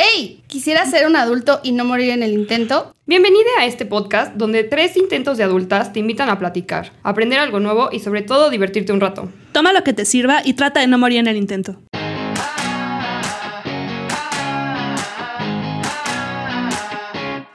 ¡Hey! 0.00 0.44
¿Quisiera 0.46 0.86
ser 0.86 1.08
un 1.08 1.16
adulto 1.16 1.58
y 1.64 1.72
no 1.72 1.84
morir 1.84 2.10
en 2.10 2.22
el 2.22 2.32
intento? 2.32 2.94
Bienvenida 3.06 3.48
a 3.58 3.66
este 3.66 3.84
podcast 3.84 4.32
donde 4.36 4.62
tres 4.62 4.96
intentos 4.96 5.38
de 5.38 5.42
adultas 5.42 5.92
te 5.92 5.98
invitan 5.98 6.30
a 6.30 6.38
platicar, 6.38 6.92
aprender 7.02 7.40
algo 7.40 7.58
nuevo 7.58 7.88
y 7.90 7.98
sobre 7.98 8.22
todo 8.22 8.48
divertirte 8.48 8.92
un 8.92 9.00
rato. 9.00 9.28
Toma 9.50 9.72
lo 9.72 9.82
que 9.82 9.92
te 9.92 10.04
sirva 10.04 10.42
y 10.44 10.54
trata 10.54 10.78
de 10.78 10.86
no 10.86 10.98
morir 10.98 11.18
en 11.18 11.26
el 11.26 11.36
intento. 11.36 11.80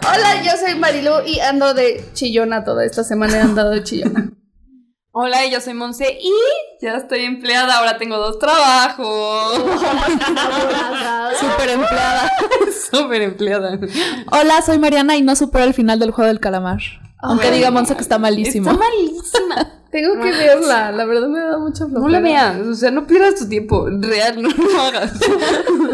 Hola, 0.02 0.44
yo 0.44 0.52
soy 0.60 0.78
Marilu 0.78 1.26
y 1.26 1.40
ando 1.40 1.74
de 1.74 2.04
chillona 2.12 2.66
toda 2.66 2.84
esta 2.84 3.06
semana 3.06 3.38
he 3.38 3.40
andado 3.40 3.70
de 3.70 3.84
chillona. 3.84 4.34
Hola, 5.16 5.46
yo 5.46 5.62
soy 5.62 5.76
Monse 5.76 6.18
y 6.20 6.34
ya 6.82 6.96
estoy 6.98 7.20
empleada, 7.26 7.78
ahora 7.78 8.00
tengo 8.00 8.18
dos 8.18 8.40
trabajos. 8.40 9.58
Súper 11.40 11.70
empleada. 11.70 12.32
Súper 12.92 13.22
empleada. 13.30 13.80
Hola, 14.32 14.64
soy 14.64 14.80
Mariana 14.80 15.16
y 15.16 15.22
no 15.22 15.36
supero 15.36 15.66
el 15.66 15.76
final 15.76 16.00
del 16.00 16.10
juego 16.10 16.30
del 16.30 16.40
calamar. 16.40 16.80
Aunque 17.20 17.52
diga 17.52 17.70
Monse 17.70 17.96
que 17.96 18.02
está 18.02 18.18
malísimo. 18.18 18.72
Está 18.72 18.84
malísima. 18.84 19.84
Tengo 19.92 20.16
que 20.20 20.32
verla, 20.32 20.92
la 20.92 21.06
verdad 21.06 21.28
me 21.28 21.40
da 21.42 21.60
mucho 21.60 21.88
flojera. 21.88 22.02
No 22.02 22.10
la 22.10 22.20
veas, 22.20 22.58
o 22.66 22.74
sea, 22.74 22.90
no 22.90 23.06
pierdas 23.06 23.36
tu 23.36 23.48
tiempo. 23.48 23.88
Real, 23.88 24.42
no 24.42 24.50
lo 24.50 24.82
hagas. 24.82 25.14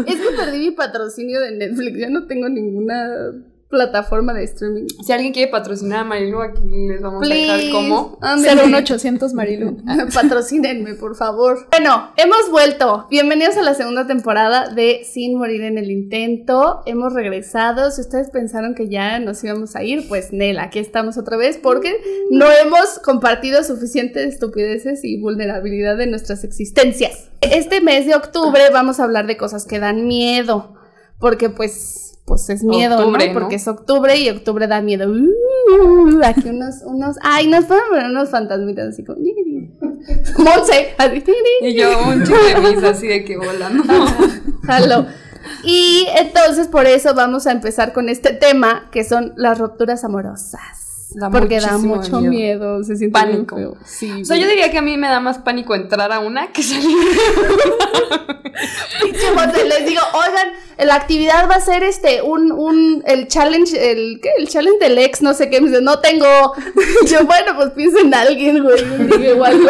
Es 0.06 0.16
que 0.16 0.30
perdí 0.34 0.58
mi 0.60 0.70
patrocinio 0.70 1.40
de 1.40 1.58
Netflix, 1.58 1.98
ya 1.98 2.08
no 2.08 2.26
tengo 2.26 2.48
ninguna 2.48 3.34
plataforma 3.70 4.34
de 4.34 4.44
streaming. 4.44 4.86
Si 5.06 5.12
alguien 5.12 5.32
quiere 5.32 5.50
patrocinar 5.50 6.00
a 6.00 6.04
Marilu, 6.04 6.42
aquí 6.42 6.60
les 6.88 7.00
vamos 7.00 7.24
a 7.24 7.32
dejar 7.32 7.60
cómo. 7.70 8.18
Ándale. 8.20 8.66
01800 8.66 9.32
Marilu. 9.32 9.76
Patrocínenme, 10.14 10.94
por 10.94 11.14
favor. 11.14 11.68
Bueno, 11.70 12.10
hemos 12.16 12.50
vuelto. 12.50 13.06
Bienvenidos 13.10 13.56
a 13.56 13.62
la 13.62 13.74
segunda 13.74 14.08
temporada 14.08 14.68
de 14.68 15.02
Sin 15.04 15.38
Morir 15.38 15.62
en 15.62 15.78
el 15.78 15.90
Intento. 15.90 16.82
Hemos 16.84 17.14
regresado. 17.14 17.92
Si 17.92 18.00
ustedes 18.00 18.28
pensaron 18.30 18.74
que 18.74 18.88
ya 18.88 19.20
nos 19.20 19.42
íbamos 19.44 19.76
a 19.76 19.84
ir, 19.84 20.08
pues 20.08 20.32
Nel, 20.32 20.58
aquí 20.58 20.80
estamos 20.80 21.16
otra 21.16 21.36
vez 21.36 21.56
porque 21.56 21.96
no 22.30 22.46
hemos 22.50 22.98
compartido 22.98 23.62
suficientes 23.62 24.34
estupideces 24.34 25.04
y 25.04 25.20
vulnerabilidad 25.20 25.96
de 25.96 26.08
nuestras 26.08 26.42
existencias. 26.42 27.30
Este 27.40 27.80
mes 27.80 28.04
de 28.04 28.16
octubre 28.16 28.62
vamos 28.72 28.98
a 28.98 29.04
hablar 29.04 29.28
de 29.28 29.36
cosas 29.36 29.64
que 29.64 29.78
dan 29.78 30.08
miedo. 30.08 30.74
Porque 31.20 31.50
pues 31.50 32.09
pues 32.30 32.48
es 32.48 32.62
miedo, 32.62 32.96
Octubre, 32.96 33.26
¿no? 33.26 33.32
¿no? 33.32 33.40
Porque 33.40 33.56
es 33.56 33.66
octubre 33.66 34.16
y 34.16 34.30
octubre 34.30 34.68
da 34.68 34.80
miedo. 34.80 35.10
Uh, 35.10 36.20
aquí 36.24 36.48
unos, 36.48 36.76
unos, 36.84 37.16
ay, 37.22 37.48
nos 37.48 37.64
pueden 37.64 37.82
poner 37.88 38.06
unos 38.06 38.30
fantasmitas 38.30 38.90
así 38.90 39.02
como. 39.02 39.18
Monse, 40.38 40.94
así. 40.96 41.24
Y 41.60 41.74
yo 41.74 41.90
un 42.06 42.20
misa 42.20 42.90
así 42.90 43.08
de 43.08 43.24
que 43.24 43.36
volando. 43.36 43.82
Jalo. 44.62 45.06
Y 45.64 46.06
entonces 46.20 46.68
por 46.68 46.86
eso 46.86 47.14
vamos 47.14 47.48
a 47.48 47.50
empezar 47.50 47.92
con 47.92 48.08
este 48.08 48.32
tema 48.32 48.88
que 48.92 49.02
son 49.02 49.32
las 49.34 49.58
rupturas 49.58 50.04
amorosas. 50.04 50.89
Da 51.14 51.30
porque 51.30 51.60
da 51.60 51.78
mucho 51.78 52.20
miedo. 52.20 52.30
miedo. 52.30 52.84
se 52.84 52.96
siente 52.96 53.18
bien 53.24 53.46
Pánico. 53.46 53.56
feo. 53.56 53.76
Sí. 53.84 54.22
O 54.22 54.24
sea, 54.24 54.36
yo 54.36 54.46
diría 54.46 54.70
que 54.70 54.78
a 54.78 54.82
mí 54.82 54.96
me 54.96 55.08
da 55.08 55.20
más 55.20 55.38
pánico 55.38 55.74
entrar 55.74 56.12
a 56.12 56.20
una 56.20 56.52
que 56.52 56.62
salir. 56.62 56.96
Pinche 59.02 59.64
les 59.64 59.86
digo, 59.86 60.02
oigan, 60.12 60.52
la 60.78 60.94
actividad 60.94 61.48
va 61.48 61.54
a 61.54 61.60
ser 61.60 61.82
este, 61.82 62.22
un, 62.22 62.52
un, 62.52 63.02
el 63.06 63.28
challenge, 63.28 63.90
el, 63.90 64.20
¿qué? 64.20 64.30
El 64.38 64.48
challenge 64.48 64.78
del 64.78 64.98
ex, 64.98 65.22
no 65.22 65.34
sé 65.34 65.48
qué, 65.50 65.60
me 65.60 65.68
dice, 65.68 65.82
no 65.82 66.00
tengo. 66.00 66.26
Yo, 67.06 67.24
bueno, 67.24 67.56
pues 67.56 67.70
piensa 67.70 68.00
en 68.00 68.12
alguien, 68.14 68.62
güey, 68.62 69.32
o 69.32 69.44
algo. 69.44 69.68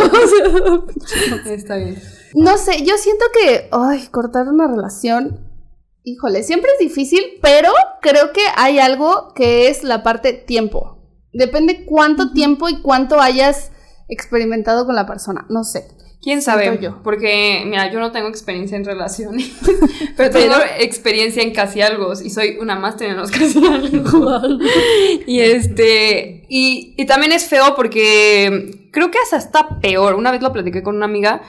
Está 1.46 1.76
bien. 1.76 2.02
No 2.34 2.58
sé, 2.58 2.84
yo 2.84 2.96
siento 2.96 3.24
que, 3.32 3.68
ay, 3.72 4.06
cortar 4.12 4.46
una 4.46 4.68
relación, 4.68 5.40
híjole, 6.04 6.44
siempre 6.44 6.70
es 6.72 6.78
difícil, 6.78 7.38
pero 7.42 7.72
creo 8.00 8.32
que 8.32 8.42
hay 8.56 8.78
algo 8.78 9.32
que 9.34 9.68
es 9.68 9.82
la 9.82 10.04
parte 10.04 10.32
tiempo. 10.32 10.99
Depende 11.32 11.84
cuánto 11.84 12.32
tiempo 12.32 12.68
y 12.68 12.80
cuánto 12.80 13.20
hayas 13.20 13.72
experimentado 14.08 14.86
con 14.86 14.96
la 14.96 15.06
persona, 15.06 15.46
no 15.48 15.64
sé. 15.64 15.86
¿Quién 16.22 16.42
sabe? 16.42 16.78
Yo. 16.82 17.02
Porque, 17.02 17.62
mira, 17.64 17.90
yo 17.90 17.98
no 17.98 18.12
tengo 18.12 18.28
experiencia 18.28 18.76
en 18.76 18.84
relaciones, 18.84 19.52
pero 20.16 20.30
tengo 20.38 20.56
experiencia 20.78 21.42
en 21.42 21.52
casi 21.52 21.80
algo 21.80 22.12
y 22.12 22.28
soy 22.28 22.58
una 22.60 22.76
máster 22.76 23.10
en 23.10 23.16
los 23.16 23.30
casi 23.30 23.64
algo. 23.66 24.40
y 25.26 25.40
este, 25.40 26.44
y, 26.48 26.94
y 26.98 27.06
también 27.06 27.32
es 27.32 27.48
feo 27.48 27.74
porque 27.74 28.88
creo 28.92 29.10
que 29.10 29.18
hasta 29.18 29.38
está 29.38 29.80
peor. 29.80 30.14
Una 30.14 30.30
vez 30.30 30.42
lo 30.42 30.52
platiqué 30.52 30.82
con 30.82 30.96
una 30.96 31.06
amiga 31.06 31.40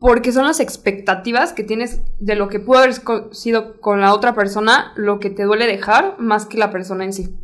porque 0.00 0.32
son 0.32 0.44
las 0.44 0.60
expectativas 0.60 1.54
que 1.54 1.64
tienes 1.64 2.02
de 2.18 2.34
lo 2.34 2.48
que 2.48 2.60
pudo 2.60 2.80
haber 2.80 2.94
sido 3.32 3.80
con 3.80 4.02
la 4.02 4.12
otra 4.12 4.34
persona, 4.34 4.92
lo 4.96 5.18
que 5.18 5.30
te 5.30 5.44
duele 5.44 5.66
dejar, 5.66 6.16
más 6.18 6.44
que 6.44 6.58
la 6.58 6.70
persona 6.70 7.04
en 7.04 7.14
sí. 7.14 7.34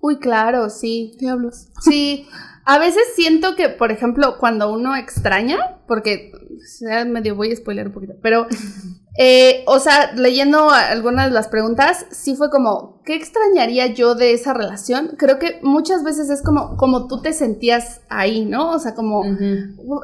Uy, 0.00 0.18
claro, 0.18 0.70
sí. 0.70 1.14
Diablos. 1.18 1.68
Sí, 1.80 2.26
a 2.68 2.78
veces 2.78 3.04
siento 3.14 3.54
que, 3.54 3.68
por 3.68 3.92
ejemplo, 3.92 4.38
cuando 4.38 4.72
uno 4.72 4.96
extraña, 4.96 5.78
porque 5.86 6.32
sea 6.66 7.04
medio 7.04 7.36
voy 7.36 7.52
a 7.52 7.56
spoiler 7.56 7.86
un 7.86 7.92
poquito, 7.92 8.14
pero, 8.20 8.48
eh, 9.18 9.62
o 9.68 9.78
sea, 9.78 10.12
leyendo 10.14 10.70
algunas 10.70 11.26
de 11.26 11.30
las 11.30 11.46
preguntas, 11.46 12.06
sí 12.10 12.34
fue 12.34 12.50
como, 12.50 13.02
¿qué 13.04 13.14
extrañaría 13.14 13.86
yo 13.94 14.16
de 14.16 14.32
esa 14.32 14.52
relación? 14.52 15.14
Creo 15.16 15.38
que 15.38 15.60
muchas 15.62 16.02
veces 16.02 16.28
es 16.28 16.42
como, 16.42 16.76
como 16.76 17.06
tú 17.06 17.22
te 17.22 17.32
sentías 17.32 18.00
ahí, 18.08 18.44
¿no? 18.44 18.72
O 18.72 18.80
sea, 18.80 18.96
como, 18.96 19.22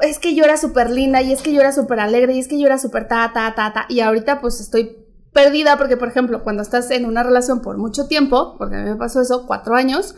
es 0.01 0.19
que 0.19 0.33
yo 0.33 0.45
era 0.45 0.55
súper 0.55 0.89
linda 0.89 1.21
y 1.21 1.33
es 1.33 1.41
que 1.41 1.51
yo 1.51 1.59
era 1.59 1.73
súper 1.73 1.99
alegre 1.99 2.33
y 2.33 2.39
es 2.39 2.47
que 2.47 2.57
yo 2.57 2.65
era 2.65 2.77
súper 2.77 3.09
ta, 3.09 3.31
ta, 3.33 3.53
ta, 3.55 3.73
ta, 3.73 3.85
y 3.89 3.99
ahorita 3.99 4.39
pues 4.39 4.61
estoy 4.61 5.02
perdida 5.33 5.77
porque, 5.77 5.97
por 5.97 6.07
ejemplo, 6.07 6.43
cuando 6.43 6.61
estás 6.61 6.91
en 6.91 7.05
una 7.05 7.23
relación 7.23 7.61
por 7.61 7.77
mucho 7.77 8.07
tiempo, 8.07 8.55
porque 8.57 8.75
a 8.75 8.79
mí 8.79 8.89
me 8.89 8.95
pasó 8.95 9.21
eso, 9.21 9.45
cuatro 9.47 9.75
años, 9.75 10.15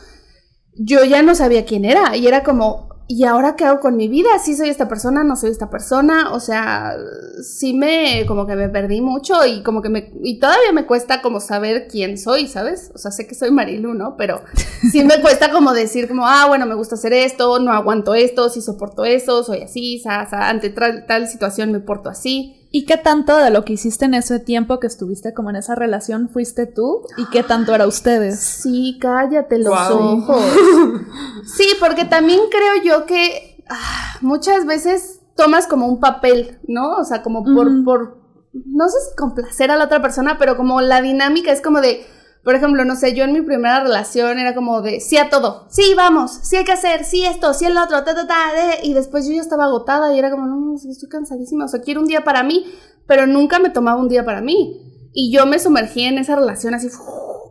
yo 0.78 1.04
ya 1.06 1.22
no 1.22 1.36
sabía 1.36 1.66
quién 1.66 1.86
era 1.86 2.16
y 2.18 2.28
era 2.28 2.44
como, 2.44 2.90
¿y 3.08 3.24
ahora 3.24 3.56
qué 3.56 3.66
hago 3.66 3.80
con 3.80 3.96
mi 3.96 4.08
vida? 4.08 4.30
¿Sí 4.44 4.56
soy 4.56 4.70
esta 4.70 4.88
persona? 4.88 5.24
¿No 5.24 5.36
soy 5.36 5.52
esta 5.52 5.70
persona? 5.70 6.34
O 6.34 6.40
sea, 6.40 6.96
sí 7.42 7.74
me, 7.74 8.26
como 8.28 8.48
que 8.48 8.56
me 8.56 8.70
perdí 8.70 9.02
mucho 9.02 9.46
y 9.46 9.62
como 9.62 9.82
que 9.82 9.90
me, 9.90 10.12
y 10.24 10.40
todavía 10.40 10.72
me 10.74 10.86
cuesta 10.86 11.22
como 11.22 11.40
saber 11.40 11.88
quién 11.88 12.18
soy, 12.18 12.48
¿sabes? 12.48 12.92
O 12.96 12.98
sea, 12.98 13.12
sé 13.12 13.28
que 13.28 13.36
soy 13.36 13.52
Marilu, 13.52 13.94
¿no? 13.94 14.18
Pero 14.18 14.42
sí 14.92 15.04
me 15.04 15.22
cuesta 15.22 15.52
como 15.52 15.74
decir 15.74 16.08
como, 16.08 16.26
ah, 16.26 16.46
bueno, 16.48 16.66
me 16.66 16.76
gusta 16.76 16.96
hacer 16.96 17.14
esto, 17.14 17.60
no 17.60 17.72
aguanto 17.72 18.16
esto, 18.16 18.50
sí 18.50 18.62
soporto 18.62 19.06
eso, 19.06 19.44
soy 19.44 19.62
así, 19.62 20.00
sa, 20.00 20.28
sa, 20.30 20.50
ante 20.50 20.70
tal, 20.70 21.06
tal 21.06 21.28
situación 21.28 21.72
me 21.72 21.80
porto 21.80 22.10
así. 22.10 22.65
¿Y 22.76 22.84
qué 22.84 22.98
tanto 22.98 23.38
de 23.38 23.52
lo 23.52 23.64
que 23.64 23.72
hiciste 23.72 24.04
en 24.04 24.16
ese 24.16 24.38
tiempo 24.38 24.82
que 24.82 24.88
estuviste 24.88 25.34
como 25.34 25.50
en 25.50 25.56
esa 25.56 25.76
relación 25.76 26.28
fuiste 26.28 26.66
tú? 26.66 27.04
¿Y 27.16 27.26
qué 27.28 27.42
tanto 27.42 27.74
era 27.74 27.88
ustedes? 27.88 28.38
Sí, 28.38 28.98
cállate 29.00 29.60
los 29.60 29.74
ojos. 29.92 30.44
Sí, 31.46 31.70
porque 31.80 32.04
también 32.04 32.42
creo 32.52 32.84
yo 32.84 33.06
que 33.06 33.64
ah, 33.70 34.18
muchas 34.20 34.66
veces 34.66 35.22
tomas 35.38 35.68
como 35.68 35.88
un 35.88 36.02
papel, 36.02 36.60
¿no? 36.68 36.98
O 36.98 37.06
sea, 37.06 37.24
como 37.24 37.46
por, 37.46 37.86
por, 37.86 38.18
no 38.52 38.90
sé 38.90 38.98
si 39.10 39.16
complacer 39.16 39.72
a 39.72 39.78
la 39.78 39.86
otra 39.86 40.02
persona, 40.02 40.38
pero 40.38 40.58
como 40.58 40.82
la 40.82 41.02
dinámica 41.02 41.54
es 41.54 41.62
como 41.62 41.80
de, 41.80 42.06
por 42.46 42.54
ejemplo, 42.54 42.86
no 42.86 42.96
sé, 42.96 43.16
yo 43.16 43.24
en 43.24 43.34
mi 43.34 43.42
primera 43.42 43.84
relación 43.84 44.38
era 44.38 44.54
como 44.54 44.84
de 44.84 45.00
sí 45.00 45.18
a 45.18 45.32
todo, 45.32 45.66
sí, 45.68 45.96
vamos, 45.98 46.32
sí 46.44 46.56
hay 46.56 46.64
que 46.64 46.74
hacer, 46.74 47.04
sí 47.04 47.26
esto, 47.26 47.56
sí 47.56 47.66
el 47.66 47.76
otro, 47.76 48.04
ta, 48.04 48.14
ta, 48.14 48.28
ta, 48.28 48.54
de", 48.54 48.88
y 48.88 48.94
después 48.94 49.28
yo 49.28 49.34
ya 49.34 49.42
estaba 49.42 49.66
agotada 49.66 50.14
y 50.16 50.20
era 50.20 50.30
como, 50.30 50.46
no, 50.46 50.76
estoy 50.76 51.10
cansadísima, 51.10 51.66
o 51.66 51.68
sea, 51.68 51.82
quiero 51.82 52.02
un 52.02 52.08
día 52.08 52.24
para 52.24 52.44
mí, 52.44 52.64
pero 53.08 53.26
nunca 53.26 53.58
me 53.58 53.72
tomaba 53.72 54.00
un 54.00 54.10
día 54.10 54.24
para 54.24 54.42
mí. 54.42 55.10
Y 55.12 55.34
yo 55.34 55.48
me 55.48 55.58
sumergí 55.58 56.04
en 56.04 56.20
esa 56.20 56.36
relación 56.36 56.76
así, 56.76 56.88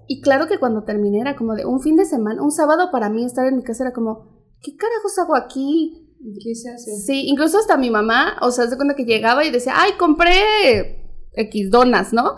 y 0.06 0.21
claro 0.21 0.47
que 0.47 0.59
cuando 0.59 0.84
terminé 0.84 1.21
era 1.21 1.34
como 1.34 1.55
de 1.55 1.66
un 1.66 1.81
fin 1.81 1.97
de 1.97 2.05
semana, 2.05 2.41
un 2.41 2.53
sábado 2.53 2.91
para 2.93 3.11
mí 3.11 3.25
estar 3.25 3.47
en 3.49 3.56
mi 3.56 3.65
casa 3.65 3.84
era 3.84 3.93
como, 3.93 4.47
¿qué 4.62 4.76
carajos 4.76 5.19
hago 5.19 5.34
aquí? 5.34 6.15
¿Qué 6.41 6.55
se 6.55 6.71
hace? 6.71 6.97
Sí, 6.99 7.26
incluso 7.26 7.59
hasta 7.59 7.76
mi 7.76 7.91
mamá, 7.91 8.37
o 8.43 8.53
sea, 8.53 8.69
se 8.69 8.76
cuenta 8.76 8.94
que 8.94 9.05
llegaba 9.05 9.44
y 9.44 9.50
decía, 9.50 9.72
ay, 9.76 9.93
compré 9.99 11.26
X 11.32 11.71
donas, 11.71 12.12
¿no? 12.12 12.37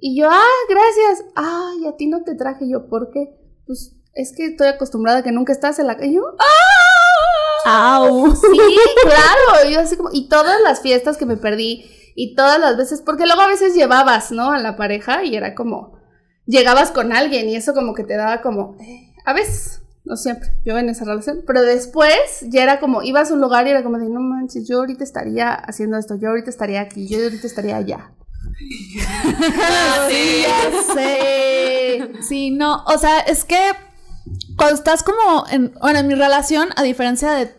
Y 0.00 0.20
yo, 0.20 0.28
ah, 0.30 0.60
gracias. 0.68 1.28
Ay, 1.34 1.86
a 1.86 1.96
ti 1.96 2.06
no 2.06 2.22
te 2.24 2.34
traje 2.34 2.68
yo, 2.68 2.88
¿por 2.88 3.10
qué? 3.10 3.36
Pues 3.66 3.96
es 4.14 4.32
que 4.36 4.46
estoy 4.46 4.68
acostumbrada 4.68 5.18
a 5.18 5.22
que 5.22 5.32
nunca 5.32 5.52
estás 5.52 5.78
en 5.78 5.86
la 5.86 5.96
calle. 5.96 6.12
Y 6.12 6.14
yo, 6.16 6.22
¡ah! 6.38 7.96
¡Au! 7.96 8.34
Sí, 8.34 8.76
claro. 9.02 9.70
Yo 9.70 9.80
así 9.80 9.96
como, 9.96 10.10
y 10.12 10.28
todas 10.28 10.60
las 10.60 10.80
fiestas 10.80 11.16
que 11.16 11.26
me 11.26 11.36
perdí, 11.36 11.84
y 12.20 12.34
todas 12.34 12.58
las 12.58 12.76
veces, 12.76 13.00
porque 13.00 13.26
luego 13.26 13.42
a 13.42 13.46
veces 13.46 13.76
llevabas, 13.76 14.32
¿no? 14.32 14.50
A 14.50 14.58
la 14.58 14.76
pareja 14.76 15.22
y 15.22 15.36
era 15.36 15.54
como, 15.54 16.00
llegabas 16.46 16.90
con 16.90 17.12
alguien 17.12 17.48
y 17.48 17.54
eso 17.54 17.74
como 17.74 17.94
que 17.94 18.02
te 18.02 18.16
daba 18.16 18.42
como, 18.42 18.76
eh, 18.80 19.14
a 19.24 19.32
veces, 19.32 19.82
no 20.04 20.16
siempre, 20.16 20.50
yo 20.64 20.76
en 20.76 20.88
esa 20.88 21.04
relación, 21.04 21.44
pero 21.46 21.62
después 21.62 22.40
ya 22.48 22.64
era 22.64 22.80
como, 22.80 23.04
ibas 23.04 23.30
a 23.30 23.34
un 23.34 23.40
lugar 23.40 23.68
y 23.68 23.70
era 23.70 23.84
como 23.84 23.98
de, 23.98 24.08
no 24.08 24.18
manches, 24.18 24.66
yo 24.66 24.78
ahorita 24.78 25.04
estaría 25.04 25.54
haciendo 25.54 25.96
esto, 25.96 26.16
yo 26.16 26.30
ahorita 26.30 26.50
estaría 26.50 26.80
aquí, 26.80 27.06
yo 27.06 27.22
ahorita 27.22 27.46
estaría 27.46 27.76
allá. 27.76 28.10
Sí, 30.08 30.42
ya 30.42 30.94
sé. 30.94 32.12
Sí, 32.22 32.50
no, 32.50 32.84
o 32.86 32.98
sea, 32.98 33.20
es 33.20 33.44
que 33.44 33.58
cuando 34.56 34.74
estás 34.74 35.02
como 35.02 35.44
en, 35.50 35.72
bueno, 35.80 36.00
en 36.00 36.06
mi 36.08 36.14
relación, 36.14 36.68
a 36.76 36.82
diferencia 36.82 37.32
de 37.32 37.54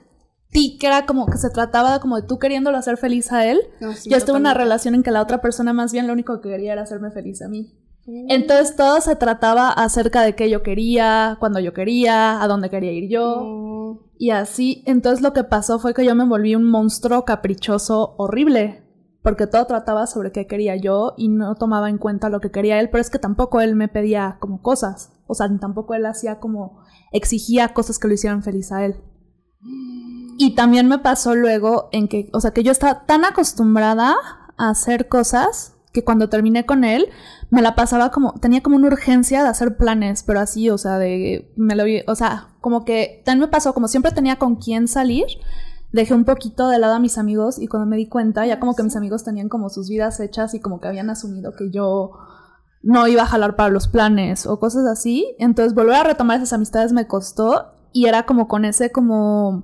ti, 0.52 0.78
que 0.80 0.88
era 0.88 1.06
como 1.06 1.28
que 1.28 1.38
se 1.38 1.50
trataba 1.50 1.94
de 1.94 2.00
como 2.00 2.18
de 2.20 2.28
tú 2.28 2.40
queriéndolo 2.40 2.78
hacer 2.78 2.98
feliz 2.98 3.32
a 3.32 3.46
él, 3.46 3.60
No, 3.80 3.94
sí, 3.94 4.10
yo 4.10 4.18
estuve 4.18 4.38
en 4.38 4.42
una 4.42 4.54
relación 4.54 4.96
en 4.96 5.04
que 5.04 5.12
la 5.12 5.22
otra 5.22 5.42
persona 5.42 5.74
más 5.74 5.92
bien 5.92 6.08
lo 6.08 6.14
único 6.14 6.42
que 6.42 6.50
quería 6.50 6.74
era 6.74 6.84
hacerme 6.84 7.12
feliz 7.12 7.42
a 7.42 7.48
mí. 7.48 7.74
Entonces 8.28 8.76
todo 8.76 9.02
se 9.02 9.16
trataba 9.16 9.70
acerca 9.70 10.24
de 10.24 10.34
qué 10.34 10.50
yo 10.50 10.64
quería, 10.64 11.38
cuándo 11.40 11.60
yo 11.60 11.74
quería, 11.74 12.42
a 12.42 12.48
dónde 12.48 12.72
quería 12.72 12.92
ir 12.92 13.08
yo. 13.08 13.44
Mm. 13.44 14.00
Y 14.18 14.32
así, 14.32 14.84
entonces 14.88 15.22
lo 15.22 15.32
que 15.32 15.44
pasó 15.44 15.80
fue 15.80 15.94
que 15.94 16.04
yo 16.04 16.16
me 16.16 16.26
volví 16.26 16.56
un 16.56 16.64
monstruo 16.64 17.24
caprichoso 17.24 18.16
horrible. 18.18 18.84
Porque 19.22 19.48
todo 19.48 19.66
trataba 19.66 20.08
sobre 20.08 20.32
qué 20.32 20.48
quería 20.48 20.76
yo 20.76 21.14
y 21.18 21.28
no 21.28 21.56
tomaba 21.56 21.90
en 21.90 21.98
cuenta 21.98 22.30
lo 22.30 22.40
que 22.40 22.52
quería 22.52 22.80
él, 22.80 22.90
pero 22.90 23.02
es 23.02 23.10
que 23.10 23.20
tampoco 23.20 23.60
él 23.60 23.76
me 23.76 23.88
pedía 23.88 24.38
como 24.40 24.62
cosas. 24.62 25.12
O 25.28 25.36
sea, 25.36 25.48
tampoco 25.60 25.94
él 25.94 26.06
hacía 26.06 26.40
como, 26.40 26.80
exigía 27.12 27.74
cosas 27.74 28.00
que 28.00 28.08
lo 28.08 28.14
hicieran 28.14 28.44
feliz 28.44 28.72
a 28.72 28.86
él. 28.86 29.04
Y 30.38 30.56
también 30.56 30.88
me 30.88 31.00
pasó 31.00 31.36
luego 31.36 31.90
en 31.92 32.08
que, 32.08 32.30
o 32.32 32.40
sea, 32.40 32.52
que 32.52 32.64
yo 32.64 32.72
estaba 32.72 33.06
tan 33.06 33.26
acostumbrada 33.26 34.16
a 34.58 34.70
hacer 34.70 35.10
cosas 35.10 35.76
que 35.92 36.04
cuando 36.04 36.30
terminé 36.30 36.66
con 36.66 36.84
él 36.84 37.10
me 37.50 37.62
la 37.62 37.76
pasaba 37.76 38.12
como, 38.12 38.34
tenía 38.34 38.62
como 38.62 38.76
una 38.76 38.88
urgencia 38.88 39.44
de 39.44 39.50
hacer 39.50 39.76
planes, 39.76 40.24
pero 40.24 40.40
así, 40.40 40.70
o 40.70 40.78
sea, 40.78 40.98
de, 40.98 41.52
me 41.58 41.76
lo 41.76 41.84
vi, 41.84 42.04
o 42.08 42.16
sea, 42.16 42.50
como 42.62 42.86
que 42.86 43.22
también 43.26 43.48
me 43.48 43.52
pasó, 43.52 43.74
como 43.74 43.88
siempre 43.88 44.12
tenía 44.12 44.38
con 44.38 44.56
quién 44.56 44.88
salir, 44.88 45.26
dejé 45.92 46.14
un 46.14 46.26
poquito 46.26 46.70
de 46.70 46.80
lado 46.80 46.96
a 46.96 47.00
mis 47.00 47.18
amigos 47.18 47.60
y 47.60 47.68
cuando 47.68 47.88
me 47.88 47.98
di 47.98 48.08
cuenta, 48.08 48.46
ya 48.46 48.60
como 48.60 48.76
que 48.76 48.84
mis 48.84 48.96
amigos 48.96 49.24
tenían 49.24 49.50
como 49.50 49.70
sus 49.70 49.90
vidas 49.90 50.20
hechas 50.20 50.54
y 50.54 50.60
como 50.60 50.80
que 50.80 50.88
habían 50.88 51.10
asumido 51.10 51.56
que 51.56 51.70
yo 51.72 52.12
no 52.82 53.08
iba 53.08 53.24
a 53.24 53.28
jalar 53.28 53.56
para 53.56 53.70
los 53.70 53.88
planes 53.88 54.46
o 54.46 54.60
cosas 54.60 54.86
así, 54.86 55.36
entonces 55.40 55.74
volver 55.74 55.96
a 55.96 56.04
retomar 56.04 56.38
esas 56.38 56.54
amistades 56.54 56.94
me 56.94 57.08
costó 57.08 57.74
y 57.92 58.06
era 58.06 58.26
como 58.26 58.48
con 58.48 58.66
ese 58.66 58.92
como 58.92 59.64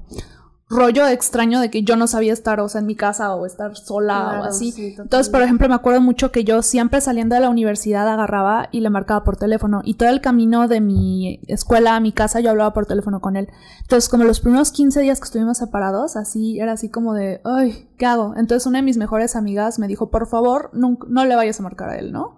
rollo 0.68 1.08
extraño 1.08 1.60
de 1.60 1.70
que 1.70 1.84
yo 1.84 1.96
no 1.96 2.08
sabía 2.08 2.34
estar, 2.34 2.60
o 2.60 2.68
sea, 2.68 2.82
en 2.82 2.88
mi 2.88 2.96
casa 2.96 3.36
o 3.36 3.46
estar 3.46 3.76
sola 3.78 4.30
Claro, 4.30 4.42
o 4.42 4.46
así. 4.46 4.72
sí, 4.72 4.96
Entonces, 4.98 5.30
por 5.30 5.42
ejemplo, 5.44 5.70
me 5.70 5.76
acuerdo 5.76 6.02
mucho 6.02 6.32
que 6.32 6.44
yo 6.44 6.62
siempre 6.64 7.02
saliendo 7.02 7.36
de 7.36 7.42
la 7.42 7.50
universidad 7.50 8.08
agarraba 8.10 8.70
y 8.72 8.80
le 8.80 8.90
marcaba 8.90 9.24
por 9.24 9.38
teléfono 9.38 9.82
y 9.84 9.94
todo 9.94 10.10
el 10.10 10.22
camino 10.22 10.68
de 10.68 10.82
mi 10.82 11.40
escuela 11.48 11.96
a 11.96 12.00
mi 12.00 12.12
casa 12.12 12.40
yo 12.40 12.50
hablaba 12.50 12.74
por 12.74 12.88
teléfono 12.88 13.22
con 13.22 13.36
él. 13.36 13.48
Entonces, 13.82 14.10
como 14.10 14.24
los 14.24 14.40
primeros 14.40 14.72
15 14.72 15.02
días 15.02 15.20
que 15.20 15.26
estuvimos 15.26 15.60
separados, 15.60 16.16
así 16.16 16.60
era 16.60 16.72
así 16.72 16.90
como 16.90 17.14
de, 17.14 17.42
ay, 17.44 17.88
¿qué 17.98 18.08
hago? 18.08 18.34
Entonces, 18.36 18.66
una 18.66 18.80
de 18.80 18.84
mis 18.84 18.98
mejores 18.98 19.36
amigas 19.36 19.78
me 19.78 19.88
dijo, 19.88 20.10
por 20.10 20.26
favor, 20.28 20.72
no, 20.74 20.98
no 21.08 21.26
le 21.26 21.36
vayas 21.36 21.60
a 21.60 21.64
marcar 21.64 21.90
a 21.90 21.98
él, 22.00 22.12
¿no? 22.12 22.38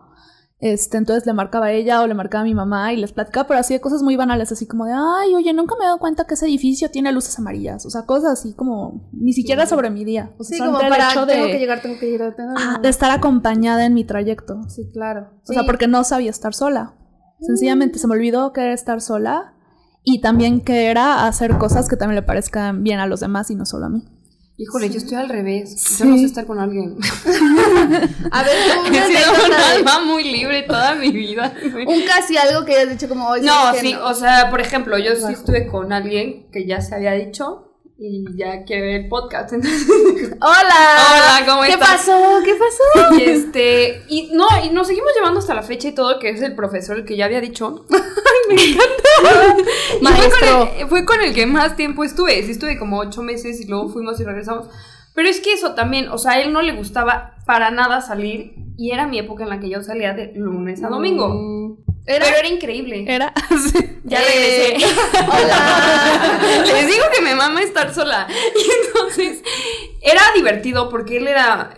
Este, 0.59 0.97
entonces 0.97 1.27
le 1.27 1.33
marcaba 1.33 1.67
a 1.67 1.71
ella 1.71 2.01
o 2.01 2.07
le 2.07 2.15
marcaba 2.15 2.41
a 2.41 2.45
mi 2.45 2.55
mamá 2.55 2.91
y 2.91 2.97
les 2.97 3.11
platicaba, 3.11 3.47
pero 3.47 3.59
así 3.59 3.75
de 3.75 3.81
cosas 3.81 4.01
muy 4.01 4.15
banales, 4.15 4.51
así 4.51 4.65
como 4.65 4.85
de, 4.85 4.93
ay, 4.93 5.35
oye, 5.35 5.53
nunca 5.53 5.75
me 5.77 5.83
he 5.83 5.87
dado 5.87 5.99
cuenta 5.99 6.25
que 6.25 6.33
ese 6.33 6.47
edificio 6.47 6.89
tiene 6.89 7.11
luces 7.11 7.37
amarillas. 7.37 7.85
O 7.85 7.91
sea, 7.91 8.07
cosas 8.07 8.39
así 8.39 8.53
como, 8.53 9.07
ni 9.13 9.33
siquiera 9.33 9.67
sobre 9.67 9.91
mi 9.91 10.03
día. 10.03 10.33
O 10.39 10.43
sea, 10.43 10.57
Sí, 10.57 10.63
como 10.63 10.79
para, 10.79 11.11
hecho 11.11 11.27
tengo 11.27 11.45
de, 11.45 11.51
que 11.51 11.59
llegar, 11.59 11.81
tengo 11.81 11.99
que 11.99 12.09
llegar, 12.09 12.35
tengo 12.35 12.53
ah, 12.57 12.79
de 12.81 12.89
estar 12.89 13.11
acompañada 13.11 13.85
en 13.85 13.93
mi 13.93 14.03
trayecto. 14.03 14.61
Sí, 14.67 14.89
claro. 14.91 15.29
O 15.47 15.53
sea, 15.53 15.63
porque 15.63 15.87
no 15.87 16.03
sabía 16.03 16.31
estar 16.31 16.55
sola. 16.55 16.95
Sencillamente 17.39 17.99
se 17.99 18.07
me 18.07 18.15
olvidó 18.15 18.51
que 18.51 18.61
era 18.61 18.73
estar 18.73 18.99
sola 18.99 19.53
y 20.03 20.21
también 20.21 20.61
que 20.61 20.87
era 20.87 21.27
hacer 21.27 21.57
cosas 21.59 21.87
que 21.87 21.97
también 21.97 22.15
le 22.15 22.23
parezcan 22.23 22.83
bien 22.83 22.99
a 22.99 23.05
los 23.05 23.19
demás 23.19 23.51
y 23.51 23.55
no 23.55 23.65
solo 23.65 23.85
a 23.85 23.89
mí. 23.89 24.07
Híjole, 24.59 24.89
yo 24.89 24.97
estoy 24.97 25.17
al 25.17 25.29
revés. 25.29 25.79
Sí. 25.79 25.99
Yo 26.03 26.05
no 26.05 26.17
sé 26.17 26.25
estar 26.25 26.47
con 26.47 26.59
alguien. 26.59 26.97
A 28.31 28.43
ver, 28.43 28.55
tú, 28.73 28.85
He 28.85 28.89
una 28.89 29.05
sido 29.07 29.45
un 29.45 29.53
alma 29.53 29.99
muy 30.03 30.23
libre 30.23 30.63
toda 30.63 30.95
mi 30.95 31.11
vida. 31.11 31.53
un 31.85 32.01
casi 32.07 32.37
algo 32.37 32.65
que 32.65 32.75
hayas 32.75 32.89
dicho 32.89 33.07
como 33.07 33.27
hoy. 33.29 33.41
No, 33.41 33.53
¿sabes 33.53 33.81
qué? 33.81 33.87
sí, 33.89 33.93
o 33.93 34.13
sea, 34.15 34.49
por 34.49 34.59
ejemplo, 34.59 34.97
yo 34.97 35.15
sí 35.15 35.31
estuve 35.31 35.67
con 35.67 35.93
alguien 35.93 36.49
que 36.51 36.65
ya 36.65 36.81
se 36.81 36.95
había 36.95 37.11
dicho 37.11 37.65
y 37.99 38.25
ya 38.35 38.63
quiere 38.63 38.81
ver 38.81 39.01
el 39.01 39.09
podcast. 39.09 39.53
Entonces, 39.53 39.87
Hola. 40.41 40.97
Hola, 41.11 41.43
¿cómo 41.45 41.61
¿Qué 41.61 41.73
estás? 41.73 41.89
pasó? 41.91 42.39
¿Qué 42.43 42.55
pasó? 42.55 43.15
y 43.15 43.23
este, 43.25 44.01
y 44.07 44.31
no, 44.33 44.47
y 44.63 44.71
nos 44.71 44.87
seguimos 44.87 45.11
llevando 45.15 45.39
hasta 45.39 45.53
la 45.53 45.61
fecha 45.61 45.89
y 45.89 45.93
todo, 45.93 46.17
que 46.17 46.29
es 46.29 46.41
el 46.41 46.55
profesor 46.55 46.97
el 46.97 47.05
que 47.05 47.15
ya 47.15 47.25
había 47.25 47.41
dicho. 47.41 47.85
Me 48.55 48.61
encanta. 48.61 49.55
Fue 49.91 50.01
Maestro. 50.01 50.59
con, 50.59 50.69
el, 50.79 50.87
fue 50.87 51.05
con 51.05 51.21
el 51.21 51.33
que 51.33 51.45
más 51.45 51.75
tiempo 51.75 52.03
estuve. 52.03 52.41
Sí, 52.43 52.51
estuve 52.51 52.77
como 52.77 52.99
ocho 52.99 53.21
meses 53.23 53.59
y 53.61 53.67
luego 53.67 53.89
fuimos 53.89 54.19
y 54.19 54.23
regresamos. 54.23 54.67
Pero 55.13 55.29
es 55.29 55.39
que 55.39 55.53
eso 55.53 55.73
también, 55.73 56.09
o 56.09 56.17
sea, 56.17 56.33
a 56.33 56.41
él 56.41 56.53
no 56.53 56.61
le 56.61 56.73
gustaba 56.73 57.35
para 57.45 57.71
nada 57.71 58.01
salir 58.01 58.53
y 58.77 58.91
era 58.91 59.07
mi 59.07 59.17
época 59.17 59.43
en 59.43 59.49
la 59.49 59.59
que 59.59 59.69
yo 59.69 59.81
salía 59.81 60.13
de 60.13 60.31
lunes 60.35 60.83
a 60.83 60.89
domingo. 60.89 61.29
Mm, 61.29 61.77
Era. 62.05 62.25
Pero 62.25 62.37
era 62.37 62.47
increíble. 62.47 63.03
Era 63.07 63.33
Ya 64.03 64.19
Eh, 64.21 64.77
regresé. 64.77 64.85
Hola. 65.27 66.39
Les 66.71 66.87
digo 66.87 67.03
que 67.15 67.21
me 67.23 67.33
mama 67.35 67.61
estar 67.63 67.93
sola. 67.93 68.27
Y 68.29 68.87
entonces 68.87 69.41
era 70.01 70.21
divertido 70.35 70.87
porque 70.89 71.17
él 71.17 71.27
era, 71.27 71.75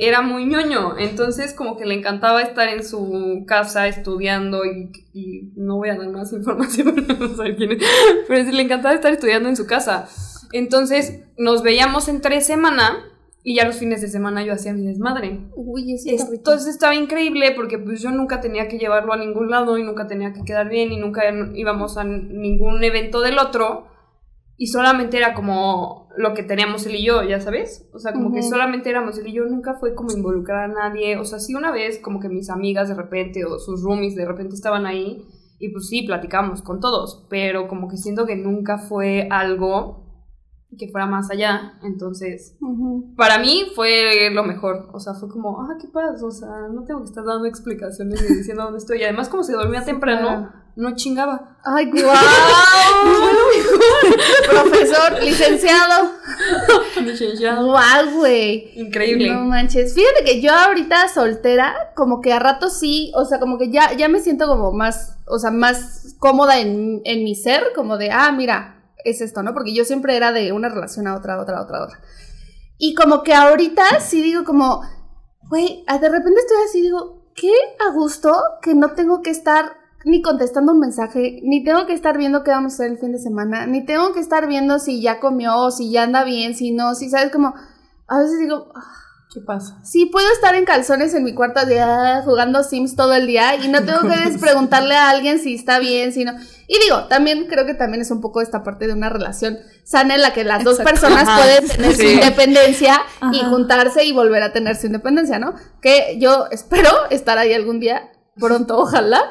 era 0.00 0.22
muy 0.22 0.46
ñoño. 0.46 0.98
Entonces 0.98 1.54
como 1.54 1.76
que 1.76 1.84
le 1.84 1.94
encantaba 1.94 2.40
estar 2.42 2.68
en 2.68 2.82
su 2.84 3.44
casa 3.46 3.86
estudiando 3.86 4.64
y, 4.64 4.90
y 5.12 5.52
no 5.56 5.76
voy 5.76 5.90
a 5.90 5.96
dar 5.96 6.08
más 6.08 6.32
información 6.32 6.94
para 6.94 7.18
no 7.18 7.36
saber 7.36 7.56
quién 7.56 7.72
es. 7.72 7.84
Pero 8.26 8.44
sí, 8.44 8.52
le 8.52 8.62
encantaba 8.62 8.94
estar 8.94 9.12
estudiando 9.12 9.48
en 9.48 9.56
su 9.56 9.66
casa. 9.66 10.08
Entonces 10.52 11.20
nos 11.36 11.62
veíamos 11.62 12.08
entre 12.08 12.40
semana 12.40 13.04
y 13.42 13.56
ya 13.56 13.64
los 13.64 13.76
fines 13.76 14.00
de 14.00 14.08
semana 14.08 14.44
yo 14.44 14.52
hacía 14.52 14.72
mi 14.72 14.86
desmadre. 14.86 15.40
Uy, 15.54 15.96
rico. 15.96 16.32
Entonces 16.32 16.68
estaba 16.68 16.94
increíble 16.94 17.52
porque 17.52 17.78
pues 17.78 18.02
yo 18.02 18.10
nunca 18.10 18.40
tenía 18.40 18.68
que 18.68 18.78
llevarlo 18.78 19.12
a 19.12 19.16
ningún 19.16 19.50
lado 19.50 19.78
y 19.78 19.82
nunca 19.82 20.06
tenía 20.06 20.32
que 20.32 20.42
quedar 20.44 20.68
bien 20.68 20.92
y 20.92 20.98
nunca 20.98 21.22
íbamos 21.54 21.96
a 21.96 22.04
ningún 22.04 22.82
evento 22.82 23.20
del 23.20 23.38
otro 23.38 23.89
y 24.60 24.66
solamente 24.66 25.16
era 25.16 25.32
como 25.32 26.10
lo 26.18 26.34
que 26.34 26.42
teníamos 26.42 26.84
él 26.84 26.96
y 26.96 27.06
yo, 27.06 27.22
ya 27.22 27.40
sabes, 27.40 27.88
o 27.94 27.98
sea, 27.98 28.12
como 28.12 28.30
que 28.30 28.42
solamente 28.42 28.90
éramos 28.90 29.16
él 29.18 29.28
y 29.28 29.32
yo, 29.32 29.46
nunca 29.46 29.78
fue 29.80 29.94
como 29.94 30.12
involucrar 30.12 30.64
a 30.64 30.68
nadie, 30.68 31.16
o 31.16 31.24
sea, 31.24 31.38
sí 31.38 31.54
una 31.54 31.72
vez 31.72 31.98
como 31.98 32.20
que 32.20 32.28
mis 32.28 32.50
amigas 32.50 32.90
de 32.90 32.94
repente 32.94 33.42
o 33.46 33.58
sus 33.58 33.82
roomies 33.82 34.16
de 34.16 34.26
repente 34.26 34.54
estaban 34.54 34.84
ahí 34.84 35.24
y 35.58 35.70
pues 35.70 35.88
sí, 35.88 36.02
platicamos 36.02 36.60
con 36.60 36.78
todos, 36.78 37.26
pero 37.30 37.68
como 37.68 37.88
que 37.88 37.96
siento 37.96 38.26
que 38.26 38.36
nunca 38.36 38.76
fue 38.76 39.28
algo 39.30 39.99
que 40.78 40.88
fuera 40.88 41.06
más 41.06 41.30
allá, 41.30 41.74
entonces 41.82 42.56
para 43.16 43.38
mí 43.38 43.66
fue 43.74 44.30
lo 44.32 44.44
mejor. 44.44 44.88
O 44.92 45.00
sea, 45.00 45.14
fue 45.14 45.28
como, 45.28 45.60
ah, 45.60 45.76
qué 45.80 45.88
paz. 45.88 46.22
O 46.22 46.30
sea, 46.30 46.68
no 46.72 46.84
tengo 46.84 47.00
que 47.00 47.06
estar 47.06 47.24
dando 47.24 47.46
explicaciones 47.46 48.22
ni 48.22 48.36
diciendo 48.36 48.64
dónde 48.64 48.78
estoy. 48.78 49.00
Y 49.00 49.04
además, 49.04 49.28
como 49.28 49.42
se 49.42 49.52
dormía 49.52 49.84
temprano, 49.84 50.26
claro. 50.26 50.52
no 50.76 50.94
chingaba. 50.96 51.58
Ay, 51.64 51.86
guau. 51.90 52.16
Profesor, 54.48 55.22
licenciado. 55.22 56.10
Guau, 57.66 58.10
güey. 58.14 58.70
Increíble. 58.76 59.32
No 59.32 59.44
manches. 59.44 59.94
Fíjate 59.94 60.24
que 60.24 60.40
yo 60.40 60.52
ahorita 60.52 61.08
soltera, 61.08 61.92
como 61.96 62.20
que 62.20 62.32
a 62.32 62.38
rato 62.38 62.70
sí, 62.70 63.12
o 63.14 63.24
sea, 63.24 63.40
como 63.40 63.58
que 63.58 63.70
ya, 63.70 63.92
ya 63.94 64.08
me 64.08 64.20
siento 64.20 64.46
como 64.46 64.72
más, 64.72 65.18
o 65.26 65.38
sea, 65.38 65.50
más 65.50 66.14
cómoda 66.18 66.58
en, 66.58 67.00
en 67.04 67.24
mi 67.24 67.34
ser, 67.34 67.72
como 67.74 67.98
de, 67.98 68.10
ah, 68.10 68.30
mira, 68.32 68.79
es 69.04 69.20
esto, 69.20 69.42
¿no? 69.42 69.54
Porque 69.54 69.74
yo 69.74 69.84
siempre 69.84 70.16
era 70.16 70.32
de 70.32 70.52
una 70.52 70.68
relación 70.68 71.06
a 71.06 71.16
otra, 71.16 71.34
a 71.34 71.42
otra, 71.42 71.58
a 71.58 71.62
otra, 71.62 71.84
otra. 71.84 72.00
Y 72.78 72.94
como 72.94 73.22
que 73.22 73.34
ahorita 73.34 74.00
sí 74.00 74.22
digo 74.22 74.44
como, 74.44 74.82
güey, 75.48 75.84
de 75.86 76.08
repente 76.08 76.40
estoy 76.40 76.56
así, 76.66 76.80
digo, 76.80 77.30
qué 77.34 77.52
a 77.86 77.92
gusto 77.92 78.34
que 78.62 78.74
no 78.74 78.92
tengo 78.92 79.22
que 79.22 79.30
estar 79.30 79.76
ni 80.04 80.22
contestando 80.22 80.72
un 80.72 80.78
mensaje, 80.78 81.40
ni 81.42 81.62
tengo 81.62 81.86
que 81.86 81.92
estar 81.92 82.16
viendo 82.16 82.42
qué 82.42 82.50
vamos 82.50 82.72
a 82.72 82.74
hacer 82.76 82.92
el 82.92 82.98
fin 82.98 83.12
de 83.12 83.18
semana, 83.18 83.66
ni 83.66 83.84
tengo 83.84 84.12
que 84.12 84.20
estar 84.20 84.46
viendo 84.46 84.78
si 84.78 85.02
ya 85.02 85.20
comió, 85.20 85.70
si 85.70 85.90
ya 85.90 86.04
anda 86.04 86.24
bien, 86.24 86.54
si 86.54 86.72
no, 86.72 86.94
si 86.94 87.10
sabes 87.10 87.30
como, 87.30 87.54
a 88.08 88.18
veces 88.18 88.38
digo, 88.38 88.72
"Ah, 88.74 88.94
¿Qué 89.32 89.40
pasa? 89.40 89.78
Sí, 89.84 90.06
puedo 90.06 90.26
estar 90.32 90.56
en 90.56 90.64
calzones 90.64 91.14
en 91.14 91.22
mi 91.22 91.34
cuarto 91.34 91.64
de, 91.64 91.78
ah, 91.78 92.22
jugando 92.24 92.64
Sims 92.64 92.96
todo 92.96 93.14
el 93.14 93.28
día 93.28 93.54
y 93.54 93.68
no 93.68 93.84
tengo 93.84 94.00
que 94.00 94.38
preguntarle 94.40 94.96
a 94.96 95.08
alguien 95.08 95.38
si 95.38 95.54
está 95.54 95.78
bien, 95.78 96.12
si 96.12 96.24
no. 96.24 96.32
Y 96.66 96.80
digo, 96.80 97.04
también 97.04 97.46
creo 97.46 97.64
que 97.64 97.74
también 97.74 98.00
es 98.00 98.10
un 98.10 98.20
poco 98.20 98.40
esta 98.40 98.64
parte 98.64 98.88
de 98.88 98.92
una 98.92 99.08
relación 99.08 99.58
sana 99.84 100.16
en 100.16 100.22
la 100.22 100.32
que 100.32 100.42
las 100.42 100.64
dos 100.64 100.78
personas 100.78 101.28
Ajá, 101.28 101.36
pueden 101.36 101.68
tener 101.68 101.94
su 101.94 102.02
independencia 102.02 103.02
y 103.32 103.38
juntarse 103.44 104.04
y 104.04 104.12
volver 104.12 104.42
a 104.42 104.52
tener 104.52 104.74
su 104.74 104.86
independencia, 104.86 105.38
¿no? 105.38 105.54
Que 105.80 106.18
yo 106.18 106.46
espero 106.50 106.90
estar 107.10 107.38
ahí 107.38 107.54
algún 107.54 107.78
día, 107.78 108.10
pronto, 108.36 108.78
ojalá. 108.78 109.30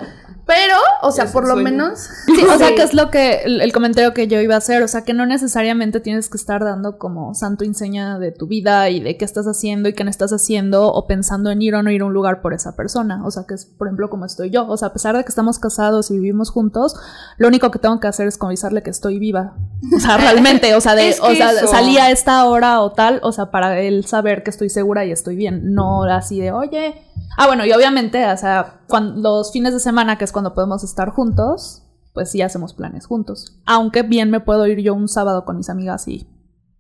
Pero, 0.50 0.77
o 1.03 1.12
sea, 1.12 1.32
por 1.32 1.44
lo 1.44 1.53
sueño. 1.53 1.70
menos. 1.70 2.10
Sí, 2.25 2.44
o 2.44 2.58
sea, 2.58 2.70
que 2.75 2.82
es 2.82 2.96
lo 2.96 3.12
que 3.12 3.44
el, 3.44 3.62
el 3.62 3.72
comentario 3.72 4.15
que 4.15 4.27
yo 4.27 4.41
iba 4.41 4.56
a 4.56 4.58
hacer, 4.58 4.82
o 4.82 4.88
sea, 4.88 5.03
que 5.03 5.13
no 5.13 5.27
necesariamente 5.27 6.00
tienes 6.00 6.27
que 6.27 6.38
estar 6.38 6.63
dando 6.63 6.98
como 6.98 7.36
santo 7.36 7.65
enseña 7.65 8.18
de 8.18 8.32
tu 8.32 8.48
vida 8.48 8.89
y 8.89 9.00
de 9.00 9.15
qué 9.15 9.25
estás 9.25 9.46
haciendo 9.46 9.89
y 9.89 9.94
qué 9.94 10.03
no 10.03 10.10
estás 10.10 10.34
haciendo 10.34 10.91
o 10.91 11.06
pensando 11.06 11.51
en 11.51 11.62
ir 11.62 11.75
o 11.75 11.84
no 11.84 11.91
ir 11.91 12.01
a 12.01 12.06
un 12.06 12.13
lugar 12.13 12.41
por 12.41 12.56
esa 12.56 12.75
persona, 12.75 13.24
o 13.27 13.29
sea, 13.29 13.44
que 13.48 13.53
es 13.53 13.65
por 13.65 13.86
ejemplo 13.86 14.10
como 14.10 14.25
estoy 14.25 14.50
yo, 14.50 14.68
o 14.68 14.75
sea, 14.75 14.88
a 14.88 14.94
pesar 14.94 15.15
de 15.15 15.24
que 15.24 15.29
estamos 15.29 15.60
casados 15.60 16.10
y 16.10 16.15
vivimos 16.15 16.50
juntos, 16.50 16.96
lo 17.38 17.48
único 17.48 17.70
que 17.70 17.77
tengo 17.77 18.00
que 18.00 18.08
hacer 18.08 18.27
es 18.27 18.39
avisarle 18.41 18.82
que 18.82 18.89
estoy 18.89 19.20
viva. 19.20 19.53
O 19.96 20.00
sea, 20.00 20.18
realmente, 20.18 20.74
o 20.74 20.82
sea, 20.82 20.96
de 20.96 21.10
Es 21.10 21.22
que 21.22 21.27
o 21.27 21.36
sea, 21.36 21.51
eso. 21.51 21.68
salí 21.68 22.00
a 22.00 22.10
esta 22.10 22.44
hora 22.46 22.82
o 22.82 22.91
tal, 22.91 23.20
o 23.22 23.32
sea, 23.32 23.51
para 23.51 23.79
él 23.79 24.06
saber 24.06 24.41
que 24.41 24.50
estoy 24.50 24.72
segura 24.72 25.06
y 25.06 25.12
estoy 25.12 25.36
bien, 25.36 25.74
no 25.75 26.06
así 26.06 26.39
de, 26.39 26.51
"Oye, 26.51 26.96
Ah, 27.38 27.48
bueno, 27.48 27.65
y 27.65 27.72
obviamente, 27.72 28.25
o 28.29 28.38
sea, 28.38 28.79
cuando, 28.88 29.22
los 29.39 29.51
fines 29.51 29.74
de 29.74 29.79
semana, 29.79 30.18
que 30.18 30.25
es 30.25 30.32
cuando 30.32 30.38
podemos 30.53 30.84
estar 30.84 31.10
juntos, 31.10 31.84
pues 32.13 32.31
sí 32.31 32.41
hacemos 32.41 32.74
planes 32.74 33.05
juntos. 33.05 33.60
Aunque 33.65 34.01
bien 34.03 34.29
me 34.31 34.39
puedo 34.39 34.65
ir 34.67 34.79
yo 34.79 34.93
un 34.93 35.08
sábado 35.08 35.46
con 35.46 35.58
mis 35.58 35.69
amigas 35.69 36.08
y 36.08 36.27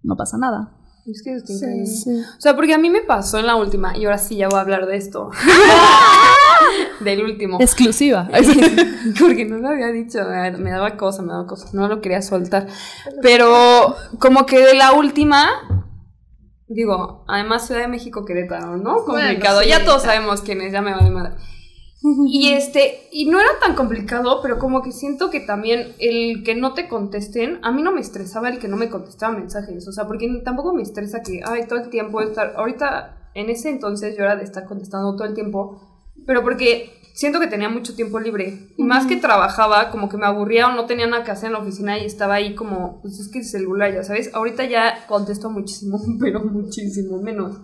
no 0.03 0.15
pasa 0.17 0.37
nada. 0.37 0.75
Es 1.05 1.23
que 1.23 1.33
es 1.35 1.43
Sí. 1.45 1.53
increíble. 1.55 2.25
O 2.37 2.41
sea, 2.41 2.55
porque 2.55 2.73
a 2.73 2.77
mí 2.77 2.89
me 2.89 3.01
pasó 3.01 3.39
en 3.39 3.47
la 3.47 3.55
última, 3.55 3.97
y 3.97 4.05
ahora 4.05 4.17
sí 4.19 4.35
ya 4.35 4.47
voy 4.47 4.57
a 4.59 4.61
hablar 4.61 4.85
de 4.85 4.95
esto. 4.97 5.31
Del 6.99 7.23
último. 7.23 7.57
Exclusiva. 7.61 8.29
Porque 9.19 9.45
no 9.45 9.57
lo 9.57 9.69
había 9.69 9.87
dicho, 9.87 10.19
me 10.59 10.69
daba 10.71 10.97
cosa, 10.97 11.21
me 11.21 11.31
daba 11.31 11.47
cosa, 11.47 11.69
no 11.73 11.87
lo 11.87 12.01
quería 12.01 12.21
soltar. 12.21 12.67
Pero 13.21 13.95
como 14.19 14.45
que 14.45 14.59
de 14.59 14.73
la 14.75 14.91
última, 14.91 15.47
digo, 16.67 17.23
además 17.27 17.65
Ciudad 17.65 17.81
de 17.81 17.87
México, 17.87 18.25
Querétaro, 18.25 18.77
¿no? 18.77 19.05
Complicado, 19.05 19.55
Bueno, 19.59 19.61
sí, 19.61 19.69
ya 19.79 19.85
todos 19.85 20.03
sabemos 20.03 20.41
quién 20.41 20.61
es, 20.61 20.73
ya 20.73 20.81
me 20.81 20.91
vale 20.93 21.09
madre. 21.09 21.35
Y 22.27 22.53
este, 22.53 23.07
y 23.11 23.25
no 23.25 23.39
era 23.39 23.59
tan 23.59 23.75
complicado, 23.75 24.41
pero 24.41 24.59
como 24.59 24.81
que 24.81 24.91
siento 24.91 25.29
que 25.29 25.39
también 25.39 25.93
el 25.99 26.43
que 26.43 26.55
no 26.55 26.73
te 26.73 26.87
contesten, 26.87 27.59
a 27.61 27.71
mí 27.71 27.81
no 27.81 27.91
me 27.91 28.01
estresaba 28.01 28.49
el 28.49 28.59
que 28.59 28.67
no 28.67 28.77
me 28.77 28.89
contestaba 28.89 29.37
mensajes, 29.37 29.87
o 29.87 29.91
sea, 29.91 30.07
porque 30.07 30.41
tampoco 30.43 30.73
me 30.73 30.81
estresa 30.81 31.21
que, 31.21 31.41
ay, 31.45 31.67
todo 31.67 31.79
el 31.79 31.89
tiempo 31.89 32.21
estar, 32.21 32.53
ahorita, 32.55 33.31
en 33.33 33.49
ese 33.49 33.69
entonces 33.69 34.15
yo 34.17 34.23
era 34.23 34.35
de 34.35 34.43
estar 34.43 34.65
contestando 34.65 35.15
todo 35.15 35.27
el 35.27 35.33
tiempo, 35.33 35.81
pero 36.25 36.41
porque 36.41 36.91
siento 37.13 37.39
que 37.39 37.47
tenía 37.47 37.69
mucho 37.69 37.95
tiempo 37.95 38.19
libre, 38.19 38.69
y 38.77 38.83
más 38.83 39.05
que 39.05 39.17
trabajaba, 39.17 39.91
como 39.91 40.07
que 40.09 40.17
me 40.17 40.25
aburría 40.25 40.67
o 40.67 40.73
no 40.73 40.85
tenía 40.85 41.07
nada 41.07 41.23
que 41.23 41.31
hacer 41.31 41.47
en 41.47 41.53
la 41.53 41.59
oficina 41.59 41.97
y 41.97 42.05
estaba 42.05 42.35
ahí 42.35 42.55
como, 42.55 43.01
pues 43.01 43.19
es 43.19 43.29
que 43.29 43.39
el 43.39 43.45
celular, 43.45 43.93
ya 43.93 44.03
sabes, 44.03 44.33
ahorita 44.33 44.65
ya 44.65 45.05
contesto 45.07 45.49
muchísimo, 45.49 45.99
pero 46.19 46.39
muchísimo 46.45 47.21
menos. 47.21 47.57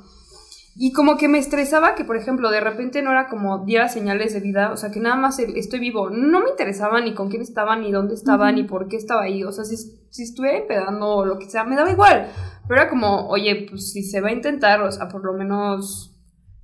Y 0.78 0.92
como 0.92 1.18
que 1.18 1.30
me 1.30 1.38
estresaba 1.38 1.96
que, 1.96 2.04
por 2.04 2.18
ejemplo, 2.18 2.50
de 2.52 2.60
repente 2.60 3.02
no 3.02 3.12
era 3.12 3.30
como 3.30 3.60
diera 3.66 3.88
señales 3.88 4.34
de 4.34 4.42
vida, 4.42 4.72
o 4.74 4.78
sea, 4.78 4.92
que 4.92 5.00
nada 5.00 5.16
más 5.16 5.40
estoy 5.40 5.80
vivo. 5.80 6.10
No 6.10 6.42
me 6.42 6.50
interesaba 6.50 7.00
ni 7.00 7.14
con 7.14 7.30
quién 7.30 7.42
estaba, 7.42 7.78
ni 7.78 7.94
dónde 7.94 8.14
estaba, 8.14 8.52
ni 8.52 8.64
por 8.64 8.90
qué 8.90 8.98
estaba 8.98 9.24
ahí. 9.24 9.46
O 9.46 9.54
sea, 9.54 9.64
si, 9.64 9.78
si 10.10 10.24
estuviera 10.24 10.58
empedando 10.58 11.08
o 11.08 11.26
lo 11.26 11.40
que 11.40 11.50
sea, 11.50 11.64
me 11.64 11.78
daba 11.78 11.92
igual. 11.92 12.28
Pero 12.68 12.82
era 12.82 12.90
como, 12.90 13.28
oye, 13.30 13.68
pues 13.70 13.94
si 13.94 14.04
se 14.04 14.20
va 14.20 14.30
a 14.30 14.34
intentar, 14.34 14.82
o 14.82 14.92
sea, 14.92 15.08
por 15.08 15.24
lo 15.24 15.32
menos, 15.34 16.12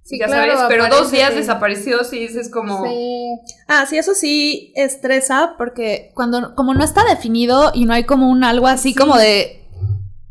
Sí, 0.04 0.18
ya 0.18 0.26
claro, 0.26 0.58
sabes, 0.58 0.66
pero 0.68 0.88
dos 0.88 1.12
días 1.12 1.28
aparécete. 1.28 1.40
desaparecidos 1.40 2.14
y 2.14 2.20
dices 2.20 2.50
como... 2.50 2.84
Sí. 2.84 3.40
Ah, 3.68 3.86
sí, 3.88 3.98
eso 3.98 4.14
sí 4.14 4.74
estresa 4.76 5.54
porque 5.58 6.12
cuando 6.16 6.56
como 6.56 6.74
no 6.74 6.84
está 6.84 7.06
definido 7.06 7.72
y 7.74 7.86
no 7.86 7.94
hay 7.94 8.04
como 8.06 8.30
un 8.30 8.44
algo 8.44 8.68
así 8.68 8.96
como 8.96 9.16
de 9.16 9.64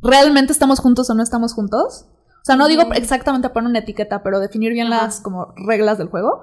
realmente 0.02 0.52
estamos 0.52 0.80
juntos 0.80 1.08
o 1.08 1.14
no 1.14 1.22
estamos 1.22 1.54
juntos. 1.54 2.06
O 2.42 2.44
sea, 2.44 2.56
no 2.56 2.68
digo 2.68 2.82
exactamente 2.94 3.50
poner 3.50 3.68
una 3.68 3.80
etiqueta, 3.80 4.22
pero 4.22 4.40
definir 4.40 4.72
bien 4.72 4.92
Ajá. 4.92 5.04
las 5.04 5.20
como 5.20 5.52
reglas 5.56 5.98
del 5.98 6.08
juego. 6.08 6.42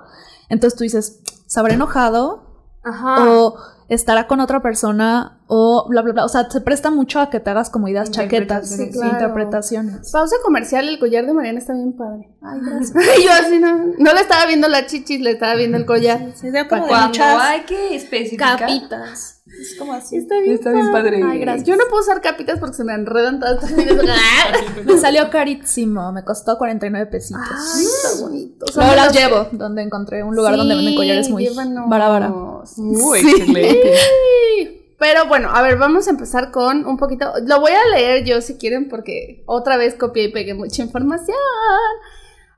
Entonces 0.50 0.78
tú 0.78 0.84
dices, 0.84 1.22
¿se 1.48 1.60
habrá 1.60 1.74
enojado? 1.74 2.44
Ajá. 2.84 3.30
O 3.30 3.58
estará 3.90 4.28
con 4.28 4.40
otra 4.40 4.62
persona 4.62 5.40
o 5.48 5.88
bla 5.90 6.02
bla 6.02 6.14
bla. 6.14 6.26
O 6.26 6.30
sea, 6.30 6.50
se 6.50 6.62
presta 6.62 6.92
mucho 6.92 7.20
a 7.20 7.30
que 7.30 7.40
te 7.40 7.50
hagas 7.50 7.70
como 7.70 7.88
ideas 7.88 8.12
chaquetas, 8.12 8.72
Interpretaciones, 8.72 8.94
sí, 8.94 9.00
claro. 9.00 9.14
interpretaciones. 9.14 10.12
Pausa 10.12 10.36
comercial, 10.44 10.88
el 10.88 11.00
collar 11.00 11.26
de 11.26 11.34
Mariana 11.34 11.60
está 11.60 11.74
bien 11.74 11.94
padre. 11.98 12.30
Ay, 12.42 12.60
gracias. 12.62 12.94
yo 13.24 13.32
así 13.32 13.60
no, 13.60 13.78
no 13.98 14.14
le 14.14 14.22
estaba 14.22 14.46
viendo 14.46 14.68
la 14.68 14.86
chichis, 14.86 15.22
le 15.22 15.32
estaba 15.32 15.56
viendo 15.56 15.78
el 15.78 15.86
collar. 15.86 16.32
Se 16.36 16.52
ve 16.52 16.68
como 16.68 16.84
de 16.84 16.90
Cuando 16.90 17.08
muchas 17.08 17.42
hay 17.42 17.62
que 17.62 17.96
especificar... 17.96 18.60
capitas. 18.60 19.37
Es 19.60 19.76
como 19.78 19.94
así. 19.94 20.18
Está 20.18 20.40
bien, 20.40 20.54
Está 20.56 20.72
bien 20.72 20.92
padre. 20.92 21.22
Ay, 21.24 21.40
gracias. 21.40 21.68
Yo 21.68 21.76
no 21.76 21.84
puedo 21.90 22.02
usar 22.04 22.22
capitas 22.22 22.60
porque 22.60 22.76
se 22.76 22.84
me 22.84 22.94
enredan 22.94 23.40
todas 23.40 23.64
estas 23.64 24.06
Me 24.86 24.98
salió 24.98 25.30
carísimo, 25.30 26.12
me 26.12 26.24
costó 26.24 26.58
49 26.58 27.08
pesitos. 27.08 27.42
Ay, 27.76 27.86
está 27.86 28.22
bonito. 28.22 28.66
O 28.68 28.72
sea, 28.72 28.84
Luego 28.84 28.90
me 28.92 28.96
las 28.96 29.06
los- 29.08 29.16
llevo, 29.24 29.48
donde 29.52 29.82
encontré 29.82 30.24
un 30.24 30.36
lugar 30.36 30.56
donde 30.58 30.76
venden 30.76 30.96
collares 30.96 31.30
muy 31.30 31.48
llévanos. 31.48 31.90
barabara. 31.90 32.32
Uy, 32.78 33.20
Sí. 33.20 33.30
excelente. 33.38 33.94
Pero 35.00 35.28
bueno, 35.28 35.50
a 35.54 35.62
ver, 35.62 35.78
vamos 35.78 36.08
a 36.08 36.10
empezar 36.10 36.50
con 36.50 36.86
un 36.88 36.98
poquito. 36.98 37.32
Lo 37.46 37.60
voy 37.60 37.72
a 37.72 37.88
leer 37.96 38.24
yo 38.26 38.42
si 38.42 38.56
quieren, 38.58 38.90
porque 38.90 39.44
otra 39.46 39.78
vez 39.78 39.94
copié 39.94 40.24
y 40.24 40.32
pegué 40.32 40.56
mucha 40.56 40.82
información. 40.82 41.38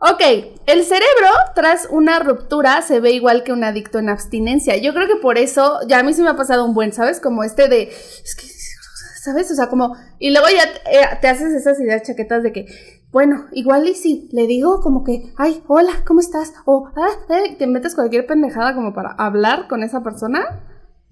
Ok, 0.01 0.21
el 0.65 0.83
cerebro 0.85 1.27
tras 1.55 1.87
una 1.91 2.19
ruptura 2.19 2.81
se 2.81 3.01
ve 3.01 3.11
igual 3.11 3.43
que 3.43 3.51
un 3.51 3.65
adicto 3.65 3.99
en 3.99 4.07
abstinencia. 4.07 4.77
Yo 4.77 4.93
creo 4.93 5.07
que 5.07 5.17
por 5.17 5.37
eso, 5.37 5.79
ya 5.89 5.99
a 5.99 6.03
mí 6.03 6.13
se 6.13 6.23
me 6.23 6.29
ha 6.29 6.37
pasado 6.37 6.63
un 6.63 6.73
buen, 6.73 6.93
¿sabes? 6.93 7.19
Como 7.19 7.43
este 7.43 7.67
de. 7.67 7.91
¿sabes? 9.21 9.51
O 9.51 9.55
sea, 9.55 9.67
como. 9.67 9.97
Y 10.17 10.31
luego 10.31 10.47
ya 10.47 10.63
eh, 10.89 11.17
te 11.19 11.27
haces 11.27 11.51
esas 11.53 11.81
ideas 11.81 12.03
chaquetas 12.03 12.43
de 12.43 12.53
que. 12.53 12.65
Bueno, 13.11 13.47
igual 13.51 13.87
y 13.89 13.95
si 13.95 14.29
le 14.31 14.47
digo 14.47 14.79
como 14.81 15.03
que, 15.03 15.33
ay, 15.37 15.63
hola, 15.67 16.03
¿cómo 16.05 16.21
estás? 16.21 16.53
O, 16.65 16.89
ah, 16.95 17.33
eh, 17.33 17.55
te 17.57 17.67
metes 17.67 17.95
cualquier 17.95 18.25
pendejada 18.25 18.75
como 18.75 18.93
para 18.93 19.11
hablar 19.17 19.67
con 19.67 19.83
esa 19.83 20.03
persona 20.03 20.63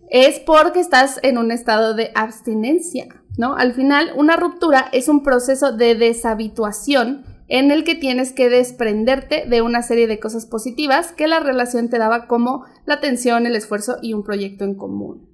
es 0.09 0.39
porque 0.39 0.79
estás 0.79 1.19
en 1.23 1.37
un 1.37 1.51
estado 1.51 1.93
de 1.93 2.11
abstinencia, 2.15 3.07
¿no? 3.37 3.55
Al 3.55 3.73
final, 3.73 4.11
una 4.15 4.37
ruptura 4.37 4.87
es 4.93 5.09
un 5.09 5.23
proceso 5.23 5.73
de 5.73 5.95
deshabituación 5.95 7.25
en 7.47 7.71
el 7.71 7.83
que 7.83 7.95
tienes 7.95 8.33
que 8.33 8.49
desprenderte 8.49 9.45
de 9.47 9.61
una 9.61 9.81
serie 9.81 10.07
de 10.07 10.19
cosas 10.19 10.45
positivas 10.45 11.11
que 11.11 11.27
la 11.27 11.39
relación 11.39 11.89
te 11.89 11.97
daba 11.97 12.27
como 12.27 12.65
la 12.85 12.95
atención, 12.95 13.45
el 13.45 13.55
esfuerzo 13.55 13.97
y 14.01 14.13
un 14.13 14.23
proyecto 14.23 14.65
en 14.65 14.75
común. 14.75 15.29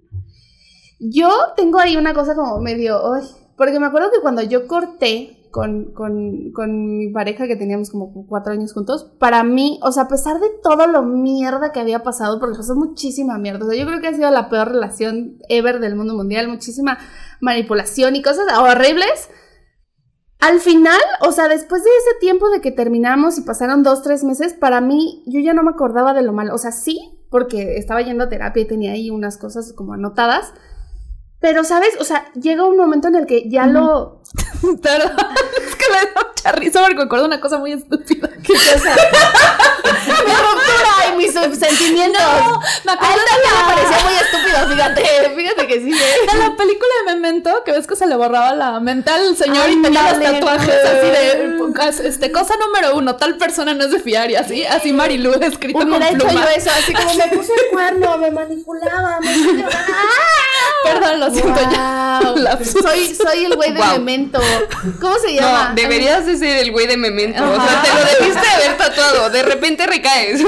Yo 1.00 1.30
tengo 1.56 1.80
ahí 1.80 1.98
una 1.98 2.14
cosa 2.14 2.36
como 2.36 2.60
medio, 2.60 3.14
ay, 3.14 3.24
porque 3.58 3.80
me 3.80 3.88
acuerdo 3.88 4.12
que 4.12 4.22
cuando 4.22 4.42
yo 4.42 4.68
corté 4.68 5.44
con, 5.52 5.94
con, 5.94 6.52
con 6.52 6.98
mi 6.98 7.10
pareja 7.10 7.48
que 7.48 7.56
teníamos 7.56 7.92
como 7.92 8.26
cuatro 8.28 8.54
años 8.54 8.74
juntos, 8.74 9.12
para 9.20 9.44
mí, 9.44 9.80
o 9.84 9.92
sea, 9.92 10.04
a 10.04 10.08
pesar 10.08 10.40
de 10.40 10.48
todo 10.64 10.88
lo 10.88 11.04
mierda 11.04 11.72
que 11.72 11.80
había 11.80 12.04
pasado, 12.04 12.40
porque 12.40 12.58
pasó 12.58 12.76
muchísima 12.76 13.38
mierda, 13.38 13.66
o 13.66 13.70
sea, 13.70 13.78
yo 13.78 13.86
creo 13.86 14.02
que 14.02 14.08
ha 14.08 14.14
sido 14.14 14.32
la 14.32 14.50
peor 14.50 14.70
relación 14.70 15.38
ever 15.50 15.80
del 15.80 15.96
mundo 15.96 16.16
mundial, 16.16 16.48
muchísima 16.48 16.98
manipulación 17.42 18.16
y 18.16 18.22
cosas 18.22 18.46
horribles. 18.58 19.30
Al 20.44 20.60
final, 20.60 21.00
o 21.22 21.32
sea, 21.32 21.48
después 21.48 21.86
de 21.86 21.90
ese 21.90 22.20
tiempo 22.20 22.50
de 22.50 22.60
que 22.60 22.72
terminamos 22.72 23.38
y 23.38 23.44
pasaron 23.44 23.82
dos, 23.82 24.02
tres 24.02 24.26
meses, 24.26 24.52
para 24.52 24.82
mí 24.82 25.24
yo 25.26 25.40
ya 25.40 25.54
no 25.54 25.64
me 25.64 25.72
acordaba 25.72 26.14
de 26.14 26.22
lo 26.22 26.34
malo. 26.34 26.54
O 26.54 26.58
sea, 26.58 26.74
sí, 26.74 27.18
porque 27.30 27.78
estaba 27.78 28.02
yendo 28.02 28.26
a 28.26 28.30
terapia 28.30 28.64
y 28.64 28.68
tenía 28.68 28.92
ahí 28.92 29.10
unas 29.10 29.38
cosas 29.38 29.72
como 29.72 29.94
anotadas. 29.94 30.54
Pero, 31.40 31.64
¿sabes? 31.64 31.92
O 32.02 32.04
sea, 32.04 32.26
llega 32.34 32.66
un 32.66 32.76
momento 32.76 33.08
en 33.08 33.16
el 33.16 33.26
que 33.26 33.50
ya 33.50 33.68
lo... 33.68 34.22
Perdón, 34.82 35.12
es 35.66 35.76
que 35.78 35.86
me 35.90 36.12
da 36.14 36.28
mucha 36.28 36.52
risa 36.52 36.82
porque 36.82 36.96
me 36.96 37.04
acuerdo 37.04 37.24
de 37.24 37.28
una 37.30 37.40
cosa 37.40 37.58
muy 37.60 37.72
estúpida. 37.72 38.30
¿Qué 38.44 38.54
cosa? 38.54 38.96
Mi 40.26 40.34
ruptura 40.34 40.73
mis 41.18 41.32
sentimientos. 41.32 42.22
me 42.86 42.92
A 42.92 42.96
acuerdo 42.96 43.22
me 43.44 43.74
parecía 43.74 44.04
muy 44.04 44.14
estúpido, 44.14 44.68
fíjate. 44.70 45.34
Fíjate 45.36 45.68
que 45.68 45.80
sí, 45.82 45.92
¿eh? 45.92 46.32
de 46.32 46.38
la 46.38 46.56
película 46.56 46.92
de 47.06 47.14
Memento, 47.14 47.64
que 47.64 47.72
ves 47.72 47.88
que 47.88 47.96
se 47.96 48.06
le 48.06 48.16
borraba 48.16 48.54
la 48.54 48.80
mental 48.80 49.28
al 49.28 49.38
señor 49.38 49.66
Ay, 49.68 49.76
y 49.78 49.82
tenía 49.82 50.14
los 50.14 50.22
tatuajes 50.24 50.76
así 50.86 51.08
de 51.08 51.54
este 52.06 52.32
cosa 52.32 52.56
número 52.58 52.96
uno, 52.96 53.16
tal 53.16 53.38
persona 53.38 53.74
no 53.74 53.86
es 53.86 53.92
de 53.92 54.00
fiar 54.00 54.30
y 54.32 54.36
así, 54.36 54.66
así 54.66 54.94
Marilu 54.94 55.34
escrito 55.42 55.80
con 55.80 55.90
Hubiera 55.90 56.10
hecho 56.10 56.28
pluma. 56.28 56.34
yo 56.34 56.50
eso, 56.50 56.70
así 56.72 56.94
como 56.94 57.14
me 57.16 57.28
puse 57.28 57.52
el 57.54 57.72
cuerno, 57.72 58.18
me 58.18 58.32
manipulaba, 58.32 59.20
me 59.22 59.66
Perdón, 60.84 61.20
lo 61.20 61.32
siento. 61.32 61.54
Wow. 61.54 62.64
Soy, 62.66 63.16
soy 63.16 63.46
el 63.46 63.56
güey 63.56 63.72
de 63.72 63.80
Wow. 63.80 63.92
Memento. 63.94 64.40
¿Cómo 65.00 65.18
se 65.18 65.34
llama? 65.34 65.70
No, 65.70 65.76
deberías 65.76 66.26
de 66.26 66.38
ser 66.38 66.58
el 66.58 66.72
güey 66.72 66.88
de 66.88 66.98
memento. 66.98 67.42
O 67.42 67.56
sea, 67.56 67.82
te 67.82 67.90
lo 67.90 68.20
debiste 68.20 68.48
haber 68.48 68.78
tatuado. 68.78 69.30
De 69.30 69.44
repente 69.44 69.88
recaes. 69.88 70.42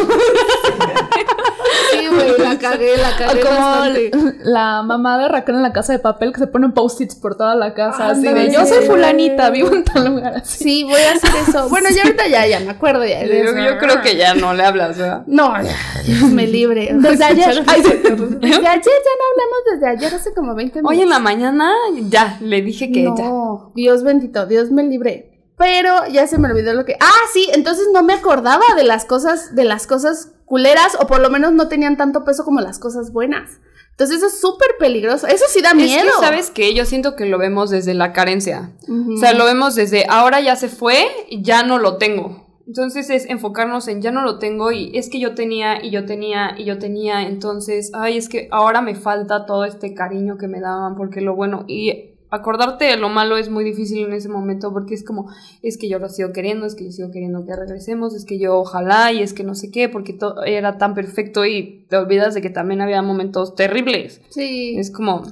Sí, 1.91 2.07
güey, 2.07 2.37
la 2.39 2.57
cagué, 2.59 2.97
la 2.97 3.09
O 3.09 3.17
cagué 3.17 3.39
como 3.41 3.55
bastante. 3.55 4.11
la 4.43 4.81
mamá 4.83 5.17
de 5.17 5.27
Raquel 5.27 5.55
en 5.55 5.61
la 5.61 5.73
casa 5.73 5.93
de 5.93 5.99
papel 5.99 6.31
que 6.33 6.39
se 6.39 6.47
ponen 6.47 6.71
post-its 6.73 7.15
por 7.15 7.35
toda 7.35 7.55
la 7.55 7.73
casa, 7.73 8.09
así 8.09 8.27
de 8.27 8.51
yo 8.51 8.65
soy 8.65 8.85
fulanita, 8.85 9.49
vivo 9.49 9.73
en 9.73 9.83
tal 9.83 10.05
lugar 10.05 10.37
así. 10.37 10.63
Sí, 10.63 10.83
voy 10.83 10.99
a 11.01 11.13
hacer 11.13 11.29
eso. 11.47 11.69
Bueno, 11.75 11.89
ya 11.93 12.03
ahorita 12.03 12.27
ya, 12.27 12.47
ya 12.47 12.59
me 12.59 12.71
acuerdo 12.71 13.03
ya. 13.05 13.19
de 13.19 13.27
Yo, 13.27 13.49
eso. 13.51 13.57
yo 13.57 13.77
creo 13.79 14.01
que 14.01 14.15
ya 14.15 14.33
no 14.33 14.53
le 14.53 14.63
hablas, 14.63 14.97
¿verdad? 14.97 15.23
No, 15.27 15.53
ya, 15.61 15.75
Dios 16.05 16.21
me 16.31 16.47
libre. 16.47 16.89
Desde 16.93 17.23
ayer. 17.23 17.63
Ay, 17.67 17.81
sí. 17.83 17.91
Desde 18.03 18.67
ayer, 18.67 18.83
ya 18.83 19.13
no 19.17 19.25
hablamos 19.31 19.59
desde 19.73 19.87
ayer, 19.87 20.13
hace 20.13 20.33
como 20.33 20.55
20 20.55 20.79
minutos. 20.79 20.95
Hoy 20.97 21.03
en 21.03 21.09
la 21.09 21.19
mañana 21.19 21.71
ya 22.09 22.37
le 22.41 22.61
dije 22.61 22.91
que 22.91 23.03
ya. 23.03 23.09
no, 23.09 23.71
Dios 23.75 24.03
bendito, 24.03 24.45
Dios 24.45 24.71
me 24.71 24.83
libre. 24.83 25.31
Pero 25.57 26.07
ya 26.11 26.27
se 26.27 26.37
me 26.37 26.49
olvidó 26.49 26.73
lo 26.73 26.85
que. 26.85 26.97
Ah, 26.99 27.21
sí, 27.33 27.49
entonces 27.53 27.87
no 27.93 28.03
me 28.03 28.13
acordaba 28.13 28.63
de 28.75 28.83
las 28.83 29.05
cosas, 29.05 29.55
de 29.55 29.63
las 29.63 29.87
cosas 29.87 30.31
culeras, 30.45 30.97
o 30.99 31.07
por 31.07 31.21
lo 31.21 31.29
menos 31.29 31.53
no 31.53 31.67
tenían 31.67 31.97
tanto 31.97 32.23
peso 32.25 32.43
como 32.43 32.61
las 32.61 32.79
cosas 32.79 33.11
buenas. 33.11 33.59
Entonces 33.91 34.17
eso 34.17 34.27
es 34.27 34.41
súper 34.41 34.71
peligroso. 34.77 35.25
Eso 35.27 35.45
sí 35.47 35.61
da 35.61 35.73
miedo. 35.73 36.09
Es 36.09 36.15
que, 36.15 36.25
¿sabes 36.25 36.51
qué? 36.51 36.73
Yo 36.73 36.83
siento 36.85 37.15
que 37.15 37.25
lo 37.25 37.37
vemos 37.37 37.69
desde 37.69 37.93
la 37.93 38.11
carencia. 38.11 38.71
O 38.89 39.17
sea, 39.17 39.33
lo 39.33 39.45
vemos 39.45 39.75
desde 39.75 40.05
ahora 40.09 40.41
ya 40.41 40.57
se 40.57 40.67
fue 40.67 41.07
y 41.29 41.41
ya 41.41 41.63
no 41.63 41.79
lo 41.79 41.95
tengo. 41.95 42.45
Entonces 42.67 43.09
es 43.09 43.29
enfocarnos 43.29 43.87
en 43.87 44.01
ya 44.01 44.11
no 44.11 44.23
lo 44.23 44.39
tengo 44.39 44.71
y 44.71 44.91
es 44.97 45.09
que 45.09 45.19
yo 45.19 45.35
tenía 45.35 45.81
y 45.81 45.91
yo 45.91 46.05
tenía 46.05 46.55
y 46.57 46.65
yo 46.65 46.77
tenía. 46.77 47.21
Entonces, 47.21 47.91
ay, 47.93 48.17
es 48.17 48.27
que 48.27 48.49
ahora 48.51 48.81
me 48.81 48.95
falta 48.95 49.45
todo 49.45 49.63
este 49.63 49.93
cariño 49.93 50.37
que 50.37 50.49
me 50.49 50.59
daban 50.59 50.97
porque 50.97 51.21
lo 51.21 51.33
bueno. 51.33 51.63
Y 51.67 52.14
acordarte 52.29 52.85
de 52.85 52.97
lo 52.97 53.09
malo 53.09 53.37
es 53.37 53.49
muy 53.49 53.63
difícil 53.63 54.05
en 54.05 54.13
ese 54.13 54.29
momento 54.29 54.71
porque 54.73 54.93
es 54.93 55.03
como, 55.03 55.29
es 55.61 55.77
que 55.77 55.89
yo 55.89 55.99
lo 55.99 56.09
sigo 56.09 56.31
queriendo, 56.31 56.65
es 56.65 56.75
que 56.75 56.85
yo 56.85 56.91
sigo 56.91 57.11
queriendo 57.11 57.45
que 57.45 57.55
regresemos, 57.55 58.13
es 58.13 58.25
que 58.25 58.39
yo 58.39 58.57
ojalá 58.57 59.11
y 59.11 59.21
es 59.21 59.33
que 59.33 59.43
no 59.43 59.55
sé 59.55 59.71
qué, 59.71 59.89
porque 59.89 60.13
todo 60.13 60.43
era 60.43 60.77
tan 60.77 60.93
perfecto 60.93 61.45
y 61.45 61.85
te 61.89 61.97
olvidas 61.97 62.33
de 62.33 62.41
que 62.41 62.49
también 62.49 62.81
había 62.81 63.01
momentos 63.01 63.55
terribles. 63.55 64.21
Sí. 64.29 64.75
Es 64.77 64.91
como, 64.91 65.23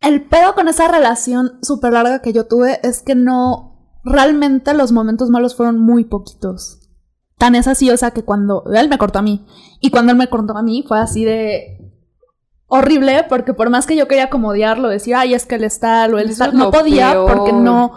El 0.00 0.24
pedo 0.24 0.54
con 0.54 0.68
esa 0.68 0.88
relación 0.88 1.58
súper 1.62 1.92
larga 1.92 2.20
que 2.20 2.32
yo 2.32 2.46
tuve 2.46 2.80
es 2.82 3.02
que 3.02 3.14
no, 3.14 3.76
realmente 4.04 4.74
los 4.74 4.92
momentos 4.92 5.30
malos 5.30 5.56
fueron 5.56 5.78
muy 5.78 6.04
poquitos. 6.04 6.80
tan 7.38 7.54
es 7.54 7.66
así, 7.66 7.90
o 7.90 7.96
sea, 7.96 8.12
que 8.12 8.22
cuando 8.22 8.64
él 8.74 8.88
me 8.88 8.98
cortó 8.98 9.18
a 9.18 9.22
mí 9.22 9.44
y 9.80 9.90
cuando 9.90 10.12
él 10.12 10.18
me 10.18 10.28
cortó 10.28 10.56
a 10.56 10.62
mí 10.62 10.84
fue 10.86 10.98
así 10.98 11.24
de 11.24 11.75
horrible 12.68 13.24
porque 13.28 13.54
por 13.54 13.70
más 13.70 13.86
que 13.86 13.96
yo 13.96 14.08
quería 14.08 14.30
como 14.30 14.48
odiarlo, 14.48 14.88
decir, 14.88 15.14
ay, 15.14 15.34
es 15.34 15.46
que 15.46 15.56
él 15.56 15.64
está, 15.64 16.06
o 16.06 16.18
él 16.18 16.30
está, 16.30 16.46
es 16.46 16.54
no 16.54 16.70
podía 16.70 17.12
peor. 17.12 17.36
porque 17.36 17.52
no, 17.52 17.92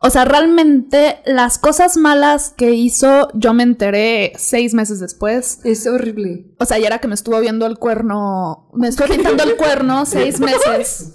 o 0.00 0.10
sea, 0.10 0.24
realmente 0.24 1.20
las 1.26 1.58
cosas 1.58 1.96
malas 1.96 2.52
que 2.56 2.70
hizo 2.72 3.28
yo 3.34 3.52
me 3.54 3.62
enteré 3.62 4.32
seis 4.36 4.74
meses 4.74 5.00
después. 5.00 5.60
Es 5.64 5.86
horrible. 5.86 6.46
O 6.58 6.64
sea, 6.66 6.78
ya 6.78 6.86
era 6.86 6.98
que 6.98 7.08
me 7.08 7.14
estuvo 7.14 7.38
viendo 7.40 7.66
el 7.66 7.78
cuerno, 7.78 8.68
me 8.74 8.88
estuvo 8.88 9.08
pintando 9.08 9.42
el 9.44 9.56
cuerno 9.56 10.06
seis 10.06 10.38
meses. 10.40 11.12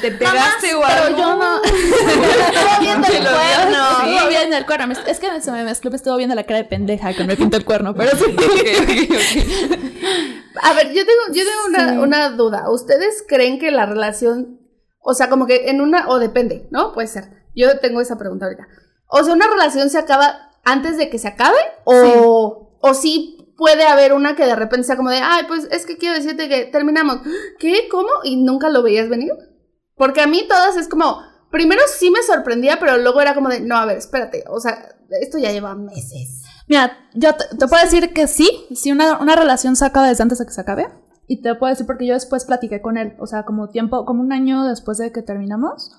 ¿Te 0.00 0.12
pegaste 0.12 0.76
o 0.76 0.80
Pero 0.86 1.18
yo 1.18 1.36
no. 1.36 1.56
estuvo 1.64 2.80
viendo 2.80 3.08
el 3.08 3.18
cuerno. 3.18 3.78
sí. 4.04 4.10
Estuvo 4.14 4.28
viendo 4.28 4.56
el 4.56 4.66
cuerno. 4.66 4.86
Me- 4.86 5.10
Es 5.10 5.18
que 5.18 5.40
se 5.40 5.50
me 5.50 5.64
mezcló, 5.64 5.90
me 5.90 5.96
estuvo 5.96 6.16
viendo 6.16 6.36
la 6.36 6.44
cara 6.44 6.58
de 6.58 6.64
pendeja 6.66 7.12
que 7.14 7.24
me 7.24 7.36
pintó 7.36 7.56
el 7.56 7.64
cuerno, 7.64 7.92
pero 7.94 8.12
sí. 8.16 8.24
A 10.62 10.72
ver, 10.74 10.88
yo 10.92 11.04
tengo, 11.04 11.20
yo 11.32 11.44
tengo 11.44 11.66
una, 11.68 11.90
Sí. 11.92 11.98
una 11.98 12.30
duda. 12.30 12.70
¿Ustedes 12.70 13.24
creen 13.26 13.58
que 13.58 13.70
la 13.70 13.86
relación, 13.86 14.60
o 15.00 15.14
sea, 15.14 15.28
como 15.28 15.46
que 15.46 15.70
en 15.70 15.80
una, 15.80 16.08
o 16.08 16.18
depende, 16.18 16.68
¿no? 16.70 16.92
Puede 16.92 17.08
ser. 17.08 17.46
Yo 17.54 17.78
tengo 17.78 18.00
esa 18.00 18.18
pregunta 18.18 18.46
ahorita. 18.46 18.66
O 19.08 19.22
sea, 19.24 19.32
¿una 19.34 19.48
relación 19.48 19.88
se 19.90 19.98
acaba 19.98 20.50
antes 20.64 20.96
de 20.98 21.08
que 21.10 21.18
se 21.18 21.28
acabe? 21.28 21.58
O, 21.84 22.78
o 22.80 22.94
sí 22.94 23.54
puede 23.56 23.84
haber 23.86 24.12
una 24.12 24.36
que 24.36 24.44
de 24.44 24.54
repente 24.56 24.86
sea 24.86 24.96
como 24.96 25.10
de, 25.10 25.20
ay, 25.22 25.44
pues 25.48 25.66
es 25.70 25.86
que 25.86 25.96
quiero 25.96 26.14
decirte 26.14 26.48
que 26.48 26.64
terminamos. 26.66 27.20
¿Qué? 27.58 27.88
¿Cómo? 27.90 28.08
¿Y 28.24 28.36
nunca 28.36 28.68
lo 28.68 28.82
veías 28.82 29.08
venir? 29.08 29.32
Porque 29.96 30.20
a 30.20 30.26
mí 30.26 30.46
todas 30.46 30.76
es 30.76 30.88
como, 30.88 31.22
primero 31.50 31.80
sí 31.96 32.10
me 32.10 32.22
sorprendía, 32.22 32.78
pero 32.78 32.98
luego 32.98 33.20
era 33.22 33.34
como 33.34 33.48
de, 33.48 33.60
no, 33.60 33.76
a 33.76 33.86
ver, 33.86 33.96
espérate, 33.96 34.44
o 34.48 34.60
sea, 34.60 34.94
esto 35.22 35.38
ya 35.38 35.52
lleva 35.52 35.74
meses. 35.74 36.35
Mira, 36.68 36.96
yo 37.14 37.34
te, 37.34 37.68
puedo 37.68 37.82
decir 37.82 38.12
que 38.12 38.26
sí, 38.26 38.66
si 38.74 38.90
una, 38.90 39.18
una 39.18 39.36
relación 39.36 39.76
se 39.76 39.84
acaba 39.84 40.08
desde 40.08 40.22
antes 40.22 40.38
de 40.38 40.46
que 40.46 40.52
se 40.52 40.60
acabe. 40.60 40.88
Y 41.28 41.42
te 41.42 41.54
puedo 41.54 41.70
decir 41.70 41.86
porque 41.86 42.06
yo 42.06 42.14
después 42.14 42.44
platiqué 42.44 42.80
con 42.80 42.96
él, 42.96 43.14
o 43.18 43.26
sea, 43.26 43.44
como 43.44 43.68
tiempo, 43.68 44.04
como 44.04 44.22
un 44.22 44.32
año 44.32 44.64
después 44.64 44.98
de 44.98 45.10
que 45.10 45.22
terminamos, 45.22 45.92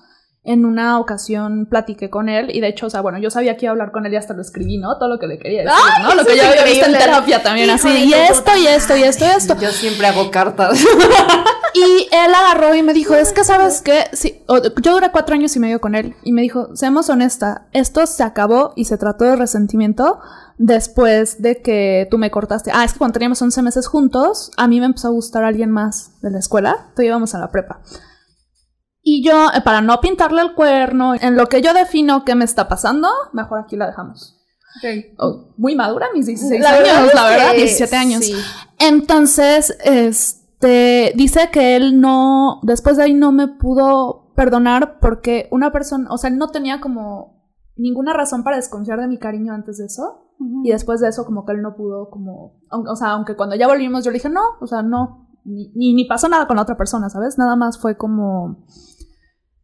en 0.48 0.64
una 0.64 0.98
ocasión 0.98 1.66
platiqué 1.66 2.08
con 2.08 2.30
él 2.30 2.48
y 2.50 2.60
de 2.60 2.68
hecho, 2.68 2.86
o 2.86 2.90
sea, 2.90 3.02
bueno, 3.02 3.18
yo 3.18 3.30
sabía 3.30 3.58
que 3.58 3.66
iba 3.66 3.70
a 3.70 3.72
hablar 3.72 3.92
con 3.92 4.06
él 4.06 4.14
y 4.14 4.16
hasta 4.16 4.32
lo 4.32 4.40
escribí, 4.40 4.78
¿no? 4.78 4.96
Todo 4.96 5.10
lo 5.10 5.18
que 5.18 5.26
le 5.26 5.38
quería 5.38 5.60
decir, 5.60 5.76
¡Ay, 5.76 6.02
¿no? 6.02 6.14
Lo 6.14 6.24
que 6.24 6.38
yo 6.38 6.42
había 6.42 6.64
visto 6.64 6.86
en 6.86 6.92
terapia 6.92 7.42
también, 7.42 7.68
así, 7.68 7.88
y 7.88 8.14
esto, 8.14 8.50
y 8.56 8.66
esto, 8.66 8.96
y 8.96 9.02
esto, 9.02 9.26
y 9.26 9.28
esto. 9.28 9.56
Yo 9.60 9.70
siempre 9.70 10.06
hago 10.06 10.30
cartas. 10.30 10.82
Y 11.74 12.08
él 12.10 12.34
agarró 12.34 12.74
y 12.74 12.82
me 12.82 12.94
dijo, 12.94 13.14
es 13.14 13.32
que 13.32 13.44
sabes 13.44 13.82
qué, 13.82 14.06
sí, 14.12 14.42
yo 14.82 14.92
duré 14.94 15.12
cuatro 15.12 15.34
años 15.34 15.54
y 15.54 15.60
medio 15.60 15.80
con 15.80 15.94
él 15.94 16.16
y 16.24 16.32
me 16.32 16.42
dijo, 16.42 16.74
seamos 16.74 17.08
honesta, 17.10 17.66
esto 17.72 18.04
se 18.06 18.22
acabó 18.22 18.72
y 18.74 18.86
se 18.86 18.96
trató 18.96 19.26
de 19.26 19.36
resentimiento 19.36 20.18
después 20.56 21.40
de 21.40 21.60
que 21.60 22.08
tú 22.10 22.18
me 22.18 22.30
cortaste. 22.30 22.72
Ah, 22.74 22.84
es 22.84 22.94
que 22.94 22.98
cuando 22.98 23.12
teníamos 23.12 23.40
11 23.40 23.62
meses 23.62 23.86
juntos, 23.86 24.50
a 24.56 24.66
mí 24.66 24.80
me 24.80 24.86
empezó 24.86 25.08
a 25.08 25.12
gustar 25.12 25.44
alguien 25.44 25.70
más 25.70 26.20
de 26.20 26.30
la 26.30 26.38
escuela, 26.38 26.88
tú 26.96 27.02
íbamos 27.02 27.34
a 27.34 27.38
la 27.38 27.50
prepa. 27.50 27.80
Y 29.10 29.22
yo, 29.22 29.46
eh, 29.54 29.62
para 29.64 29.80
no 29.80 30.02
pintarle 30.02 30.42
el 30.42 30.52
cuerno, 30.52 31.14
en 31.18 31.34
lo 31.34 31.46
que 31.46 31.62
yo 31.62 31.72
defino 31.72 32.26
qué 32.26 32.34
me 32.34 32.44
está 32.44 32.68
pasando, 32.68 33.08
mejor 33.32 33.60
aquí 33.60 33.74
la 33.74 33.86
dejamos. 33.86 34.36
Oh, 35.16 35.54
muy 35.56 35.74
madura, 35.74 36.08
mis 36.14 36.26
16 36.26 36.60
La 36.60 36.72
verdad 36.72 36.96
años, 36.98 37.14
la 37.14 37.24
verdad, 37.30 37.50
que 37.52 37.56
17 37.56 37.96
años. 37.96 38.22
sí. 38.26 38.34
Entonces, 38.78 39.78
este, 39.82 41.14
dice 41.16 41.48
que 41.50 41.76
él 41.76 42.02
no, 42.02 42.60
después 42.64 42.98
de 42.98 43.04
ahí 43.04 43.14
no 43.14 43.32
me 43.32 43.48
pudo 43.48 44.34
perdonar 44.36 44.98
porque 45.00 45.48
una 45.52 45.72
persona, 45.72 46.10
o 46.10 46.18
sea, 46.18 46.28
él 46.28 46.36
no 46.36 46.48
tenía 46.48 46.82
como 46.82 47.56
ninguna 47.76 48.12
razón 48.12 48.44
para 48.44 48.56
desconfiar 48.56 49.00
de 49.00 49.08
mi 49.08 49.18
cariño 49.18 49.54
antes 49.54 49.78
de 49.78 49.86
eso. 49.86 50.26
Y 50.64 50.70
después 50.70 51.00
de 51.00 51.08
eso, 51.08 51.24
como 51.24 51.46
que 51.46 51.52
él 51.52 51.62
no 51.62 51.76
pudo, 51.76 52.10
como, 52.10 52.60
o 52.70 52.96
sea, 52.96 53.12
aunque 53.12 53.36
cuando 53.36 53.56
ya 53.56 53.66
volvimos 53.68 54.04
yo 54.04 54.10
le 54.10 54.18
dije, 54.18 54.28
no, 54.28 54.42
o 54.60 54.66
sea, 54.66 54.82
no, 54.82 55.30
ni, 55.46 55.72
ni, 55.74 55.94
ni 55.94 56.04
pasó 56.04 56.28
nada 56.28 56.46
con 56.46 56.56
la 56.56 56.62
otra 56.62 56.76
persona, 56.76 57.08
¿sabes? 57.08 57.38
Nada 57.38 57.56
más 57.56 57.78
fue 57.78 57.96
como 57.96 58.66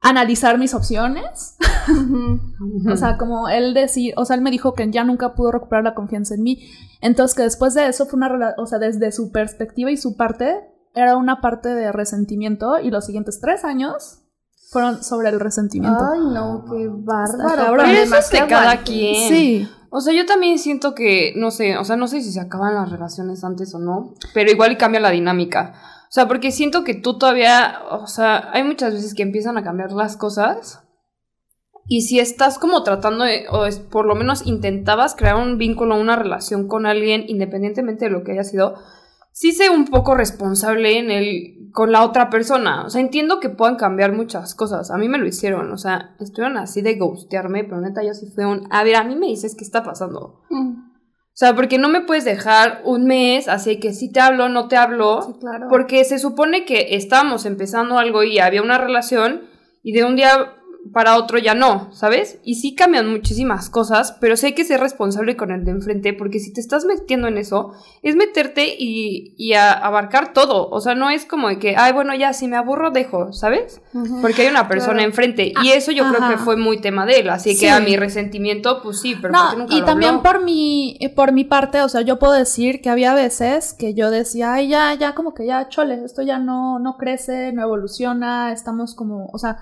analizar 0.04 0.58
mis 0.58 0.74
opciones. 0.74 1.56
O 2.90 2.96
sea, 2.96 3.18
como 3.18 3.48
él 3.48 3.74
decir, 3.74 4.14
o 4.16 4.24
sea, 4.24 4.36
él 4.36 4.42
me 4.42 4.50
dijo 4.50 4.74
que 4.74 4.90
ya 4.90 5.02
nunca 5.02 5.34
pudo 5.34 5.52
recuperar 5.52 5.82
la 5.82 5.94
confianza 5.94 6.34
en 6.34 6.42
mí. 6.42 6.70
Entonces, 7.00 7.36
que 7.36 7.42
después 7.42 7.74
de 7.74 7.88
eso 7.88 8.06
fue 8.06 8.18
una 8.18 8.28
relación, 8.28 8.62
o 8.62 8.66
sea, 8.66 8.78
desde 8.78 9.10
su 9.12 9.32
perspectiva 9.32 9.90
y 9.90 9.96
su 9.96 10.16
parte, 10.16 10.60
era 10.94 11.16
una 11.16 11.40
parte 11.40 11.70
de 11.70 11.90
resentimiento 11.90 12.78
y 12.78 12.90
los 12.90 13.06
siguientes 13.06 13.40
tres 13.40 13.64
años 13.64 14.20
fueron 14.70 15.02
sobre 15.02 15.30
el 15.30 15.40
resentimiento. 15.40 16.04
Ay, 16.12 16.20
no, 16.20 16.64
qué 16.70 16.88
bárbaro. 16.88 17.56
cabrón. 17.56 17.86
Pero 17.86 17.98
eso 17.98 18.02
es 18.02 18.12
Además, 18.12 18.30
de 18.30 18.38
que 18.38 18.46
cada 18.46 18.82
quien. 18.82 19.28
Sí. 19.28 19.68
O 19.90 20.00
sea, 20.00 20.12
yo 20.12 20.26
también 20.26 20.58
siento 20.58 20.94
que, 20.94 21.32
no 21.36 21.50
sé, 21.50 21.78
o 21.78 21.84
sea, 21.84 21.96
no 21.96 22.08
sé 22.08 22.20
si 22.20 22.32
se 22.32 22.40
acaban 22.40 22.74
las 22.74 22.90
relaciones 22.90 23.44
antes 23.44 23.74
o 23.74 23.78
no, 23.78 24.14
pero 24.32 24.50
igual 24.50 24.72
y 24.72 24.76
cambia 24.76 25.00
la 25.00 25.10
dinámica. 25.10 25.74
O 26.14 26.16
sea, 26.16 26.28
porque 26.28 26.52
siento 26.52 26.84
que 26.84 26.94
tú 26.94 27.18
todavía, 27.18 27.80
o 27.90 28.06
sea, 28.06 28.50
hay 28.52 28.62
muchas 28.62 28.94
veces 28.94 29.14
que 29.14 29.24
empiezan 29.24 29.58
a 29.58 29.64
cambiar 29.64 29.90
las 29.90 30.16
cosas. 30.16 30.80
Y 31.88 32.02
si 32.02 32.20
estás 32.20 32.60
como 32.60 32.84
tratando 32.84 33.24
de, 33.24 33.46
o 33.50 33.66
es, 33.66 33.80
por 33.80 34.06
lo 34.06 34.14
menos 34.14 34.46
intentabas 34.46 35.16
crear 35.16 35.34
un 35.34 35.58
vínculo, 35.58 36.00
una 36.00 36.14
relación 36.14 36.68
con 36.68 36.86
alguien, 36.86 37.24
independientemente 37.26 38.04
de 38.04 38.12
lo 38.12 38.22
que 38.22 38.30
haya 38.30 38.44
sido, 38.44 38.76
sí 39.32 39.50
sé 39.50 39.70
un 39.70 39.86
poco 39.86 40.14
responsable 40.14 41.00
en 41.00 41.10
el, 41.10 41.72
con 41.72 41.90
la 41.90 42.04
otra 42.04 42.30
persona. 42.30 42.84
O 42.84 42.90
sea, 42.90 43.00
entiendo 43.00 43.40
que 43.40 43.50
puedan 43.50 43.74
cambiar 43.74 44.12
muchas 44.12 44.54
cosas. 44.54 44.92
A 44.92 44.98
mí 44.98 45.08
me 45.08 45.18
lo 45.18 45.26
hicieron, 45.26 45.72
o 45.72 45.78
sea, 45.78 46.14
estuvieron 46.20 46.58
así 46.58 46.80
de 46.80 46.94
ghostearme, 46.94 47.64
pero 47.64 47.80
neta 47.80 48.04
yo 48.04 48.14
sí 48.14 48.30
fue 48.32 48.46
un, 48.46 48.68
a 48.70 48.84
ver, 48.84 48.94
a 48.94 49.02
mí 49.02 49.16
me 49.16 49.26
dices 49.26 49.56
qué 49.56 49.64
está 49.64 49.82
pasando. 49.82 50.42
Mm, 50.48 50.93
O 51.34 51.36
sea, 51.36 51.52
porque 51.56 51.78
no 51.78 51.88
me 51.88 52.00
puedes 52.00 52.24
dejar 52.24 52.80
un 52.84 53.06
mes, 53.06 53.48
así 53.48 53.80
que 53.80 53.92
si 53.92 54.12
te 54.12 54.20
hablo, 54.20 54.48
no 54.48 54.68
te 54.68 54.76
hablo. 54.76 55.20
Sí, 55.22 55.40
claro. 55.40 55.66
Porque 55.68 56.04
se 56.04 56.20
supone 56.20 56.64
que 56.64 56.94
estábamos 56.94 57.44
empezando 57.44 57.98
algo 57.98 58.22
y 58.22 58.38
había 58.38 58.62
una 58.62 58.78
relación 58.78 59.42
y 59.82 59.92
de 59.92 60.04
un 60.04 60.14
día 60.14 60.54
para 60.92 61.16
otro 61.16 61.38
ya 61.38 61.54
no, 61.54 61.92
¿sabes? 61.92 62.38
Y 62.44 62.56
sí 62.56 62.74
cambian 62.74 63.08
muchísimas 63.10 63.70
cosas, 63.70 64.16
pero 64.20 64.36
sí 64.36 64.46
hay 64.46 64.52
que 64.54 64.64
ser 64.64 64.80
responsable 64.80 65.36
con 65.36 65.50
el 65.50 65.64
de 65.64 65.70
enfrente 65.72 66.12
porque 66.12 66.38
si 66.38 66.52
te 66.52 66.60
estás 66.60 66.84
metiendo 66.84 67.26
en 67.28 67.38
eso, 67.38 67.72
es 68.02 68.16
meterte 68.16 68.74
y, 68.78 69.34
y 69.36 69.54
a- 69.54 69.72
abarcar 69.72 70.32
todo. 70.32 70.68
O 70.70 70.80
sea, 70.80 70.94
no 70.94 71.10
es 71.10 71.24
como 71.24 71.48
de 71.48 71.58
que, 71.58 71.74
ay, 71.76 71.92
bueno, 71.92 72.14
ya 72.14 72.32
si 72.32 72.46
me 72.48 72.56
aburro, 72.56 72.90
dejo, 72.90 73.32
¿sabes? 73.32 73.80
Porque 74.20 74.42
hay 74.42 74.48
una 74.48 74.68
persona 74.68 75.02
enfrente 75.02 75.52
y 75.62 75.70
eso 75.70 75.90
yo 75.92 76.04
creo 76.08 76.28
que 76.28 76.36
fue 76.38 76.56
muy 76.56 76.80
tema 76.80 77.06
de 77.06 77.20
él, 77.20 77.30
así 77.30 77.54
Sí. 77.54 77.60
que 77.60 77.70
a 77.70 77.80
mi 77.80 77.96
resentimiento, 77.96 78.82
pues 78.82 79.00
sí, 79.00 79.16
pero 79.20 79.32
¿por 79.34 79.50
qué 79.50 79.56
No, 79.56 79.62
nunca 79.62 79.74
y 79.74 79.80
lo 79.80 79.86
también 79.86 80.10
habló? 80.16 80.22
por 80.22 80.44
mi, 80.44 80.96
eh, 81.00 81.08
por 81.08 81.32
mi 81.32 81.44
parte, 81.44 81.82
o 81.82 81.88
sea, 81.88 82.02
yo 82.02 82.18
puedo 82.18 82.32
decir 82.34 82.80
que 82.80 82.90
había 82.90 83.14
veces 83.14 83.72
que 83.72 83.94
yo 83.94 84.10
decía, 84.10 84.52
ay, 84.54 84.68
ya, 84.68 84.94
ya, 84.94 85.14
como 85.14 85.34
que 85.34 85.46
ya, 85.46 85.68
chole, 85.68 86.04
esto 86.04 86.22
ya 86.22 86.38
no, 86.38 86.78
no 86.78 86.96
crece, 86.96 87.52
no 87.52 87.62
evoluciona, 87.62 88.52
estamos 88.52 88.94
como, 88.94 89.26
o 89.32 89.38
sea, 89.38 89.56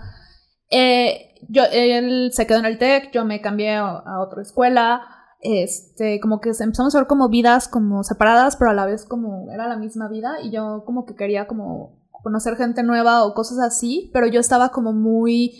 eh, 0.73 1.35
yo, 1.49 1.63
él 1.71 2.31
se 2.33 2.47
quedó 2.47 2.59
en 2.59 2.65
el 2.65 2.79
TEC, 2.79 3.13
yo 3.13 3.25
me 3.25 3.41
cambié 3.41 3.77
a, 3.77 4.21
otra 4.21 4.43
escuela, 4.43 5.03
este, 5.41 6.19
como 6.21 6.41
que 6.41 6.51
empezamos 6.51 6.95
a 6.95 6.99
ver 6.99 7.07
como 7.07 7.29
vidas 7.29 7.69
como 7.69 8.03
separadas, 8.05 8.57
pero 8.57 8.71
a 8.71 8.75
la 8.75 8.87
vez 8.87 9.05
como 9.05 9.51
era 9.53 9.69
la 9.69 9.77
misma 9.77 10.09
vida. 10.09 10.41
Y 10.43 10.51
yo 10.51 10.85
como 10.87 11.05
que 11.05 11.15
quería 11.15 11.47
como 11.47 12.01
conocer 12.11 12.57
gente 12.57 12.83
nueva 12.83 13.25
o 13.25 13.35
cosas 13.35 13.59
así, 13.59 14.11
pero 14.13 14.27
yo 14.27 14.41
estaba 14.41 14.71
como 14.71 14.93
muy 14.93 15.53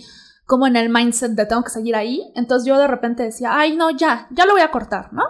como 0.47 0.67
en 0.67 0.77
el 0.77 0.89
mindset 0.89 1.33
de 1.33 1.47
tengo 1.47 1.63
que 1.63 1.71
seguir 1.71 1.97
ahí, 1.97 2.33
entonces 2.35 2.67
yo 2.67 2.77
de 2.79 2.87
repente 2.87 3.23
decía, 3.23 3.51
ay 3.53 3.77
no, 3.77 3.91
ya, 3.91 4.27
ya 4.31 4.45
lo 4.45 4.53
voy 4.53 4.61
a 4.61 4.71
cortar, 4.71 5.13
¿no? 5.13 5.23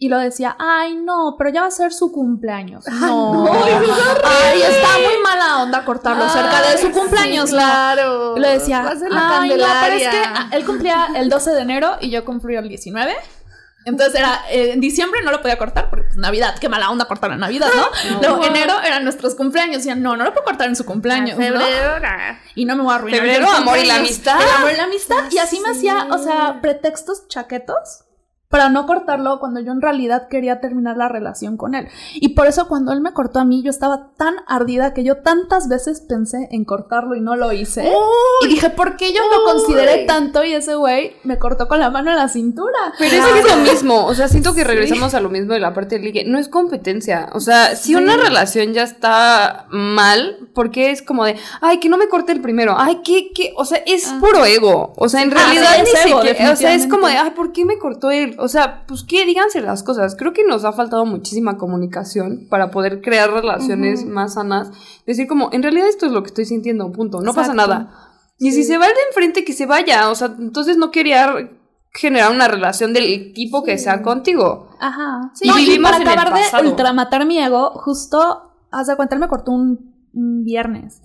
Y 0.00 0.08
lo 0.08 0.18
decía, 0.20 0.54
ay 0.60 0.94
no, 0.94 1.34
pero 1.36 1.50
ya 1.50 1.62
va 1.62 1.66
a 1.66 1.70
ser 1.72 1.92
su 1.92 2.12
cumpleaños. 2.12 2.84
No, 2.86 3.32
no, 3.46 3.52
ay, 3.52 4.62
está 4.62 4.98
muy 4.98 5.20
mala 5.24 5.62
onda 5.62 5.84
cortarlo 5.84 6.28
cerca 6.28 6.62
de 6.70 6.78
su 6.78 6.86
Ay, 6.86 6.92
cumpleaños, 6.92 7.50
sí, 7.50 7.56
la- 7.56 7.62
claro. 7.64 8.36
y 8.36 8.40
le 8.40 8.48
decía, 8.50 8.82
Va 8.82 8.90
a 8.90 8.96
ser 8.96 9.10
la 9.10 9.40
"Ay, 9.40 9.48
no, 9.50 9.56
pero 9.56 9.96
es 9.96 10.02
que 10.02 10.04
Candelaria". 10.10 10.34
ah, 10.36 10.48
él 10.52 10.64
cumplía 10.64 11.08
el 11.16 11.28
12 11.28 11.50
de 11.50 11.60
enero 11.62 11.96
y 12.00 12.10
yo 12.10 12.24
cumplí 12.24 12.54
el 12.54 12.68
19. 12.68 13.16
Entonces 13.86 14.14
era, 14.20 14.42
eh, 14.50 14.72
en 14.72 14.80
diciembre 14.80 15.20
no 15.24 15.30
lo 15.32 15.40
podía 15.40 15.56
cortar 15.58 15.88
porque 15.90 16.04
pues, 16.08 16.16
Navidad, 16.18 16.54
qué 16.60 16.68
mala 16.68 16.90
onda 16.90 17.06
cortar 17.06 17.32
en 17.32 17.40
Navidad, 17.40 17.68
¿no? 17.74 17.88
No. 18.12 18.20
Luego 18.20 18.44
enero 18.44 18.74
eran 18.84 19.02
nuestros 19.02 19.34
cumpleaños, 19.34 19.74
y 19.74 19.78
decían, 19.78 20.00
no, 20.02 20.16
no 20.16 20.24
lo 20.24 20.32
puedo 20.32 20.44
cortar 20.44 20.68
en 20.68 20.76
su 20.76 20.84
cumpleaños. 20.84 21.36
Febrero. 21.36 21.96
Y 22.54 22.66
no 22.66 22.76
me 22.76 22.82
voy 22.84 22.92
a 22.92 22.96
arruinar. 22.96 23.20
Febrero, 23.20 23.48
el 23.48 23.54
amor 23.56 23.78
y 23.78 23.86
la 23.86 23.96
amistad. 23.96 24.40
El 24.40 24.48
amor 24.48 24.70
y 24.72 24.76
la 24.76 24.84
amistad. 24.84 25.24
Y 25.32 25.38
así 25.38 25.58
me 25.60 25.70
hacía, 25.70 26.06
o 26.12 26.18
sea, 26.18 26.60
pretextos 26.60 27.26
chaquetos 27.28 28.04
para 28.48 28.70
no 28.70 28.86
cortarlo 28.86 29.40
cuando 29.40 29.60
yo 29.60 29.72
en 29.72 29.82
realidad 29.82 30.28
quería 30.28 30.58
terminar 30.60 30.96
la 30.96 31.08
relación 31.08 31.58
con 31.58 31.74
él. 31.74 31.86
Y 32.14 32.30
por 32.30 32.46
eso 32.46 32.66
cuando 32.66 32.92
él 32.92 33.02
me 33.02 33.12
cortó 33.12 33.40
a 33.40 33.44
mí, 33.44 33.62
yo 33.62 33.68
estaba 33.70 34.12
tan 34.16 34.36
ardida 34.46 34.94
que 34.94 35.04
yo 35.04 35.18
tantas 35.18 35.68
veces 35.68 36.00
pensé 36.00 36.48
en 36.50 36.64
cortarlo 36.64 37.14
y 37.14 37.20
no 37.20 37.36
lo 37.36 37.52
hice. 37.52 37.92
y 38.42 38.46
dije, 38.48 38.70
¿por 38.70 38.96
qué 38.96 39.12
yo 39.12 39.20
lo 39.30 39.44
consideré 39.52 40.06
tanto? 40.06 40.44
Y 40.44 40.54
ese 40.54 40.76
güey 40.76 41.12
me 41.24 41.38
cortó 41.38 41.68
con 41.68 41.78
la 41.78 41.90
mano 41.90 42.10
en 42.10 42.16
la 42.16 42.28
cintura. 42.28 42.78
Pero 42.98 43.16
es 43.16 43.26
que 43.26 43.38
es 43.40 43.48
lo 43.50 43.56
mismo, 43.58 44.06
o 44.06 44.14
sea, 44.14 44.28
siento 44.28 44.54
que 44.54 44.64
regresamos 44.64 45.12
a 45.12 45.20
lo 45.20 45.28
mismo 45.28 45.52
de 45.52 45.60
la 45.60 45.74
parte 45.74 45.96
del 45.96 46.04
ligue. 46.04 46.24
No 46.24 46.38
es 46.38 46.48
competencia, 46.48 47.28
o 47.34 47.40
sea, 47.40 47.76
si 47.76 47.94
una 47.96 48.16
relación 48.16 48.72
ya 48.72 48.82
está 48.84 49.66
mal, 49.70 50.48
porque 50.54 50.90
es 50.90 51.02
como 51.02 51.26
de, 51.26 51.36
ay, 51.60 51.80
que 51.80 51.90
no 51.90 51.98
me 51.98 52.08
corte 52.08 52.32
el 52.32 52.40
primero, 52.40 52.74
ay, 52.78 53.02
que, 53.04 53.30
que, 53.34 53.52
o 53.56 53.66
sea, 53.66 53.82
es 53.86 54.08
Ah. 54.08 54.16
puro 54.20 54.46
ego, 54.46 54.94
o 54.96 55.08
sea, 55.10 55.20
en 55.22 55.32
Ah, 55.32 55.34
realidad 55.34 55.70
sí, 55.84 55.92
es 55.94 56.06
ego, 56.06 56.18
o 56.20 56.56
sea, 56.56 56.72
es 56.72 56.86
como 56.86 57.08
de, 57.08 57.18
ay, 57.18 57.32
¿por 57.32 57.52
qué 57.52 57.66
me 57.66 57.76
cortó 57.78 58.10
él? 58.10 58.36
O 58.38 58.48
sea, 58.48 58.84
pues 58.86 59.02
qué, 59.02 59.26
díganse 59.26 59.60
las 59.60 59.82
cosas. 59.82 60.14
Creo 60.16 60.32
que 60.32 60.44
nos 60.44 60.64
ha 60.64 60.72
faltado 60.72 61.04
muchísima 61.04 61.56
comunicación 61.56 62.46
para 62.48 62.70
poder 62.70 63.00
crear 63.00 63.30
relaciones 63.32 64.04
más 64.04 64.34
sanas. 64.34 64.70
Decir 65.06 65.26
como, 65.26 65.50
en 65.52 65.62
realidad 65.62 65.88
esto 65.88 66.06
es 66.06 66.12
lo 66.12 66.22
que 66.22 66.28
estoy 66.28 66.44
sintiendo, 66.44 66.90
punto. 66.92 67.20
No 67.20 67.34
pasa 67.34 67.54
nada. 67.54 67.90
Y 68.38 68.52
si 68.52 68.62
se 68.62 68.78
va 68.78 68.86
el 68.86 68.94
de 68.94 69.00
enfrente, 69.08 69.44
que 69.44 69.52
se 69.52 69.66
vaya. 69.66 70.08
O 70.10 70.14
sea, 70.14 70.34
entonces 70.38 70.76
no 70.76 70.90
quería 70.92 71.34
generar 71.92 72.30
una 72.30 72.46
relación 72.46 72.92
del 72.92 73.32
tipo 73.32 73.64
que 73.64 73.76
sea 73.76 74.02
contigo. 74.02 74.70
Ajá. 74.78 75.32
Y 75.40 75.48
No, 75.48 75.58
y 75.58 75.64
vivimos 75.64 75.90
para 75.90 76.02
en 76.02 76.08
el 76.08 76.18
acabar 76.18 76.62
de 76.62 76.68
ultramatar 76.68 77.26
mi 77.26 77.38
ego, 77.38 77.70
justo, 77.70 78.52
haz 78.70 78.86
de 78.86 78.96
cuenta, 78.96 79.16
él 79.16 79.20
me 79.20 79.28
cortó 79.28 79.50
un 79.50 80.44
viernes. 80.44 81.02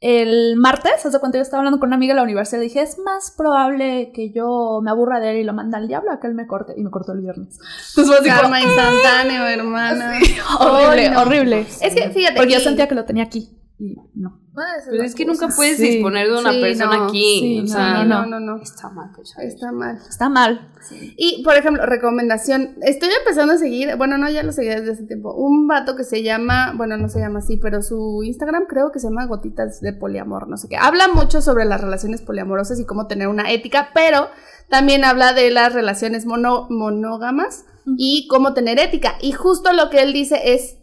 El 0.00 0.54
martes, 0.56 1.04
haz 1.04 1.12
de 1.12 1.18
cuenta, 1.18 1.38
yo 1.38 1.42
estaba 1.42 1.60
hablando 1.60 1.80
con 1.80 1.88
una 1.88 1.96
amiga 1.96 2.14
de 2.14 2.18
la 2.18 2.22
universidad 2.22 2.60
dije, 2.60 2.82
es 2.82 2.98
más 2.98 3.32
probable 3.36 4.12
que 4.14 4.30
yo 4.30 4.80
me 4.80 4.90
aburra 4.90 5.18
de 5.18 5.32
él 5.32 5.36
y 5.38 5.44
lo 5.44 5.52
mande 5.52 5.76
al 5.76 5.88
diablo 5.88 6.12
a 6.12 6.20
que 6.20 6.28
él 6.28 6.34
me 6.34 6.46
corte. 6.46 6.74
Y 6.76 6.84
me 6.84 6.90
cortó 6.90 7.12
el 7.12 7.20
viernes. 7.20 7.58
Entonces 7.96 8.32
Karma 8.32 8.60
instantáneo, 8.60 9.46
hermana. 9.46 10.18
horrible, 10.60 11.06
Ay, 11.06 11.10
no. 11.10 11.20
horrible. 11.22 11.66
Es 11.80 11.94
que 11.94 12.10
fíjate. 12.10 12.36
Porque 12.36 12.52
yo 12.52 12.60
sentía 12.60 12.86
que 12.86 12.94
lo 12.94 13.04
tenía 13.04 13.24
aquí. 13.24 13.50
Y 13.80 13.94
no. 14.14 14.40
Pero 14.56 14.96
las 14.96 15.06
es 15.10 15.14
que 15.14 15.24
nunca 15.24 15.46
puedes 15.54 15.76
Sí. 15.76 15.88
disponer 15.88 16.26
de 16.28 16.36
una 16.36 16.50
Sí, 16.52 16.60
persona 16.60 16.96
no, 16.96 17.04
aquí. 17.04 17.38
sí, 17.40 17.58
o 17.58 17.62
no, 17.62 17.68
sea, 17.68 18.04
No, 18.04 18.26
no, 18.26 18.40
no. 18.40 18.56
Está 18.60 18.88
mal, 18.90 19.10
pues, 19.14 19.32
Está 19.38 19.70
mal. 19.70 19.98
Está 20.08 20.28
mal. 20.28 20.72
Y, 21.16 21.44
por 21.44 21.54
ejemplo, 21.54 21.86
recomendación. 21.86 22.74
Estoy 22.82 23.10
empezando 23.20 23.52
a 23.52 23.56
seguir, 23.58 23.94
bueno, 23.96 24.18
no, 24.18 24.28
ya 24.28 24.42
lo 24.42 24.50
seguía 24.50 24.80
desde 24.80 24.92
hace 24.94 25.04
tiempo. 25.04 25.32
Un 25.32 25.68
vato 25.68 25.94
que 25.94 26.02
se 26.02 26.24
llama, 26.24 26.72
bueno, 26.76 26.96
no 26.96 27.08
se 27.08 27.20
llama 27.20 27.38
así, 27.38 27.56
pero 27.56 27.80
su 27.82 28.22
Instagram 28.24 28.64
creo 28.68 28.90
que 28.90 28.98
se 28.98 29.06
llama 29.06 29.26
Gotitas 29.26 29.80
de 29.80 29.92
Poliamor, 29.92 30.48
no 30.48 30.56
sé 30.56 30.66
qué. 30.68 30.76
Habla 30.76 31.06
mucho 31.14 31.40
sobre 31.40 31.64
las 31.64 31.80
relaciones 31.80 32.20
poliamorosas 32.22 32.80
y 32.80 32.84
cómo 32.84 33.06
tener 33.06 33.28
una 33.28 33.52
ética, 33.52 33.90
pero 33.94 34.26
también 34.68 35.04
habla 35.04 35.34
de 35.34 35.52
las 35.52 35.72
relaciones 35.72 36.26
mono- 36.26 36.66
monógamas 36.68 37.64
y 37.96 38.26
cómo 38.28 38.54
tener 38.54 38.80
ética. 38.80 39.14
Y 39.22 39.30
justo 39.32 39.72
lo 39.72 39.88
que 39.88 40.02
él 40.02 40.12
dice 40.12 40.52
es, 40.54 40.78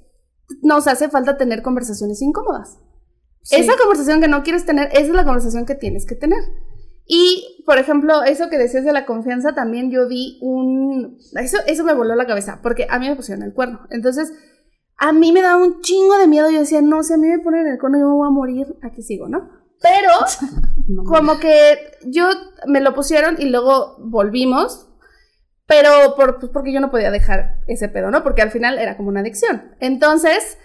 nos 0.62 0.88
hace 0.88 1.10
falta 1.10 1.36
tener 1.38 1.62
conversaciones 1.62 2.22
incómodas. 2.22 2.80
Sí. 3.46 3.58
Esa 3.58 3.78
conversación 3.78 4.22
que 4.22 4.28
no 4.28 4.42
quieres 4.42 4.66
tener, 4.66 4.90
esa 4.92 5.02
es 5.02 5.10
la 5.10 5.24
conversación 5.24 5.68
que 5.68 5.76
tienes 5.76 6.06
que 6.08 6.16
tener. 6.16 6.40
Y, 7.06 7.64
por 7.68 7.78
ejemplo, 7.78 8.24
eso 8.24 8.50
que 8.50 8.58
decías 8.58 8.84
de 8.84 8.92
la 8.92 9.06
confianza, 9.06 9.54
también 9.54 9.92
yo 9.92 10.08
vi 10.08 10.40
un... 10.42 11.20
Eso, 11.36 11.60
eso 11.68 11.84
me 11.84 11.94
voló 11.94 12.16
la 12.16 12.26
cabeza, 12.26 12.60
porque 12.64 12.88
a 12.90 12.98
mí 12.98 13.08
me 13.08 13.16
pusieron 13.16 13.44
el 13.44 13.54
cuerno. 13.54 13.82
Entonces, 13.92 14.34
a 14.98 15.14
mí 15.14 15.32
me 15.32 15.44
daba 15.44 15.58
un 15.64 15.82
chingo 15.82 16.18
de 16.18 16.28
miedo. 16.28 16.50
Yo 16.50 16.60
decía, 16.60 16.82
no, 16.82 17.04
si 17.04 17.14
a 17.14 17.18
mí 17.18 17.28
me 17.28 17.38
ponen 17.40 17.68
el 17.68 17.78
cuerno, 17.78 18.00
yo 18.00 18.08
me 18.10 18.16
voy 18.16 18.28
a 18.28 18.32
morir. 18.32 18.76
Aquí 18.82 19.04
sigo, 19.04 19.30
¿no? 19.30 19.48
Pero, 19.82 20.10
No. 20.88 21.04
como 21.04 21.38
que 21.40 21.78
yo 22.08 22.28
me 22.66 22.82
lo 22.82 22.96
pusieron 22.96 23.36
y 23.40 23.46
luego 23.50 23.98
volvimos. 24.00 24.90
Pero 25.68 26.16
por, 26.16 26.40
pues, 26.40 26.52
porque 26.52 26.74
yo 26.74 26.80
no 26.80 26.90
podía 26.92 27.12
dejar 27.12 27.60
ese 27.68 27.88
pedo, 27.90 28.10
¿no? 28.10 28.24
Porque 28.24 28.42
al 28.42 28.52
final 28.52 28.80
era 28.80 28.98
como 28.98 29.10
una 29.10 29.20
adicción. 29.20 29.76
Entonces, 29.80 30.58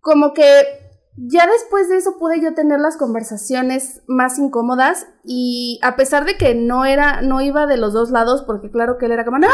como 0.00 0.34
que 0.34 0.85
ya 1.16 1.46
después 1.46 1.88
de 1.88 1.96
eso 1.96 2.18
pude 2.18 2.40
yo 2.42 2.54
tener 2.54 2.78
las 2.78 2.96
conversaciones 2.96 4.02
más 4.06 4.38
incómodas 4.38 5.06
y 5.24 5.80
a 5.82 5.96
pesar 5.96 6.26
de 6.26 6.36
que 6.36 6.54
no 6.54 6.84
era, 6.84 7.22
no 7.22 7.40
iba 7.40 7.66
de 7.66 7.78
los 7.78 7.94
dos 7.94 8.10
lados, 8.10 8.42
porque 8.46 8.70
claro 8.70 8.98
que 8.98 9.06
él 9.06 9.12
era 9.12 9.24
como, 9.24 9.38
¡No! 9.38 9.48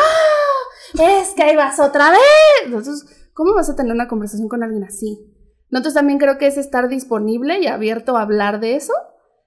Es 0.95 1.35
que 1.35 1.45
ahí 1.45 1.57
vas 1.57 1.79
otra 1.79 2.11
vez. 2.11 2.21
Entonces, 2.65 3.07
¿cómo 3.33 3.55
vas 3.55 3.71
a 3.71 3.77
tener 3.77 3.93
una 3.93 4.09
conversación 4.09 4.49
con 4.49 4.63
alguien 4.63 4.85
así? 4.85 5.33
Entonces 5.71 5.95
también 5.95 6.19
creo 6.19 6.37
que 6.37 6.49
es 6.49 6.59
estar 6.59 6.89
disponible 6.89 7.61
y 7.61 7.67
abierto 7.67 8.17
a 8.17 8.23
hablar 8.23 8.61
de 8.61 8.77
eso. 8.77 8.93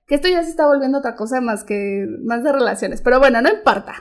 Que 0.08 0.16
esto 0.16 0.28
ya 0.28 0.44
se 0.44 0.50
está 0.50 0.66
volviendo 0.66 1.00
otra 1.00 1.16
cosa 1.16 1.42
más 1.42 1.64
que 1.64 2.06
más 2.24 2.44
de 2.44 2.52
relaciones. 2.52 3.02
Pero 3.02 3.20
bueno, 3.20 3.42
no 3.42 3.50
importa. 3.50 3.94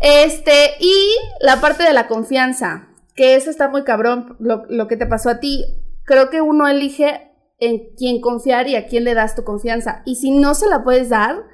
Este, 0.00 0.72
y 0.80 1.14
la 1.40 1.60
parte 1.60 1.84
de 1.84 1.92
la 1.92 2.08
confianza, 2.08 2.88
que 3.14 3.36
eso 3.36 3.50
está 3.50 3.68
muy 3.68 3.84
cabrón, 3.84 4.36
lo, 4.40 4.64
lo 4.68 4.88
que 4.88 4.96
te 4.96 5.06
pasó 5.06 5.30
a 5.30 5.38
ti. 5.38 5.64
Creo 6.04 6.30
que 6.30 6.40
uno 6.40 6.66
elige 6.66 7.31
en 7.64 7.94
quién 7.96 8.20
confiar 8.20 8.66
y 8.68 8.74
a 8.76 8.86
quién 8.86 9.04
le 9.04 9.14
das 9.14 9.34
tu 9.36 9.44
confianza. 9.44 10.02
Y 10.04 10.16
si 10.16 10.30
no 10.32 10.54
se 10.54 10.68
la 10.68 10.82
puedes 10.82 11.08
dar, 11.08 11.44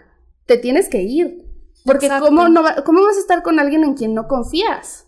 te 0.46 0.56
tienes 0.56 0.88
que 0.88 1.02
ir. 1.02 1.44
Porque. 1.84 2.08
¿cómo, 2.20 2.48
no 2.48 2.62
va- 2.62 2.82
¿cómo 2.84 3.02
vas 3.02 3.16
a 3.16 3.20
estar 3.20 3.42
con 3.42 3.58
alguien 3.60 3.84
en 3.84 3.94
quien 3.94 4.14
no 4.14 4.26
confías? 4.26 5.06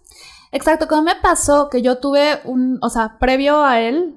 Exacto, 0.52 0.88
como 0.88 1.02
me 1.02 1.14
pasó 1.22 1.68
que 1.70 1.80
yo 1.80 1.98
tuve 1.98 2.40
un, 2.44 2.78
o 2.82 2.90
sea, 2.90 3.18
previo 3.20 3.64
a 3.64 3.80
él, 3.80 4.16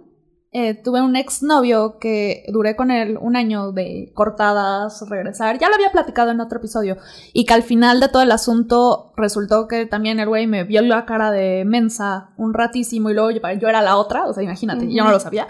eh, 0.52 0.74
tuve 0.74 1.02
un 1.02 1.16
exnovio 1.16 2.00
que 2.00 2.44
duré 2.52 2.76
con 2.76 2.92
él 2.92 3.18
un 3.22 3.36
año 3.36 3.72
de 3.72 4.12
cortadas, 4.16 5.08
regresar, 5.10 5.58
ya 5.60 5.70
lo 5.70 5.76
había 5.76 5.92
platicado 5.92 6.32
en 6.32 6.42
otro 6.42 6.58
episodio, 6.58 6.98
y 7.34 7.46
que 7.46 7.54
al 7.54 7.64
final 7.64 8.00
de 8.00 8.08
todo 8.10 8.22
el 8.24 8.32
asunto 8.32 9.14
resultó 9.16 9.68
que 9.68 9.86
también 9.86 10.20
el 10.20 10.28
güey 10.28 10.48
me 10.48 10.64
vio 10.64 10.82
la 10.82 11.06
cara 11.06 11.32
de 11.32 11.66
mensa 11.66 12.32
un 12.38 12.54
ratísimo 12.54 13.10
y 13.10 13.14
luego 13.14 13.32
yo, 13.32 13.40
yo 13.60 13.68
era 13.68 13.82
la 13.82 13.98
otra, 13.98 14.26
o 14.26 14.34
sea, 14.34 14.44
imagínate, 14.44 14.92
yo 14.92 15.04
no 15.04 15.12
lo 15.12 15.20
sabía. 15.20 15.48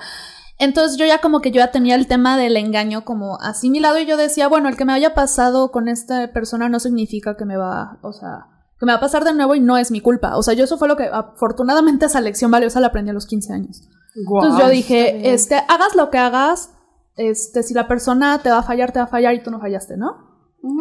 Entonces 0.59 0.97
yo 0.97 1.05
ya 1.05 1.19
como 1.19 1.41
que 1.41 1.51
yo 1.51 1.59
ya 1.59 1.71
tenía 1.71 1.95
el 1.95 2.07
tema 2.07 2.37
del 2.37 2.57
engaño 2.57 3.03
como 3.03 3.39
asimilado 3.41 3.99
y 3.99 4.05
yo 4.05 4.17
decía, 4.17 4.47
bueno, 4.47 4.69
el 4.69 4.77
que 4.77 4.85
me 4.85 4.93
haya 4.93 5.13
pasado 5.13 5.71
con 5.71 5.87
esta 5.87 6.31
persona 6.31 6.69
no 6.69 6.79
significa 6.79 7.35
que 7.35 7.45
me 7.45 7.57
va, 7.57 7.97
o 8.01 8.13
sea, 8.13 8.47
que 8.79 8.85
me 8.85 8.91
va 8.91 8.97
a 8.97 9.01
pasar 9.01 9.23
de 9.23 9.33
nuevo 9.33 9.55
y 9.55 9.59
no 9.59 9.77
es 9.77 9.91
mi 9.91 9.99
culpa. 9.99 10.37
O 10.37 10.43
sea, 10.43 10.53
yo 10.53 10.65
eso 10.65 10.77
fue 10.77 10.87
lo 10.87 10.95
que 10.95 11.09
afortunadamente 11.11 12.05
esa 12.05 12.21
lección 12.21 12.51
valiosa 12.51 12.79
la 12.79 12.87
aprendí 12.87 13.09
a 13.09 13.13
los 13.13 13.25
15 13.25 13.53
años. 13.53 13.81
Entonces 14.15 14.63
yo 14.63 14.69
dije, 14.69 15.33
este, 15.33 15.55
hagas 15.55 15.95
lo 15.95 16.11
que 16.11 16.19
hagas, 16.19 16.69
este, 17.15 17.63
si 17.63 17.73
la 17.73 17.87
persona 17.87 18.39
te 18.39 18.49
va 18.49 18.59
a 18.59 18.63
fallar, 18.63 18.91
te 18.91 18.99
va 18.99 19.05
a 19.05 19.07
fallar 19.09 19.33
y 19.33 19.41
tú 19.41 19.49
no 19.49 19.59
fallaste, 19.59 19.97
¿no? 19.97 20.32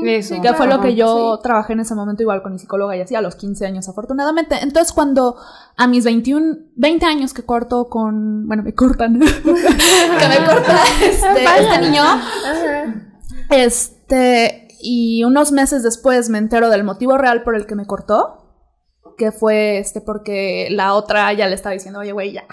Eso. 0.04 0.40
Que 0.40 0.54
fue 0.54 0.68
lo 0.68 0.80
que 0.80 0.94
yo 0.94 1.36
Sí. 1.36 1.42
trabajé 1.42 1.72
en 1.72 1.80
ese 1.80 1.94
momento 1.96 2.22
igual 2.22 2.40
con 2.42 2.52
mi 2.52 2.58
psicóloga 2.60 2.96
y 2.96 3.00
así 3.00 3.16
a 3.16 3.20
los 3.20 3.34
15 3.34 3.66
años 3.66 3.88
afortunadamente. 3.88 4.56
Entonces 4.62 4.92
cuando 4.92 5.36
a 5.76 5.86
mis 5.88 6.04
21, 6.04 6.56
20 6.76 7.04
años 7.06 7.34
que 7.34 7.42
corto 7.44 7.88
con, 7.88 8.46
bueno, 8.46 8.62
me 8.62 8.74
cortan, 8.74 9.18
que 9.20 9.26
me 9.26 10.46
corta 10.46 10.76
este, 11.02 11.44
este 11.60 11.80
niño, 11.80 12.02
este, 13.50 14.68
y 14.80 15.24
unos 15.24 15.52
meses 15.52 15.82
después 15.82 16.28
me 16.28 16.38
entero 16.38 16.68
del 16.70 16.84
motivo 16.84 17.18
real 17.18 17.42
por 17.42 17.54
el 17.56 17.66
que 17.66 17.74
me 17.74 17.86
cortó. 17.86 18.38
Que 19.18 19.30
fue 19.30 19.78
este 19.78 20.00
porque 20.00 20.68
la 20.70 20.94
otra 20.94 21.30
ya 21.34 21.46
le 21.46 21.54
estaba 21.54 21.74
diciendo, 21.74 22.00
oye, 22.00 22.12
güey, 22.12 22.32
ya. 22.32 22.44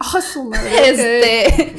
¡Ah, 0.00 0.20
su 0.22 0.44
madre! 0.44 0.88
Este. 0.88 1.76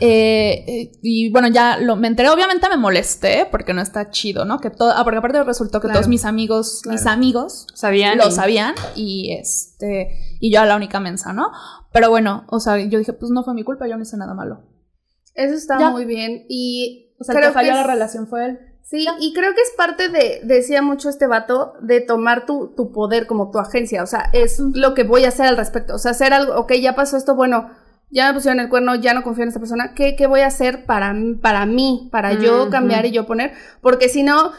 Eh, 0.00 0.64
eh, 0.66 0.92
y 1.02 1.30
bueno, 1.32 1.48
ya 1.48 1.76
lo, 1.78 1.96
me 1.96 2.08
enteré, 2.08 2.28
obviamente 2.28 2.68
me 2.68 2.76
molesté 2.76 3.46
porque 3.50 3.74
no 3.74 3.82
está 3.82 4.10
chido, 4.10 4.44
¿no? 4.44 4.60
Que 4.60 4.70
todo, 4.70 4.92
ah, 4.94 5.02
porque 5.04 5.18
aparte 5.18 5.42
resultó 5.42 5.80
que 5.80 5.86
Claro. 5.88 5.98
todos 6.00 6.08
mis 6.08 6.24
amigos, 6.24 6.82
mis 6.88 7.06
amigos 7.06 7.66
Sabían. 7.74 8.16
lo 8.18 8.28
y- 8.28 8.32
sabían 8.32 8.74
y 8.94 9.32
este, 9.32 10.36
y 10.40 10.52
yo 10.52 10.58
era 10.60 10.68
la 10.68 10.76
única 10.76 11.00
mensa, 11.00 11.32
¿no? 11.32 11.50
Pero 11.92 12.10
bueno, 12.10 12.44
o 12.48 12.60
sea, 12.60 12.78
yo 12.78 12.98
dije, 12.98 13.12
pues 13.12 13.30
no 13.30 13.42
fue 13.44 13.54
mi 13.54 13.64
culpa, 13.64 13.88
yo 13.88 13.96
no 13.96 14.02
hice 14.02 14.16
nada 14.16 14.34
malo. 14.34 14.62
Eso 15.34 15.54
está 15.54 15.78
Ya. 15.78 15.90
muy 15.90 16.04
bien. 16.04 16.44
Y 16.48 17.14
O 17.20 17.24
sea, 17.24 17.32
el 17.34 17.38
creo 17.40 17.50
que 17.50 17.54
falló 17.54 17.68
que 17.70 17.74
la 17.74 17.80
es- 17.82 17.86
relación 17.86 18.26
fue 18.28 18.44
él. 18.46 18.58
Sí, 18.82 19.06
y 19.20 19.34
creo 19.34 19.52
que 19.54 19.60
es 19.60 19.72
parte 19.76 20.08
de, 20.08 20.40
decía 20.44 20.80
mucho 20.80 21.10
este 21.10 21.26
vato, 21.26 21.74
de 21.82 22.00
tomar 22.00 22.46
tu, 22.46 22.72
tu 22.74 22.90
poder 22.90 23.26
como 23.26 23.50
tu 23.50 23.58
agencia. 23.58 24.02
O 24.02 24.06
sea, 24.06 24.30
es 24.32 24.58
lo 24.60 24.94
que 24.94 25.02
voy 25.04 25.24
a 25.24 25.28
hacer 25.28 25.44
al 25.46 25.58
respecto. 25.58 25.94
O 25.94 25.98
sea, 25.98 26.12
hacer 26.12 26.32
algo, 26.32 26.54
ok, 26.56 26.72
ya 26.80 26.94
pasó 26.94 27.18
esto, 27.18 27.34
bueno, 27.34 27.68
ya 28.10 28.28
me 28.28 28.34
pusieron 28.34 28.60
el 28.60 28.68
cuerno, 28.68 28.94
ya 28.94 29.14
no 29.14 29.22
confío 29.22 29.42
en 29.42 29.48
esta 29.48 29.60
persona. 29.60 29.94
¿Qué, 29.94 30.16
qué 30.16 30.26
voy 30.26 30.40
a 30.40 30.46
hacer 30.46 30.86
para, 30.86 31.14
para 31.42 31.66
mí, 31.66 32.08
para 32.10 32.34
yo 32.34 32.70
cambiar 32.70 33.06
y 33.06 33.10
yo 33.10 33.26
poner? 33.26 33.52
Porque 33.80 34.08
si 34.08 34.22
no, 34.22 34.52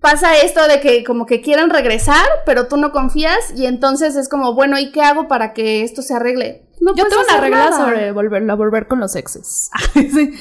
pasa 0.00 0.36
esto 0.36 0.66
de 0.68 0.80
que 0.80 1.04
como 1.04 1.26
que 1.26 1.40
quieran 1.40 1.70
regresar, 1.70 2.26
pero 2.44 2.68
tú 2.68 2.76
no 2.76 2.92
confías 2.92 3.52
y 3.56 3.66
entonces 3.66 4.16
es 4.16 4.28
como, 4.28 4.54
bueno, 4.54 4.78
¿y 4.78 4.92
qué 4.92 5.02
hago 5.02 5.28
para 5.28 5.52
que 5.52 5.82
esto 5.82 6.02
se 6.02 6.14
arregle? 6.14 6.68
No 6.80 6.94
Yo 6.94 7.04
puedes 7.04 7.10
tengo 7.10 7.22
una 7.28 7.40
regla 7.40 7.70
nada. 7.70 7.84
sobre 7.84 8.12
volver, 8.12 8.50
a 8.50 8.54
volver 8.54 8.86
con 8.86 9.00
los 9.00 9.16
exes. 9.16 9.70
Sí. 9.94 10.34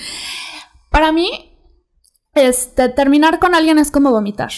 Para 0.92 1.12
mí, 1.12 1.30
este, 2.34 2.90
terminar 2.90 3.40
con 3.40 3.54
alguien 3.56 3.80
es 3.80 3.92
como 3.92 4.12
vomitar. 4.12 4.52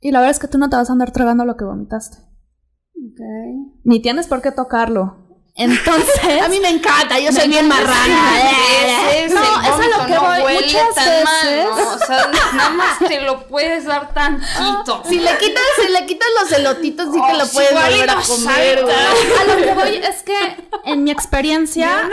Y 0.00 0.10
la 0.10 0.20
verdad 0.20 0.32
es 0.32 0.38
que 0.38 0.48
tú 0.48 0.58
no 0.58 0.68
te 0.68 0.76
vas 0.76 0.88
a 0.88 0.92
andar 0.92 1.12
tragando 1.12 1.44
lo 1.44 1.56
que 1.56 1.64
vomitaste. 1.64 2.18
Ok. 2.96 3.20
Ni 3.84 4.00
tienes 4.00 4.26
por 4.26 4.42
qué 4.42 4.50
tocarlo. 4.52 5.25
Entonces. 5.58 6.42
A 6.44 6.48
mí 6.48 6.60
me 6.60 6.68
encanta, 6.68 7.18
yo 7.18 7.32
soy 7.32 7.48
bien 7.48 7.66
marrana. 7.66 8.40
Es 9.14 9.32
No, 9.32 9.40
es 9.40 9.68
a 9.70 9.98
lo 9.98 10.06
que 10.06 10.12
no 10.14 10.20
voy. 10.42 10.54
Muchas 10.54 10.94
tan 10.94 11.24
mal, 11.24 11.46
veces- 11.46 11.64
¿no? 11.64 11.90
O 11.94 11.98
sea, 11.98 12.30
nada 12.54 12.70
más 12.70 12.98
te 12.98 13.20
lo 13.22 13.46
puedes 13.48 13.86
dar 13.86 14.12
tantito. 14.12 15.02
Si 15.08 15.18
le 15.18 15.36
quitas, 15.38 15.62
si 15.80 15.90
le 15.92 16.04
quitas 16.06 16.28
los 16.42 16.52
elotitos, 16.52 17.06
sí 17.06 17.20
te 17.20 17.32
Oh, 17.34 17.38
lo 17.38 17.46
puedes 17.46 17.72
y 17.72 17.74
volver 17.74 18.10
a 18.10 18.16
comer, 18.16 18.78
a 19.40 19.44
lo 19.44 19.56
que 19.64 19.72
voy 19.74 19.96
es 19.96 20.22
que 20.22 20.56
en 20.84 21.04
mi 21.04 21.10
experiencia. 21.10 22.08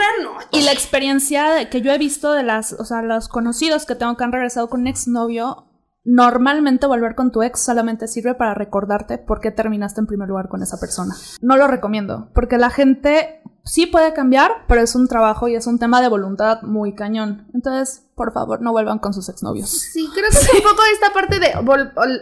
Y 0.50 0.62
la 0.62 0.72
experiencia 0.72 1.68
que 1.68 1.82
yo 1.82 1.92
he 1.92 1.98
visto 1.98 2.32
de 2.32 2.42
las, 2.44 2.72
o 2.72 2.84
sea, 2.84 3.02
los 3.02 3.28
conocidos 3.28 3.84
que 3.86 3.94
tengo 3.94 4.16
que 4.16 4.24
han 4.24 4.32
regresado 4.32 4.68
con 4.70 4.80
un 4.82 4.86
exnovio, 4.86 5.66
normalmente 6.04 6.86
volver 6.86 7.14
con 7.14 7.32
tu 7.32 7.42
ex 7.42 7.60
solamente 7.60 8.08
sirve 8.08 8.34
para 8.34 8.54
recordarte 8.54 9.18
por 9.18 9.40
qué 9.40 9.50
terminaste 9.50 10.00
en 10.00 10.06
primer 10.06 10.28
lugar 10.28 10.48
con 10.48 10.62
esa 10.62 10.78
persona. 10.78 11.14
No 11.40 11.56
lo 11.56 11.66
recomiendo, 11.66 12.28
porque 12.34 12.58
la 12.58 12.70
gente 12.70 13.42
sí 13.64 13.86
puede 13.86 14.12
cambiar, 14.12 14.66
pero 14.68 14.82
es 14.82 14.94
un 14.94 15.08
trabajo 15.08 15.48
y 15.48 15.54
es 15.54 15.66
un 15.66 15.78
tema 15.78 16.02
de 16.02 16.08
voluntad 16.08 16.60
muy 16.62 16.94
cañón. 16.94 17.48
Entonces, 17.54 18.06
por 18.14 18.32
favor, 18.32 18.60
no 18.60 18.72
vuelvan 18.72 18.98
con 18.98 19.14
sus 19.14 19.28
exnovios. 19.30 19.70
Sí, 19.70 20.06
creo 20.12 20.28
que 20.30 20.36
es 20.36 20.54
un 20.54 20.62
poco 20.62 20.82
esta 20.92 21.12
parte 21.12 21.38
de 21.40 21.52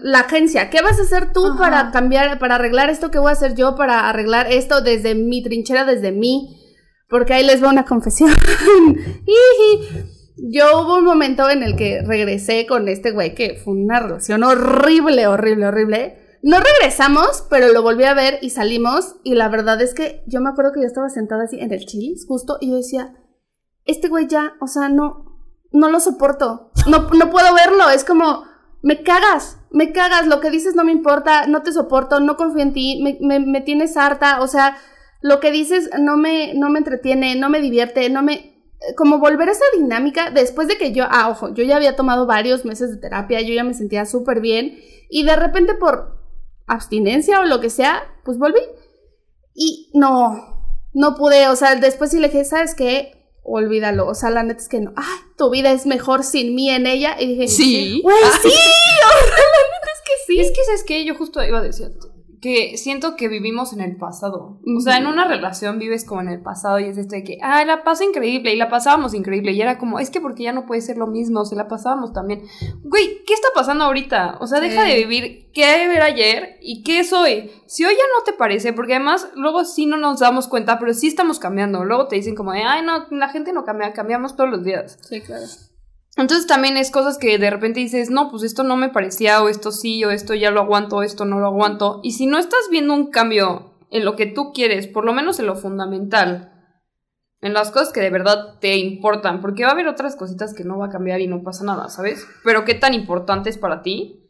la 0.02 0.20
agencia. 0.20 0.70
¿Qué 0.70 0.80
vas 0.80 0.98
a 1.00 1.02
hacer 1.02 1.32
tú 1.32 1.44
Ajá. 1.46 1.58
para 1.58 1.90
cambiar, 1.90 2.38
para 2.38 2.54
arreglar 2.54 2.88
esto? 2.88 3.10
¿Qué 3.10 3.18
voy 3.18 3.30
a 3.30 3.32
hacer 3.32 3.56
yo 3.56 3.74
para 3.74 4.08
arreglar 4.08 4.46
esto 4.50 4.80
desde 4.80 5.16
mi 5.16 5.42
trinchera, 5.42 5.84
desde 5.84 6.12
mí? 6.12 6.58
Porque 7.08 7.34
ahí 7.34 7.44
les 7.44 7.62
va 7.62 7.68
una 7.68 7.84
confesión. 7.84 8.30
Yo 10.44 10.80
hubo 10.80 10.98
un 10.98 11.04
momento 11.04 11.48
en 11.48 11.62
el 11.62 11.76
que 11.76 12.02
regresé 12.02 12.66
con 12.66 12.88
este 12.88 13.12
güey 13.12 13.32
que 13.36 13.60
fue 13.62 13.74
una 13.74 14.00
relación 14.00 14.42
horrible, 14.42 15.28
horrible, 15.28 15.66
horrible. 15.66 16.18
No 16.42 16.56
regresamos, 16.58 17.46
pero 17.48 17.72
lo 17.72 17.82
volví 17.82 18.02
a 18.02 18.14
ver 18.14 18.40
y 18.42 18.50
salimos. 18.50 19.14
Y 19.22 19.36
la 19.36 19.48
verdad 19.48 19.80
es 19.80 19.94
que 19.94 20.24
yo 20.26 20.40
me 20.40 20.50
acuerdo 20.50 20.72
que 20.72 20.80
yo 20.80 20.86
estaba 20.86 21.08
sentada 21.10 21.44
así 21.44 21.60
en 21.60 21.72
el 21.72 21.86
chilis, 21.86 22.26
justo, 22.26 22.58
y 22.60 22.70
yo 22.70 22.76
decía, 22.76 23.14
este 23.84 24.08
güey 24.08 24.26
ya, 24.26 24.54
o 24.60 24.66
sea, 24.66 24.88
no, 24.88 25.32
no 25.70 25.88
lo 25.88 26.00
soporto. 26.00 26.72
No, 26.88 27.08
no 27.10 27.30
puedo 27.30 27.54
verlo. 27.54 27.88
Es 27.90 28.04
como, 28.04 28.42
me 28.82 29.04
cagas, 29.04 29.58
me 29.70 29.92
cagas. 29.92 30.26
Lo 30.26 30.40
que 30.40 30.50
dices 30.50 30.74
no 30.74 30.82
me 30.82 30.90
importa, 30.90 31.46
no 31.46 31.62
te 31.62 31.72
soporto, 31.72 32.18
no 32.18 32.36
confío 32.36 32.62
en 32.62 32.72
ti, 32.72 33.00
me, 33.00 33.16
me, 33.20 33.38
me 33.38 33.60
tienes 33.60 33.96
harta. 33.96 34.40
O 34.40 34.48
sea, 34.48 34.76
lo 35.20 35.38
que 35.38 35.52
dices 35.52 35.88
no 36.00 36.16
me, 36.16 36.54
no 36.54 36.68
me 36.68 36.80
entretiene, 36.80 37.36
no 37.36 37.48
me 37.48 37.60
divierte, 37.60 38.10
no 38.10 38.24
me. 38.24 38.51
Como 38.96 39.18
volver 39.18 39.48
a 39.48 39.52
esa 39.52 39.64
dinámica 39.76 40.30
después 40.30 40.68
de 40.68 40.76
que 40.78 40.92
yo, 40.92 41.04
ah, 41.08 41.28
ojo, 41.30 41.52
yo 41.54 41.64
ya 41.64 41.76
había 41.76 41.96
tomado 41.96 42.26
varios 42.26 42.64
meses 42.64 42.90
de 42.90 42.96
terapia, 42.96 43.40
yo 43.40 43.54
ya 43.54 43.64
me 43.64 43.74
sentía 43.74 44.06
súper 44.06 44.40
bien 44.40 44.78
y 45.08 45.24
de 45.24 45.36
repente 45.36 45.74
por 45.74 46.18
abstinencia 46.66 47.40
o 47.40 47.44
lo 47.44 47.60
que 47.60 47.70
sea, 47.70 48.02
pues 48.24 48.38
volví. 48.38 48.60
Y 49.54 49.90
no, 49.94 50.78
no 50.94 51.14
pude, 51.14 51.48
o 51.48 51.56
sea, 51.56 51.74
después 51.76 52.10
sí 52.10 52.18
le 52.18 52.28
dije, 52.28 52.44
¿sabes 52.44 52.74
qué? 52.74 53.18
Olvídalo, 53.44 54.06
o 54.06 54.14
sea, 54.14 54.30
la 54.30 54.42
neta 54.42 54.60
es 54.60 54.68
que 54.68 54.80
no, 54.80 54.92
ay, 54.96 55.18
tu 55.36 55.50
vida 55.50 55.72
es 55.72 55.84
mejor 55.84 56.22
sin 56.24 56.54
mí 56.54 56.70
en 56.70 56.86
ella. 56.86 57.16
Y 57.20 57.26
dije, 57.26 57.48
Sí. 57.48 58.00
güey, 58.02 58.16
sí, 58.40 58.48
o 58.48 58.50
sea, 58.50 58.52
la 58.52 59.62
neta 59.72 59.90
es 59.94 60.00
que 60.04 60.12
sí. 60.26 60.40
Es 60.40 60.50
que, 60.52 60.64
¿sabes 60.64 60.84
qué? 60.84 61.04
Yo 61.04 61.14
justo 61.16 61.42
iba 61.44 61.58
a 61.58 61.62
decir 61.62 61.90
que 62.42 62.76
siento 62.76 63.14
que 63.14 63.28
vivimos 63.28 63.72
en 63.72 63.80
el 63.80 63.96
pasado. 63.96 64.58
O 64.76 64.80
sea, 64.80 64.98
en 64.98 65.06
una 65.06 65.26
relación 65.28 65.78
vives 65.78 66.04
como 66.04 66.22
en 66.22 66.28
el 66.28 66.42
pasado 66.42 66.80
y 66.80 66.84
es 66.86 66.98
esto 66.98 67.14
de 67.14 67.22
que, 67.22 67.38
ah, 67.40 67.64
la 67.64 67.84
paso 67.84 68.02
increíble 68.02 68.52
y 68.52 68.56
la 68.56 68.68
pasábamos 68.68 69.14
increíble. 69.14 69.52
Y 69.52 69.62
era 69.62 69.78
como, 69.78 70.00
es 70.00 70.10
que 70.10 70.20
porque 70.20 70.42
ya 70.42 70.52
no 70.52 70.66
puede 70.66 70.80
ser 70.80 70.96
lo 70.98 71.06
mismo, 71.06 71.44
se 71.44 71.54
la 71.54 71.68
pasábamos 71.68 72.12
también. 72.12 72.42
Güey, 72.82 73.22
¿qué 73.24 73.32
está 73.32 73.46
pasando 73.54 73.84
ahorita? 73.84 74.38
O 74.40 74.48
sea, 74.48 74.58
deja 74.58 74.84
Sí. 74.84 74.90
de 74.90 74.96
vivir 74.98 75.50
qué 75.54 75.84
era 75.84 76.04
ayer 76.06 76.58
y 76.60 76.82
qué 76.82 76.98
es 76.98 77.12
hoy. 77.12 77.48
Si 77.66 77.84
hoy 77.84 77.94
ya 77.94 78.04
no 78.18 78.24
te 78.24 78.32
parece, 78.32 78.72
porque 78.72 78.96
además 78.96 79.28
luego 79.36 79.64
sí 79.64 79.86
no 79.86 79.96
nos 79.96 80.18
damos 80.18 80.48
cuenta, 80.48 80.80
pero 80.80 80.94
sí 80.94 81.06
estamos 81.06 81.38
cambiando. 81.38 81.84
Luego 81.84 82.08
te 82.08 82.16
dicen 82.16 82.34
como 82.34 82.50
de, 82.52 82.64
ay, 82.64 82.84
no, 82.84 83.06
la 83.12 83.28
gente 83.28 83.52
no 83.52 83.64
cambia, 83.64 83.92
cambiamos 83.92 84.34
todos 84.34 84.50
los 84.50 84.64
días. 84.64 84.98
Sí, 85.08 85.20
claro. 85.20 85.44
Entonces 86.16 86.46
también 86.46 86.76
es 86.76 86.90
cosas 86.90 87.16
que 87.16 87.38
de 87.38 87.50
repente 87.50 87.80
dices, 87.80 88.10
no, 88.10 88.30
pues 88.30 88.42
esto 88.42 88.64
no 88.64 88.76
me 88.76 88.90
parecía, 88.90 89.42
o 89.42 89.48
esto 89.48 89.72
sí, 89.72 90.04
o 90.04 90.10
esto 90.10 90.34
ya 90.34 90.50
lo 90.50 90.60
aguanto, 90.60 90.96
o 90.96 91.02
esto 91.02 91.24
no 91.24 91.38
lo 91.38 91.46
aguanto. 91.46 92.00
Y 92.02 92.12
si 92.12 92.26
no 92.26 92.38
estás 92.38 92.68
viendo 92.70 92.92
un 92.92 93.10
cambio 93.10 93.76
en 93.90 94.04
lo 94.04 94.14
que 94.14 94.26
tú 94.26 94.52
quieres, 94.52 94.86
por 94.86 95.04
lo 95.04 95.12
menos 95.12 95.38
en 95.38 95.46
lo 95.46 95.56
fundamental, 95.56 96.52
en 97.40 97.54
las 97.54 97.70
cosas 97.70 97.92
que 97.92 98.00
de 98.00 98.10
verdad 98.10 98.58
te 98.60 98.76
importan, 98.76 99.40
porque 99.40 99.64
va 99.64 99.70
a 99.70 99.72
haber 99.72 99.88
otras 99.88 100.14
cositas 100.14 100.54
que 100.54 100.64
no 100.64 100.78
va 100.78 100.86
a 100.86 100.90
cambiar 100.90 101.20
y 101.20 101.26
no 101.26 101.42
pasa 101.42 101.64
nada, 101.64 101.88
¿sabes? 101.88 102.26
Pero 102.44 102.64
qué 102.64 102.74
tan 102.74 102.94
importante 102.94 103.50
es 103.50 103.58
para 103.58 103.82
ti. 103.82 104.21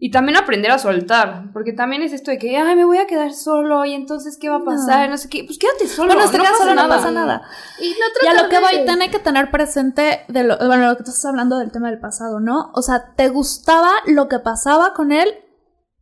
Y 0.00 0.12
también 0.12 0.36
aprender 0.38 0.70
a 0.70 0.78
soltar, 0.78 1.46
porque 1.52 1.72
también 1.72 2.02
es 2.02 2.12
esto 2.12 2.30
de 2.30 2.38
que, 2.38 2.56
ay, 2.56 2.76
me 2.76 2.84
voy 2.84 2.98
a 2.98 3.08
quedar 3.08 3.32
solo 3.32 3.84
y 3.84 3.94
entonces, 3.94 4.38
¿qué 4.40 4.48
va 4.48 4.58
a 4.58 4.64
pasar? 4.64 5.10
No, 5.10 5.18
sé 5.18 5.28
qué. 5.28 5.42
Pues 5.42 5.58
quédate 5.58 5.88
solo. 5.88 6.14
Bueno, 6.14 6.30
no 6.30 6.38
caso 6.38 6.52
pasa 6.58 6.66
no 6.66 6.74
nada. 6.76 6.88
pasa 6.96 7.10
nada. 7.10 7.42
Y 7.80 7.90
no 7.90 7.96
Y 8.22 8.26
a 8.28 8.42
lo 8.42 8.48
que 8.48 8.60
voy, 8.60 8.76
de- 8.78 8.84
tiene 8.84 9.10
que 9.10 9.18
tener 9.18 9.50
presente 9.50 10.24
de 10.28 10.44
lo, 10.44 10.56
bueno, 10.58 10.88
lo 10.88 10.96
que 10.96 11.02
tú 11.02 11.10
estás 11.10 11.24
hablando 11.24 11.58
del 11.58 11.72
tema 11.72 11.90
del 11.90 11.98
pasado, 11.98 12.38
¿no? 12.38 12.70
O 12.74 12.82
sea, 12.82 13.12
¿te 13.16 13.28
gustaba 13.28 13.90
lo 14.06 14.28
que 14.28 14.38
pasaba 14.38 14.94
con 14.94 15.10
él? 15.10 15.34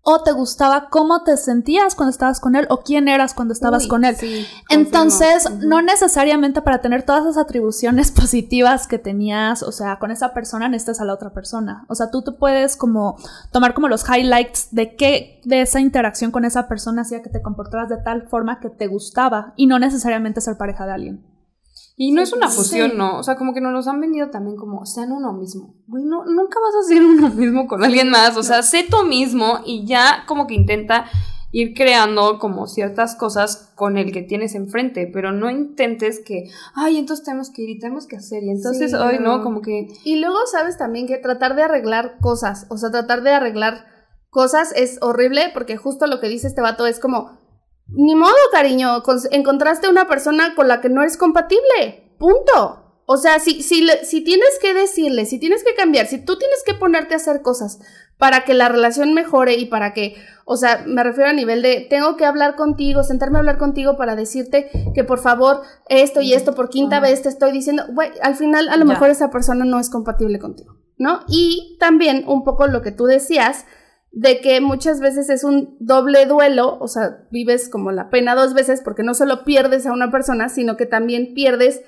¿O 0.09 0.23
te 0.23 0.31
gustaba 0.31 0.89
cómo 0.89 1.25
te 1.25 1.37
sentías 1.37 1.97
cuando 1.97 2.11
estabas 2.11 2.39
con 2.39 2.55
él? 2.55 2.69
¿O 2.71 2.83
quién 2.83 3.09
eras 3.09 3.35
cuando 3.35 3.53
estabas 3.53 3.83
Uy, 3.83 3.89
con 3.89 4.05
él? 4.05 4.15
sí, 4.15 4.47
Entonces, 4.69 5.51
no 5.51 5.83
necesariamente 5.83 6.63
para 6.63 6.81
tener 6.81 7.03
todas 7.03 7.23
esas 7.23 7.39
atribuciones 7.39 8.13
positivas 8.13 8.87
que 8.87 8.99
tenías, 8.99 9.65
o 9.65 9.73
sea, 9.73 9.99
con 9.99 10.13
esa 10.13 10.33
persona 10.33 10.69
necesitas 10.69 11.01
a 11.01 11.05
la 11.05 11.13
otra 11.13 11.31
persona. 11.31 11.85
O 11.89 11.97
sea, 11.97 12.13
tú 12.13 12.23
te 12.23 12.31
puedes 12.31 12.77
como 12.77 13.17
tomar 13.51 13.75
como 13.75 13.89
los 13.89 14.05
highlights 14.09 14.69
de 14.71 14.95
qué 14.95 15.41
de 15.45 15.63
esa 15.63 15.81
interacción 15.81 16.31
con 16.31 16.45
esa 16.45 16.69
persona 16.69 17.03
hacía 17.03 17.21
que 17.21 17.31
te 17.31 17.43
comportaras 17.43 17.89
de 17.89 17.97
tal 17.97 18.29
forma 18.29 18.61
que 18.61 18.71
te 18.71 18.87
gustaba 18.87 19.55
y 19.57 19.67
no 19.67 19.81
necesariamente 19.81 20.41
ser 20.41 20.57
pareja 20.57 20.87
de 20.87 20.93
alguien. 20.93 21.36
Y 21.99 22.13
no 22.13 22.21
es 22.21 22.33
una 22.35 22.51
Sí. 22.51 22.57
fusión, 22.59 22.99
¿no? 22.99 23.19
O 23.19 23.23
sea, 23.23 23.37
como 23.37 23.55
que 23.55 23.61
nos 23.63 23.73
los 23.73 23.89
han 23.89 24.01
vendido 24.01 24.29
también 24.31 24.57
como 24.57 24.85
sean 24.85 25.13
uno 25.13 25.33
mismo. 25.33 25.75
Güey, 25.87 26.05
no, 26.05 26.25
nunca 26.27 26.59
vas 26.61 26.75
a 26.85 26.89
ser 26.89 27.03
uno 27.07 27.31
mismo 27.31 27.67
con 27.67 27.83
alguien 27.85 28.11
más. 28.11 28.37
O 28.37 28.43
sea, 28.43 28.63
sé 28.63 28.85
tú 28.89 29.05
mismo 29.07 29.61
y 29.65 29.87
ya 29.87 30.25
como 30.27 30.47
que 30.47 30.55
intenta 30.55 31.07
ir 31.53 31.73
creando 31.75 32.39
como 32.39 32.67
ciertas 32.67 33.15
cosas 33.17 33.73
con 33.77 33.97
el 33.97 34.13
que 34.13 34.21
tienes 34.21 34.55
enfrente, 34.55 35.09
pero 35.11 35.33
no 35.33 35.49
intentes 35.51 36.21
que, 36.23 36.51
ay, 36.75 36.99
entonces 36.99 37.25
tenemos 37.25 37.51
que 37.51 37.63
ir 37.63 37.71
y 37.71 37.79
tenemos 37.79 38.07
que 38.07 38.17
hacer. 38.17 38.43
Y 38.43 38.51
entonces, 38.51 38.91
Sí, 38.91 38.97
no, 38.99 39.39
no. 39.39 39.43
como 39.43 39.63
que... 39.63 39.87
Y 40.05 40.17
luego 40.17 40.37
sabes 40.53 40.77
también 40.77 41.07
que 41.07 41.17
tratar 41.17 41.57
de 41.57 41.63
arreglar 41.63 42.19
cosas, 42.21 42.67
o 42.69 42.77
sea, 42.77 42.91
tratar 42.91 43.23
de 43.23 43.31
arreglar 43.31 43.87
cosas 44.29 44.75
es 44.77 44.99
horrible 45.01 45.51
porque 45.55 45.79
justo 45.79 46.07
lo 46.07 46.21
que 46.21 46.29
dice 46.29 46.47
este 46.47 46.61
vato 46.61 46.85
es 46.87 47.01
como, 47.01 47.39
ni 47.89 48.15
modo, 48.15 48.35
cariño, 48.53 49.03
encontraste 49.31 49.89
una 49.89 50.07
persona 50.09 50.55
con 50.55 50.69
la 50.69 50.81
que 50.81 50.89
no 50.89 51.03
eres 51.03 51.17
compatible, 51.17 52.13
punto. 52.19 52.83
O 53.09 53.17
sea, 53.19 53.39
si, 53.39 53.63
si, 53.63 53.87
si 54.03 54.23
tienes 54.25 54.59
que 54.61 54.75
decirle, 54.75 55.27
si 55.27 55.39
tienes 55.39 55.63
que 55.63 55.75
cambiar, 55.77 56.07
si 56.07 56.25
tú 56.25 56.37
tienes 56.39 56.65
que 56.67 56.75
ponerte 56.75 57.15
a 57.15 57.19
hacer 57.19 57.41
cosas 57.41 57.79
para 58.19 58.41
que 58.45 58.53
la 58.55 58.69
relación 58.69 59.15
mejore 59.15 59.55
y 59.55 59.67
para 59.67 59.93
que, 59.93 60.17
o 60.45 60.57
sea, 60.57 60.83
me 60.89 61.05
refiero 61.05 61.31
a 61.31 61.35
nivel 61.35 61.63
de, 61.63 61.87
tengo 61.89 62.17
que 62.17 62.25
hablar 62.25 62.57
contigo, 62.57 63.05
sentarme 63.05 63.37
a 63.37 63.41
hablar 63.41 63.59
contigo 63.59 63.97
para 63.97 64.17
decirte 64.17 64.71
que 64.95 65.05
por 65.05 65.21
favor 65.21 65.61
esto 65.89 66.21
y 66.21 66.33
esto 66.33 66.55
por 66.55 66.69
quinta 66.69 66.99
vez 66.99 67.23
te 67.23 67.29
estoy 67.29 67.53
diciendo, 67.53 67.85
güey, 67.93 68.11
al 68.23 68.35
final 68.35 68.69
a 68.71 68.77
lo 68.77 68.87
Ya. 68.87 68.93
mejor 68.93 69.11
esa 69.11 69.31
persona 69.31 69.65
no 69.65 69.79
es 69.79 69.89
compatible 69.89 70.41
contigo, 70.41 70.75
¿no? 70.99 71.21
Y 71.29 71.77
también 71.79 72.25
un 72.27 72.43
poco 72.43 72.67
lo 72.67 72.83
que 72.83 72.91
tú 72.91 73.05
decías 73.05 73.67
de 74.19 74.41
que 74.41 74.63
muchas 74.63 74.99
veces 75.01 75.29
es 75.29 75.45
un 75.45 75.77
doble 75.79 76.25
duelo, 76.25 76.79
o 76.81 76.89
sea, 76.89 77.19
vives 77.31 77.69
como 77.69 77.93
la 77.93 78.09
pena 78.09 78.35
dos 78.35 78.55
veces 78.55 78.81
porque 78.83 79.03
no 79.03 79.13
solo 79.13 79.45
pierdes 79.45 79.85
a 79.85 79.93
una 79.93 80.11
persona, 80.11 80.49
sino 80.49 80.79
que 80.79 80.87
también 80.87 81.35
pierdes 81.35 81.83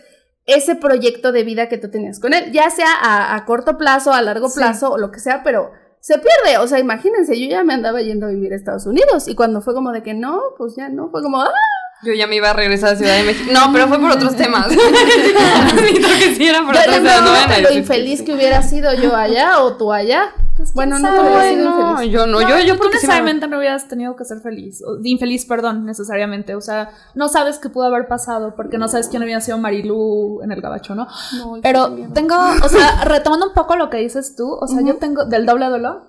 ese 0.45 0.75
proyecto 0.75 1.33
de 1.33 1.43
vida 1.43 1.71
que 1.71 1.79
tú 1.79 1.91
tenías 1.91 2.21
con 2.21 2.35
él, 2.35 2.53
ya 2.53 2.69
sea 2.69 2.93
a, 3.01 3.35
a 3.35 3.47
corto 3.47 3.79
plazo, 3.79 4.13
a 4.13 4.21
largo 4.21 4.51
Sí. 4.51 4.59
plazo 4.59 4.91
o 4.93 4.99
lo 4.99 5.11
que 5.11 5.21
sea, 5.21 5.43
pero 5.43 5.71
se 6.01 6.19
pierde, 6.19 6.59
o 6.59 6.67
sea, 6.67 6.79
imagínense, 6.79 7.41
yo 7.41 7.49
ya 7.49 7.65
me 7.65 7.73
andaba 7.73 8.03
yendo 8.03 8.27
a 8.27 8.29
vivir 8.29 8.53
a 8.53 8.57
Estados 8.57 8.85
Unidos 8.85 9.27
y 9.27 9.35
cuando 9.35 9.63
fue 9.63 9.73
como 9.73 9.91
de 9.93 10.03
que 10.03 10.13
no, 10.13 10.39
pues 10.59 10.75
ya 10.77 10.91
no, 10.91 11.09
fue 11.11 11.23
como, 11.23 11.41
¡ah! 11.41 11.49
Yo 12.05 12.13
ya 12.13 12.27
me 12.27 12.37
iba 12.37 12.51
a 12.51 12.53
regresar 12.53 12.93
a 12.93 12.97
Ciudad 12.97 13.17
de 13.17 13.25
México. 13.25 13.51
No, 13.53 13.73
pero 13.73 13.89
fue 13.89 13.99
por 13.99 14.13
otros 14.13 14.37
temas. 14.37 14.69
Que 16.19 16.35
sí 16.37 16.47
era 16.47 16.61
por 16.65 16.77
otros 16.77 16.87
no, 16.87 17.03
temas. 17.03 17.23
no 17.49 17.55
a 17.55 17.61
lo 17.61 17.73
infeliz 17.73 18.23
que 18.23 18.35
hubiera 18.35 18.63
sido 18.63 18.93
yo 18.95 19.17
allá 19.17 19.61
o 19.63 19.77
tú 19.77 19.93
allá. 19.93 20.33
Bueno, 20.75 20.99
no 20.99 21.09
te 21.15 21.21
hubiera 21.21 21.43
sido 21.49 21.71
no, 21.71 21.91
infeliz. 21.93 22.13
yo 22.13 22.27
no, 22.27 22.41
yo, 22.41 22.59
yo 22.61 22.75
tú 22.75 22.79
porque 22.83 22.99
sí 22.99 23.07
me- 23.07 23.13
necesariamente 23.13 23.47
no 23.49 23.59
hubieras 23.59 23.89
tenido 23.89 24.17
que 24.17 24.25
ser 24.25 24.41
feliz, 24.41 24.83
o- 24.87 24.99
infeliz, 25.03 25.47
perdón, 25.47 25.85
necesariamente, 25.85 26.55
o 26.55 26.61
sea, 26.61 26.91
no 27.15 27.29
sabes 27.29 27.59
qué 27.59 27.69
pudo 27.69 27.85
haber 27.87 28.09
pasado 28.09 28.55
porque 28.57 28.79
no 28.79 28.89
sabes 28.89 29.09
quién 29.09 29.23
había 29.23 29.41
sido 29.41 29.59
Marilú 29.59 30.41
en 30.43 30.53
el 30.53 30.61
gabacho, 30.61 30.95
¿no? 30.95 31.07
No, 31.39 31.59
Pero 31.63 31.95
tengo, 32.15 32.35
o 32.65 32.69
sea, 32.69 33.05
retomando 33.05 33.49
un 33.49 33.55
poco 33.55 33.77
lo 33.77 33.91
que 33.91 33.99
dices 33.99 34.35
tú, 34.37 34.51
o 34.53 34.67
sea, 34.67 34.81
yo 34.83 34.97
tengo 34.97 35.25
del 35.25 35.47
doble 35.47 35.67
duelo, 35.67 36.03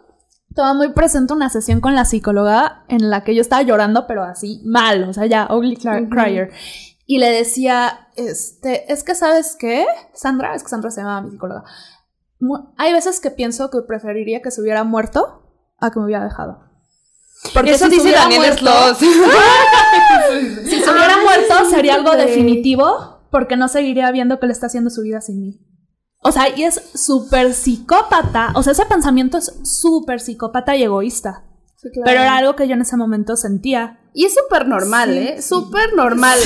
estaba 0.49 0.73
muy 0.73 0.89
presente 0.93 1.33
una 1.33 1.49
sesión 1.49 1.79
con 1.79 1.93
la 1.95 2.05
psicóloga 2.05 2.83
en 2.87 3.09
la 3.09 3.23
que 3.23 3.35
yo 3.35 3.41
estaba 3.41 3.61
llorando, 3.61 4.07
pero 4.07 4.23
así 4.23 4.61
mal, 4.65 5.03
o 5.03 5.13
sea, 5.13 5.25
ya, 5.27 5.47
ugly 5.51 5.77
crier. 5.77 6.51
Y 7.05 7.17
le 7.17 7.31
decía, 7.31 8.07
este, 8.15 8.91
es 8.91 9.03
que 9.03 9.15
sabes 9.15 9.55
qué, 9.57 9.85
Sandra, 10.13 10.53
es 10.53 10.61
que 10.63 10.69
Sandra 10.69 10.91
se 10.91 11.01
llama 11.01 11.21
mi 11.21 11.31
psicóloga. 11.31 11.63
Hay 12.77 12.93
veces 12.93 13.19
que 13.19 13.31
pienso 13.31 13.69
que 13.69 13.81
preferiría 13.81 14.41
que 14.41 14.51
se 14.51 14.61
hubiera 14.61 14.83
muerto 14.83 15.43
a 15.77 15.91
que 15.91 15.99
me 15.99 16.05
hubiera 16.05 16.23
dejado. 16.23 16.63
Porque 17.53 17.71
Eso 17.71 17.85
si 17.85 17.91
se 17.91 17.95
dice 17.95 18.03
hubiera 18.03 18.21
Daniel 18.21 18.41
muerto, 18.41 18.65
Sloss. 18.65 18.97
si 20.65 20.81
se 20.81 20.91
hubiera 20.91 21.15
Ay, 21.17 21.23
muerto 21.23 21.69
sería 21.69 21.95
algo 21.95 22.11
definitivo 22.11 23.19
porque 23.31 23.55
no 23.55 23.67
seguiría 23.67 24.11
viendo 24.11 24.39
que 24.39 24.47
le 24.47 24.53
está 24.53 24.67
haciendo 24.67 24.89
su 24.89 25.01
vida 25.01 25.21
sin 25.21 25.41
mí. 25.41 25.59
O 26.21 26.31
sea, 26.31 26.49
y 26.55 26.63
es 26.63 26.81
súper 26.95 27.53
psicópata. 27.53 28.51
O 28.55 28.63
sea, 28.63 28.73
ese 28.73 28.85
pensamiento 28.85 29.37
es 29.37 29.53
súper 29.63 30.19
psicópata 30.19 30.75
y 30.75 30.83
egoísta. 30.83 31.45
Sí, 31.81 31.89
claro. 31.91 32.05
Pero 32.05 32.21
era 32.21 32.37
algo 32.37 32.55
que 32.55 32.67
yo 32.67 32.73
en 32.73 32.81
ese 32.81 32.97
momento 32.97 33.35
sentía. 33.37 33.99
Y 34.13 34.25
es 34.25 34.33
súper 34.35 34.67
normal, 34.67 35.11
Sí. 35.11 35.17
¿eh? 35.19 35.41
Súper 35.41 35.93
normal. 35.95 36.37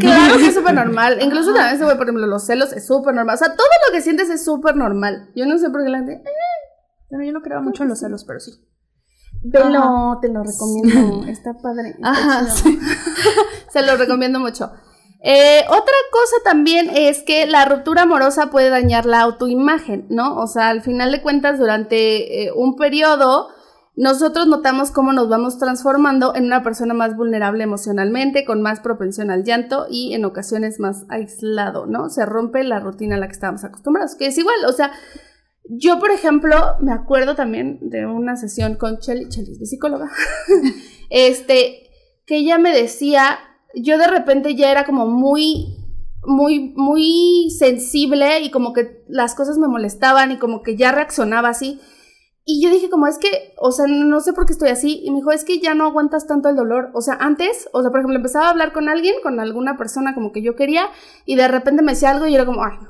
Claro 0.00 0.36
que 0.38 0.46
es 0.48 0.54
súper 0.54 0.74
normal. 0.74 1.18
Incluso 1.20 1.52
también 1.54 1.78
se 1.78 1.84
ve, 1.84 1.94
por 1.94 2.04
ejemplo, 2.06 2.26
los 2.26 2.44
celos 2.44 2.72
es 2.72 2.86
súper 2.86 3.14
normal. 3.14 3.34
O 3.36 3.38
sea, 3.38 3.54
todo 3.54 3.66
lo 3.88 3.94
que 3.94 4.00
sientes 4.02 4.28
es 4.30 4.44
súper 4.44 4.74
normal. 4.76 5.30
Yo 5.36 5.46
no 5.46 5.58
sé 5.58 5.70
por 5.70 5.84
qué 5.84 5.90
la 5.90 5.98
gente. 5.98 6.14
"Eh". 6.14 6.22
Pero 7.08 7.22
yo 7.24 7.32
no 7.32 7.40
creo 7.42 7.60
mucho 7.62 7.82
en 7.84 7.88
los 7.90 8.00
celos, 8.00 8.24
pero 8.24 8.40
sí. 8.40 8.52
Velo, 9.42 10.18
te 10.20 10.28
lo 10.28 10.42
recomiendo. 10.42 11.24
Está 11.28 11.54
padre. 11.54 11.90
está 11.90 12.10
Ajá. 12.10 12.46
Se 13.70 13.82
lo 13.82 13.96
recomiendo 13.96 14.38
mucho. 14.40 14.70
Eh, 15.22 15.64
otra 15.68 15.94
cosa 16.10 16.36
también 16.44 16.90
es 16.94 17.22
que 17.22 17.46
la 17.46 17.64
ruptura 17.66 18.02
amorosa 18.02 18.50
puede 18.50 18.70
dañar 18.70 19.06
la 19.06 19.20
autoimagen, 19.20 20.06
¿no? 20.08 20.36
O 20.38 20.46
sea, 20.46 20.68
al 20.70 20.82
final 20.82 21.12
de 21.12 21.20
cuentas, 21.22 21.58
durante 21.58 22.44
eh, 22.46 22.52
un 22.54 22.74
periodo, 22.76 23.48
nosotros 23.96 24.46
notamos 24.46 24.90
cómo 24.90 25.12
nos 25.12 25.28
vamos 25.28 25.58
transformando 25.58 26.34
en 26.34 26.44
una 26.44 26.62
persona 26.62 26.94
más 26.94 27.16
vulnerable 27.16 27.64
emocionalmente, 27.64 28.44
con 28.44 28.62
más 28.62 28.80
propensión 28.80 29.30
al 29.30 29.44
llanto 29.44 29.86
y 29.90 30.14
en 30.14 30.24
ocasiones 30.24 30.80
más 30.80 31.04
aislado, 31.08 31.86
¿no? 31.86 32.08
Se 32.08 32.24
rompe 32.24 32.64
la 32.64 32.80
rutina 32.80 33.16
a 33.16 33.18
la 33.18 33.26
que 33.26 33.32
estábamos 33.32 33.64
acostumbrados, 33.64 34.14
que 34.14 34.26
es 34.26 34.38
igual, 34.38 34.56
o 34.66 34.72
sea, 34.72 34.92
yo, 35.72 35.98
por 35.98 36.10
ejemplo, 36.10 36.56
me 36.80 36.92
acuerdo 36.92 37.36
también 37.36 37.78
de 37.80 38.06
una 38.06 38.36
sesión 38.36 38.74
con 38.76 38.98
Chelly, 38.98 39.28
Chelly 39.28 39.52
es 39.52 39.60
mi 39.60 39.66
psicóloga, 39.66 40.10
este, 41.10 41.90
que 42.26 42.38
ella 42.38 42.58
me 42.58 42.72
decía, 42.72 43.38
yo 43.74 43.98
de 43.98 44.08
repente 44.08 44.54
ya 44.54 44.70
era 44.70 44.84
como 44.84 45.06
muy, 45.06 45.76
muy, 46.24 46.72
muy 46.76 47.50
sensible 47.56 48.40
y 48.40 48.50
como 48.50 48.72
que 48.72 49.04
las 49.08 49.34
cosas 49.34 49.58
me 49.58 49.68
molestaban 49.68 50.32
y 50.32 50.38
como 50.38 50.62
que 50.62 50.76
ya 50.76 50.92
reaccionaba 50.92 51.50
así. 51.50 51.80
Y 52.52 52.60
yo 52.60 52.68
dije 52.68 52.90
como 52.90 53.06
es 53.06 53.16
que, 53.16 53.54
o 53.58 53.70
sea, 53.70 53.86
no 53.86 54.18
sé 54.20 54.32
por 54.32 54.44
qué 54.44 54.52
estoy 54.52 54.70
así. 54.70 55.02
Y 55.04 55.12
me 55.12 55.18
dijo, 55.18 55.30
es 55.30 55.44
que 55.44 55.60
ya 55.60 55.72
no 55.74 55.84
aguantas 55.84 56.26
tanto 56.26 56.48
el 56.48 56.56
dolor. 56.56 56.90
O 56.94 57.00
sea, 57.00 57.14
antes, 57.14 57.68
o 57.72 57.80
sea, 57.80 57.92
por 57.92 58.00
ejemplo, 58.00 58.16
empezaba 58.16 58.48
a 58.48 58.50
hablar 58.50 58.72
con 58.72 58.88
alguien, 58.88 59.14
con 59.22 59.38
alguna 59.38 59.76
persona 59.76 60.16
como 60.16 60.32
que 60.32 60.42
yo 60.42 60.56
quería, 60.56 60.88
y 61.26 61.36
de 61.36 61.46
repente 61.46 61.82
me 61.82 61.92
decía 61.92 62.10
algo 62.10 62.26
y 62.26 62.30
yo 62.32 62.38
era 62.38 62.46
como, 62.46 62.64
ay, 62.64 62.72
no. 62.82 62.88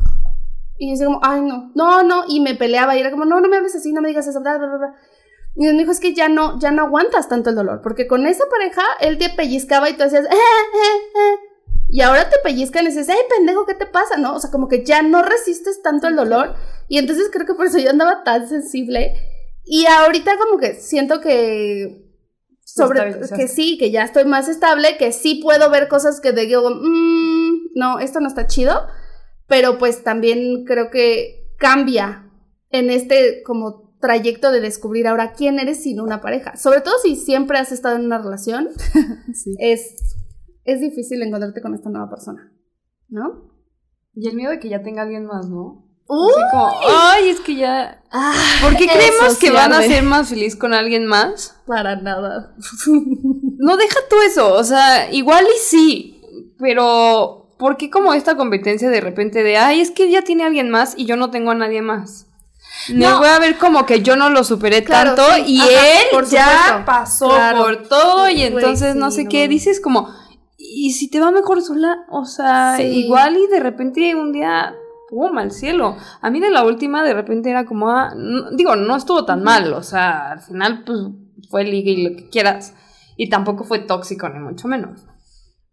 Y 0.79 0.87
yo 0.87 0.93
decía 0.93 1.07
como, 1.09 1.21
ay, 1.23 1.43
no, 1.43 1.73
no, 1.75 2.03
no, 2.05 2.25
y 2.27 2.41
me 2.41 2.55
peleaba 2.55 2.97
y 2.97 3.01
era 3.01 3.11
como, 3.11 3.27
no, 3.27 3.39
no 3.39 3.49
me 3.49 3.59
hables 3.59 3.77
así, 3.77 3.93
no 3.93 4.01
me 4.01 4.09
digas 4.09 4.27
eso, 4.27 4.41
bla, 4.41 4.57
bla, 4.57 4.67
bla. 4.67 4.95
Y 5.57 5.67
me 5.67 5.73
dijo, 5.75 5.93
es 5.93 6.01
que 6.01 6.15
ya 6.15 6.31
no, 6.31 6.59
ya 6.59 6.71
no 6.71 6.85
aguantas 6.85 7.29
tanto 7.29 7.51
el 7.51 7.57
dolor, 7.57 7.83
porque 7.83 8.07
con 8.07 8.27
esa 8.27 8.45
pareja 8.51 8.83
él 9.01 9.19
te 9.19 9.29
pellizcaba 9.29 9.91
y 9.91 9.95
tú 9.95 10.05
hacías, 10.05 10.25
eh, 10.25 10.29
eh, 10.31 11.19
eh. 11.19 11.51
Y 11.91 12.01
ahora 12.01 12.31
te 12.31 12.39
pellizcan 12.43 12.85
y 12.85 12.89
dices, 12.89 13.11
ay, 13.11 13.19
pendejo, 13.29 13.67
¿qué 13.67 13.75
te 13.75 13.85
pasa? 13.85 14.17
¿No? 14.17 14.37
O 14.37 14.41
sea, 14.41 14.51
como 14.51 14.69
que 14.69 14.87
ya 14.87 15.03
no 15.03 15.23
resistes 15.23 15.83
tanto 15.83 16.07
el 16.07 16.17
dolor. 16.17 16.55
Y 16.89 16.97
entonces 16.97 17.29
creo 17.31 17.45
que 17.47 17.55
por 17.55 17.67
eso 17.67 17.79
yo 17.79 17.91
andaba 17.91 18.23
tan 18.25 18.49
sensible. 18.49 19.13
Y 19.73 19.87
ahorita 19.87 20.33
como 20.37 20.59
que 20.59 20.75
siento 20.75 21.21
que 21.21 22.05
sobre 22.65 23.21
que 23.37 23.47
sí, 23.47 23.79
que 23.79 23.93
ya 23.93 24.03
estoy 24.03 24.25
más 24.25 24.49
estable, 24.49 24.97
que 24.99 25.13
sí 25.13 25.37
puedo 25.41 25.71
ver 25.71 25.87
cosas 25.87 26.21
que 26.21 26.33
digo, 26.33 26.69
"Mm, 26.69 27.69
no, 27.77 28.01
esto 28.01 28.19
no 28.19 28.27
está 28.27 28.49
chido, 28.49 28.89
pero 29.47 29.79
pues 29.79 30.03
también 30.03 30.65
creo 30.65 30.91
que 30.91 31.47
cambia 31.57 32.29
en 32.71 32.91
este 32.91 33.45
como 33.45 33.95
trayecto 34.01 34.51
de 34.51 34.61
descubrir 34.61 35.07
ahora 35.07 35.35
quién 35.35 35.61
eres 35.61 35.85
sin 35.85 36.01
una 36.01 36.21
pareja. 36.21 36.57
Sobre 36.57 36.81
todo 36.81 36.95
si 37.01 37.15
siempre 37.15 37.57
has 37.57 37.71
estado 37.71 37.95
en 37.95 38.07
una 38.07 38.19
relación, 38.19 38.71
Sí. 39.35 39.55
es, 39.61 39.95
es 40.65 40.81
difícil 40.81 41.23
encontrarte 41.23 41.63
con 41.63 41.75
esta 41.77 41.91
nueva 41.91 42.11
persona, 42.11 42.53
¿no? 43.09 43.53
Y 44.17 44.27
el 44.29 44.35
miedo 44.35 44.51
de 44.51 44.59
que 44.59 44.69
ya 44.69 44.83
tenga 44.83 45.03
alguien 45.03 45.27
más, 45.27 45.49
¿no? 45.49 45.90
¡Uy! 46.13 46.33
Así 46.33 46.43
como, 46.51 46.71
ay, 46.89 47.29
es 47.29 47.41
que 47.41 47.55
ya. 47.55 48.03
¿Por 48.63 48.77
qué 48.77 48.87
creemos 48.93 49.39
que 49.39 49.51
van 49.53 49.73
a 49.73 49.81
ser 49.83 50.03
más 50.03 50.29
feliz 50.29 50.57
con 50.57 50.75
alguien 50.75 51.07
más? 51.07 51.57
Para 51.67 51.97
nada. 51.97 52.55
No, 53.63 53.77
deja 53.77 54.01
tú 54.09 54.17
eso. 54.27 54.55
O 54.55 54.65
sea, 54.65 55.13
igual 55.13 55.45
y 55.45 55.59
sí. 55.59 56.23
Pero, 56.59 57.51
¿por 57.59 57.77
qué 57.77 57.91
como 57.91 58.15
esta 58.15 58.35
competencia 58.37 58.89
de 58.89 59.01
repente 59.03 59.43
de, 59.43 59.59
ay, 59.59 59.81
es 59.83 59.91
que 59.91 60.11
ya 60.11 60.23
tiene 60.23 60.45
alguien 60.45 60.71
más 60.71 60.95
y 60.97 61.05
yo 61.05 61.17
no 61.17 61.31
tengo 61.31 61.51
a 61.51 61.55
nadie 61.55 61.83
más? 61.83 62.27
Me 62.89 63.05
No. 63.07 63.19
voy 63.19 63.29
a 63.29 63.39
ver 63.39 63.59
como 63.59 63.85
que 63.85 64.01
yo 64.01 64.17
no 64.17 64.31
lo 64.31 64.45
superé 64.45 64.83
Claro, 64.83 65.15
tanto 65.15 65.35
sí. 65.35 65.43
y 65.57 65.61
Ajá, 65.61 65.71
él 65.71 66.27
ya 66.31 66.83
pasó 66.87 67.29
Claro. 67.29 67.59
por 67.59 67.87
todo 67.89 68.29
y 68.31 68.37
Güey, 68.37 68.43
entonces 68.47 68.95
no 68.97 69.11
sé 69.11 69.25
no 69.25 69.31
qué. 69.31 69.47
Dices 69.47 69.79
como, 69.81 70.09
¿y 70.57 70.93
si 70.95 71.11
te 71.11 71.21
va 71.21 71.31
mejor 71.31 71.61
sola? 71.61 72.07
O 72.11 72.25
sea, 72.25 72.77
Sí. 72.79 72.85
igual 72.85 73.37
y 73.37 73.47
de 73.49 73.61
repente 73.61 74.15
un 74.15 74.33
día, 74.33 74.75
¡pum! 75.11 75.37
al 75.39 75.51
cielo. 75.51 75.97
A 76.23 76.31
mí 76.31 76.41
de 76.41 76.51
la 76.51 76.65
última 76.65 77.03
de 77.05 77.13
repente 77.15 77.51
era 77.51 77.67
como, 77.67 77.91
ah, 77.91 78.15
no- 78.17 78.51
digo, 78.53 78.77
no 78.77 78.97
estuvo 78.97 79.25
tan 79.25 79.43
mal. 79.43 79.73
O 79.75 79.83
sea, 79.83 80.31
al 80.33 80.41
final 80.41 80.85
pues 80.87 80.99
fue 81.51 81.65
liga 81.65 81.91
y 81.91 82.03
lo 82.09 82.17
que 82.17 82.29
quieras. 82.31 82.75
Y 83.17 83.29
tampoco 83.29 83.65
fue 83.65 83.81
tóxico, 83.81 84.29
ni 84.29 84.39
mucho 84.39 84.69
menos. 84.69 85.05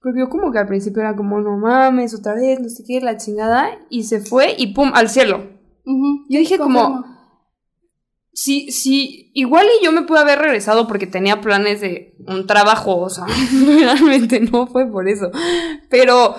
Porque 0.02 0.20
yo 0.20 0.30
como 0.30 0.52
que 0.52 0.60
al 0.60 0.68
principio 0.68 1.02
era 1.02 1.16
como, 1.16 1.40
no 1.40 1.58
mames, 1.58 2.14
otra 2.14 2.34
vez, 2.34 2.60
no 2.60 2.70
sé 2.70 2.84
qué, 2.86 3.00
la 3.02 3.18
chingada. 3.18 3.70
Y 3.90 4.04
se 4.04 4.20
fue 4.20 4.56
y 4.58 4.74
¡pum! 4.74 4.92
al 4.94 5.10
cielo. 5.10 5.38
Ujú, 5.86 6.26
Yo 6.30 6.40
dije 6.40 6.58
como. 6.58 7.04
Sí, 8.34 8.70
sí, 8.72 9.32
igual 9.34 9.66
y 9.82 9.84
yo 9.84 9.92
me 9.92 10.04
pude 10.04 10.20
haber 10.20 10.38
regresado 10.38 10.88
porque 10.88 11.08
tenía 11.08 11.42
planes 11.42 11.82
de 11.82 12.16
un 12.28 12.46
trabajo, 12.46 12.98
o 12.98 13.10
sea, 13.10 13.26
realmente 13.80 14.40
no 14.42 14.68
fue 14.68 14.86
por 14.86 15.08
eso. 15.10 15.32
Pero, 15.90 16.36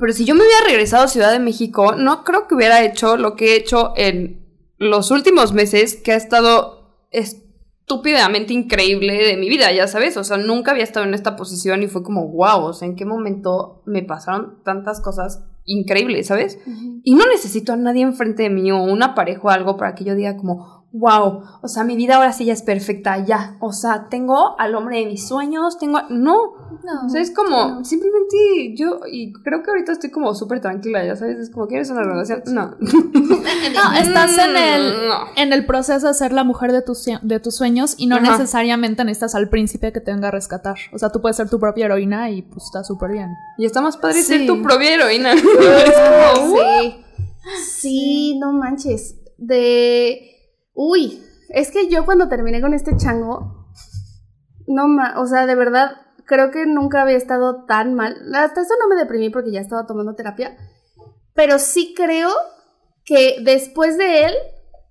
pero 0.00 0.12
si 0.12 0.24
yo 0.24 0.34
me 0.34 0.42
hubiera 0.42 0.66
regresado 0.66 1.04
a 1.04 1.08
Ciudad 1.08 1.30
de 1.30 1.38
México, 1.38 1.94
no 1.94 2.24
creo 2.24 2.48
que 2.48 2.54
hubiera 2.54 2.82
hecho 2.82 3.16
lo 3.16 3.36
que 3.36 3.52
he 3.52 3.56
hecho 3.56 3.92
en 3.96 4.46
los 4.78 5.10
últimos 5.10 5.52
meses, 5.52 5.96
que 5.96 6.12
ha 6.12 6.16
estado 6.16 7.06
estúpidamente 7.10 8.54
increíble 8.54 9.12
de 9.12 9.36
mi 9.36 9.48
vida, 9.48 9.70
ya 9.72 9.86
sabes, 9.86 10.16
o 10.16 10.24
sea, 10.24 10.38
nunca 10.38 10.70
había 10.70 10.84
estado 10.84 11.04
en 11.04 11.12
esta 11.12 11.36
posición 11.36 11.82
y 11.82 11.86
fue 11.88 12.02
como, 12.02 12.28
wow, 12.28 12.64
o 12.64 12.72
sea, 12.72 12.88
¿en 12.88 12.96
qué 12.96 13.04
momento 13.04 13.82
me 13.84 14.02
pasaron 14.02 14.62
tantas 14.64 15.00
cosas 15.00 15.44
increíbles, 15.64 16.28
sabes? 16.28 16.58
Y 17.04 17.14
no 17.14 17.26
necesito 17.26 17.72
a 17.72 17.76
nadie 17.76 18.02
enfrente 18.02 18.44
de 18.44 18.50
mí 18.50 18.72
o 18.72 18.82
una 18.82 19.14
pareja 19.14 19.42
o 19.42 19.50
algo 19.50 19.76
para 19.76 19.94
que 19.94 20.04
yo 20.04 20.14
diga 20.14 20.36
como, 20.36 20.79
wow, 20.92 21.42
o 21.62 21.68
sea, 21.68 21.84
mi 21.84 21.94
vida 21.94 22.16
ahora 22.16 22.32
sí 22.32 22.44
ya 22.46 22.52
es 22.52 22.62
perfecta, 22.62 23.24
ya. 23.24 23.56
O 23.60 23.72
sea, 23.72 24.08
tengo 24.10 24.58
al 24.58 24.74
hombre 24.74 24.98
de 24.98 25.06
mis 25.06 25.26
sueños, 25.28 25.78
tengo... 25.78 25.98
a- 25.98 26.06
No, 26.10 26.54
No, 26.84 27.06
o 27.06 27.08
sea, 27.08 27.20
es 27.20 27.30
como, 27.30 27.50
no. 27.68 27.84
simplemente 27.84 28.74
yo, 28.76 29.00
y 29.10 29.32
creo 29.32 29.62
que 29.62 29.70
ahorita 29.70 29.92
estoy 29.92 30.10
como 30.10 30.34
súper 30.34 30.60
tranquila, 30.60 31.04
ya 31.04 31.14
sabes, 31.14 31.38
es 31.38 31.50
como, 31.50 31.68
¿quieres 31.68 31.90
una 31.90 32.02
relación? 32.02 32.42
No. 32.46 32.74
No, 33.72 33.92
estás 33.98 34.36
en 34.38 34.56
el, 34.56 35.08
No. 35.08 35.14
en 35.36 35.52
el 35.52 35.64
proceso 35.64 36.08
de 36.08 36.14
ser 36.14 36.32
la 36.32 36.42
mujer 36.44 36.72
de 36.72 36.82
tus, 36.82 37.06
de 37.22 37.40
tus 37.40 37.54
sueños 37.54 37.94
y 37.96 38.06
no 38.06 38.16
Ajá. 38.16 38.32
necesariamente 38.32 39.04
necesitas 39.04 39.34
al 39.36 39.48
príncipe 39.48 39.92
que 39.92 40.00
te 40.00 40.12
venga 40.12 40.28
a 40.28 40.30
rescatar. 40.32 40.76
O 40.92 40.98
sea, 40.98 41.10
tú 41.10 41.20
puedes 41.20 41.36
ser 41.36 41.48
tu 41.48 41.60
propia 41.60 41.84
heroína 41.86 42.30
y 42.30 42.42
pues 42.42 42.64
está 42.64 42.82
súper 42.84 43.12
bien. 43.12 43.28
Y 43.58 43.64
está 43.64 43.80
más 43.80 43.96
padre 43.96 44.22
ser 44.22 44.46
tu 44.46 44.60
propia 44.62 44.94
heroína. 44.94 45.32
Es 45.34 45.42
como, 46.42 46.56
sí. 46.56 46.96
Sí, 47.80 48.38
no 48.40 48.52
manches. 48.52 49.16
De. 49.38 50.29
Uy, 50.74 51.22
es 51.48 51.70
que 51.70 51.88
yo 51.88 52.04
cuando 52.04 52.28
terminé 52.28 52.60
con 52.60 52.74
este 52.74 52.96
chango. 52.96 53.66
No 54.66 54.88
ma. 54.88 55.20
O 55.20 55.26
sea, 55.26 55.46
de 55.46 55.54
verdad, 55.54 55.92
creo 56.26 56.50
que 56.50 56.66
nunca 56.66 57.02
había 57.02 57.16
estado 57.16 57.64
tan 57.64 57.94
mal. 57.94 58.16
Hasta 58.34 58.60
eso 58.62 58.74
no 58.80 58.88
me 58.88 59.00
deprimí 59.00 59.30
porque 59.30 59.52
ya 59.52 59.60
estaba 59.60 59.86
tomando 59.86 60.14
terapia. 60.14 60.56
Pero 61.34 61.58
sí 61.58 61.94
creo 61.96 62.30
que 63.04 63.38
después 63.42 63.98
de 63.98 64.26
él, 64.26 64.34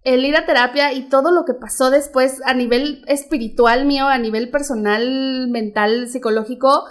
el 0.03 0.25
ir 0.25 0.35
a 0.35 0.45
terapia 0.45 0.93
y 0.93 1.09
todo 1.09 1.31
lo 1.31 1.45
que 1.45 1.53
pasó 1.53 1.89
después 1.89 2.41
a 2.45 2.53
nivel 2.53 3.03
espiritual 3.07 3.85
mío, 3.85 4.07
a 4.07 4.17
nivel 4.17 4.49
personal, 4.49 5.47
mental, 5.49 6.09
psicológico, 6.09 6.85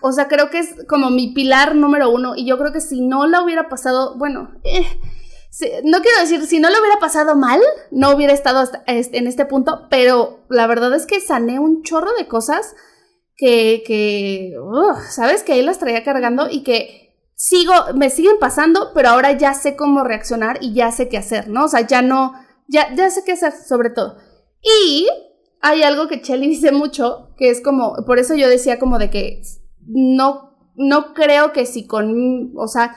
o 0.00 0.12
sea, 0.12 0.28
creo 0.28 0.50
que 0.50 0.58
es 0.58 0.76
como 0.88 1.10
mi 1.10 1.32
pilar 1.32 1.74
número 1.74 2.10
uno. 2.10 2.34
Y 2.36 2.46
yo 2.46 2.58
creo 2.58 2.72
que 2.72 2.80
si 2.80 3.00
no 3.00 3.26
la 3.26 3.42
hubiera 3.42 3.68
pasado, 3.68 4.16
bueno, 4.16 4.52
eh, 4.64 4.86
no 5.84 6.00
quiero 6.00 6.20
decir, 6.20 6.46
si 6.46 6.60
no 6.60 6.70
lo 6.70 6.78
hubiera 6.80 6.98
pasado 7.00 7.34
mal, 7.34 7.60
no 7.90 8.14
hubiera 8.14 8.32
estado 8.32 8.68
en 8.86 9.26
este 9.26 9.44
punto, 9.46 9.86
pero 9.90 10.44
la 10.48 10.66
verdad 10.66 10.94
es 10.94 11.06
que 11.06 11.20
sané 11.20 11.58
un 11.58 11.82
chorro 11.82 12.12
de 12.16 12.28
cosas 12.28 12.74
que, 13.36 13.82
que 13.86 14.54
¿sabes? 15.10 15.42
Que 15.42 15.54
ahí 15.54 15.62
las 15.62 15.78
traía 15.78 16.04
cargando 16.04 16.48
y 16.48 16.62
que 16.62 17.00
sigo, 17.34 17.72
me 17.94 18.10
siguen 18.10 18.36
pasando, 18.38 18.92
pero 18.94 19.08
ahora 19.08 19.32
ya 19.32 19.54
sé 19.54 19.74
cómo 19.74 20.04
reaccionar 20.04 20.58
y 20.60 20.74
ya 20.74 20.92
sé 20.92 21.08
qué 21.08 21.18
hacer, 21.18 21.48
¿no? 21.48 21.64
O 21.64 21.68
sea, 21.68 21.80
ya 21.80 22.02
no, 22.02 22.34
ya, 22.68 22.94
ya 22.94 23.10
sé 23.10 23.24
qué 23.24 23.32
hacer 23.32 23.52
sobre 23.52 23.90
todo. 23.90 24.18
Y 24.62 25.08
hay 25.60 25.82
algo 25.82 26.06
que 26.06 26.20
Chelly 26.22 26.48
dice 26.50 26.70
mucho, 26.70 27.30
que 27.36 27.50
es 27.50 27.60
como, 27.60 27.96
por 28.06 28.18
eso 28.18 28.34
yo 28.34 28.48
decía 28.48 28.78
como 28.78 28.98
de 28.98 29.10
que 29.10 29.42
no, 29.86 30.56
no 30.76 31.14
creo 31.14 31.52
que 31.52 31.66
si 31.66 31.86
con, 31.86 32.52
o 32.56 32.68
sea, 32.68 32.94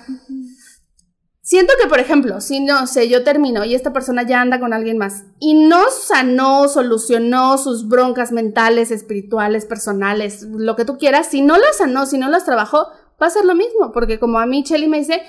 siento 1.53 1.73
que, 1.79 1.87
por 1.87 1.99
ejemplo, 1.99 2.41
si 2.41 2.61
no 2.61 2.87
sé, 2.87 3.07
yo 3.09 3.23
termino 3.23 3.63
y 3.63 3.75
esta 3.75 3.93
persona 3.93 4.23
ya 4.23 4.41
anda 4.41 4.59
con 4.59 4.73
alguien 4.73 4.97
más 4.97 5.25
y 5.39 5.53
no 5.53 5.83
sanó, 5.91 6.67
solucionó 6.67 7.59
sus 7.59 7.87
broncas 7.87 8.31
mentales, 8.31 8.89
espirituales, 8.89 9.67
personales, 9.67 10.41
lo 10.49 10.75
que 10.75 10.83
tú 10.83 10.97
quieras, 10.97 11.27
si 11.27 11.43
no 11.43 11.59
las 11.59 11.77
sanó, 11.77 12.07
si 12.07 12.17
no 12.17 12.27
las 12.27 12.45
trabajó, 12.45 12.87
va 13.21 13.27
a 13.27 13.29
ser 13.29 13.45
lo 13.45 13.53
mismo, 13.53 13.91
porque 13.91 14.17
como 14.17 14.39
a 14.39 14.47
mí 14.47 14.63
Chelly 14.63 14.87
me 14.87 14.97
dice, 14.97 15.21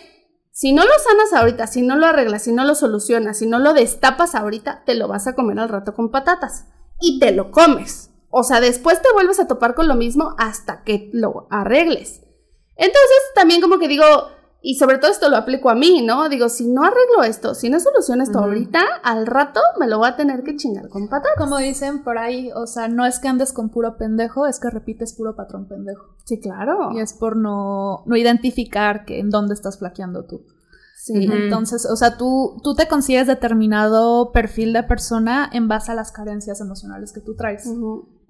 si 0.50 0.72
no 0.72 0.84
lo 0.84 0.92
sanas 1.06 1.34
ahorita, 1.34 1.66
si 1.66 1.82
no 1.82 1.94
lo 1.94 2.06
arreglas, 2.06 2.44
si 2.44 2.54
no 2.54 2.64
lo 2.64 2.74
solucionas, 2.74 3.36
si 3.36 3.46
no 3.46 3.58
lo 3.58 3.74
destapas 3.74 4.34
ahorita, 4.34 4.82
te 4.86 4.94
lo 4.94 5.08
vas 5.08 5.26
a 5.26 5.34
comer 5.34 5.58
al 5.58 5.68
rato 5.68 5.92
con 5.92 6.10
patatas 6.10 6.68
y 7.02 7.18
te 7.18 7.32
lo 7.32 7.50
comes. 7.50 8.12
O 8.30 8.44
sea, 8.44 8.62
después 8.62 9.02
te 9.02 9.12
vuelves 9.12 9.40
a 9.40 9.46
topar 9.46 9.74
con 9.74 9.88
lo 9.88 9.94
mismo 9.94 10.34
hasta 10.38 10.84
que 10.84 11.10
lo 11.12 11.48
arregles. 11.50 12.22
Entonces, 12.76 13.18
también 13.34 13.60
como 13.60 13.78
que 13.78 13.88
digo, 13.88 14.06
y 14.66 14.76
sobre 14.76 14.96
todo 14.96 15.10
esto 15.10 15.28
lo 15.28 15.36
aplico 15.36 15.68
a 15.68 15.74
mí, 15.74 16.00
¿no? 16.00 16.26
Digo, 16.30 16.48
si 16.48 16.66
no 16.66 16.84
arreglo 16.84 17.22
esto, 17.22 17.54
si 17.54 17.68
no 17.68 17.78
soluciono 17.78 18.22
esto 18.22 18.38
ahorita, 18.38 18.80
al 19.02 19.26
rato 19.26 19.60
me 19.78 19.86
lo 19.86 19.98
voy 19.98 20.08
a 20.08 20.16
tener 20.16 20.42
que 20.42 20.56
chingar 20.56 20.88
con 20.88 21.10
patas. 21.10 21.32
Como 21.36 21.58
dicen 21.58 22.02
por 22.02 22.16
ahí, 22.16 22.50
o 22.54 22.66
sea, 22.66 22.88
no 22.88 23.04
es 23.04 23.18
que 23.18 23.28
andes 23.28 23.52
con 23.52 23.68
puro 23.68 23.98
pendejo, 23.98 24.46
es 24.46 24.58
que 24.58 24.70
repites 24.70 25.12
puro 25.12 25.36
patrón 25.36 25.68
pendejo. 25.68 26.16
Sí, 26.24 26.40
claro. 26.40 26.92
Y 26.94 27.00
es 27.00 27.12
por 27.12 27.36
no, 27.36 28.04
no 28.06 28.16
identificar 28.16 29.04
que 29.04 29.20
en 29.20 29.28
dónde 29.28 29.52
estás 29.52 29.78
flaqueando 29.78 30.24
tú. 30.24 30.46
Sí. 30.96 31.28
Entonces, 31.30 31.84
o 31.84 31.96
sea, 31.96 32.16
tú, 32.16 32.58
tú 32.64 32.74
te 32.74 32.88
consigues 32.88 33.26
determinado 33.26 34.32
perfil 34.32 34.72
de 34.72 34.82
persona 34.82 35.50
en 35.52 35.68
base 35.68 35.92
a 35.92 35.94
las 35.94 36.10
carencias 36.10 36.62
emocionales 36.62 37.12
que 37.12 37.20
tú 37.20 37.36
traes. 37.36 37.68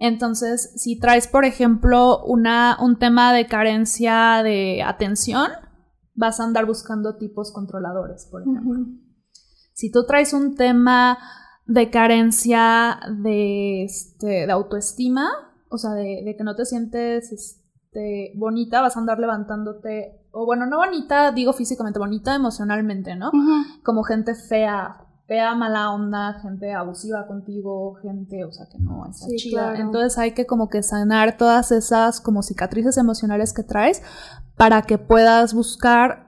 Entonces, 0.00 0.72
si 0.74 0.98
traes, 0.98 1.28
por 1.28 1.44
ejemplo, 1.44 2.24
una, 2.24 2.76
un 2.80 2.98
tema 2.98 3.32
de 3.32 3.46
carencia 3.46 4.42
de 4.42 4.82
atención, 4.82 5.52
vas 6.14 6.40
a 6.40 6.44
andar 6.44 6.66
buscando 6.66 7.16
tipos 7.16 7.52
controladores, 7.52 8.26
por 8.30 8.42
ejemplo. 8.42 8.86
Si 9.72 9.90
tú 9.90 10.04
traes 10.06 10.32
un 10.32 10.54
tema 10.54 11.18
de 11.66 11.90
carencia 11.90 13.00
de, 13.22 13.84
este, 13.84 14.46
de 14.46 14.52
autoestima, 14.52 15.30
o 15.68 15.78
sea, 15.78 15.92
de, 15.92 16.22
de 16.24 16.36
que 16.36 16.44
no 16.44 16.54
te 16.54 16.64
sientes 16.66 17.32
este, 17.32 18.32
bonita, 18.36 18.80
vas 18.80 18.96
a 18.96 19.00
andar 19.00 19.18
levantándote, 19.18 20.28
o 20.30 20.46
bueno, 20.46 20.66
no 20.66 20.76
bonita, 20.78 21.32
digo 21.32 21.52
físicamente, 21.52 21.98
bonita 21.98 22.34
emocionalmente, 22.34 23.16
¿no? 23.16 23.30
Como 23.84 24.02
gente 24.04 24.34
fea, 24.34 25.00
fea, 25.26 25.54
mala 25.54 25.90
onda, 25.90 26.34
gente 26.42 26.72
abusiva 26.74 27.26
contigo, 27.26 27.94
gente, 28.02 28.44
o 28.44 28.52
sea, 28.52 28.66
que 28.70 28.78
no 28.78 29.06
está 29.10 29.26
Sí, 29.26 29.36
chida. 29.36 29.70
claro. 29.72 29.86
Entonces 29.86 30.18
hay 30.18 30.32
que 30.32 30.46
como 30.46 30.68
que 30.68 30.82
sanar 30.82 31.36
todas 31.36 31.72
esas 31.72 32.20
como 32.20 32.42
cicatrices 32.42 32.98
emocionales 32.98 33.52
que 33.52 33.62
traes 33.62 34.02
para 34.56 34.82
que 34.82 34.98
puedas 34.98 35.54
buscar 35.54 36.24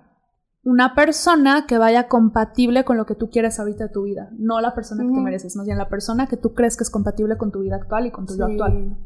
una 0.64 0.94
persona 0.96 1.64
que 1.66 1.78
vaya 1.78 2.08
compatible 2.08 2.84
con 2.84 2.96
lo 2.96 3.06
que 3.06 3.14
tú 3.14 3.30
quieres 3.30 3.60
ahorita 3.60 3.84
de 3.84 3.90
tu 3.90 4.02
vida, 4.02 4.30
no 4.36 4.60
la 4.60 4.74
persona 4.74 5.04
que 5.04 5.10
te 5.12 5.20
mereces, 5.20 5.54
más 5.54 5.64
bien 5.66 5.78
la 5.78 5.88
persona 5.88 6.26
que 6.26 6.36
tú 6.36 6.54
crees 6.54 6.76
que 6.76 6.82
es 6.82 6.90
compatible 6.90 7.36
con 7.36 7.52
tu 7.52 7.60
vida 7.60 7.76
actual 7.76 8.06
y 8.06 8.10
con 8.10 8.26
tu 8.26 8.36
yo 8.36 8.46
Sí. 8.46 8.52
actual. 8.52 8.96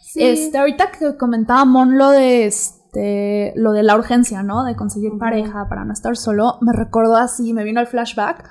Sí. 0.00 0.22
Este, 0.22 0.58
ahorita 0.58 0.92
que 0.92 1.16
comentaba 1.16 1.64
Mon 1.64 1.98
lo 1.98 2.10
de 2.10 2.46
este, 2.46 3.52
lo 3.56 3.72
de 3.72 3.82
la 3.82 3.96
urgencia, 3.96 4.42
¿no? 4.44 4.64
De 4.64 4.76
conseguir 4.76 5.18
pareja 5.18 5.68
para 5.68 5.84
no 5.84 5.92
estar 5.92 6.16
solo, 6.16 6.58
me 6.60 6.72
recordó 6.72 7.16
así, 7.16 7.52
me 7.52 7.64
vino 7.64 7.80
el 7.80 7.88
flashback 7.88 8.48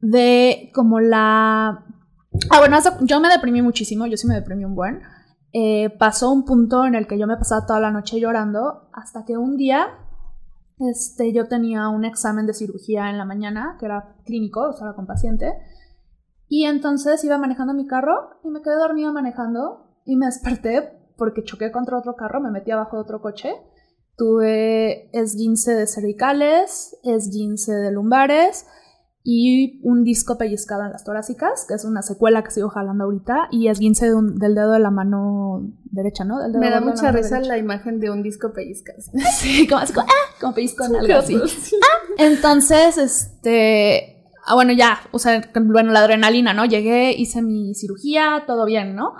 de 0.00 0.70
como 0.74 1.00
la... 1.00 1.84
Ah, 2.50 2.58
bueno, 2.58 2.78
yo 3.00 3.20
me 3.20 3.28
deprimí 3.28 3.62
muchísimo, 3.62 4.06
yo 4.06 4.16
sí 4.18 4.26
me 4.26 4.34
deprimí 4.34 4.64
un 4.66 4.74
buen. 4.74 5.00
Eh, 5.56 5.88
pasó 6.00 6.32
un 6.32 6.44
punto 6.44 6.84
en 6.84 6.96
el 6.96 7.06
que 7.06 7.16
yo 7.16 7.28
me 7.28 7.36
pasaba 7.36 7.64
toda 7.64 7.78
la 7.78 7.92
noche 7.92 8.18
llorando 8.18 8.88
hasta 8.92 9.24
que 9.24 9.36
un 9.36 9.56
día 9.56 9.86
este, 10.80 11.32
yo 11.32 11.46
tenía 11.46 11.88
un 11.90 12.04
examen 12.04 12.44
de 12.44 12.54
cirugía 12.54 13.08
en 13.08 13.18
la 13.18 13.24
mañana, 13.24 13.76
que 13.78 13.86
era 13.86 14.16
clínico, 14.24 14.70
o 14.70 14.72
sea, 14.72 14.94
con 14.94 15.06
paciente. 15.06 15.54
Y 16.48 16.64
entonces 16.64 17.22
iba 17.22 17.38
manejando 17.38 17.72
mi 17.72 17.86
carro 17.86 18.40
y 18.42 18.48
me 18.48 18.62
quedé 18.62 18.74
dormida 18.74 19.12
manejando 19.12 20.00
y 20.04 20.16
me 20.16 20.26
desperté 20.26 20.90
porque 21.16 21.44
choqué 21.44 21.70
contra 21.70 21.98
otro 21.98 22.16
carro, 22.16 22.40
me 22.40 22.50
metí 22.50 22.72
abajo 22.72 22.96
de 22.96 23.02
otro 23.02 23.22
coche. 23.22 23.54
Tuve 24.16 25.08
esguince 25.16 25.72
de 25.76 25.86
cervicales, 25.86 26.98
esguince 27.04 27.72
de 27.72 27.92
lumbares 27.92 28.66
y 29.26 29.80
un 29.84 30.04
disco 30.04 30.36
pellizcado 30.36 30.84
en 30.84 30.92
las 30.92 31.02
torácicas, 31.02 31.64
que 31.66 31.72
es 31.72 31.86
una 31.86 32.02
secuela 32.02 32.44
que 32.44 32.50
sigo 32.50 32.68
jalando 32.68 33.04
ahorita, 33.04 33.48
y 33.50 33.68
esguince 33.68 34.04
de 34.06 34.14
un- 34.14 34.38
del 34.38 34.54
dedo 34.54 34.72
de 34.72 34.80
la 34.80 34.90
mano 34.90 35.72
derecha, 35.84 36.24
¿no? 36.24 36.38
Del 36.40 36.52
dedo 36.52 36.60
Me 36.60 36.68
da 36.68 36.80
de 36.80 36.84
mucha 36.86 37.10
risa 37.10 37.36
derecha. 37.36 37.48
la 37.48 37.56
imagen 37.58 38.00
de 38.00 38.10
un 38.10 38.22
disco 38.22 38.52
pellizcas. 38.52 39.10
Sí, 39.38 39.66
como, 39.66 39.80
así 39.80 39.94
como, 39.94 40.06
ah, 40.06 40.36
como 40.40 40.54
pellizco 40.54 40.84
en 40.84 40.96
algo 40.96 41.14
así. 41.14 41.40
Entonces, 42.18 42.98
este. 42.98 44.10
Ah, 44.46 44.54
bueno, 44.56 44.74
ya, 44.74 44.98
o 45.10 45.18
sea, 45.18 45.40
bueno, 45.54 45.90
la 45.90 46.00
adrenalina, 46.00 46.52
¿no? 46.52 46.66
Llegué, 46.66 47.12
hice 47.16 47.40
mi 47.40 47.74
cirugía, 47.74 48.44
todo 48.46 48.66
bien, 48.66 48.94
¿no? 48.94 49.14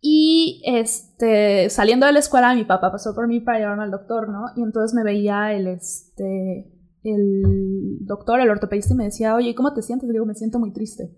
Y 0.00 0.62
este, 0.66 1.68
saliendo 1.70 2.06
de 2.06 2.12
la 2.12 2.18
escuela, 2.20 2.54
mi 2.54 2.64
papá 2.64 2.90
pasó 2.90 3.14
por 3.14 3.26
mí 3.28 3.40
para 3.40 3.58
llevarme 3.58 3.84
al 3.84 3.90
doctor, 3.90 4.28
¿no? 4.30 4.46
Y 4.56 4.62
entonces 4.62 4.94
me 4.94 5.02
veía 5.02 5.52
el, 5.52 5.66
este, 5.66 6.70
el 7.04 7.98
doctor, 8.00 8.40
el 8.40 8.50
ortopedista, 8.50 8.94
me 8.94 9.04
decía, 9.04 9.34
oye, 9.34 9.54
¿cómo 9.54 9.72
te 9.74 9.82
sientes? 9.82 10.08
Le 10.08 10.14
digo, 10.14 10.26
me 10.26 10.34
siento 10.34 10.58
muy 10.58 10.72
triste. 10.72 11.10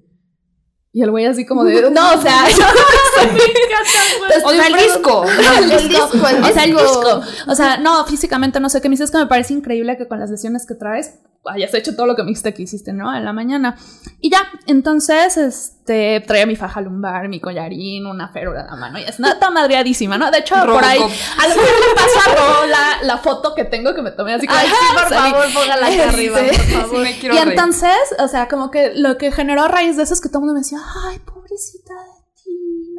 Y 0.92 1.02
el 1.02 1.10
güey 1.10 1.26
así 1.26 1.44
como 1.44 1.62
de, 1.62 1.90
no, 1.90 2.14
o 2.14 2.20
sea, 2.20 2.44
O 4.44 4.50
de 4.50 4.58
un 4.58 4.78
disco. 4.78 5.24
El 5.58 5.88
disco, 5.88 6.28
el 6.28 6.42
o 6.42 6.46
sea, 6.46 6.64
el 6.64 6.70
disco. 6.70 7.20
disco. 7.20 7.22
O 7.48 7.54
sea, 7.54 7.76
no, 7.78 8.04
físicamente 8.06 8.60
no 8.60 8.68
sé 8.68 8.80
qué 8.80 8.88
me 8.88 8.94
dices 8.94 9.10
que 9.10 9.18
me 9.18 9.26
parece 9.26 9.52
increíble 9.54 9.96
que 9.96 10.08
con 10.08 10.18
las 10.18 10.30
lesiones 10.30 10.66
que 10.66 10.74
traes 10.74 11.20
hayas 11.48 11.72
hecho 11.74 11.94
todo 11.94 12.06
lo 12.06 12.14
que 12.16 12.22
me 12.22 12.28
dijiste 12.28 12.52
que 12.54 12.62
hiciste, 12.62 12.92
¿no? 12.92 13.14
En 13.14 13.24
la 13.24 13.32
mañana. 13.32 13.76
Y 14.20 14.30
ya, 14.30 14.38
entonces, 14.66 15.36
este, 15.36 16.22
traía 16.26 16.46
mi 16.46 16.56
faja 16.56 16.80
lumbar, 16.80 17.28
mi 17.28 17.40
collarín, 17.40 18.06
una 18.06 18.28
férula 18.28 18.62
en 18.62 18.66
la 18.66 18.76
mano 18.76 18.98
y 18.98 19.02
es 19.04 19.20
nada 19.20 19.50
madreadísima, 19.50 20.18
¿no? 20.18 20.30
De 20.30 20.38
hecho, 20.38 20.54
por 20.66 20.84
ahí, 20.84 20.98
a 21.00 21.48
lo 21.48 21.54
mejor 21.54 21.70
le 21.88 21.94
paso 21.94 22.30
a 22.30 22.34
Ro 22.34 22.66
la, 22.66 23.02
la 23.02 23.18
foto 23.18 23.54
que 23.54 23.64
tengo 23.64 23.94
que 23.94 24.02
me 24.02 24.10
tomé 24.10 24.34
así 24.34 24.46
como, 24.46 24.58
Ay, 24.58 24.66
sí, 24.68 24.74
por 24.94 25.08
salí. 25.08 25.30
favor, 25.32 25.46
póngala 25.54 25.86
acá 25.86 26.08
arriba, 26.08 26.40
Este, 26.40 26.56
por 26.56 26.66
Sí, 26.66 26.72
favor. 26.72 26.98
me 27.02 27.18
quiero 27.18 27.34
y 27.34 27.38
reír. 27.38 27.50
entonces, 27.50 27.96
o 28.18 28.28
sea, 28.28 28.48
como 28.48 28.70
que 28.70 28.92
lo 28.94 29.16
que 29.18 29.30
generó 29.32 29.62
a 29.62 29.68
raíz 29.68 29.96
de 29.96 30.02
eso 30.02 30.14
es 30.14 30.20
que 30.20 30.28
todo 30.28 30.38
el 30.38 30.46
mundo 30.46 30.54
me 30.54 30.60
decía, 30.60 30.78
ay, 31.08 31.18
pobrecita 31.20 31.94
de 31.94 32.15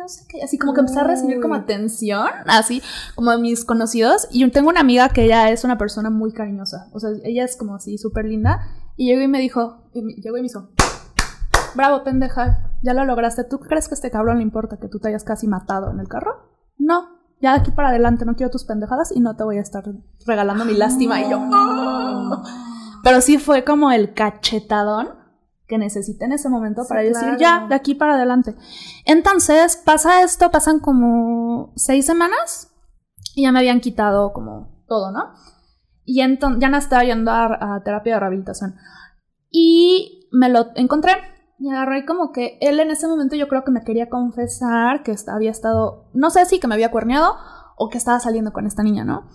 no 0.07 0.13
sé 0.13 0.25
qué. 0.29 0.41
Así 0.41 0.57
como 0.57 0.73
que 0.73 0.79
empecé 0.79 0.99
a 1.01 1.03
recibir 1.03 1.41
como 1.41 1.55
atención, 1.55 2.27
así 2.45 2.81
como 3.15 3.31
de 3.31 3.39
mis 3.39 3.65
conocidos. 3.65 4.27
Y 4.31 4.39
yo 4.39 4.51
tengo 4.51 4.69
una 4.69 4.79
amiga 4.79 5.09
que 5.09 5.25
ella 5.25 5.49
es 5.51 5.63
una 5.65 5.77
persona 5.77 6.09
muy 6.09 6.31
cariñosa. 6.31 6.87
O 6.93 6.99
sea, 7.01 7.09
ella 7.25 7.43
es 7.43 7.57
como 7.57 7.75
así 7.75 7.97
súper 7.97 8.25
linda. 8.25 8.61
Y 8.95 9.07
llegó 9.07 9.21
y 9.21 9.27
me 9.27 9.39
dijo, 9.39 9.89
y 9.93 10.01
me- 10.01 10.13
llegó 10.13 10.37
y 10.37 10.41
me 10.41 10.47
hizo, 10.47 10.69
bravo, 11.75 12.03
pendeja, 12.05 12.71
ya 12.83 12.93
lo 12.93 13.03
lograste. 13.05 13.43
¿Tú 13.43 13.59
crees 13.59 13.87
que 13.89 13.95
a 13.95 13.97
este 13.97 14.09
cabrón 14.11 14.37
le 14.37 14.43
importa 14.43 14.77
que 14.77 14.87
tú 14.87 14.99
te 14.99 15.09
hayas 15.09 15.23
casi 15.25 15.45
matado 15.47 15.91
en 15.91 15.99
el 15.99 16.07
carro? 16.07 16.49
No. 16.77 17.09
Ya 17.41 17.53
de 17.53 17.59
aquí 17.59 17.71
para 17.71 17.89
adelante 17.89 18.23
no 18.25 18.35
quiero 18.35 18.49
tus 18.49 18.63
pendejadas 18.63 19.11
y 19.15 19.19
no 19.19 19.35
te 19.35 19.43
voy 19.43 19.57
a 19.57 19.61
estar 19.61 19.83
regalando 20.25 20.63
mi 20.65 20.73
lástima. 20.73 21.19
Y 21.21 21.29
yo, 21.29 21.39
"Ah". 21.53 22.41
Pero 23.03 23.21
sí 23.21 23.37
fue 23.37 23.63
como 23.63 23.91
el 23.91 24.13
cachetadón 24.15 25.09
que 25.67 25.77
necesité 25.77 26.25
en 26.25 26.31
ese 26.33 26.49
momento 26.49 26.83
Sí, 26.83 26.89
para 26.89 27.01
decir, 27.01 27.19
claro. 27.37 27.37
ya, 27.39 27.67
de 27.67 27.75
aquí 27.75 27.95
para 27.95 28.15
adelante. 28.15 28.55
Entonces, 29.05 29.75
pasa 29.77 30.21
esto, 30.23 30.49
pasan 30.49 30.79
como 30.79 31.73
seis 31.75 32.05
semanas 32.05 32.71
y 33.35 33.43
ya 33.43 33.51
me 33.51 33.59
habían 33.59 33.81
quitado 33.81 34.33
como 34.33 34.83
todo, 34.87 35.11
¿no? 35.11 35.33
Y 36.05 36.21
entonces 36.21 36.61
ya 36.61 36.69
no 36.69 36.77
estaba 36.77 37.03
yendo 37.03 37.31
a, 37.31 37.75
a 37.75 37.83
terapia 37.83 38.13
de 38.13 38.19
rehabilitación. 38.21 38.75
Y 39.51 40.29
me 40.31 40.49
lo 40.49 40.67
encontré 40.75 41.13
y 41.59 41.69
agarré 41.69 42.05
como 42.05 42.31
que 42.31 42.57
él 42.61 42.79
en 42.79 42.91
ese 42.91 43.07
momento 43.07 43.35
yo 43.35 43.47
creo 43.47 43.63
que 43.63 43.71
me 43.71 43.83
quería 43.83 44.09
confesar 44.09 45.03
que 45.03 45.15
había 45.27 45.51
estado, 45.51 46.09
no 46.13 46.29
sé 46.29 46.45
si 46.45 46.59
que 46.59 46.67
me 46.67 46.75
había 46.75 46.91
cuerneado 46.91 47.35
o 47.75 47.89
que 47.89 47.97
estaba 47.97 48.19
saliendo 48.19 48.53
con 48.53 48.65
esta 48.67 48.83
niña, 48.83 49.03
¿no? 49.03 49.27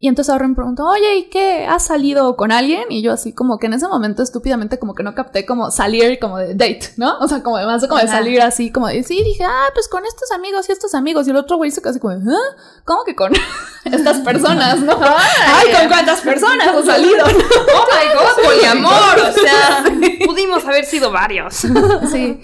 Y 0.00 0.06
entonces 0.06 0.32
ahora 0.32 0.46
me 0.46 0.54
preguntó, 0.54 0.86
oye, 0.86 1.16
¿y 1.16 1.28
qué? 1.28 1.66
¿Has 1.66 1.86
salido 1.86 2.36
con 2.36 2.52
alguien? 2.52 2.84
Y 2.88 3.02
yo 3.02 3.12
así 3.12 3.32
como 3.32 3.58
que 3.58 3.66
en 3.66 3.72
ese 3.72 3.88
momento 3.88 4.22
estúpidamente 4.22 4.78
como 4.78 4.94
que 4.94 5.02
no 5.02 5.16
capté 5.16 5.44
como 5.44 5.72
salir 5.72 6.20
como 6.20 6.38
de 6.38 6.54
date, 6.54 6.92
¿no? 6.96 7.18
O 7.18 7.26
sea, 7.26 7.42
como 7.42 7.56
además 7.56 7.84
como 7.88 8.00
de 8.00 8.06
salir 8.06 8.40
así 8.40 8.70
como 8.70 8.86
de, 8.86 9.02
sí, 9.02 9.24
dije, 9.24 9.42
ah, 9.42 9.66
pues 9.74 9.88
con 9.88 10.04
estos 10.06 10.30
amigos 10.30 10.68
y 10.68 10.72
estos 10.72 10.94
amigos. 10.94 11.26
Y 11.26 11.30
el 11.30 11.36
otro 11.36 11.56
güey 11.56 11.72
se 11.72 11.80
así 11.84 11.98
como, 11.98 12.16
de, 12.16 12.32
¿ah? 12.32 12.56
¿Cómo 12.84 13.02
que 13.02 13.16
con 13.16 13.32
estas 13.84 14.18
personas, 14.18 14.78
no? 14.80 14.96
Ay, 15.00 15.72
¿con 15.76 15.88
cuántas 15.88 16.20
personas 16.20 16.68
has 16.68 16.84
salido? 16.84 17.24
Oh 17.24 17.86
my 17.90 18.14
god, 18.14 18.44
poliamor. 18.44 19.18
O 19.18 19.32
sea, 19.32 19.84
pudimos 20.26 20.64
haber 20.64 20.84
sido 20.84 21.10
varios. 21.10 21.54
sí. 22.12 22.40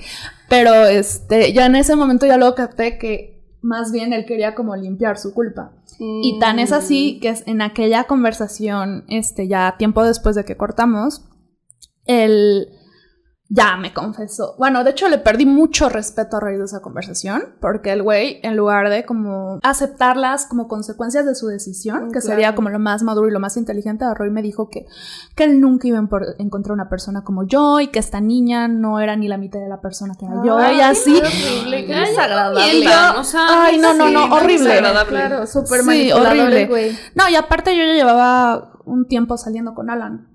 Pero 0.49 0.87
este, 0.87 1.53
ya 1.53 1.67
en 1.67 1.77
ese 1.77 1.95
momento 1.95 2.27
ya 2.27 2.37
luego 2.37 2.57
capté 2.57 2.99
que 2.99 3.35
más 3.63 3.93
bien 3.93 4.13
él 4.13 4.27
quería 4.27 4.55
como 4.55 4.77
limpiar 4.77 5.19
su 5.19 5.33
culpa. 5.33 5.73
Y 5.99 6.39
tan 6.39 6.59
es 6.59 6.73
así 6.73 7.19
que 7.21 7.31
es 7.31 7.47
en 7.47 7.63
aquella 7.63 8.05
conversación, 8.05 9.05
este, 9.09 9.49
ya 9.49 9.77
tiempo 9.79 10.05
después 10.05 10.35
de 10.37 10.45
que 10.45 10.57
cortamos, 10.57 11.25
él 12.05 12.69
ya 13.57 13.77
me 13.77 13.93
confesó. 13.95 14.57
Bueno, 14.59 14.83
de 14.83 14.91
hecho 14.91 15.09
le 15.09 15.19
perdí 15.19 15.47
mucho 15.47 15.89
respeto 15.89 16.37
a 16.39 16.41
raíz 16.41 16.59
de 16.59 16.65
esa 16.65 16.81
conversación, 16.81 17.55
porque 17.61 17.93
el 17.93 18.03
güey, 18.03 18.41
en 18.43 18.57
lugar 18.57 18.91
de 18.91 19.05
como 19.05 19.61
aceptarlas 19.63 20.47
como 20.47 20.67
consecuencias 20.67 21.25
de 21.25 21.35
su 21.37 21.47
decisión, 21.47 22.07
Mm, 22.09 22.13
que 22.13 22.19
claro. 22.21 22.27
sería 22.27 22.55
como 22.57 22.69
lo 22.71 22.79
más 22.81 23.03
maduro 23.05 23.29
y 23.29 23.31
lo 23.31 23.39
más 23.39 23.57
inteligente, 23.57 24.05
Roy 24.15 24.31
me 24.31 24.43
dijo 24.43 24.69
que, 24.71 24.87
que 25.37 25.45
él 25.45 25.61
nunca 25.61 25.87
iba 25.87 25.99
a 25.99 26.09
encontrar 26.39 26.73
una 26.73 26.89
persona 26.89 27.23
como 27.23 27.45
yo 27.47 27.79
y 27.79 27.89
que 27.89 28.01
esta 28.01 28.21
niña 28.21 28.67
no 28.67 28.99
era 28.99 29.15
ni 29.15 29.29
la 29.29 29.37
mitad 29.39 29.61
de 29.61 29.69
la 29.69 29.81
persona 29.81 30.15
que 30.19 30.27
era 30.27 30.35
yo 30.45 30.57
Ay, 30.59 30.79
y 30.79 30.81
así. 30.81 31.17
horrible, 31.17 31.87
qué 31.87 31.95
desagradable. 31.95 32.89
o 33.19 33.25
sea, 33.25 33.47
Ay, 33.67 33.79
no, 33.79 33.95
no, 33.95 34.11
no, 34.11 34.35
horrible. 34.35 34.81
Claro, 35.09 35.47
súper 35.47 35.83
Sí, 35.83 36.11
horrible. 36.11 36.67
güey. 36.67 36.99
No, 37.15 37.29
y 37.29 37.37
aparte 37.37 37.77
yo 37.77 37.85
ya 37.85 37.93
llevaba 37.93 38.73
un 38.87 39.07
tiempo 39.09 39.37
saliendo 39.37 39.75
con 39.75 39.91
Alan. 39.91 40.29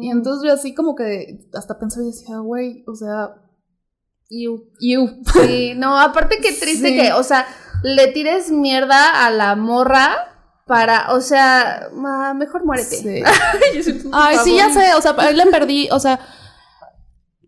Y 0.00 0.10
entonces 0.10 0.48
yo 0.48 0.54
así 0.54 0.74
como 0.74 0.94
que 0.94 1.48
hasta 1.54 1.78
pensaba 1.78 2.04
y 2.04 2.10
decía, 2.10 2.38
güey, 2.38 2.84
o 2.86 2.94
sea, 2.94 3.34
you, 4.30 4.64
you. 4.80 5.08
Sí, 5.44 5.74
no, 5.76 5.98
aparte 5.98 6.38
qué 6.40 6.52
triste 6.52 6.88
Sí. 6.88 6.96
que, 6.96 7.12
o 7.12 7.22
sea, 7.22 7.46
le 7.82 8.08
tires 8.08 8.50
mierda 8.50 9.26
a 9.26 9.30
la 9.30 9.56
morra 9.56 10.08
para, 10.66 11.12
o 11.12 11.20
sea, 11.20 11.88
ma- 11.94 12.32
mejor 12.34 12.64
muérete. 12.64 12.96
Sí. 12.96 13.22
Ay, 14.12 14.36
sí, 14.44 14.56
ya 14.56 14.72
sé, 14.72 14.94
o 14.94 15.00
sea, 15.02 15.14
a 15.18 15.28
él 15.30 15.36
le 15.36 15.46
perdí, 15.46 15.88
o 15.90 16.00
sea, 16.00 16.18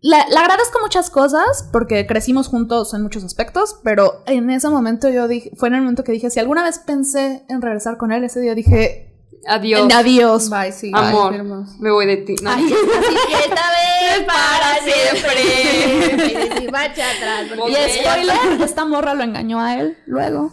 le, 0.01 0.17
le 0.29 0.37
agradezco 0.37 0.79
muchas 0.81 1.09
cosas 1.09 1.67
porque 1.71 2.05
crecimos 2.05 2.47
juntos 2.47 2.93
en 2.93 3.01
muchos 3.01 3.23
aspectos, 3.23 3.79
pero 3.83 4.21
en 4.27 4.49
ese 4.51 4.69
momento 4.69 5.09
yo 5.09 5.27
dije, 5.27 5.51
fue 5.55 5.69
en 5.69 5.75
el 5.75 5.81
momento 5.81 6.03
que 6.03 6.11
dije, 6.11 6.29
si 6.29 6.39
alguna 6.39 6.63
vez 6.63 6.77
pensé 6.79 7.43
en 7.49 7.61
regresar 7.63 7.97
con 7.97 8.11
él, 8.11 8.23
ese 8.23 8.39
día 8.39 8.53
dije, 8.53 9.16
Adiós. 9.47 9.87
adiós. 9.93 10.49
Bye, 10.49 10.71
sí. 10.71 10.91
Amor. 10.93 11.31
bye. 11.31 11.65
Me 11.79 11.91
voy 11.91 12.05
de 12.05 12.17
ti. 12.17 12.35
No. 12.41 12.49
Así 12.51 12.65
que 12.67 13.33
esta 13.33 13.55
vez 13.71 14.25
para 14.25 14.75
siempre. 14.83 16.63
Y 16.63 16.67
atrás. 16.67 17.47
porque- 17.57 17.71
Y 17.71 17.99
spoiler, 17.99 18.61
esta 18.61 18.85
morra 18.85 19.13
lo 19.13 19.23
engañó 19.23 19.59
a 19.61 19.75
él 19.79 19.97
luego. 20.05 20.51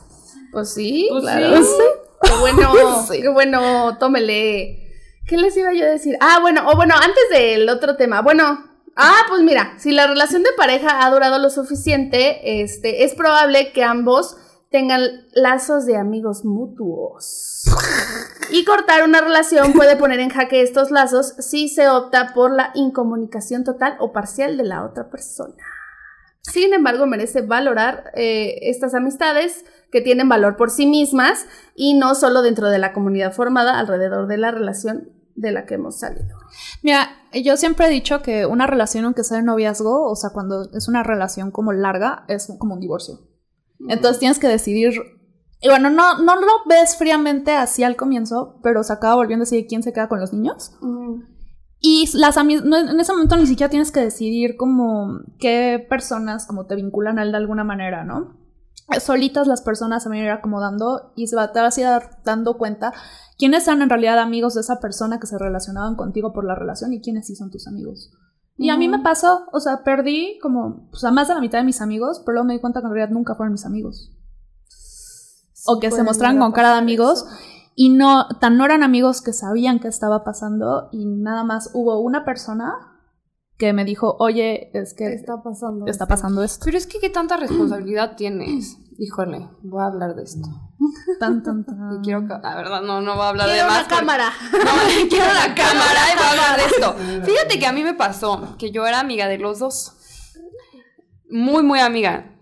Pues 0.52 0.72
sí, 0.72 1.08
Pues 1.10 1.22
claro. 1.22 1.62
sí. 1.62 1.68
Qué 2.22 2.30
bueno, 2.40 3.06
Sí. 3.10 3.20
qué 3.20 3.28
bueno, 3.28 3.98
tómele. 3.98 4.80
¿Qué 5.26 5.36
les 5.36 5.56
iba 5.56 5.72
yo 5.72 5.84
a 5.84 5.88
decir? 5.88 6.16
Ah, 6.20 6.38
bueno, 6.40 6.68
o 6.70 6.76
bueno, 6.76 6.94
antes 6.94 7.24
del 7.30 7.68
otro 7.68 7.96
tema. 7.96 8.22
Bueno, 8.22 8.64
ah, 8.96 9.22
pues 9.28 9.42
mira, 9.42 9.74
si 9.78 9.90
la 9.92 10.06
relación 10.06 10.42
de 10.42 10.50
pareja 10.56 11.04
ha 11.04 11.10
durado 11.10 11.38
lo 11.38 11.50
suficiente, 11.50 12.62
este, 12.62 13.04
es 13.04 13.14
probable 13.14 13.72
que 13.72 13.82
ambos 13.82 14.36
tengan 14.70 15.00
lazos 15.32 15.86
de 15.86 15.96
amigos 15.96 16.44
mutuos. 16.44 17.53
Y 18.50 18.64
cortar 18.64 19.02
una 19.04 19.20
relación 19.20 19.72
puede 19.72 19.96
poner 19.96 20.20
en 20.20 20.30
jaque 20.30 20.62
estos 20.62 20.90
lazos 20.90 21.34
si 21.38 21.68
se 21.68 21.88
opta 21.88 22.32
por 22.34 22.52
la 22.52 22.70
incomunicación 22.74 23.64
total 23.64 23.96
o 23.98 24.12
parcial 24.12 24.56
de 24.56 24.64
la 24.64 24.84
otra 24.84 25.10
persona. 25.10 25.54
Sin 26.40 26.74
embargo, 26.74 27.06
merece 27.06 27.40
valorar 27.40 28.12
eh, 28.14 28.58
estas 28.62 28.94
amistades 28.94 29.64
que 29.90 30.02
tienen 30.02 30.28
valor 30.28 30.56
por 30.56 30.70
sí 30.70 30.86
mismas 30.86 31.46
y 31.74 31.94
no 31.94 32.14
solo 32.14 32.42
dentro 32.42 32.68
de 32.68 32.78
la 32.78 32.92
comunidad 32.92 33.32
formada 33.32 33.78
alrededor 33.78 34.28
de 34.28 34.36
la 34.36 34.50
relación 34.50 35.10
de 35.34 35.52
la 35.52 35.66
que 35.66 35.74
hemos 35.74 35.98
salido. 35.98 36.36
Mira, 36.82 37.08
yo 37.32 37.56
siempre 37.56 37.86
he 37.86 37.90
dicho 37.90 38.22
que 38.22 38.46
una 38.46 38.66
relación, 38.66 39.04
aunque 39.04 39.24
sea 39.24 39.38
de 39.38 39.42
noviazgo, 39.42 40.08
o 40.08 40.14
sea, 40.16 40.30
cuando 40.30 40.70
es 40.72 40.86
una 40.86 41.02
relación 41.02 41.50
como 41.50 41.72
larga, 41.72 42.24
es 42.28 42.52
como 42.58 42.74
un 42.74 42.80
divorcio. 42.80 43.20
Entonces 43.88 44.18
tienes 44.18 44.38
que 44.38 44.48
decidir. 44.48 44.94
Y 45.64 45.68
bueno, 45.70 45.88
no, 45.88 46.18
no 46.18 46.36
lo 46.36 46.52
ves 46.66 46.94
fríamente 46.94 47.52
así 47.52 47.84
al 47.84 47.96
comienzo, 47.96 48.60
pero 48.62 48.82
se 48.84 48.92
acaba 48.92 49.14
volviendo 49.14 49.44
así 49.44 49.56
de 49.56 49.66
quién 49.66 49.82
se 49.82 49.94
queda 49.94 50.10
con 50.10 50.20
los 50.20 50.30
niños. 50.30 50.72
Y 51.80 52.06
las 52.18 52.36
no, 52.36 52.76
en 52.76 53.00
ese 53.00 53.12
momento 53.12 53.38
ni 53.38 53.46
siquiera 53.46 53.70
tienes 53.70 53.90
que 53.90 54.00
decidir 54.00 54.58
como 54.58 55.20
qué 55.38 55.82
personas 55.88 56.44
como 56.46 56.66
te 56.66 56.74
vinculan 56.74 57.18
a 57.18 57.22
él 57.22 57.30
de 57.30 57.38
alguna 57.38 57.64
manera, 57.64 58.04
¿no? 58.04 58.36
Solitas 59.00 59.46
las 59.46 59.62
personas 59.62 60.02
se 60.02 60.10
van 60.10 60.18
a 60.18 60.24
ir 60.24 60.28
acomodando 60.28 61.14
y 61.16 61.28
se 61.28 61.36
va, 61.36 61.50
te 61.50 61.60
vas 61.62 61.78
a 61.78 61.80
ir 61.80 61.88
dando 62.26 62.58
cuenta 62.58 62.92
quiénes 63.38 63.66
eran 63.66 63.80
en 63.80 63.88
realidad 63.88 64.18
amigos 64.18 64.52
de 64.52 64.60
esa 64.60 64.80
persona 64.80 65.18
que 65.18 65.26
se 65.26 65.38
relacionaban 65.38 65.96
contigo 65.96 66.34
por 66.34 66.44
la 66.44 66.54
relación 66.54 66.92
y 66.92 67.00
quiénes 67.00 67.26
sí 67.26 67.36
son 67.36 67.50
tus 67.50 67.66
amigos. 67.68 68.12
Y 68.58 68.68
a 68.68 68.76
mí 68.76 68.86
me 68.86 68.98
pasó, 68.98 69.46
o 69.50 69.60
sea, 69.60 69.82
perdí 69.82 70.38
como 70.42 70.90
pues, 70.90 71.04
a 71.04 71.10
más 71.10 71.28
de 71.28 71.34
la 71.34 71.40
mitad 71.40 71.56
de 71.56 71.64
mis 71.64 71.80
amigos, 71.80 72.20
pero 72.20 72.34
luego 72.34 72.48
me 72.48 72.52
di 72.52 72.60
cuenta 72.60 72.82
que 72.82 72.86
en 72.86 72.92
realidad 72.92 73.14
nunca 73.14 73.34
fueron 73.34 73.52
mis 73.52 73.64
amigos. 73.64 74.12
O 75.66 75.80
que 75.80 75.90
se 75.90 76.00
a 76.02 76.38
con 76.38 76.52
cara 76.52 76.72
de 76.72 76.78
amigos 76.78 77.24
eso. 77.26 77.36
y 77.74 77.88
no, 77.90 78.26
tan 78.40 78.56
no 78.56 78.64
eran 78.64 78.82
amigos 78.82 79.22
que 79.22 79.32
sabían 79.32 79.78
qué 79.80 79.88
estaba 79.88 80.24
pasando 80.24 80.88
y 80.92 81.06
nada 81.06 81.44
más 81.44 81.70
hubo 81.74 81.98
una 82.00 82.24
persona 82.24 82.72
que 83.56 83.72
me 83.72 83.84
dijo, 83.84 84.16
oye, 84.18 84.70
es 84.76 84.94
que 84.94 85.04
¿Qué 85.04 85.14
está 85.14 85.42
pasando? 85.42 85.86
está 85.86 86.06
pasando 86.06 86.42
esto. 86.42 86.64
Pero 86.64 86.76
es 86.76 86.86
que 86.88 86.98
qué 86.98 87.08
tanta 87.08 87.36
responsabilidad 87.36 88.16
tienes. 88.16 88.78
Híjole, 88.98 89.48
voy 89.62 89.80
a 89.82 89.86
hablar 89.86 90.14
de 90.16 90.24
esto. 90.24 90.48
Tan, 91.20 91.42
tan, 91.42 91.64
tan. 91.64 91.76
Y 91.98 92.00
quiero, 92.04 92.22
la 92.22 92.56
verdad, 92.56 92.82
no, 92.82 93.00
no 93.00 93.14
voy 93.14 93.24
a 93.24 93.28
hablar 93.28 93.46
Quiero 93.48 93.64
de 93.64 93.70
más. 93.70 93.78
una 93.80 93.88
porque- 93.88 94.00
cámara. 94.00 94.30
No, 94.52 95.08
quiero 95.08 95.26
la 95.32 95.54
cámara 95.54 96.00
y 96.12 96.16
voy 96.16 96.24
a 96.26 96.30
hablar 96.30 96.56
de 96.58 96.64
esto. 96.66 97.24
Fíjate 97.24 97.58
que 97.60 97.66
a 97.66 97.72
mí 97.72 97.82
me 97.84 97.94
pasó 97.94 98.56
que 98.58 98.70
yo 98.72 98.84
era 98.86 98.98
amiga 99.00 99.28
de 99.28 99.38
los 99.38 99.60
dos. 99.60 99.96
Muy, 101.30 101.62
muy 101.62 101.78
amiga. 101.80 102.33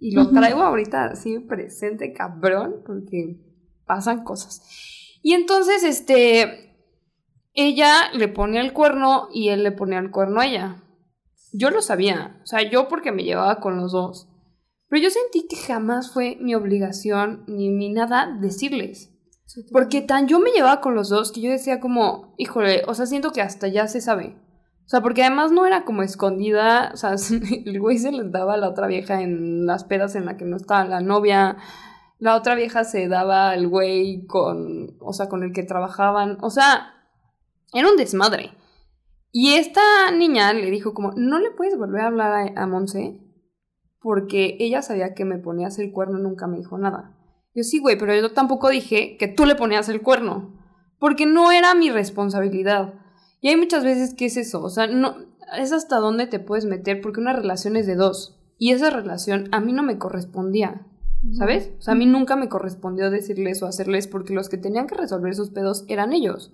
Y 0.00 0.14
lo 0.14 0.30
traigo 0.30 0.62
ahorita 0.62 1.06
así 1.06 1.38
presente, 1.40 2.12
cabrón, 2.12 2.82
porque 2.86 3.40
pasan 3.84 4.22
cosas. 4.22 4.62
Y 5.22 5.34
entonces, 5.34 5.82
este, 5.82 6.68
ella 7.54 8.10
le 8.14 8.28
ponía 8.28 8.60
el 8.60 8.72
cuerno 8.72 9.28
y 9.32 9.48
él 9.48 9.64
le 9.64 9.72
ponía 9.72 9.98
el 9.98 10.10
cuerno 10.10 10.40
a 10.40 10.46
ella. 10.46 10.84
Yo 11.52 11.70
lo 11.70 11.82
sabía, 11.82 12.40
o 12.42 12.46
sea, 12.46 12.62
yo 12.62 12.88
porque 12.88 13.10
me 13.10 13.24
llevaba 13.24 13.58
con 13.60 13.76
los 13.76 13.92
dos. 13.92 14.28
Pero 14.88 15.02
yo 15.02 15.10
sentí 15.10 15.46
que 15.48 15.56
jamás 15.56 16.12
fue 16.12 16.36
mi 16.40 16.54
obligación 16.54 17.44
ni 17.46 17.68
mi 17.70 17.90
nada 17.90 18.38
decirles. 18.40 19.14
Porque 19.72 20.02
tan 20.02 20.28
yo 20.28 20.40
me 20.40 20.50
llevaba 20.50 20.80
con 20.80 20.94
los 20.94 21.08
dos 21.08 21.32
que 21.32 21.40
yo 21.40 21.50
decía 21.50 21.80
como, 21.80 22.34
híjole, 22.38 22.82
o 22.86 22.94
sea, 22.94 23.06
siento 23.06 23.32
que 23.32 23.40
hasta 23.40 23.66
ya 23.68 23.88
se 23.88 24.00
sabe. 24.00 24.36
O 24.88 24.90
sea, 24.90 25.02
porque 25.02 25.20
además 25.20 25.52
no 25.52 25.66
era 25.66 25.84
como 25.84 26.02
escondida, 26.02 26.92
o 26.94 26.96
sea, 26.96 27.16
el 27.66 27.78
güey 27.78 27.98
se 27.98 28.10
les 28.10 28.32
daba 28.32 28.54
a 28.54 28.56
la 28.56 28.70
otra 28.70 28.86
vieja 28.86 29.20
en 29.20 29.66
las 29.66 29.84
pedas 29.84 30.14
en 30.14 30.24
la 30.24 30.38
que 30.38 30.46
no 30.46 30.56
estaba 30.56 30.86
la 30.86 31.02
novia. 31.02 31.58
La 32.18 32.34
otra 32.34 32.54
vieja 32.54 32.84
se 32.84 33.06
daba 33.06 33.50
al 33.50 33.68
güey 33.68 34.24
con, 34.24 34.96
o 35.00 35.12
sea, 35.12 35.28
con 35.28 35.42
el 35.42 35.52
que 35.52 35.62
trabajaban. 35.62 36.38
O 36.40 36.48
sea, 36.48 36.94
era 37.74 37.86
un 37.86 37.98
desmadre. 37.98 38.52
Y 39.30 39.56
esta 39.56 39.82
niña 40.10 40.54
le 40.54 40.70
dijo 40.70 40.94
como, 40.94 41.12
no 41.16 41.38
le 41.38 41.50
puedes 41.50 41.76
volver 41.76 42.00
a 42.00 42.06
hablar 42.06 42.32
a, 42.32 42.62
a 42.62 42.66
Monse 42.66 43.20
porque 44.00 44.56
ella 44.58 44.80
sabía 44.80 45.12
que 45.12 45.26
me 45.26 45.36
ponías 45.36 45.78
el 45.78 45.92
cuerno 45.92 46.18
y 46.18 46.22
nunca 46.22 46.46
me 46.46 46.56
dijo 46.56 46.78
nada. 46.78 47.14
Yo 47.54 47.62
sí, 47.62 47.78
güey, 47.78 47.98
pero 47.98 48.14
yo 48.14 48.32
tampoco 48.32 48.70
dije 48.70 49.18
que 49.18 49.28
tú 49.28 49.44
le 49.44 49.54
ponías 49.54 49.90
el 49.90 50.00
cuerno, 50.00 50.58
porque 50.98 51.26
no 51.26 51.52
era 51.52 51.74
mi 51.74 51.90
responsabilidad. 51.90 52.94
Y 53.40 53.48
hay 53.48 53.56
muchas 53.56 53.84
veces 53.84 54.14
que 54.14 54.26
es 54.26 54.36
eso, 54.36 54.62
o 54.62 54.70
sea, 54.70 54.86
no 54.86 55.16
es 55.56 55.72
hasta 55.72 55.96
dónde 55.96 56.26
te 56.26 56.40
puedes 56.40 56.64
meter 56.64 57.00
porque 57.00 57.20
una 57.20 57.32
relación 57.32 57.76
es 57.76 57.86
de 57.86 57.94
dos 57.94 58.36
y 58.58 58.72
esa 58.72 58.90
relación 58.90 59.48
a 59.52 59.60
mí 59.60 59.72
no 59.72 59.82
me 59.82 59.98
correspondía. 59.98 60.84
¿Sabes? 61.32 61.72
O 61.78 61.82
sea, 61.82 61.94
a 61.94 61.96
mí 61.96 62.06
nunca 62.06 62.36
me 62.36 62.48
correspondió 62.48 63.10
decirles 63.10 63.60
o 63.60 63.66
hacerles 63.66 64.06
porque 64.06 64.32
los 64.32 64.48
que 64.48 64.56
tenían 64.56 64.86
que 64.86 64.94
resolver 64.94 65.34
sus 65.34 65.50
pedos 65.50 65.84
eran 65.88 66.12
ellos. 66.12 66.52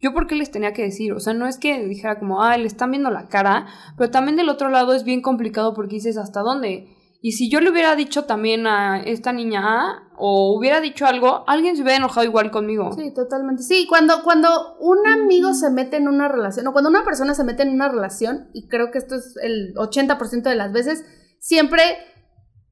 Yo 0.00 0.12
por 0.12 0.28
qué 0.28 0.36
les 0.36 0.52
tenía 0.52 0.72
que 0.72 0.82
decir, 0.82 1.12
o 1.12 1.18
sea, 1.18 1.34
no 1.34 1.48
es 1.48 1.58
que 1.58 1.84
dijera 1.84 2.18
como, 2.20 2.42
ah, 2.42 2.56
le 2.56 2.66
están 2.66 2.92
viendo 2.92 3.10
la 3.10 3.28
cara, 3.28 3.66
pero 3.96 4.10
también 4.10 4.36
del 4.36 4.48
otro 4.48 4.68
lado 4.68 4.94
es 4.94 5.02
bien 5.02 5.22
complicado 5.22 5.74
porque 5.74 5.96
dices, 5.96 6.18
¿hasta 6.18 6.40
dónde? 6.40 6.95
Y 7.20 7.32
si 7.32 7.50
yo 7.50 7.60
le 7.60 7.70
hubiera 7.70 7.96
dicho 7.96 8.24
también 8.24 8.66
a 8.66 9.02
esta 9.02 9.32
niña 9.32 9.62
A, 9.64 10.08
o 10.18 10.56
hubiera 10.56 10.80
dicho 10.80 11.06
algo, 11.06 11.44
alguien 11.46 11.76
se 11.76 11.82
hubiera 11.82 11.98
enojado 11.98 12.24
igual 12.24 12.50
conmigo. 12.50 12.92
Sí, 12.96 13.12
totalmente. 13.14 13.62
Sí, 13.62 13.86
cuando, 13.88 14.22
cuando 14.22 14.76
un 14.78 15.06
amigo 15.06 15.54
se 15.54 15.70
mete 15.70 15.96
en 15.96 16.08
una 16.08 16.28
relación, 16.28 16.66
o 16.66 16.72
cuando 16.72 16.90
una 16.90 17.04
persona 17.04 17.34
se 17.34 17.44
mete 17.44 17.62
en 17.62 17.70
una 17.70 17.88
relación, 17.88 18.48
y 18.52 18.68
creo 18.68 18.90
que 18.90 18.98
esto 18.98 19.16
es 19.16 19.34
el 19.42 19.74
80% 19.74 20.42
de 20.42 20.54
las 20.54 20.72
veces, 20.72 21.04
siempre 21.38 21.82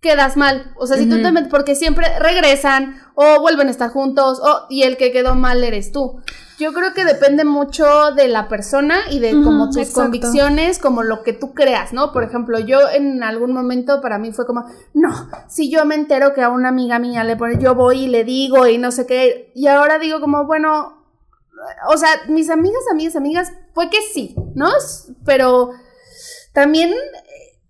quedas 0.05 0.37
mal. 0.37 0.71
O 0.77 0.87
sea, 0.87 0.99
si 0.99 1.09
tú 1.09 1.21
te 1.23 1.33
metes, 1.33 1.49
porque 1.49 1.75
siempre 1.75 2.07
regresan, 2.19 2.97
o 3.15 3.41
vuelven 3.41 3.69
a 3.69 3.71
estar 3.71 3.91
juntos, 3.91 4.39
o, 4.41 4.67
y 4.69 4.83
el 4.83 4.99
que 4.99 5.11
quedó 5.11 5.35
mal 5.35 5.65
eres 5.65 5.93
tú. 5.93 6.21
Yo 6.59 6.73
creo 6.73 6.93
que 6.93 7.05
depende 7.05 7.45
mucho 7.45 8.13
de 8.13 8.29
la 8.29 8.49
persona 8.49 9.01
y 9.11 9.19
de 9.19 9.33
como 9.33 9.69
tus 9.69 9.79
exacto. 9.79 10.03
convicciones, 10.03 10.79
como 10.79 11.03
lo 11.03 11.23
que 11.23 11.33
tú 11.33 11.55
creas, 11.55 11.93
¿no? 11.93 12.13
Por 12.13 12.23
ejemplo, 12.23 12.61
yo 12.61 12.79
en 12.91 13.23
algún 13.25 13.53
momento 13.53 14.01
para 14.01 14.19
mí 14.19 14.31
fue 14.31 14.47
como, 14.47 14.67
no, 14.93 15.31
si 15.49 15.71
yo 15.71 15.85
me 15.85 15.97
entero 15.97 16.35
que 16.35 16.43
a 16.43 16.51
una 16.51 16.69
amiga 16.69 16.99
mía 16.99 17.25
le 17.25 17.37
pone, 17.37 17.59
yo 17.59 17.75
voy 17.75 18.05
y 18.05 18.09
le 18.09 18.23
digo 18.23 18.69
y 18.69 18.79
no 18.79 18.93
sé 18.93 19.07
qué, 19.07 19.51
y 19.55 19.67
ahora 19.67 19.99
digo 19.99 20.21
como, 20.21 20.45
bueno, 20.47 21.03
o 21.89 21.97
sea, 21.97 22.11
mis 22.29 22.51
amigas, 22.51 22.83
amigas, 22.91 23.17
amigas, 23.17 23.53
fue 23.73 23.91
que 23.91 24.03
sí, 24.13 24.37
¿no? 24.55 24.69
Pero 25.25 25.73
también 26.53 26.95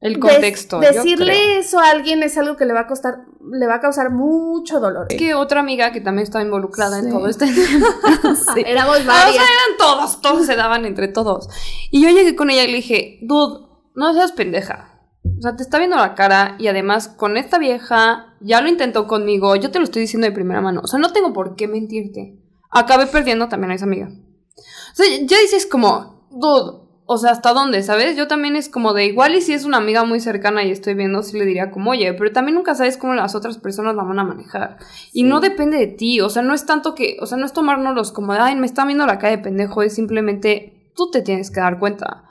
El 0.05 0.19
contexto. 0.19 0.81
decirle 0.81 1.59
eso 1.59 1.79
a 1.79 1.91
alguien 1.91 2.23
es 2.23 2.37
algo 2.39 2.57
que 2.57 2.67
le 2.67 2.73
va 2.75 2.81
a 2.81 2.87
costar, 2.87 3.25
le 3.51 3.67
va 3.67 3.77
a 3.77 3.81
causar 3.81 4.11
mucho 4.11 4.79
dolor. 4.79 5.07
Es 5.11 5.17
que 5.17 5.35
otra 5.35 5.61
amiga 5.61 5.93
que 5.93 6.01
también 6.01 6.25
estaba 6.25 6.45
involucrada 6.45 6.99
en 6.99 7.07
Sí. 7.07 7.11
todo 7.11 7.27
este 7.27 7.47
Éramos 8.67 8.99
Ah, 8.99 9.03
o 9.03 9.07
varias. 9.07 9.35
sea, 9.35 9.43
eran 9.45 9.79
todos, 9.79 10.21
todos 10.21 10.47
se 10.47 10.57
daban 10.57 10.85
entre 10.85 11.09
todos. 11.09 11.49
Y 11.91 12.03
yo 12.03 12.11
llegué 12.11 12.37
con 12.37 12.51
ella 12.51 12.65
y 12.65 12.69
le 12.69 12.77
dije, 12.77 13.19
dude, 13.23 13.67
no 13.95 14.13
seas 14.15 14.33
pendeja. 14.33 14.91
O 15.39 15.41
sea, 15.41 15.57
te 15.57 15.63
está 15.63 15.79
viendo 15.79 15.97
la 15.97 16.15
cara 16.15 16.57
y 16.59 16.69
además 16.69 17.09
con 17.09 17.37
esta 17.39 17.59
vieja 17.59 18.35
ya 18.41 18.61
lo 18.61 18.69
intentó 18.69 19.07
conmigo, 19.07 19.57
yo 19.57 19.71
te 19.71 19.79
lo 19.79 19.85
estoy 19.87 20.03
diciendo 20.03 20.27
de 20.27 20.33
primera 20.33 20.61
mano. 20.61 20.83
O 20.85 20.87
sea, 20.87 20.99
no 21.01 21.13
tengo 21.13 21.33
por 21.33 21.57
qué 21.57 21.67
mentirte. 21.67 22.39
Acabé 22.71 23.07
perdiendo 23.07 23.49
también 23.49 23.71
a 23.71 23.75
esa 23.77 23.87
amiga. 23.87 24.09
O 24.11 24.95
sea, 24.95 25.07
ya 25.23 25.39
dices 25.41 25.67
como, 25.67 26.29
dude, 26.31 26.84
o 27.07 27.19
sea, 27.19 27.33
¿hasta 27.33 27.53
dónde? 27.53 27.83
¿Sabes? 27.83 28.17
Yo 28.17 28.29
también 28.29 28.57
es 28.57 28.69
como 28.69 28.95
de 28.95 29.05
igual 29.05 29.35
y 29.35 29.43
si 29.43 29.53
es 29.53 29.65
una 29.65 29.77
amiga 29.77 30.05
muy 30.05 30.21
cercana 30.21 30.65
y 30.65 30.71
estoy 30.71 30.95
viendo, 30.95 31.23
sí 31.23 31.39
le 31.39 31.45
diría 31.45 31.71
como, 31.71 31.91
oye, 31.91 32.15
pero 32.15 32.33
también 32.33 32.55
nunca 32.55 32.75
sabes 32.75 32.97
cómo 32.97 33.15
las 33.15 33.35
otras 33.35 33.59
personas 33.59 33.95
la 33.95 34.05
van 34.05 34.19
a 34.19 34.25
manejar. 34.25 34.79
Y 35.13 35.25
no 35.25 35.41
depende 35.41 35.77
de 35.77 35.89
ti, 35.89 36.21
o 36.21 36.31
sea, 36.31 36.43
no 36.43 36.55
es 36.55 36.65
tanto 36.65 36.95
que, 36.95 37.19
o 37.21 37.27
sea, 37.27 37.37
no 37.37 37.45
es 37.45 37.53
tomárnoslos 37.53 38.11
como 38.11 38.33
de, 38.33 38.39
ay, 38.39 38.57
me 38.57 38.67
está 38.67 38.87
viendo 38.87 39.07
la 39.07 39.19
cara 39.19 39.37
de 39.37 39.43
pendejo, 39.43 39.83
es 39.83 39.95
simplemente 39.95 40.91
tú 40.97 41.11
te 41.11 41.21
tienes 41.21 41.51
que 41.51 41.61
dar 41.61 41.79
cuenta. 41.79 42.25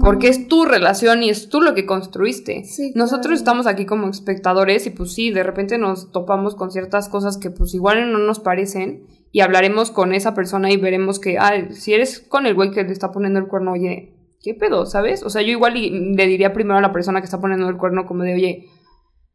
Porque 0.00 0.28
es 0.28 0.46
tu 0.46 0.64
relación 0.64 1.24
y 1.24 1.30
es 1.30 1.48
tú 1.48 1.60
lo 1.60 1.74
que 1.74 1.84
construiste. 1.84 2.62
Sí, 2.62 2.92
Nosotros 2.94 3.24
claro. 3.24 3.34
estamos 3.34 3.66
aquí 3.66 3.84
como 3.84 4.08
espectadores 4.08 4.86
y 4.86 4.90
pues 4.90 5.12
sí, 5.12 5.32
de 5.32 5.42
repente 5.42 5.76
nos 5.76 6.12
topamos 6.12 6.54
con 6.54 6.70
ciertas 6.70 7.08
cosas 7.08 7.36
que 7.36 7.50
pues 7.50 7.74
igual 7.74 8.12
no 8.12 8.18
nos 8.20 8.38
parecen 8.38 9.08
y 9.32 9.40
hablaremos 9.40 9.90
con 9.90 10.12
esa 10.14 10.34
persona 10.34 10.70
y 10.70 10.76
veremos 10.76 11.18
que, 11.18 11.38
ah, 11.38 11.72
si 11.72 11.94
eres 11.94 12.20
con 12.20 12.46
el 12.46 12.54
güey 12.54 12.70
que 12.70 12.84
le 12.84 12.92
está 12.92 13.10
poniendo 13.10 13.40
el 13.40 13.48
cuerno, 13.48 13.72
oye, 13.72 14.17
¿qué 14.42 14.54
pedo? 14.54 14.86
¿Sabes? 14.86 15.22
O 15.22 15.30
sea, 15.30 15.42
yo 15.42 15.50
igual 15.50 15.74
le 15.74 16.26
diría 16.26 16.52
primero 16.52 16.78
a 16.78 16.82
la 16.82 16.92
persona 16.92 17.20
que 17.20 17.26
está 17.26 17.40
poniendo 17.40 17.68
el 17.68 17.76
cuerno 17.76 18.06
como 18.06 18.22
de, 18.22 18.34
oye, 18.34 18.66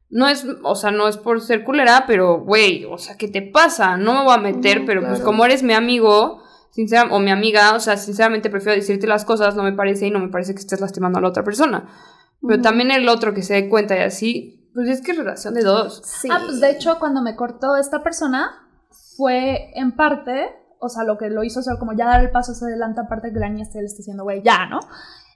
no 0.10 0.28
es, 0.28 0.46
o 0.64 0.76
sea, 0.76 0.92
no 0.92 1.08
es 1.08 1.18
por 1.18 1.42
ser 1.42 1.64
culera, 1.64 2.06
pero, 2.06 2.42
güey, 2.42 2.86
o 2.86 2.98
sea, 2.98 3.18
¿qué 3.18 3.28
te 3.28 3.42
pasa? 3.42 3.98
No 3.98 4.14
me 4.14 4.24
voy 4.24 4.34
a 4.34 4.38
meter, 4.38 4.86
pero 4.86 5.02
pues 5.02 5.20
como 5.22 5.44
eres 5.44 5.64
mi 5.64 5.74
amigo, 5.74 6.44
sinceramente, 6.70 7.16
o 7.16 7.20
mi 7.20 7.32
amiga, 7.32 7.74
o 7.74 7.80
sea, 7.80 7.98
sinceramente 7.98 8.52
prefiero 8.52 8.76
decirte 8.76 9.08
las 9.08 9.26
cosas, 9.26 9.56
no 9.56 9.64
me 9.64 9.74
parece 9.74 10.08
y 10.08 10.12
no 10.12 10.20
me 10.20 10.30
parece 10.30 10.54
que 10.54 10.60
estés 10.60 10.80
lastimando 10.80 11.18
a 11.18 11.22
la 11.22 11.30
otra 11.30 11.44
persona. 11.44 11.90
Pero 12.46 12.62
también 12.62 12.92
el 12.92 13.10
otro 13.10 13.34
que 13.34 13.42
se 13.42 13.54
dé 13.54 13.70
cuenta 13.70 13.96
y 13.96 14.02
así, 14.02 14.70
pues 14.74 14.90
es 14.90 15.02
que 15.02 15.12
es 15.12 15.18
relación 15.18 15.54
de 15.54 15.64
dos. 15.64 16.02
Sí. 16.06 16.28
Ah, 16.32 16.42
pues 16.46 16.60
de 16.60 16.70
hecho, 16.70 17.00
cuando 17.00 17.24
me 17.24 17.36
cortó 17.36 17.76
esta 17.76 18.04
persona, 18.04 18.68
fue 19.18 19.72
en 19.76 19.94
parte, 19.94 20.50
o 20.84 20.90
sea, 20.90 21.04
lo 21.04 21.18
que 21.18 21.30
lo 21.30 21.44
hizo 21.44 21.62
ser 21.62 21.78
como 21.80 21.94
ya 21.94 22.06
dar 22.06 22.22
el 22.22 22.32
paso 22.32 22.52
hacia 22.52 22.68
adelante, 22.68 23.02
aparte 23.02 23.32
que 23.32 23.40
la 23.40 23.50
niña 23.50 23.64
le 23.74 23.86
está 23.86 23.98
diciendo, 23.98 24.24
güey, 24.24 24.42
ya, 24.44 24.68
¿no? 24.68 24.80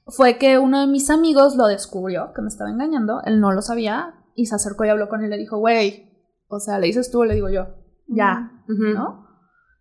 Fue 0.08 0.38
que 0.38 0.58
uno 0.58 0.82
de 0.82 0.88
mis 0.88 1.10
amigos 1.10 1.56
lo 1.56 1.68
descubrió, 1.68 2.32
que 2.36 2.42
me 2.42 2.48
estaba 2.48 2.70
engañando, 2.70 3.22
él 3.26 3.40
no 3.40 3.52
lo 3.52 3.62
sabía, 3.62 4.14
y 4.36 4.46
se 4.46 4.56
acercó 4.56 4.86
y 4.86 4.90
habló 4.90 5.10
con 5.10 5.22
él 5.22 5.28
y 5.28 5.30
le 5.32 5.38
dijo, 5.38 5.58
güey, 5.58 6.14
o 6.48 6.60
sea, 6.60 6.80
le 6.80 6.88
dices 6.88 7.12
tú 7.12 7.24
le 7.24 7.34
digo 7.36 7.50
yo, 7.50 7.68
ya. 8.08 8.52
¿no? 8.68 9.26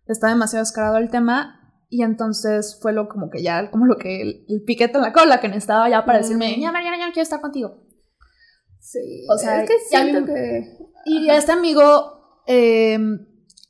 Está 0.05 0.29
demasiado 0.29 0.63
descarado 0.63 0.97
el 0.97 1.09
tema. 1.09 1.53
Y 1.89 2.03
entonces 2.03 2.77
fue 2.81 2.91
lo 2.91 3.07
como 3.07 3.29
que 3.29 3.41
ya, 3.41 3.71
como 3.71 3.85
lo 3.85 3.95
que 3.95 4.21
el, 4.21 4.45
el 4.49 4.63
piquete 4.65 4.97
en 4.97 5.03
la 5.03 5.13
cola 5.13 5.39
que 5.39 5.47
necesitaba 5.47 5.87
ya 5.89 6.03
para 6.03 6.17
decirme, 6.17 6.59
ya, 6.59 6.73
ya, 6.73 6.83
ya, 6.83 6.97
ya 6.97 7.13
quiero 7.13 7.21
estar 7.23 7.39
contigo. 7.39 7.77
Sí. 8.81 9.25
O 9.33 9.37
sea, 9.37 9.61
es 9.63 9.69
que 9.69 9.79
siento 9.87 10.19
vi- 10.21 10.25
que. 10.25 10.77
Y 11.05 11.29
este 11.29 11.53
amigo 11.53 12.41
eh, 12.45 12.97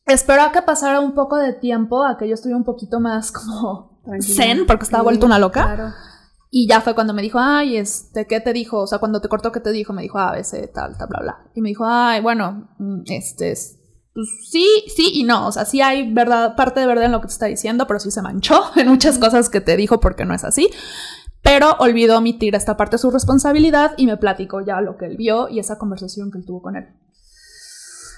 esperó 0.08 0.41
a 0.43 0.51
que 0.51 0.62
pasara 0.62 0.99
un 0.99 1.14
poco 1.14 1.38
de 1.38 1.53
tiempo, 1.53 2.03
a 2.05 2.18
que 2.18 2.28
yo 2.28 2.34
estuviera 2.34 2.58
un 2.58 2.64
poquito 2.64 2.99
más 2.99 3.32
como 3.32 3.99
zen, 4.22 4.66
porque 4.66 4.84
estaba 4.86 5.01
Sí, 5.01 5.05
vuelto 5.05 5.26
una 5.26 5.39
loca. 5.39 5.64
Claro. 5.76 5.93
Y 6.49 6.68
ya 6.68 6.80
fue 6.80 6.95
cuando 6.95 7.14
me 7.14 7.22
dijo, 7.22 7.39
ay, 7.39 7.76
este, 7.78 8.26
¿qué 8.26 8.39
te 8.39 8.53
dijo? 8.53 8.80
O 8.82 8.88
sea, 8.88 8.99
cuando 8.99 9.20
te 9.20 9.28
cortó, 9.28 9.51
¿qué 9.51 9.60
te 9.60 9.72
dijo? 9.72 9.91
Me 9.91 10.01
dijo, 10.01 10.18
ah, 10.18 10.34
ese, 10.38 10.68
tal, 10.68 10.97
tal, 10.97 11.08
bla, 11.10 11.20
bla. 11.20 11.38
Y 11.53 11.62
me 11.62 11.70
dijo, 11.70 11.84
ay, 11.86 12.22
bueno, 12.22 12.70
mm, 12.80 13.01
este, 13.08 13.51
es- 13.51 13.74
pues 14.14 14.28
sí, 14.49 14.66
sí 14.95 15.12
y 15.14 15.24
no. 15.26 15.45
O 15.47 15.51
sea, 15.51 15.66
sí 15.66 15.82
hay 15.82 16.12
verdad, 16.12 16.55
parte 16.55 16.80
de 16.80 16.88
verdad 16.88 17.03
en 17.05 17.12
lo 17.12 17.20
que 17.22 17.28
te 17.28 17.34
está 17.34 17.45
diciendo, 17.47 17.86
pero 17.86 17.99
sí 17.99 18.10
se 18.12 18.22
manchó 18.22 18.62
en 18.78 18.88
muchas 18.88 19.20
cosas 19.20 19.49
que 19.49 19.62
te 19.62 19.76
dijo 19.78 19.99
porque 19.99 20.26
no 20.26 20.34
es 20.34 20.43
así. 20.43 20.70
Pero 21.43 21.76
olvidó 21.80 22.18
omitir 22.18 22.55
esta 22.55 22.78
parte 22.78 22.95
de 22.95 22.99
su 22.99 23.12
responsabilidad 23.12 23.93
y 23.97 24.05
me 24.08 24.18
platicó 24.18 24.62
ya 24.62 24.82
lo 24.82 24.97
que 24.97 25.05
él 25.05 25.18
vio 25.18 25.49
y 25.49 25.60
esa 25.60 25.78
conversación 25.78 26.32
que 26.32 26.39
él 26.39 26.45
tuvo 26.45 26.62
con 26.62 26.76
él. 26.78 26.88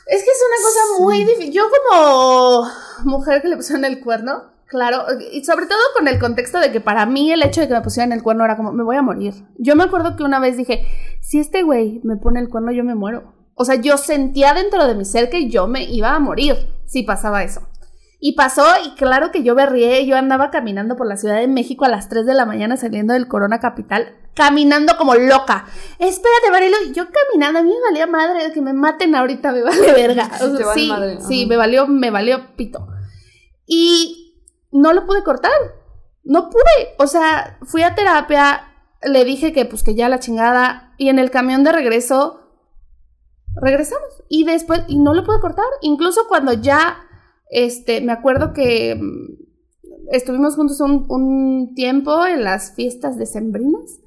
Es 0.09 0.23
que 0.23 0.31
es 0.31 0.41
una 0.47 0.67
cosa 0.67 1.03
muy 1.03 1.23
difícil. 1.23 1.53
Yo 1.53 1.63
como 1.69 2.67
mujer 3.03 3.43
que 3.43 3.47
le 3.47 3.55
pusieron 3.55 3.85
el 3.85 3.99
cuerno, 3.99 4.51
claro, 4.65 5.05
y 5.31 5.45
sobre 5.45 5.67
todo 5.67 5.79
con 5.95 6.07
el 6.07 6.17
contexto 6.17 6.59
de 6.59 6.71
que 6.71 6.81
para 6.81 7.05
mí 7.05 7.31
el 7.31 7.43
hecho 7.43 7.61
de 7.61 7.67
que 7.67 7.75
me 7.75 7.81
pusieran 7.81 8.11
el 8.11 8.23
cuerno 8.23 8.43
era 8.43 8.57
como, 8.57 8.71
me 8.71 8.83
voy 8.83 8.95
a 8.95 9.03
morir. 9.03 9.35
Yo 9.59 9.75
me 9.75 9.83
acuerdo 9.83 10.15
que 10.15 10.23
una 10.23 10.39
vez 10.39 10.57
dije, 10.57 10.83
si 11.21 11.39
este 11.39 11.61
güey 11.61 12.01
me 12.03 12.17
pone 12.17 12.39
el 12.39 12.49
cuerno, 12.49 12.71
yo 12.71 12.83
me 12.83 12.95
muero. 12.95 13.35
O 13.53 13.65
sea, 13.65 13.75
yo 13.75 13.97
sentía 13.97 14.55
dentro 14.55 14.87
de 14.87 14.95
mi 14.95 15.05
ser 15.05 15.29
que 15.29 15.47
yo 15.47 15.67
me 15.67 15.83
iba 15.83 16.15
a 16.15 16.19
morir 16.19 16.55
si 16.85 17.03
pasaba 17.03 17.43
eso. 17.43 17.68
Y 18.21 18.33
pasó, 18.33 18.65
y 18.85 18.95
claro 18.95 19.31
que 19.31 19.43
yo 19.43 19.55
berrié, 19.55 20.05
yo 20.05 20.17
andaba 20.17 20.51
caminando 20.51 20.97
por 20.97 21.07
la 21.07 21.15
Ciudad 21.15 21.37
de 21.37 21.47
México 21.47 21.85
a 21.85 21.89
las 21.89 22.09
3 22.09 22.25
de 22.25 22.33
la 22.33 22.45
mañana 22.45 22.75
saliendo 22.75 23.13
del 23.13 23.29
Corona 23.29 23.61
Capital, 23.61 24.13
caminando 24.33 24.97
como 24.97 25.15
loca. 25.15 25.65
Espérate, 25.99 26.51
Marielo, 26.51 26.77
yo 26.93 27.05
caminando, 27.09 27.59
a 27.59 27.63
mí 27.63 27.69
me 27.69 27.89
valía 27.89 28.07
madre, 28.07 28.51
que 28.53 28.61
me 28.61 28.73
maten 28.73 29.15
ahorita, 29.15 29.53
me 29.53 29.61
vale 29.61 29.93
verga. 29.93 30.29
O 30.41 30.57
sea, 30.57 30.73
sí, 30.73 30.87
madre, 30.89 31.19
sí, 31.21 31.45
me 31.45 31.55
valió, 31.55 31.87
me 31.87 32.11
valió 32.11 32.55
pito. 32.57 32.87
Y 33.65 34.43
no 34.71 34.93
lo 34.93 35.05
pude 35.05 35.23
cortar, 35.23 35.51
no 36.23 36.49
pude. 36.49 36.95
O 36.97 37.07
sea, 37.07 37.57
fui 37.61 37.83
a 37.83 37.95
terapia, 37.95 38.73
le 39.01 39.23
dije 39.23 39.53
que 39.53 39.65
pues 39.65 39.81
que 39.81 39.95
ya 39.95 40.09
la 40.09 40.19
chingada, 40.19 40.93
y 40.97 41.07
en 41.07 41.19
el 41.19 41.31
camión 41.31 41.63
de 41.63 41.71
regreso 41.71 42.41
regresamos. 43.61 44.23
Y 44.27 44.43
después, 44.43 44.81
y 44.87 44.99
no 44.99 45.13
lo 45.13 45.23
pude 45.23 45.39
cortar. 45.39 45.65
Incluso 45.81 46.27
cuando 46.27 46.53
ya, 46.53 47.08
este, 47.49 48.01
me 48.01 48.11
acuerdo 48.11 48.53
que 48.53 48.95
mm, 48.95 50.11
estuvimos 50.11 50.55
juntos 50.55 50.79
un, 50.81 51.05
un 51.09 51.73
tiempo 51.75 52.25
en 52.25 52.43
las 52.43 52.75
fiestas 52.75 53.17
decembrinas. 53.17 53.99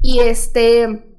Y 0.00 0.20
este, 0.20 1.16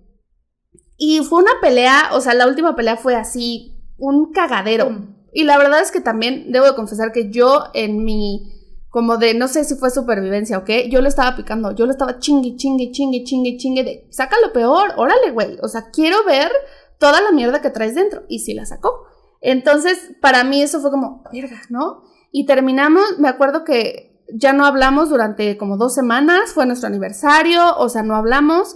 y 0.98 1.20
fue 1.20 1.44
una 1.44 1.52
pelea, 1.62 2.10
o 2.14 2.22
sea, 2.22 2.34
la 2.34 2.48
última 2.48 2.76
pelea 2.76 2.98
fue 2.98 3.16
así, 3.16 3.78
un 3.98 4.32
cagadero. 4.32 4.90
Y 5.32 5.44
la 5.44 5.58
verdad 5.58 5.82
es 5.82 5.92
que 5.92 6.02
también 6.02 6.52
debo 6.52 6.66
de 6.66 6.76
confesar 6.76 7.12
que 7.12 7.30
yo 7.30 7.66
en 7.76 8.04
mi, 8.04 8.52
como 8.90 9.18
de, 9.18 9.36
no 9.36 9.48
sé 9.48 9.64
si 9.64 9.76
fue 9.76 9.92
supervivencia 9.92 10.58
o 10.58 10.64
qué, 10.64 10.90
yo 10.90 11.02
lo 11.02 11.08
estaba 11.08 11.36
picando, 11.36 11.72
yo 11.76 11.86
lo 11.86 11.92
estaba 11.92 12.18
chingue, 12.18 12.56
chingue, 12.56 12.92
chingue, 12.92 13.24
chingue, 13.24 13.58
chingue, 13.58 13.84
de, 13.84 14.08
saca 14.10 14.38
lo 14.44 14.52
peor, 14.52 14.94
órale, 14.98 15.32
güey. 15.32 15.58
O 15.62 15.68
sea, 15.68 15.92
quiero 15.92 16.24
ver 16.26 16.52
toda 16.98 17.22
la 17.22 17.32
mierda 17.32 17.62
que 17.62 17.70
traes 17.70 17.94
dentro. 17.94 18.24
Y 18.28 18.40
sí 18.40 18.56
la 18.56 18.66
sacó. 18.66 19.06
Entonces, 19.42 20.16
para 20.22 20.44
mí 20.44 20.62
eso 20.62 20.80
fue 20.80 20.92
como, 20.92 21.24
verga, 21.32 21.62
¿no? 21.70 22.04
Y 22.32 22.46
terminamos, 22.46 23.20
me 23.20 23.28
acuerdo 23.28 23.64
que 23.64 24.24
ya 24.34 24.54
no 24.54 24.66
hablamos 24.66 25.10
durante 25.10 25.58
como 25.58 25.78
dos 25.78 25.94
semanas, 25.94 26.52
fue 26.54 26.66
nuestro 26.66 26.88
aniversario, 26.88 27.78
o 27.78 27.90
sea, 27.90 28.04
no 28.04 28.16
hablamos. 28.16 28.76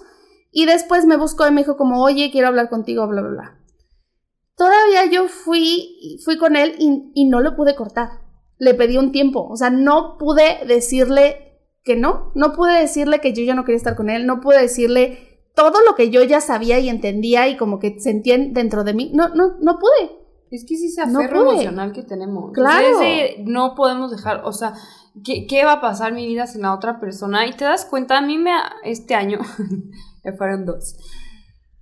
Y 0.51 0.65
después 0.65 1.05
me 1.05 1.17
buscó 1.17 1.47
y 1.47 1.51
me 1.51 1.61
dijo 1.61 1.77
como, 1.77 2.03
oye, 2.03 2.31
quiero 2.31 2.47
hablar 2.47 2.69
contigo, 2.69 3.07
bla, 3.07 3.21
bla, 3.21 3.31
bla. 3.31 3.57
Todavía 4.55 5.05
yo 5.05 5.27
fui, 5.27 6.19
fui 6.23 6.37
con 6.37 6.55
él 6.55 6.75
y, 6.77 7.11
y 7.15 7.25
no 7.29 7.41
lo 7.41 7.55
pude 7.55 7.75
cortar. 7.75 8.21
Le 8.57 8.73
pedí 8.73 8.97
un 8.97 9.11
tiempo, 9.11 9.47
o 9.47 9.55
sea, 9.55 9.69
no 9.69 10.17
pude 10.17 10.65
decirle 10.67 11.51
que 11.83 11.95
no, 11.95 12.31
no 12.35 12.53
pude 12.53 12.79
decirle 12.79 13.19
que 13.19 13.33
yo 13.33 13.43
ya 13.43 13.55
no 13.55 13.63
quería 13.63 13.77
estar 13.77 13.95
con 13.95 14.09
él, 14.09 14.27
no 14.27 14.39
pude 14.39 14.61
decirle 14.61 15.31
todo 15.55 15.79
lo 15.85 15.95
que 15.95 16.09
yo 16.09 16.23
ya 16.23 16.41
sabía 16.41 16.79
y 16.79 16.89
entendía 16.89 17.47
y 17.47 17.57
como 17.57 17.79
que 17.79 17.99
sentía 17.99 18.37
dentro 18.37 18.83
de 18.83 18.93
mí, 18.93 19.11
no, 19.13 19.29
no, 19.29 19.57
no 19.59 19.79
pude. 19.79 20.20
Es 20.51 20.65
que 20.67 20.75
sí 20.75 20.87
ese 20.87 21.05
No 21.07 21.19
aferro 21.19 21.45
pude. 21.45 21.53
emocional 21.53 21.91
que 21.93 22.03
tenemos. 22.03 22.51
Claro. 22.53 23.01
Ese 23.01 23.37
no 23.45 23.73
podemos 23.73 24.11
dejar, 24.11 24.41
o 24.43 24.51
sea, 24.51 24.73
¿qué, 25.23 25.47
¿qué 25.47 25.63
va 25.65 25.73
a 25.73 25.81
pasar 25.81 26.11
mi 26.13 26.27
vida 26.27 26.45
sin 26.45 26.61
la 26.61 26.73
otra 26.75 26.99
persona? 26.99 27.47
Y 27.47 27.53
te 27.53 27.63
das 27.63 27.85
cuenta, 27.85 28.17
a 28.17 28.21
mí 28.21 28.37
me, 28.37 28.51
este 28.83 29.15
año, 29.15 29.39
ya 30.23 30.33
fueron 30.37 30.65
dos. 30.65 30.95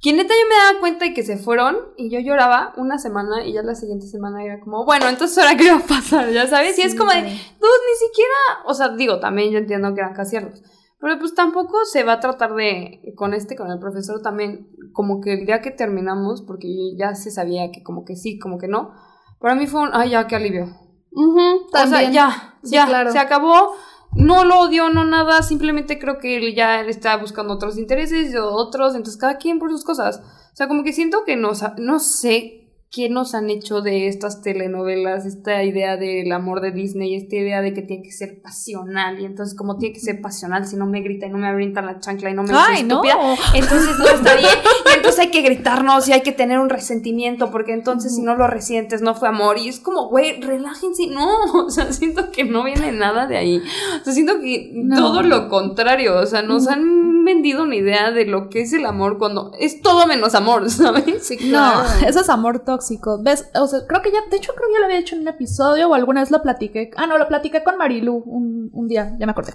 Que 0.01 0.13
neta 0.13 0.29
yo 0.33 0.47
me 0.49 0.55
daba 0.55 0.79
cuenta 0.79 1.05
de 1.05 1.13
que 1.13 1.23
se 1.23 1.35
fueron 1.35 1.75
y 1.97 2.09
yo 2.09 2.19
lloraba 2.21 2.73
una 2.77 2.97
semana 2.99 3.45
y 3.45 3.51
ya 3.53 3.63
la 3.63 3.75
siguiente 3.75 4.07
semana 4.07 4.41
era 4.45 4.61
como, 4.61 4.85
bueno, 4.85 5.09
entonces 5.09 5.37
ahora 5.39 5.57
qué 5.57 5.71
va 5.71 5.79
a 5.79 5.85
pasar, 5.85 6.29
ya 6.31 6.47
sabes, 6.47 6.79
y 6.79 6.83
es 6.83 6.95
como 6.95 7.11
de, 7.11 7.17
Dude, 7.21 7.27
ni 7.27 8.07
siquiera, 8.07 8.63
o 8.65 8.73
sea, 8.73 8.89
digo, 8.95 9.19
también 9.19 9.51
yo 9.51 9.57
entiendo 9.57 9.93
que 9.93 9.99
eran 9.99 10.13
casi 10.13 10.29
ciertos, 10.37 10.61
pero 10.99 11.17
pues 11.19 11.33
tampoco 11.35 11.85
se 11.85 12.03
va 12.03 12.13
a 12.13 12.19
tratar 12.19 12.53
de, 12.55 13.13
con 13.15 13.33
este, 13.33 13.55
con 13.55 13.71
el 13.71 13.79
profesor 13.79 14.21
también, 14.21 14.69
como 14.93 15.21
que 15.21 15.33
el 15.33 15.45
día 15.45 15.61
que 15.61 15.71
terminamos, 15.71 16.41
porque 16.41 16.67
ya 16.97 17.15
se 17.15 17.31
sabía 17.31 17.71
que 17.71 17.83
como 17.83 18.03
que 18.05 18.15
sí, 18.15 18.37
como 18.39 18.57
que 18.57 18.67
no, 18.67 18.91
para 19.39 19.55
mí 19.55 19.67
fue 19.67 19.81
un, 19.81 19.89
ay, 19.93 20.11
ya, 20.11 20.27
qué 20.27 20.35
alivio. 20.35 20.65
Ujú, 21.11 21.65
O 21.65 21.69
sea, 21.71 21.83
también. 21.85 22.11
ya, 22.13 22.55
Sí, 22.63 22.71
ya, 22.75 22.85
claro. 22.85 23.11
se 23.11 23.19
acabó, 23.19 23.73
no 24.13 24.43
lo 24.45 24.59
odio, 24.59 24.89
no 24.89 25.05
nada, 25.05 25.41
simplemente 25.43 25.97
creo 25.99 26.17
que 26.19 26.37
él 26.37 26.53
ya 26.55 26.81
está 26.81 27.15
buscando 27.17 27.53
otros 27.53 27.77
intereses, 27.77 28.33
yo 28.33 28.49
otros, 28.51 28.95
entonces 28.95 29.19
cada 29.19 29.37
quien 29.37 29.59
por 29.59 29.71
sus 29.71 29.83
cosas. 29.83 30.19
O 30.51 30.55
sea, 30.55 30.67
como 30.67 30.83
que 30.83 30.93
siento 30.93 31.23
que 31.25 31.33
ha- 31.33 31.75
no 31.77 31.99
sé 31.99 32.68
qué 32.91 33.07
nos 33.07 33.35
han 33.35 33.51
hecho 33.51 33.81
de 33.81 34.07
estas 34.07 34.41
telenovelas, 34.41 35.25
esta 35.27 35.63
idea 35.63 35.95
del 35.95 36.31
amor 36.31 36.59
de 36.59 36.71
Disney, 36.71 37.13
esta 37.13 37.35
idea 37.35 37.61
de 37.61 37.73
que 37.73 37.83
tiene 37.83 38.01
que 38.01 38.11
ser 38.11 38.41
pasional, 38.41 39.19
y 39.19 39.25
entonces 39.25 39.55
como 39.55 39.77
tiene 39.77 39.93
que 39.93 39.99
ser 39.99 40.21
pasional, 40.23 40.65
si 40.65 40.75
no 40.75 40.87
me 40.87 41.01
grita 41.01 41.27
y 41.27 41.29
no 41.29 41.37
me 41.37 41.47
avienta 41.47 41.81
la 41.83 41.99
chancla 41.99 42.31
y 42.31 42.33
no 42.33 42.41
me 42.43 42.49
dice 42.49 42.61
Ay, 42.67 42.83
no. 42.83 43.03
estúpida, 43.03 43.35
entonces 43.53 43.97
no 43.99 44.05
está 44.05 44.35
bien, 44.35 44.49
y 44.91 44.95
entonces 44.97 45.19
hay 45.19 45.29
que 45.29 45.41
gritarnos 45.41 46.07
y 46.07 46.13
hay 46.13 46.21
que 46.21 46.31
tener 46.31 46.57
un 46.59 46.69
resentimiento, 46.69 47.51
porque 47.51 47.73
entonces 47.73 48.15
si 48.15 48.21
no 48.23 48.35
lo 48.35 48.47
resientes 48.47 49.01
no 49.03 49.13
fue 49.13 49.27
amor, 49.27 49.59
y 49.59 49.67
es 49.67 49.79
como, 49.79 50.09
güey, 50.09 50.41
relájense, 50.41 51.07
no, 51.07 51.27
o 51.65 51.69
sea, 51.69 51.93
siento 51.93 52.31
que 52.31 52.43
no 52.43 52.63
viene 52.63 52.91
nada 52.91 53.27
de 53.27 53.37
ahí, 53.37 53.61
o 54.01 54.03
sea, 54.03 54.13
siento 54.13 54.39
que 54.41 54.71
No. 54.73 54.95
todo 54.97 55.21
lo 55.21 55.47
contrario, 55.49 56.19
o 56.19 56.25
sea, 56.25 56.41
nos 56.41 56.67
han 56.67 57.23
vendido 57.23 57.63
una 57.63 57.75
idea 57.75 58.09
de 58.11 58.25
lo 58.25 58.49
que 58.49 58.61
es 58.61 58.73
el 58.73 58.85
amor 58.87 59.19
cuando 59.19 59.51
es 59.59 59.81
todo 59.81 60.07
menos 60.07 60.33
amor, 60.33 60.67
¿sabes? 60.71 61.27
Sí, 61.27 61.37
No, 61.51 61.83
eso 62.07 62.21
es 62.21 62.29
amor 62.29 62.63
tóxico. 62.79 63.21
¿Ves? 63.21 63.49
O 63.55 63.67
sea, 63.67 63.79
creo 63.87 64.01
que 64.01 64.11
ya, 64.11 64.19
de 64.29 64.37
hecho, 64.37 64.53
creo 64.55 64.67
que 64.67 64.73
ya 64.73 64.79
lo 64.79 64.85
había 64.85 64.99
hecho 64.99 65.15
en 65.15 65.21
un 65.21 65.27
episodio 65.27 65.89
o 65.89 65.93
alguna 65.93 66.21
vez 66.21 66.31
lo 66.31 66.41
platiqué. 66.41 66.91
Ah, 66.95 67.07
no, 67.07 67.17
lo 67.17 67.27
platiqué 67.27 67.63
con 67.63 67.77
Marilu 67.77 68.23
un, 68.25 68.69
un 68.73 68.87
día, 68.87 69.15
ya 69.19 69.25
me 69.25 69.31
acordé. 69.31 69.53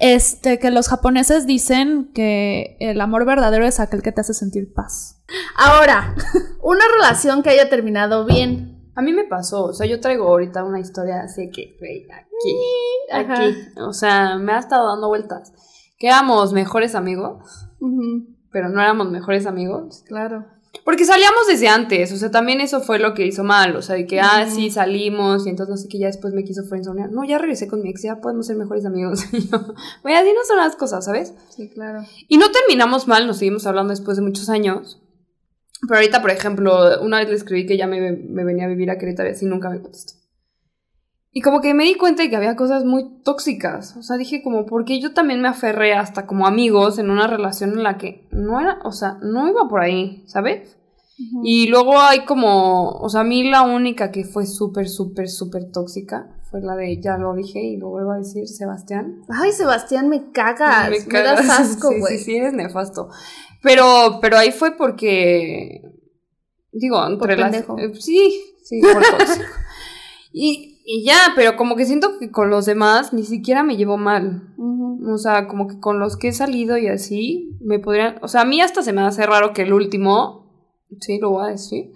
Este, 0.00 0.58
que 0.58 0.70
los 0.70 0.88
japoneses 0.88 1.46
dicen 1.46 2.10
que 2.14 2.76
el 2.80 3.00
amor 3.00 3.24
verdadero 3.24 3.64
es 3.64 3.80
aquel 3.80 4.02
que 4.02 4.12
te 4.12 4.20
hace 4.20 4.34
sentir 4.34 4.72
paz. 4.74 5.22
Ahora, 5.56 6.14
una 6.62 6.84
relación 6.96 7.42
que 7.42 7.50
haya 7.50 7.68
terminado 7.68 8.24
bien. 8.24 8.90
A 8.94 9.02
mí 9.02 9.12
me 9.12 9.24
pasó, 9.24 9.64
o 9.66 9.72
sea, 9.74 9.86
yo 9.86 10.00
traigo 10.00 10.26
ahorita 10.26 10.64
una 10.64 10.80
historia 10.80 11.20
así 11.20 11.50
que, 11.50 11.76
güey, 11.78 12.06
aquí, 12.10 13.12
Ajá. 13.12 13.44
aquí, 13.44 13.56
o 13.78 13.92
sea, 13.92 14.36
me 14.36 14.52
ha 14.52 14.58
estado 14.58 14.88
dando 14.88 15.08
vueltas. 15.08 15.52
Que 15.98 16.08
éramos 16.08 16.52
mejores 16.54 16.94
amigos, 16.94 17.68
pero 18.50 18.68
no 18.70 18.80
éramos 18.80 19.10
mejores 19.10 19.46
amigos. 19.46 20.02
claro. 20.06 20.55
Porque 20.84 21.04
salíamos 21.04 21.46
desde 21.48 21.68
antes, 21.68 22.12
o 22.12 22.16
sea, 22.16 22.30
también 22.30 22.60
eso 22.60 22.80
fue 22.80 22.98
lo 22.98 23.14
que 23.14 23.26
hizo 23.26 23.44
mal, 23.44 23.76
o 23.76 23.82
sea, 23.82 23.96
de 23.96 24.06
que, 24.06 24.20
ah, 24.20 24.46
sí, 24.48 24.70
salimos, 24.70 25.46
y 25.46 25.50
entonces 25.50 25.70
no 25.70 25.76
sé 25.76 25.88
qué, 25.88 25.98
ya 25.98 26.06
después 26.06 26.34
me 26.34 26.44
quiso 26.44 26.64
friendzonear. 26.64 27.10
No, 27.10 27.24
ya 27.24 27.38
regresé 27.38 27.68
con 27.68 27.82
mi 27.82 27.90
ex, 27.90 28.02
ya 28.02 28.20
podemos 28.20 28.46
ser 28.46 28.56
mejores 28.56 28.84
amigos. 28.84 29.20
Güey, 30.02 30.14
así 30.14 30.28
no 30.34 30.44
son 30.46 30.58
las 30.58 30.76
cosas, 30.76 31.04
¿sabes? 31.04 31.34
Sí, 31.48 31.68
claro. 31.68 32.04
Y 32.28 32.38
no 32.38 32.50
terminamos 32.50 33.08
mal, 33.08 33.26
nos 33.26 33.38
seguimos 33.38 33.66
hablando 33.66 33.90
después 33.90 34.16
de 34.16 34.22
muchos 34.22 34.48
años. 34.48 35.00
Pero 35.82 35.96
ahorita, 35.96 36.22
por 36.22 36.30
ejemplo, 36.30 37.00
una 37.02 37.18
vez 37.18 37.28
le 37.28 37.34
escribí 37.34 37.66
que 37.66 37.76
ya 37.76 37.86
me, 37.86 38.12
me 38.12 38.44
venía 38.44 38.64
a 38.64 38.68
vivir 38.68 38.90
a 38.90 38.98
Querétaro 38.98 39.28
y 39.28 39.32
así 39.32 39.44
nunca 39.44 39.68
me 39.70 39.80
contestó. 39.80 40.14
Y 41.38 41.42
como 41.42 41.60
que 41.60 41.74
me 41.74 41.84
di 41.84 41.96
cuenta 41.96 42.22
de 42.22 42.30
que 42.30 42.36
había 42.36 42.56
cosas 42.56 42.86
muy 42.86 43.20
tóxicas. 43.22 43.94
O 43.98 44.02
sea, 44.02 44.16
dije 44.16 44.42
como, 44.42 44.64
porque 44.64 44.98
yo 45.02 45.12
también 45.12 45.42
me 45.42 45.48
aferré 45.48 45.92
hasta 45.92 46.24
como 46.24 46.46
amigos 46.46 46.98
en 46.98 47.10
una 47.10 47.26
relación 47.26 47.72
en 47.72 47.82
la 47.82 47.98
que 47.98 48.26
no 48.30 48.58
era, 48.58 48.78
o 48.84 48.92
sea, 48.92 49.18
no 49.20 49.46
iba 49.46 49.68
por 49.68 49.82
ahí, 49.82 50.24
¿sabes? 50.26 50.78
Y 51.44 51.68
luego 51.68 52.00
hay 52.00 52.24
como, 52.24 52.88
o 52.88 53.08
sea, 53.10 53.20
a 53.20 53.24
mí 53.24 53.44
la 53.50 53.62
única 53.64 54.10
que 54.10 54.24
fue 54.24 54.46
súper, 54.46 54.88
súper, 54.88 55.28
súper 55.28 55.70
tóxica 55.70 56.26
fue 56.50 56.62
la 56.62 56.74
de, 56.74 57.02
ya 57.02 57.18
lo 57.18 57.34
dije 57.34 57.60
y 57.62 57.76
lo 57.76 57.90
vuelvo 57.90 58.12
a 58.12 58.16
decir, 58.18 58.48
Sebastián. 58.48 59.20
Ay, 59.28 59.52
Sebastián, 59.52 60.08
me 60.08 60.30
cagas. 60.32 60.88
Me, 60.88 61.04
cagas. 61.04 61.46
das 61.46 61.60
asco, 61.60 61.90
Sí, 61.90 62.00
güey. 62.00 62.16
sí, 62.16 62.24
sí, 62.24 62.36
eres 62.36 62.54
nefasto. 62.54 63.10
Pero, 63.62 64.20
pero 64.22 64.38
ahí 64.38 64.52
fue 64.52 64.70
porque, 64.74 65.82
digo, 66.72 66.96
Por 67.18 67.30
entre 67.30 67.36
las- 67.36 67.50
pendejo. 67.50 67.78
eh, 67.78 67.92
sí, 68.00 68.40
sí, 68.64 68.80
por 68.80 69.02
tóxico. 69.02 69.44
y, 70.32 70.75
y 70.88 71.04
ya, 71.04 71.32
pero 71.34 71.56
como 71.56 71.74
que 71.74 71.84
siento 71.84 72.16
que 72.20 72.30
con 72.30 72.48
los 72.48 72.64
demás 72.64 73.12
ni 73.12 73.24
siquiera 73.24 73.64
me 73.64 73.76
llevo 73.76 73.96
mal. 73.96 74.54
O 75.04 75.18
sea, 75.18 75.48
como 75.48 75.66
que 75.66 75.80
con 75.80 75.98
los 75.98 76.16
que 76.16 76.28
he 76.28 76.32
salido 76.32 76.78
y 76.78 76.86
así, 76.86 77.58
me 77.60 77.80
podrían. 77.80 78.18
O 78.22 78.28
sea, 78.28 78.42
a 78.42 78.44
mí 78.44 78.60
hasta 78.60 78.82
se 78.82 78.92
me 78.92 79.00
hace 79.00 79.26
raro 79.26 79.52
que 79.52 79.62
el 79.62 79.72
último. 79.72 80.46
Sí, 81.00 81.18
lo 81.18 81.30
voy 81.30 81.46
a 81.48 81.50
decir. 81.50 81.92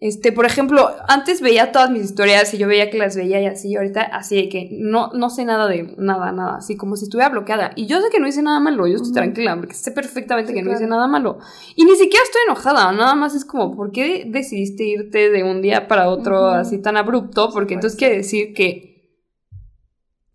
Este, 0.00 0.32
por 0.32 0.46
ejemplo, 0.46 0.90
antes 1.08 1.42
veía 1.42 1.72
todas 1.72 1.90
mis 1.90 2.04
historias 2.04 2.54
y 2.54 2.58
yo 2.58 2.66
veía 2.66 2.88
que 2.90 2.96
las 2.96 3.16
veía 3.16 3.38
y 3.42 3.44
así, 3.44 3.68
y 3.68 3.76
ahorita 3.76 4.00
así 4.00 4.34
de 4.36 4.48
que 4.48 4.68
no, 4.72 5.08
no 5.12 5.28
sé 5.28 5.44
nada 5.44 5.68
de 5.68 5.94
nada, 5.98 6.32
nada, 6.32 6.56
así 6.56 6.74
como 6.74 6.96
si 6.96 7.04
estuviera 7.04 7.28
bloqueada. 7.28 7.72
Y 7.76 7.84
yo 7.84 8.00
sé 8.00 8.08
que 8.10 8.18
no 8.18 8.26
hice 8.26 8.40
nada 8.42 8.60
malo, 8.60 8.86
yo 8.86 8.96
estoy 8.96 9.12
tranquila, 9.12 9.56
porque 9.56 9.74
sé 9.74 9.90
perfectamente 9.92 10.52
Sí, 10.52 10.58
que 10.58 10.62
no 10.62 10.72
hice 10.72 10.86
nada 10.86 11.06
malo. 11.06 11.38
Y 11.76 11.84
ni 11.84 11.96
siquiera 11.96 12.24
estoy 12.24 12.40
enojada, 12.46 12.90
nada 12.92 13.14
más 13.14 13.34
es 13.34 13.44
como, 13.44 13.76
¿por 13.76 13.92
qué 13.92 14.24
decidiste 14.26 14.84
irte 14.84 15.28
de 15.28 15.44
un 15.44 15.60
día 15.60 15.86
para 15.86 16.08
otro 16.08 16.46
así 16.48 16.78
tan 16.78 16.96
abrupto? 16.96 17.50
Porque 17.52 17.74
entonces 17.74 17.98
quiere 17.98 18.16
decir 18.16 18.54
que 18.54 18.90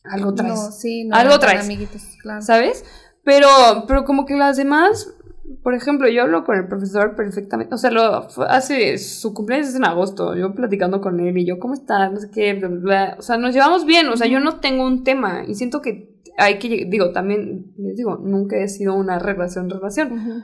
algo 0.04 0.36
traes. 0.36 0.54
No, 0.54 0.72
sí, 0.72 1.06
no 1.06 1.16
Algo 1.16 1.40
traes. 1.40 1.66
amiguitos, 1.66 2.04
claro. 2.22 2.44
¿sabes? 2.44 2.86
Pero, 3.24 3.48
pero 3.88 4.06
como 4.06 4.28
que 4.28 4.36
las 4.36 4.58
demás, 4.58 5.15
por 5.64 5.74
ejemplo, 5.74 6.08
yo 6.10 6.24
hablo 6.24 6.44
con 6.44 6.58
el 6.58 6.68
profesor 6.68 7.16
perfectamente, 7.16 7.76
o 7.76 7.78
sea, 7.78 7.92
lo, 7.92 8.28
hace 8.48 8.98
su 8.98 9.34
cumpleaños 9.34 9.70
es 9.70 9.76
en 9.76 9.86
agosto, 9.86 10.36
yo 10.36 10.54
platicando 10.54 11.02
con 11.02 11.20
él 11.20 11.38
y 11.38 11.46
yo, 11.46 11.60
¿cómo 11.60 11.74
estás? 11.74 12.12
No 12.12 12.20
sé 12.20 12.30
qué, 12.32 12.54
bla, 12.54 12.68
bla, 12.68 12.80
bla. 12.80 13.16
o 13.20 13.22
sea, 13.22 13.38
nos 13.38 13.54
llevamos 13.54 13.86
bien, 13.86 14.08
o 14.08 14.18
sea, 14.18 14.28
yo 14.28 14.40
no 14.40 14.60
tengo 14.60 14.86
un 14.86 15.04
tema 15.04 15.44
y 15.48 15.56
siento 15.56 15.82
que 15.82 16.16
hay 16.38 16.60
que, 16.60 16.86
digo, 16.90 17.12
también, 17.12 17.74
les 17.78 17.96
digo, 17.96 18.18
nunca 18.18 18.58
he 18.58 18.68
sido 18.68 18.96
una 18.96 19.20
relación, 19.20 19.70
relación, 19.70 20.44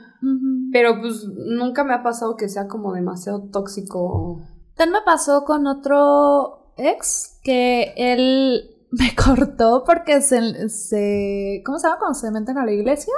pero 0.72 1.00
pues 1.00 1.26
nunca 1.26 1.84
me 1.84 1.94
ha 1.94 2.02
pasado 2.02 2.36
que 2.36 2.48
sea 2.48 2.66
como 2.66 2.94
demasiado 2.94 3.48
tóxico. 3.50 4.42
También 4.74 5.00
me 5.00 5.04
pasó 5.04 5.44
con 5.44 5.66
otro 5.66 6.72
ex 6.76 7.38
que 7.42 7.92
él 7.96 8.70
me 8.90 9.14
cortó 9.14 9.84
porque 9.84 10.20
se, 10.22 10.68
se 10.68 11.62
¿cómo 11.64 11.78
se 11.78 11.86
llama 11.86 11.98
cuando 11.98 12.18
se 12.18 12.30
meten 12.30 12.58
a 12.58 12.64
la 12.64 12.72
iglesia? 12.72 13.14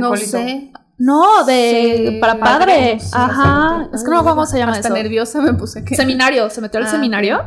No 0.00 0.16
sé. 0.16 0.72
No, 0.98 1.44
de 1.44 2.06
Sí, 2.12 2.20
para 2.20 2.38
padre. 2.38 2.66
padre, 2.66 3.00
sí, 3.00 3.10
Ajá. 3.12 3.88
Es 3.92 4.02
que 4.02 4.06
no 4.08 4.12
me 4.12 4.16
acuerdo 4.20 4.36
cómo 4.36 4.46
se 4.46 4.58
llama 4.58 4.72
Hasta 4.72 4.88
eso. 4.88 4.96
nerviosa 4.96 5.40
me 5.42 5.52
puse 5.54 5.84
que. 5.84 5.94
Seminario, 5.94 6.48
se 6.48 6.60
metió 6.60 6.78
al 6.80 6.86
Ah, 6.86 6.90
seminario. 6.90 7.42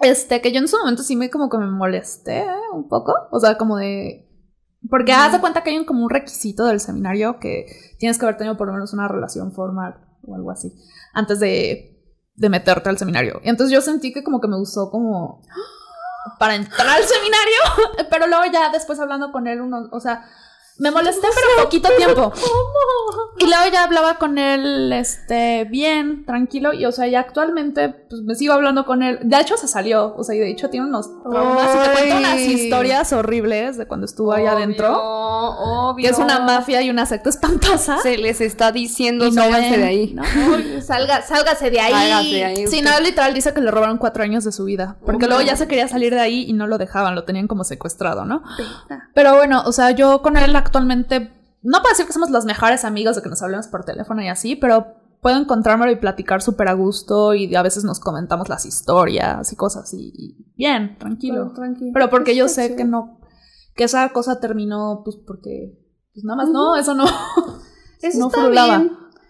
Este, 0.00 0.40
que 0.40 0.52
yo 0.52 0.60
en 0.60 0.68
su 0.68 0.76
momento 0.78 1.02
sí 1.02 1.16
me 1.16 1.30
como 1.30 1.48
que 1.48 1.58
me 1.58 1.66
molesté 1.66 2.46
un 2.72 2.88
poco. 2.88 3.12
O 3.32 3.40
sea, 3.40 3.56
como 3.58 3.76
de. 3.76 4.28
Porque 4.88 5.12
haz 5.12 5.32
de 5.32 5.40
cuenta 5.40 5.62
que 5.62 5.70
hay 5.70 5.78
un, 5.78 5.84
como 5.84 6.04
un 6.04 6.10
requisito 6.10 6.66
del 6.66 6.78
seminario 6.78 7.40
que 7.40 7.66
tienes 7.98 8.18
que 8.18 8.24
haber 8.26 8.36
tenido 8.36 8.56
por 8.56 8.66
lo 8.66 8.74
menos 8.74 8.92
una 8.92 9.08
relación 9.08 9.52
formal 9.52 9.96
o 10.26 10.34
algo 10.36 10.50
así. 10.50 10.72
Antes 11.14 11.40
de, 11.40 11.98
de 12.34 12.48
meterte 12.50 12.88
al 12.90 12.98
seminario. 12.98 13.40
Y 13.42 13.48
entonces 13.48 13.72
yo 13.74 13.80
sentí 13.80 14.12
que 14.12 14.22
como 14.22 14.40
que 14.40 14.48
me 14.48 14.60
usó 14.60 14.90
como 14.90 15.42
para 16.38 16.54
entrar 16.54 16.86
al 16.86 17.02
seminario. 17.02 18.06
Pero 18.10 18.26
luego 18.26 18.44
ya 18.52 18.70
después 18.70 19.00
hablando 19.00 19.32
con 19.32 19.46
él, 19.46 19.60
uno, 19.62 19.88
o 19.90 20.00
sea, 20.00 20.24
me 20.78 20.90
molesté 20.90 21.26
pero 21.34 21.64
poquito 21.64 21.88
tiempo. 21.96 22.32
Y 23.38 23.46
luego 23.46 23.64
ya 23.72 23.84
hablaba 23.84 24.18
con 24.18 24.38
él, 24.38 24.92
este, 24.92 25.64
bien, 25.64 26.24
tranquilo. 26.24 26.72
Y, 26.72 26.84
o 26.86 26.92
sea, 26.92 27.06
ya 27.08 27.20
actualmente, 27.20 27.88
pues 27.88 28.22
me 28.22 28.34
sigo 28.36 28.54
hablando 28.54 28.84
con 28.86 29.02
él. 29.02 29.18
De 29.22 29.40
hecho, 29.40 29.56
se 29.56 29.66
salió. 29.66 30.14
O 30.16 30.22
sea, 30.22 30.34
y 30.36 30.38
de 30.38 30.50
hecho 30.50 30.70
tiene 30.70 30.86
unos 30.86 31.08
traumas. 31.22 31.74
Y 31.74 31.78
te 31.78 31.92
cuento 31.94 32.16
unas 32.18 32.38
historias 32.40 33.12
horribles 33.12 33.76
de 33.76 33.86
cuando 33.86 34.06
estuvo 34.06 34.32
ahí 34.32 34.46
adentro. 34.46 34.96
Obvio. 34.96 36.04
Que 36.04 36.10
es 36.12 36.18
una 36.18 36.40
mafia 36.40 36.80
y 36.82 36.90
una 36.90 37.06
secta 37.06 37.28
espantosa. 37.30 37.98
Se 38.02 38.16
les 38.18 38.40
está 38.40 38.70
diciendo, 38.72 39.26
no 39.26 39.32
sálganse 39.32 39.78
de 39.78 39.84
ahí. 39.84 40.14
¿no? 40.14 40.22
Salga, 40.82 41.22
sálgase 41.22 41.70
de 41.70 41.80
ahí. 41.80 41.92
Sálgase 41.92 42.28
de 42.36 42.44
ahí. 42.44 42.56
Sí, 42.68 42.78
usted. 42.78 42.90
no, 42.90 43.00
literal 43.00 43.34
dice 43.34 43.52
que 43.52 43.60
le 43.60 43.70
robaron 43.70 43.98
cuatro 43.98 44.22
años 44.22 44.44
de 44.44 44.52
su 44.52 44.64
vida. 44.64 44.96
Porque 45.04 45.24
Oh, 45.26 45.28
luego 45.28 45.42
ya 45.42 45.56
se 45.56 45.66
quería 45.66 45.88
salir 45.88 46.14
de 46.14 46.20
ahí 46.20 46.44
y 46.48 46.52
no 46.52 46.66
lo 46.66 46.78
dejaban, 46.78 47.14
lo 47.14 47.24
tenían 47.24 47.48
como 47.48 47.64
secuestrado, 47.64 48.24
¿no? 48.24 48.42
Pero 49.14 49.34
bueno, 49.34 49.62
o 49.66 49.72
sea, 49.72 49.90
yo 49.90 50.22
con 50.22 50.36
él 50.36 50.54
actualmente, 50.64 51.32
no 51.62 51.80
puedo 51.80 51.92
decir 51.92 52.06
que 52.06 52.12
somos 52.12 52.30
los 52.30 52.44
mejores 52.44 52.84
amigos 52.84 53.16
de 53.16 53.22
que 53.22 53.28
nos 53.28 53.42
hablemos 53.42 53.68
por 53.68 53.84
teléfono 53.84 54.22
y 54.22 54.28
así, 54.28 54.56
pero 54.56 54.96
puedo 55.20 55.38
encontrármelo 55.38 55.90
y 55.90 55.96
platicar 55.96 56.42
súper 56.42 56.68
a 56.68 56.74
gusto 56.74 57.32
y 57.32 57.54
a 57.54 57.62
veces 57.62 57.84
nos 57.84 57.98
comentamos 57.98 58.48
las 58.48 58.66
historias 58.66 59.50
y 59.52 59.56
cosas 59.56 59.92
y, 59.94 60.52
bien, 60.56 60.98
tranquilo. 60.98 61.52
Tranquilo. 61.52 61.92
Pero 61.94 62.10
porque 62.10 62.36
yo 62.36 62.48
sé 62.48 62.66
chido. 62.66 62.76
que 62.76 62.84
no, 62.84 63.20
que 63.74 63.84
esa 63.84 64.10
cosa 64.10 64.40
terminó, 64.40 65.00
pues 65.04 65.16
porque, 65.16 65.78
pues 66.12 66.24
nada 66.24 66.36
más, 66.36 66.50
no, 66.50 66.76
eso 66.76 66.94
no. 66.94 67.04
Eso 68.02 68.18
no 68.18 68.26
está. 68.26 68.84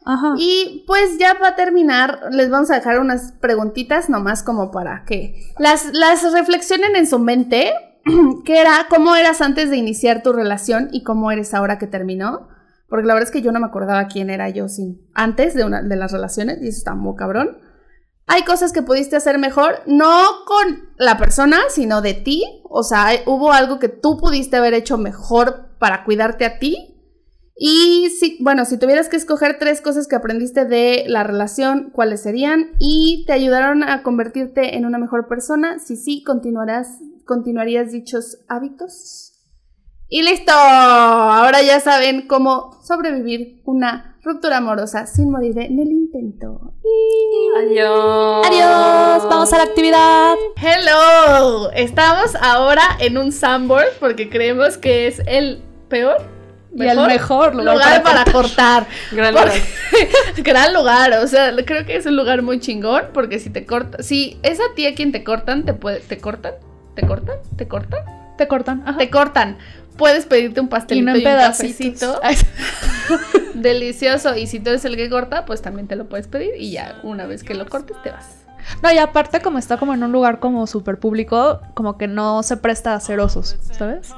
Ajá. 0.04 0.34
Y 0.36 0.84
pues 0.86 1.16
ya 1.18 1.38
para 1.38 1.56
terminar, 1.56 2.28
les 2.30 2.50
vamos 2.50 2.70
a 2.70 2.74
dejar 2.74 2.98
unas 2.98 3.32
preguntitas 3.40 4.10
nomás 4.10 4.42
como 4.42 4.70
para 4.70 5.04
que 5.04 5.52
las, 5.58 5.94
las 5.94 6.30
reflexionen 6.32 6.96
en 6.96 7.06
su 7.06 7.18
mente. 7.18 7.72
¿Qué 8.44 8.60
era? 8.60 8.86
¿Cómo 8.88 9.14
eras 9.16 9.40
antes 9.40 9.70
de 9.70 9.76
iniciar 9.76 10.22
tu 10.22 10.32
relación 10.32 10.88
y 10.92 11.02
cómo 11.02 11.30
eres 11.30 11.54
ahora 11.54 11.78
que 11.78 11.86
terminó? 11.86 12.48
Porque 12.88 13.06
la 13.06 13.14
verdad 13.14 13.28
es 13.28 13.32
que 13.32 13.42
yo 13.42 13.50
no 13.50 13.60
me 13.60 13.66
acordaba 13.66 14.06
quién 14.08 14.30
era 14.30 14.48
yo 14.50 14.68
sin, 14.68 15.08
antes 15.14 15.54
de, 15.54 15.64
una, 15.64 15.82
de 15.82 15.96
las 15.96 16.12
relaciones 16.12 16.58
y 16.60 16.68
eso 16.68 16.78
está 16.78 16.94
muy 16.94 17.16
cabrón. 17.16 17.58
Hay 18.26 18.42
cosas 18.42 18.72
que 18.72 18.82
pudiste 18.82 19.16
hacer 19.16 19.38
mejor, 19.38 19.80
no 19.86 20.22
con 20.46 20.88
la 20.96 21.18
persona, 21.18 21.58
sino 21.68 22.00
de 22.00 22.14
ti. 22.14 22.44
O 22.70 22.82
sea, 22.82 23.08
hubo 23.26 23.52
algo 23.52 23.78
que 23.78 23.88
tú 23.88 24.16
pudiste 24.18 24.56
haber 24.56 24.74
hecho 24.74 24.96
mejor 24.96 25.76
para 25.78 26.04
cuidarte 26.04 26.44
a 26.46 26.58
ti. 26.58 26.94
Y 27.56 28.10
si, 28.18 28.38
bueno, 28.42 28.64
si 28.64 28.78
tuvieras 28.78 29.08
que 29.08 29.16
escoger 29.16 29.58
tres 29.58 29.80
cosas 29.80 30.08
que 30.08 30.16
aprendiste 30.16 30.64
de 30.64 31.04
la 31.06 31.22
relación, 31.22 31.90
¿cuáles 31.92 32.22
serían? 32.22 32.72
Y 32.78 33.24
te 33.26 33.32
ayudaron 33.32 33.82
a 33.82 34.02
convertirte 34.02 34.76
en 34.76 34.86
una 34.86 34.98
mejor 34.98 35.28
persona. 35.28 35.78
Si 35.78 35.96
sí, 35.96 36.24
continuarás, 36.24 36.98
continuarías 37.24 37.92
dichos 37.92 38.38
hábitos. 38.48 39.32
Y 40.08 40.22
listo. 40.22 40.52
Ahora 40.52 41.62
ya 41.62 41.80
saben 41.80 42.26
cómo 42.28 42.78
sobrevivir 42.84 43.62
una 43.64 44.18
ruptura 44.22 44.58
amorosa 44.58 45.06
sin 45.06 45.30
morir 45.30 45.58
en 45.58 45.78
el 45.78 45.90
intento. 45.90 46.74
Adiós. 47.56 48.46
Adiós, 48.46 49.28
vamos 49.28 49.52
a 49.52 49.58
la 49.58 49.64
actividad. 49.64 50.34
Hello. 50.56 51.70
Estamos 51.72 52.34
ahora 52.40 52.82
en 53.00 53.18
un 53.18 53.32
sandboard 53.32 53.92
porque 54.00 54.28
creemos 54.28 54.78
que 54.78 55.06
es 55.06 55.20
el 55.26 55.62
peor 55.88 56.16
Y 56.74 56.82
el 56.86 56.98
mejor 57.06 57.54
lugar, 57.54 57.74
lugar 57.74 58.02
para 58.02 58.24
para 58.24 58.32
cortar. 58.32 58.86
Gran 59.12 59.34
Porque- 59.34 59.58
lugar. 59.58 59.62
Gran 60.44 60.74
lugar, 60.74 61.12
o 61.22 61.26
sea, 61.26 61.54
creo 61.64 61.86
que 61.86 61.96
es 61.96 62.06
un 62.06 62.16
lugar 62.16 62.42
muy 62.42 62.60
chingón 62.60 63.04
porque 63.12 63.38
si 63.38 63.50
te 63.50 63.64
cortan, 63.64 64.02
si 64.02 64.38
es 64.42 64.58
a 64.60 64.74
ti 64.74 64.86
a 64.86 64.94
quien 64.94 65.12
te 65.12 65.22
cortan, 65.24 65.64
te 65.64 65.72
puede, 65.74 66.00
te 66.00 66.18
cortan, 66.18 66.54
te 66.94 67.06
cortan, 67.06 67.36
te 67.56 67.68
cortan, 67.68 68.00
Te 68.36 68.48
cortan. 68.48 68.82
Ajá. 68.86 68.98
te 68.98 69.10
cortan. 69.10 69.58
Puedes 69.96 70.26
pedirte 70.26 70.60
un 70.60 70.66
y 70.66 70.70
pastelito 70.70 71.10
no 71.10 71.16
y, 71.16 71.20
un 71.20 71.24
cafecito 71.24 72.20
delicioso 73.54 74.36
y 74.36 74.46
si 74.46 74.60
tú 74.60 74.70
eres 74.70 74.84
el 74.84 74.96
que 74.96 75.08
corta, 75.08 75.44
pues 75.44 75.62
también 75.62 75.86
te 75.86 75.96
lo 75.96 76.08
puedes 76.08 76.26
pedir 76.28 76.52
y 76.58 76.72
ya 76.72 76.98
una 77.02 77.26
vez 77.26 77.44
que 77.44 77.54
lo 77.54 77.66
cortes 77.66 77.96
te 78.02 78.10
vas. 78.10 78.44
No, 78.82 78.90
y 78.90 78.98
aparte 78.98 79.40
como 79.40 79.58
está 79.58 79.76
como 79.76 79.94
en 79.94 80.02
un 80.02 80.10
lugar 80.10 80.40
como 80.40 80.66
súper 80.66 80.98
público, 80.98 81.60
como 81.74 81.98
que 81.98 82.08
no 82.08 82.42
se 82.42 82.56
presta 82.56 82.94
a 82.94 83.00
ser 83.00 83.20
osos, 83.20 83.56
¿sabes? 83.72 84.10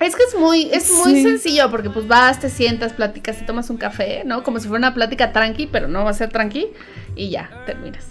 Es 0.00 0.16
que 0.16 0.22
es 0.22 0.34
muy, 0.38 0.70
es 0.72 0.90
muy 1.04 1.12
Sí. 1.16 1.22
sencillo 1.24 1.70
porque 1.70 1.90
pues 1.90 2.06
vas, 2.08 2.40
te 2.40 2.48
sientas, 2.48 2.94
platicas, 2.94 3.38
te 3.38 3.44
tomas 3.44 3.68
un 3.68 3.76
café, 3.76 4.22
¿no? 4.24 4.42
Como 4.42 4.58
si 4.58 4.68
fuera 4.68 4.78
una 4.78 4.94
plática 4.94 5.32
tranqui, 5.32 5.66
pero 5.66 5.88
no 5.88 6.04
va 6.04 6.10
a 6.10 6.14
ser 6.14 6.30
tranqui 6.30 6.68
y 7.16 7.28
ya, 7.30 7.50
terminas. 7.66 8.06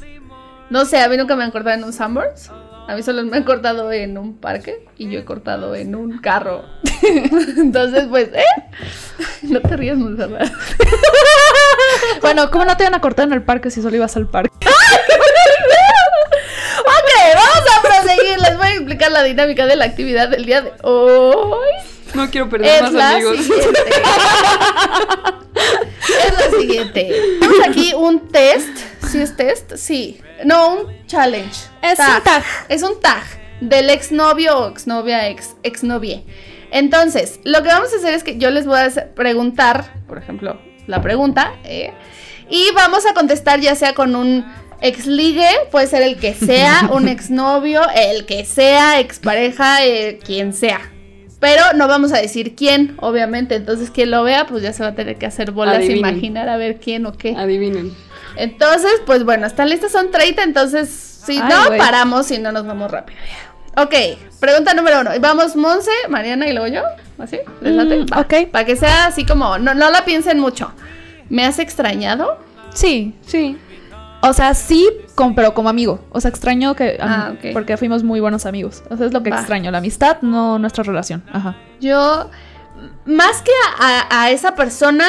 No 0.70 0.86
sé, 0.86 1.00
a 1.02 1.10
mí 1.10 1.18
nunca 1.18 1.36
me 1.36 1.44
han 1.44 1.50
cortado 1.50 1.76
en 1.76 1.84
un 1.84 1.94
Sunburst. 1.94 2.52
A 2.90 2.96
mí 2.96 3.04
solo 3.04 3.24
me 3.24 3.38
han 3.38 3.44
cortado 3.44 3.92
en 3.92 4.18
un 4.18 4.40
parque 4.40 4.84
y 4.98 5.12
yo 5.12 5.20
he 5.20 5.24
cortado 5.24 5.76
en 5.76 5.94
un 5.94 6.18
carro. 6.18 6.66
Entonces, 7.58 8.08
pues, 8.10 8.30
¿eh? 8.34 8.44
No 9.44 9.62
te 9.62 9.78
rías, 9.78 9.96
Monserrat. 9.96 10.52
Bueno, 12.22 12.50
¿cómo 12.50 12.66
no 12.66 12.76
te 12.76 12.84
iban 12.84 12.96
a 12.96 13.02
cortar 13.02 13.28
en 13.28 13.34
el 13.34 13.44
parque 13.44 13.70
si 13.70 13.84
solo 13.84 13.96
ibas 13.96 14.18
al 14.18 14.28
parque? 14.28 14.50
Ok, 16.80 17.36
vamos 17.36 17.64
a 17.78 17.82
proseguir. 17.82 18.40
Les 18.40 18.58
voy 18.58 18.68
a 18.68 18.74
explicar 18.74 19.12
la 19.12 19.22
dinámica 19.22 19.68
de 19.68 19.76
la 19.76 19.86
actividad 19.86 20.30
del 20.30 20.46
día 20.46 20.62
de 20.62 20.74
hoy. 20.82 21.68
No 22.14 22.30
quiero 22.30 22.50
perder 22.50 22.76
Es 22.76 22.82
más 22.84 22.94
la 22.94 23.10
amigos. 23.12 23.38
siguiente. 23.38 23.80
es 26.28 26.34
la 26.52 26.60
siguiente. 26.60 27.12
Tenemos 27.40 27.68
aquí 27.68 27.94
un 27.94 28.28
test. 28.30 28.78
¿Sí 29.10 29.20
es 29.22 29.36
test? 29.36 29.76
Sí. 29.76 30.20
No, 30.46 30.74
un 30.76 31.06
challenge. 31.08 31.68
Es 31.82 32.00
un 32.00 32.24
tag. 32.24 32.44
Es 32.68 32.84
un 32.84 33.00
tag 33.00 33.24
del 33.62 33.90
exnovio 33.90 34.58
o 34.58 34.70
exnovia, 34.70 35.28
ex, 35.30 35.56
exnovie. 35.64 36.24
Entonces, 36.72 37.40
lo 37.44 37.62
que 37.64 37.70
vamos 37.70 37.92
a 37.94 37.98
hacer 37.98 38.14
es 38.14 38.24
que 38.24 38.38
yo 38.38 38.52
les 38.52 38.66
voy 38.66 38.80
a 38.80 38.90
preguntar, 39.16 39.94
por 40.08 40.18
ejemplo, 40.18 40.60
la 40.88 41.02
pregunta, 41.02 41.54
¿eh? 41.64 41.94
y 42.50 42.72
vamos 42.74 43.06
a 43.06 43.14
contestar 43.14 43.60
ya 43.60 43.76
sea 43.76 43.94
con 43.94 44.16
un 44.16 44.46
exligue, 44.82 45.50
puede 45.72 45.88
ser 45.88 46.04
el 46.04 46.18
que 46.18 46.34
sea, 46.34 46.90
un 46.92 47.08
exnovio, 47.10 47.82
el 47.96 48.26
que 48.26 48.46
sea, 48.46 49.00
expareja, 49.00 49.84
eh, 49.86 50.20
quien 50.24 50.54
sea. 50.54 50.80
Pero 51.40 51.64
no 51.76 51.88
vamos 51.88 52.12
a 52.12 52.18
decir 52.18 52.56
quién, 52.56 52.96
obviamente. 52.98 53.56
Entonces, 53.56 53.92
quien 53.92 54.12
lo 54.12 54.24
vea, 54.24 54.46
pues 54.46 54.62
ya 54.62 54.74
se 54.74 54.84
va 54.84 54.90
a 54.90 54.96
tener 54.96 55.18
que 55.18 55.26
hacer 55.26 55.52
bolas 55.52 55.80
e 55.80 55.96
imaginar 55.96 56.50
a 56.50 56.58
ver 56.58 56.80
quién 56.80 57.06
o 57.06 57.14
qué. 57.14 57.36
Adivinen. 57.36 57.94
Entonces, 58.36 58.92
pues 59.06 59.24
bueno, 59.24 59.48
están 59.48 59.70
listas, 59.70 59.92
son 59.92 60.12
30, 60.12 60.44
entonces 60.44 60.90
si 60.90 61.38
Ay, 61.38 61.50
no, 61.50 61.78
paramos 61.78 62.30
y 62.32 62.40
no 62.40 62.52
nos 62.52 62.66
vamos 62.66 62.92
rápido. 62.92 63.20
Ok, 63.76 63.94
pregunta 64.40 64.74
número 64.74 65.02
uno. 65.02 65.12
Vamos, 65.20 65.56
Monse, 65.56 65.92
Mariana 66.10 66.48
y 66.48 66.54
luego 66.54 66.68
yo. 66.68 66.82
¿Así? 67.18 67.40
¿Les? 67.62 67.74
Mm, 67.74 68.06
Va. 68.12 68.22
ok. 68.22 68.50
Para 68.52 68.66
que 68.66 68.76
sea 68.76 69.08
así 69.08 69.26
como, 69.26 69.58
no, 69.58 69.74
no 69.74 69.90
la 69.90 70.06
piensen 70.06 70.40
mucho. 70.40 70.72
¿Me 71.30 71.46
has 71.46 71.60
extrañado? 71.60 72.40
Sí. 72.74 73.14
Sí. 73.26 73.58
O 74.22 74.34
sea, 74.34 74.54
sí, 74.54 74.88
con- 75.16 75.34
pero 75.36 75.54
como 75.54 75.70
amigo. 75.70 76.00
O 76.12 76.20
sea, 76.20 76.30
extraño 76.30 76.76
que. 76.76 76.98
Ah, 77.02 77.34
ok. 77.36 77.54
Porque 77.54 77.78
fuimos 77.78 78.04
muy 78.04 78.20
buenos 78.20 78.46
amigos. 78.46 78.84
O 78.90 78.98
sea, 78.98 79.06
es 79.06 79.14
lo 79.14 79.24
que 79.24 79.30
Va. 79.30 79.38
extraño. 79.38 79.72
La 79.72 79.78
amistad, 79.78 80.18
no 80.22 80.60
nuestra 80.60 80.84
relación. 80.84 81.24
Ajá. 81.32 81.56
Yo, 81.80 82.30
más 83.06 83.42
que 83.42 83.52
a, 83.80 84.08
a 84.24 84.30
esa 84.32 84.56
persona, 84.56 85.06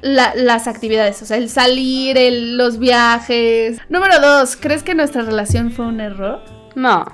la- 0.00 0.32
las 0.36 0.68
actividades, 0.68 1.20
o 1.22 1.26
sea, 1.26 1.38
el 1.38 1.48
salir, 1.48 2.16
el- 2.16 2.56
los 2.56 2.78
viajes. 2.78 3.78
Número 3.88 4.20
dos, 4.20 4.56
¿crees 4.56 4.82
que 4.84 4.94
nuestra 4.94 5.22
relación 5.22 5.72
fue 5.72 5.86
un 5.86 6.00
error? 6.00 6.40
No. 6.76 7.04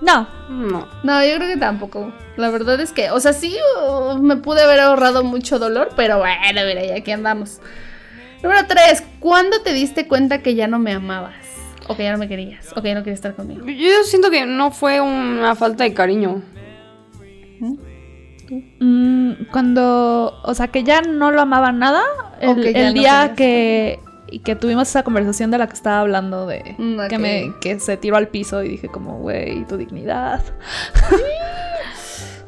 No. 0.00 0.28
No. 0.48 0.88
No, 1.02 1.24
yo 1.24 1.36
creo 1.36 1.48
que 1.48 1.56
tampoco. 1.58 2.12
La 2.36 2.50
verdad 2.50 2.78
es 2.80 2.92
que, 2.92 3.10
o 3.10 3.20
sea, 3.20 3.32
sí 3.32 3.56
uh, 3.88 4.18
me 4.18 4.36
pude 4.36 4.62
haber 4.62 4.80
ahorrado 4.80 5.22
mucho 5.24 5.58
dolor, 5.58 5.88
pero 5.96 6.18
bueno, 6.18 6.60
mira, 6.66 6.84
ya 6.84 6.96
aquí 6.96 7.10
andamos. 7.12 7.60
Número 8.42 8.66
3. 8.66 9.02
¿Cuándo 9.20 9.62
te 9.62 9.72
diste 9.72 10.06
cuenta 10.06 10.42
que 10.42 10.54
ya 10.54 10.66
no 10.66 10.78
me 10.78 10.92
amabas? 10.92 11.34
O 11.88 11.96
que 11.96 12.02
ya 12.02 12.12
no 12.12 12.18
me 12.18 12.28
querías. 12.28 12.72
O 12.76 12.82
que 12.82 12.88
ya 12.88 12.94
no 12.94 13.00
querías 13.02 13.18
estar 13.18 13.34
conmigo. 13.34 13.66
Yo 13.66 14.02
siento 14.04 14.30
que 14.30 14.46
no 14.46 14.70
fue 14.70 15.00
una 15.00 15.54
falta 15.54 15.84
de 15.84 15.94
cariño. 15.94 16.42
Mm, 18.80 19.32
cuando. 19.50 20.40
O 20.42 20.54
sea, 20.54 20.68
que 20.68 20.84
ya 20.84 21.02
no 21.02 21.30
lo 21.30 21.40
amaba 21.40 21.72
nada. 21.72 22.02
El, 22.40 22.94
día 22.94 23.34
que. 23.36 24.00
Y 24.28 24.40
que 24.40 24.56
tuvimos 24.56 24.88
esa 24.88 25.04
conversación 25.04 25.50
de 25.50 25.58
la 25.58 25.68
que 25.68 25.74
estaba 25.74 26.00
hablando 26.00 26.46
de 26.46 26.74
Mm, 26.78 27.06
que 27.08 27.18
me 27.18 27.52
que 27.60 27.78
se 27.78 27.96
tiró 27.96 28.16
al 28.16 28.28
piso 28.28 28.62
y 28.62 28.68
dije 28.70 28.88
como, 28.88 29.20
güey, 29.20 29.64
tu 29.66 29.76
dignidad. 29.76 30.42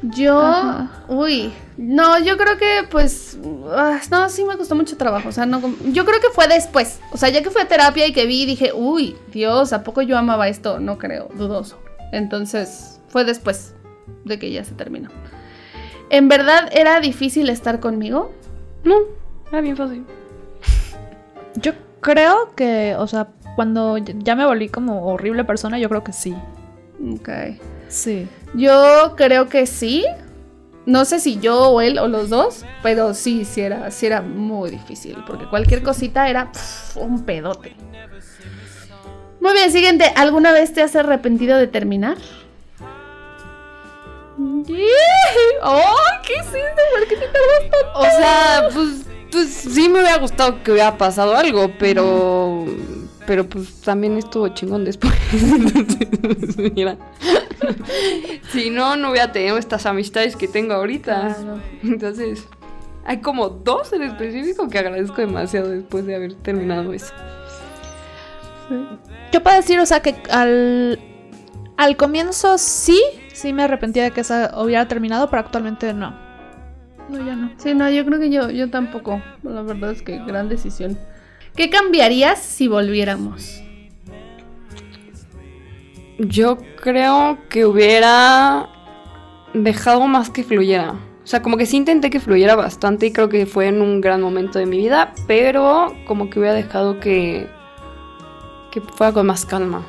Yo, 0.02 0.40
Ajá. 0.40 1.04
uy, 1.08 1.52
no, 1.76 2.20
yo 2.20 2.36
creo 2.36 2.56
que 2.56 2.86
pues, 2.88 3.36
ah, 3.70 4.00
no, 4.10 4.28
sí 4.28 4.44
me 4.44 4.56
costó 4.56 4.76
mucho 4.76 4.96
trabajo, 4.96 5.28
o 5.28 5.32
sea, 5.32 5.44
no, 5.44 5.60
yo 5.86 6.04
creo 6.04 6.20
que 6.20 6.28
fue 6.32 6.46
después, 6.46 7.00
o 7.12 7.16
sea, 7.16 7.30
ya 7.30 7.42
que 7.42 7.50
fui 7.50 7.62
a 7.62 7.66
terapia 7.66 8.06
y 8.06 8.12
que 8.12 8.26
vi, 8.26 8.46
dije, 8.46 8.72
uy, 8.72 9.16
Dios, 9.32 9.72
¿a 9.72 9.82
poco 9.82 10.02
yo 10.02 10.16
amaba 10.16 10.46
esto? 10.46 10.78
No 10.78 10.98
creo, 10.98 11.28
dudoso. 11.34 11.78
Entonces, 12.12 13.00
fue 13.08 13.24
después 13.24 13.74
de 14.24 14.38
que 14.38 14.52
ya 14.52 14.64
se 14.64 14.74
terminó. 14.74 15.10
¿En 16.10 16.28
verdad 16.28 16.70
era 16.72 17.00
difícil 17.00 17.50
estar 17.50 17.80
conmigo? 17.80 18.32
No. 18.84 18.96
Era 19.50 19.60
bien 19.60 19.76
fácil. 19.76 20.04
Yo 21.56 21.72
creo 22.00 22.54
que, 22.54 22.94
o 22.98 23.06
sea, 23.06 23.28
cuando 23.56 23.98
ya 23.98 24.36
me 24.36 24.46
volví 24.46 24.68
como 24.68 25.06
horrible 25.06 25.44
persona, 25.44 25.78
yo 25.78 25.88
creo 25.88 26.04
que 26.04 26.12
sí. 26.12 26.32
Ok. 27.14 27.28
Sí. 27.88 28.28
Yo 28.54 29.14
creo 29.16 29.48
que 29.48 29.66
sí. 29.66 30.04
No 30.86 31.04
sé 31.04 31.20
si 31.20 31.38
yo 31.38 31.68
o 31.68 31.80
él 31.82 31.98
o 31.98 32.08
los 32.08 32.30
dos, 32.30 32.64
pero 32.82 33.12
sí, 33.12 33.44
sí 33.44 33.60
era, 33.60 33.90
sí 33.90 34.06
era 34.06 34.22
muy 34.22 34.70
difícil, 34.70 35.18
porque 35.26 35.44
cualquier 35.44 35.82
cosita 35.82 36.30
era 36.30 36.50
un 36.96 37.24
pedote. 37.24 37.76
Muy 39.40 39.52
bien, 39.52 39.70
siguiente. 39.70 40.10
¿Alguna 40.16 40.52
vez 40.52 40.72
te 40.72 40.80
has 40.80 40.96
arrepentido 40.96 41.58
de 41.58 41.66
terminar? 41.66 42.16
¡Oh! 45.62 45.96
¿Qué 46.26 46.34
hiciste? 46.34 46.82
¿Por 46.94 47.08
qué 47.08 47.16
te 47.16 47.26
tardas 47.26 47.70
tanto? 47.70 47.98
O 47.98 48.04
sea, 48.04 48.68
pues, 48.72 48.88
pues 49.30 49.48
sí 49.48 49.88
me 49.88 50.00
hubiera 50.00 50.18
gustado 50.18 50.62
que 50.62 50.72
hubiera 50.72 50.96
pasado 50.96 51.36
algo, 51.36 51.70
pero. 51.78 52.64
Pero 53.28 53.46
pues 53.46 53.82
también 53.82 54.16
estuvo 54.16 54.48
chingón 54.48 54.86
después. 54.86 55.12
Entonces, 55.32 56.72
mira. 56.74 56.96
si 58.50 58.70
no, 58.70 58.96
no 58.96 59.10
hubiera 59.10 59.30
tenido 59.30 59.58
estas 59.58 59.84
amistades 59.84 60.34
que 60.34 60.48
tengo 60.48 60.72
ahorita. 60.72 61.36
Claro. 61.36 61.60
Entonces, 61.82 62.48
hay 63.04 63.20
como 63.20 63.50
dos 63.50 63.92
en 63.92 64.02
específico 64.04 64.66
que 64.70 64.78
agradezco 64.78 65.20
demasiado 65.20 65.68
después 65.68 66.06
de 66.06 66.14
haber 66.14 66.36
terminado 66.36 66.94
eso. 66.94 67.12
Yo 69.30 69.42
puedo 69.42 69.56
decir, 69.58 69.78
o 69.78 69.84
sea, 69.84 70.00
que 70.00 70.16
al, 70.30 70.98
al 71.76 71.96
comienzo 71.98 72.56
sí, 72.56 72.98
sí 73.34 73.52
me 73.52 73.64
arrepentía 73.64 74.04
de 74.04 74.10
que 74.10 74.22
esa 74.22 74.58
hubiera 74.58 74.88
terminado, 74.88 75.28
pero 75.28 75.40
actualmente 75.40 75.92
no. 75.92 76.16
No, 77.10 77.26
ya 77.26 77.36
no. 77.36 77.50
Sí, 77.58 77.74
no, 77.74 77.90
yo 77.90 78.06
creo 78.06 78.20
que 78.20 78.30
yo, 78.30 78.48
yo 78.48 78.70
tampoco. 78.70 79.20
La 79.42 79.60
verdad 79.60 79.90
es 79.90 80.00
que 80.00 80.18
gran 80.24 80.48
decisión. 80.48 80.98
¿Qué 81.58 81.70
cambiarías 81.70 82.38
si 82.38 82.68
volviéramos? 82.68 83.60
Yo 86.16 86.56
creo 86.80 87.36
que 87.48 87.66
hubiera 87.66 88.68
dejado 89.54 90.06
más 90.06 90.30
que 90.30 90.44
fluyera. 90.44 90.92
O 90.92 91.26
sea, 91.26 91.42
como 91.42 91.56
que 91.56 91.66
sí 91.66 91.76
intenté 91.76 92.10
que 92.10 92.20
fluyera 92.20 92.54
bastante 92.54 93.06
y 93.06 93.12
creo 93.12 93.28
que 93.28 93.44
fue 93.44 93.66
en 93.66 93.82
un 93.82 94.00
gran 94.00 94.20
momento 94.20 94.60
de 94.60 94.66
mi 94.66 94.78
vida, 94.78 95.12
pero 95.26 95.96
como 96.06 96.30
que 96.30 96.38
hubiera 96.38 96.54
dejado 96.54 97.00
que, 97.00 97.48
que 98.70 98.80
fuera 98.80 99.12
con 99.12 99.26
más 99.26 99.44
calma. 99.44 99.84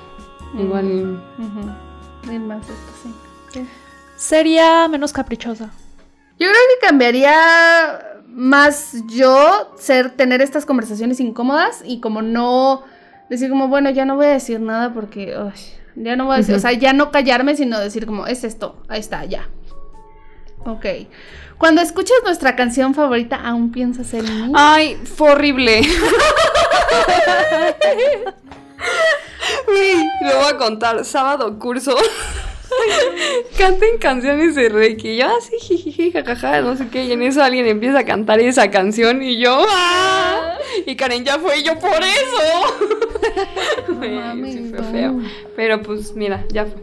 Igual. 0.58 1.22
Ujú. 1.38 2.28
Bien 2.28 2.48
más 2.48 2.68
esto, 2.68 2.94
sí. 3.04 3.14
Sí. 3.54 3.68
Sería 4.16 4.88
menos 4.88 5.14
caprichosa. 5.14 5.70
Yo 6.40 6.48
creo 6.48 6.54
que 6.54 6.88
cambiaría 6.88 8.09
más 8.32 8.96
yo 9.08 9.74
ser 9.78 10.12
tener 10.12 10.42
estas 10.42 10.66
conversaciones 10.66 11.20
incómodas 11.20 11.82
y 11.86 12.00
como 12.00 12.22
no 12.22 12.84
decir 13.30 13.50
como 13.50 13.68
bueno 13.68 13.90
ya 13.90 14.06
no 14.06 14.16
voy 14.16 14.28
a 14.28 14.30
decir 14.30 14.60
nada 14.60 14.94
porque 14.94 15.36
ya 15.96 16.16
no 16.16 16.26
voy 16.26 16.36
a 16.36 16.38
decir, 16.38 16.56
o 16.56 16.60
sea 16.60 16.72
ya 16.74 16.94
no 16.94 17.12
callarme 17.12 17.56
sino 17.56 17.80
decir 17.80 18.06
como 18.06 18.28
es 18.28 18.44
esto 18.44 18.82
ahí 18.88 19.00
está 19.00 19.26
ya 19.26 19.50
ok 20.66 20.86
cuando 21.58 21.82
escuchas 21.82 22.18
nuestra 22.24 22.56
canción 22.56 22.94
favorita 22.94 23.36
aún 23.36 23.72
piensas 23.72 24.14
en 24.14 24.24
mí 24.24 24.54
Ay, 24.56 24.98
fue 25.04 25.32
horrible. 25.32 25.82
Güey, 29.68 29.96
Lo 30.22 30.38
voy 30.38 30.48
a 30.54 30.58
contar. 30.58 31.04
Sábado 31.06 31.58
curso. 31.60 31.96
Canten 33.58 33.98
canciones 34.00 34.56
de 34.56 34.70
Reiki. 34.70 35.10
Y 35.10 35.18
yo 35.18 35.28
así, 35.38 35.58
jijiji, 35.60 36.12
jajaja, 36.12 36.62
no 36.62 36.76
sé 36.76 36.88
qué. 36.90 37.06
Y 37.06 37.12
en 37.12 37.24
eso 37.24 37.44
alguien 37.44 37.68
empieza 37.68 38.00
a 38.00 38.06
cantar 38.06 38.40
esa 38.40 38.70
canción 38.72 39.22
y 39.22 39.38
yo. 39.38 39.64
¡ah! 39.68 40.58
Y 40.86 40.96
Karen 40.96 41.26
ya 41.26 41.40
fue 41.40 41.60
y 41.60 41.64
yo 41.64 41.78
por 41.80 41.92
eso. 42.02 43.90
Mames, 44.00 44.54
sí 44.54 44.70
fue 44.70 44.80
no. 44.80 44.92
feo. 44.92 45.20
Pero 45.56 45.82
pues 45.82 46.16
mira, 46.16 46.46
ya 46.52 46.66
fue. 46.66 46.82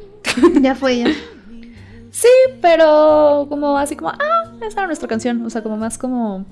ya 0.60 0.74
fue 0.74 0.98
ya 0.98 1.14
Sí, 2.10 2.28
pero 2.62 3.46
como 3.48 3.76
así 3.76 3.94
como, 3.94 4.10
ah, 4.10 4.52
esa 4.66 4.80
era 4.80 4.86
nuestra 4.86 5.08
canción. 5.08 5.44
O 5.44 5.50
sea, 5.50 5.62
como 5.62 5.76
más 5.76 5.98
como. 5.98 6.46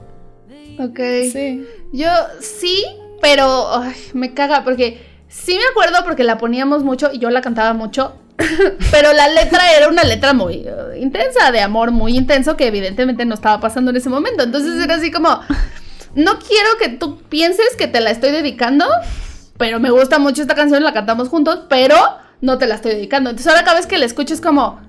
ok 0.78 1.00
Sí. 1.32 1.66
Yo 1.92 2.10
sí, 2.40 2.84
pero 3.20 3.74
ay, 3.74 3.94
me 4.12 4.34
caga 4.34 4.62
porque 4.62 5.00
sí 5.28 5.56
me 5.56 5.64
acuerdo 5.70 6.04
porque 6.04 6.22
la 6.24 6.36
poníamos 6.38 6.84
mucho 6.84 7.10
y 7.12 7.18
yo 7.18 7.30
la 7.30 7.40
cantaba 7.40 7.72
mucho, 7.72 8.14
pero 8.90 9.12
la 9.12 9.28
letra 9.28 9.72
era 9.76 9.88
una 9.88 10.04
letra 10.04 10.32
muy 10.32 10.64
eh, 10.66 10.98
intensa, 11.00 11.52
de 11.52 11.60
amor 11.60 11.90
muy 11.90 12.16
intenso 12.16 12.56
que 12.56 12.66
evidentemente 12.66 13.24
no 13.24 13.34
estaba 13.34 13.60
pasando 13.60 13.90
en 13.90 13.96
ese 13.96 14.10
momento. 14.10 14.42
Entonces 14.42 14.82
era 14.82 14.96
así 14.96 15.10
como, 15.10 15.40
no 16.14 16.38
quiero 16.38 16.68
que 16.80 16.88
tú 16.88 17.18
pienses 17.28 17.76
que 17.76 17.86
te 17.86 18.00
la 18.00 18.10
estoy 18.10 18.30
dedicando, 18.30 18.86
pero 19.56 19.80
me 19.80 19.90
gusta 19.90 20.18
mucho 20.18 20.42
esta 20.42 20.54
canción, 20.54 20.82
la 20.82 20.92
cantamos 20.92 21.28
juntos, 21.28 21.60
pero 21.68 21.96
no 22.40 22.58
te 22.58 22.66
la 22.66 22.76
estoy 22.76 22.92
dedicando. 22.92 23.30
Entonces 23.30 23.50
ahora 23.50 23.64
cada 23.64 23.76
vez 23.76 23.86
que 23.86 23.98
la 23.98 24.04
escucho 24.04 24.34
es 24.34 24.40
como, 24.40 24.80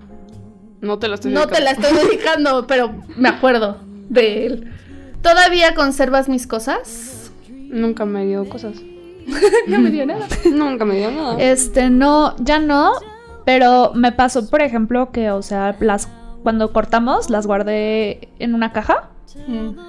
No 0.81 0.99
te 0.99 1.07
lo 1.07 1.15
estoy 1.15 1.31
no 1.31 1.47
te 1.47 1.61
la 1.61 1.73
dedicando. 1.73 1.97
estoy 1.99 2.09
dedicando, 2.09 2.67
pero 2.67 2.95
me 3.15 3.29
acuerdo 3.29 3.77
de 4.09 4.45
él. 4.45 4.71
¿Todavía 5.21 5.73
conservas 5.73 6.29
mis 6.29 6.45
cosas? 6.47 7.31
Nunca 7.49 8.05
me 8.05 8.25
dio 8.25 8.47
cosas. 8.47 8.75
no 9.67 9.79
me 9.79 9.89
dio 9.89 10.05
nada. 10.05 10.27
Nunca 10.51 10.85
me 10.85 10.97
dio 10.97 11.09
nada. 11.11 11.41
Este, 11.41 11.89
no, 11.89 12.35
ya 12.37 12.59
no, 12.59 12.93
pero 13.45 13.91
me 13.93 14.11
pasó, 14.11 14.49
por 14.49 14.61
ejemplo, 14.61 15.11
que, 15.11 15.31
o 15.31 15.41
sea, 15.41 15.75
las 15.79 16.09
cuando 16.43 16.71
cortamos 16.71 17.31
las 17.31 17.47
guardé 17.47 18.29
en 18.37 18.53
una 18.53 18.71
caja. 18.71 19.09
Mm. 19.47 19.79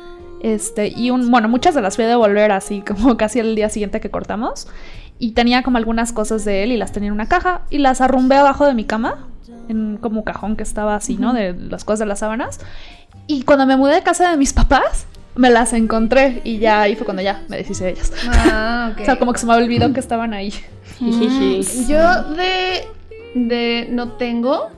Este, 0.42 0.88
y 0.88 1.10
un, 1.10 1.30
bueno, 1.30 1.48
muchas 1.48 1.74
de 1.74 1.82
las 1.82 1.96
fui 1.96 2.04
a 2.04 2.08
devolver 2.08 2.52
así 2.52 2.80
como 2.86 3.16
casi 3.16 3.40
el 3.40 3.54
día 3.54 3.68
siguiente 3.68 4.00
que 4.00 4.10
cortamos. 4.10 4.68
Y 5.18 5.32
tenía 5.32 5.62
como 5.62 5.78
algunas 5.78 6.12
cosas 6.12 6.44
de 6.44 6.62
él 6.62 6.72
y 6.72 6.76
las 6.76 6.92
tenía 6.92 7.08
en 7.08 7.14
una 7.14 7.26
caja 7.26 7.62
y 7.70 7.78
las 7.78 8.00
arrumbé 8.00 8.36
abajo 8.36 8.66
de 8.66 8.74
mi 8.74 8.84
cama, 8.84 9.26
en 9.68 9.96
como 9.96 10.18
un 10.18 10.24
cajón 10.24 10.56
que 10.56 10.62
estaba 10.62 10.94
así, 10.94 11.16
¿no? 11.16 11.32
De 11.32 11.54
las 11.54 11.84
cosas 11.84 12.00
de 12.00 12.06
las 12.06 12.18
sábanas. 12.18 12.60
Y 13.26 13.42
cuando 13.42 13.66
me 13.66 13.76
mudé 13.76 13.94
de 13.94 14.02
casa 14.02 14.30
de 14.30 14.36
mis 14.36 14.52
papás, 14.54 15.06
me 15.34 15.50
las 15.50 15.72
encontré 15.72 16.40
y 16.44 16.58
ya 16.58 16.82
ahí 16.82 16.96
fue 16.96 17.04
cuando 17.04 17.22
ya 17.22 17.42
me 17.48 17.56
deshice 17.58 17.84
de 17.84 17.90
ellas. 17.90 18.12
Ah, 18.28 18.90
ok. 18.92 19.00
O 19.02 19.04
sea, 19.04 19.18
como 19.18 19.32
que 19.32 19.38
se 19.38 19.46
me 19.46 19.54
olvidó 19.54 19.92
que 19.92 20.00
estaban 20.00 20.32
ahí. 20.32 20.52
Mm, 21.00 21.60
yo 21.86 22.22
de, 22.34 22.86
de 23.36 23.86
no 23.90 24.12
tengo, 24.12 24.70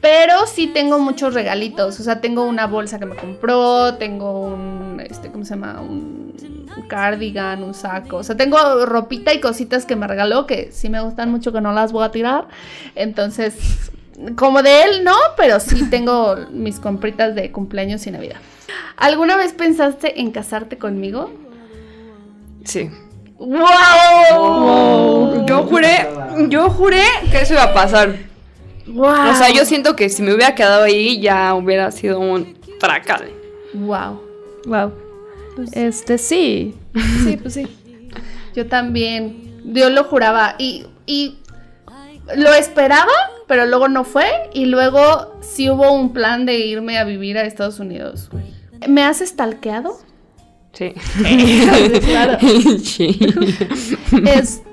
pero 0.00 0.46
sí 0.46 0.68
tengo 0.68 0.98
muchos 0.98 1.34
regalitos. 1.34 1.98
O 2.00 2.02
sea, 2.02 2.20
tengo 2.20 2.44
una 2.44 2.66
bolsa 2.66 2.98
que 2.98 3.06
me 3.06 3.16
compró, 3.16 3.94
tengo 3.94 4.40
un, 4.40 5.00
este, 5.00 5.30
¿cómo 5.30 5.44
se 5.44 5.54
llama? 5.54 5.80
Un 5.80 6.26
cardigan, 6.88 7.62
un 7.62 7.74
saco. 7.74 8.18
O 8.18 8.22
sea, 8.22 8.36
tengo 8.36 8.58
ropita 8.86 9.32
y 9.32 9.40
cositas 9.40 9.86
que 9.86 9.96
me 9.96 10.06
regaló 10.06 10.46
que 10.46 10.70
sí 10.72 10.88
me 10.88 11.00
gustan 11.00 11.30
mucho, 11.30 11.52
que 11.52 11.60
no 11.60 11.72
las 11.72 11.92
voy 11.92 12.04
a 12.04 12.10
tirar. 12.10 12.48
Entonces, 12.94 13.90
como 14.36 14.62
de 14.62 14.84
él, 14.84 15.04
no, 15.04 15.16
pero 15.36 15.60
sí 15.60 15.88
tengo 15.90 16.36
mis 16.50 16.80
compritas 16.80 17.34
de 17.34 17.50
cumpleaños 17.50 18.06
y 18.06 18.10
Navidad. 18.10 18.40
¿Alguna 18.96 19.36
vez 19.36 19.52
pensaste 19.52 20.20
en 20.20 20.30
casarte 20.30 20.78
conmigo? 20.78 21.30
Sí. 22.64 22.90
¡Wow! 23.38 25.46
Yo 25.46 25.64
juré, 25.64 26.08
yo 26.48 26.70
juré 26.70 27.02
que 27.30 27.42
eso 27.42 27.54
iba 27.54 27.64
a 27.64 27.74
pasar. 27.74 28.16
¡Wow! 28.86 29.30
O 29.30 29.34
sea, 29.34 29.50
yo 29.50 29.64
siento 29.64 29.94
que 29.94 30.08
si 30.08 30.22
me 30.22 30.34
hubiera 30.34 30.54
quedado 30.54 30.84
ahí 30.84 31.20
ya 31.20 31.54
hubiera 31.54 31.90
sido 31.90 32.20
un 32.20 32.56
fracaso. 32.80 33.24
¡Wow! 33.74 34.20
Wow. 34.66 34.92
Este, 35.72 36.18
sí. 36.18 36.74
Sí, 37.24 37.36
pues 37.36 37.54
sí. 37.54 37.66
Yo 38.54 38.66
también. 38.66 39.60
Yo 39.64 39.90
lo 39.90 40.04
juraba. 40.04 40.54
Y, 40.58 40.86
y 41.06 41.38
lo 42.36 42.52
esperaba, 42.54 43.12
pero 43.46 43.66
luego 43.66 43.88
no 43.88 44.04
fue. 44.04 44.26
Y 44.54 44.66
luego 44.66 45.36
sí 45.40 45.70
hubo 45.70 45.92
un 45.92 46.12
plan 46.12 46.46
de 46.46 46.58
irme 46.58 46.98
a 46.98 47.04
vivir 47.04 47.38
a 47.38 47.42
Estados 47.42 47.80
Unidos. 47.80 48.30
¿Me 48.88 49.02
has 49.02 49.20
estalqueado? 49.20 49.98
Sí. 50.76 50.92
Claro. 52.06 52.38
sí. 52.84 53.18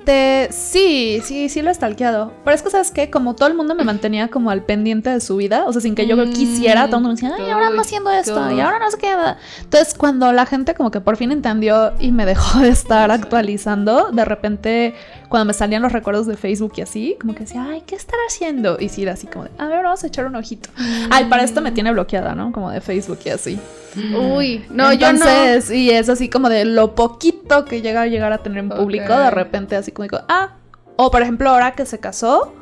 Este, 0.06 0.50
sí, 0.52 1.22
sí, 1.24 1.48
sí 1.48 1.62
lo 1.62 1.70
he 1.70 1.74
stalkeado. 1.74 2.34
Pero 2.44 2.56
es 2.56 2.62
que, 2.62 2.70
¿sabes 2.70 2.92
qué? 2.92 3.10
Como 3.10 3.36
todo 3.36 3.48
el 3.48 3.56
mundo 3.56 3.74
me 3.74 3.86
mantenía 3.86 4.28
como 4.28 4.50
al 4.50 4.64
pendiente 4.64 5.10
de 5.10 5.22
su 5.22 5.38
vida, 5.38 5.64
o 5.66 5.72
sea, 5.72 5.82
sin 5.82 5.96
que 5.96 6.06
yo 6.06 6.18
Mm, 6.18 6.34
quisiera, 6.34 6.88
todo 6.88 6.98
el 6.98 7.04
mundo 7.04 7.22
me 7.22 7.30
decía, 7.30 7.46
ay, 7.46 7.52
ahora 7.52 7.68
ando 7.68 7.82
haciendo 7.82 8.12
esto, 8.12 8.52
y 8.52 8.60
ahora 8.60 8.80
no 8.80 8.92
sé 8.92 8.98
qué. 8.98 9.14
Entonces, 9.62 9.94
cuando 9.94 10.32
la 10.32 10.46
gente 10.46 10.74
como 10.74 10.92
que 10.92 11.02
por 11.02 11.18
fin 11.18 11.32
entendió 11.32 11.94
y 12.00 12.12
me 12.12 12.26
dejó 12.26 12.60
de 12.60 12.70
estar 12.70 13.12
actualizando, 13.12 14.12
de 14.12 14.26
repente, 14.26 14.94
cuando 15.30 15.46
me 15.46 15.54
salían 15.54 15.82
los 15.82 15.92
recuerdos 15.92 16.28
de 16.28 16.38
Facebook 16.38 16.74
y 16.78 16.82
así, 16.82 17.18
como 17.20 17.34
que 17.34 17.42
decía, 17.42 17.66
ay, 17.70 17.84
¿qué 17.86 17.96
estará 17.96 18.22
haciendo? 18.28 18.78
Y 18.80 18.90
sí, 18.90 19.04
era 19.04 19.14
así 19.14 19.28
como 19.28 19.46
de, 19.46 19.52
a 19.58 19.68
ver, 19.68 19.84
vamos 19.84 20.04
a 20.04 20.08
echar 20.08 20.26
un 20.26 20.36
ojito. 20.36 20.70
Ay, 21.10 21.26
para 21.26 21.44
esto 21.44 21.62
me 21.62 21.72
tiene 21.72 21.92
bloqueada, 21.92 22.36
¿no? 22.36 22.52
Como 22.52 22.72
de 22.72 22.82
Facebook 22.82 23.20
y 23.26 23.30
así. 23.30 23.60
Uy, 23.96 24.66
no, 24.72 24.92
yo 24.94 25.14
no. 25.14 25.26
Entonces, 25.26 25.72
y 25.72 25.92
es 25.92 26.10
así 26.10 26.28
como 26.30 26.50
de 26.50 26.66
lo 26.66 26.96
poquito 26.96 27.66
que 27.66 27.82
llega 27.82 28.02
a 28.02 28.08
llegar 28.08 28.34
a 28.34 28.40
tener 28.40 28.60
en 28.60 28.70
público, 28.70 29.16
de 29.16 29.30
repente 29.30 29.76
así 29.76 29.92
como 29.94 30.04
digo, 30.04 30.20
ah, 30.28 30.56
o 30.96 31.12
por 31.12 31.22
ejemplo 31.22 31.50
ahora 31.50 31.72
que 31.74 31.86
se 31.86 32.00
casó, 32.00 32.54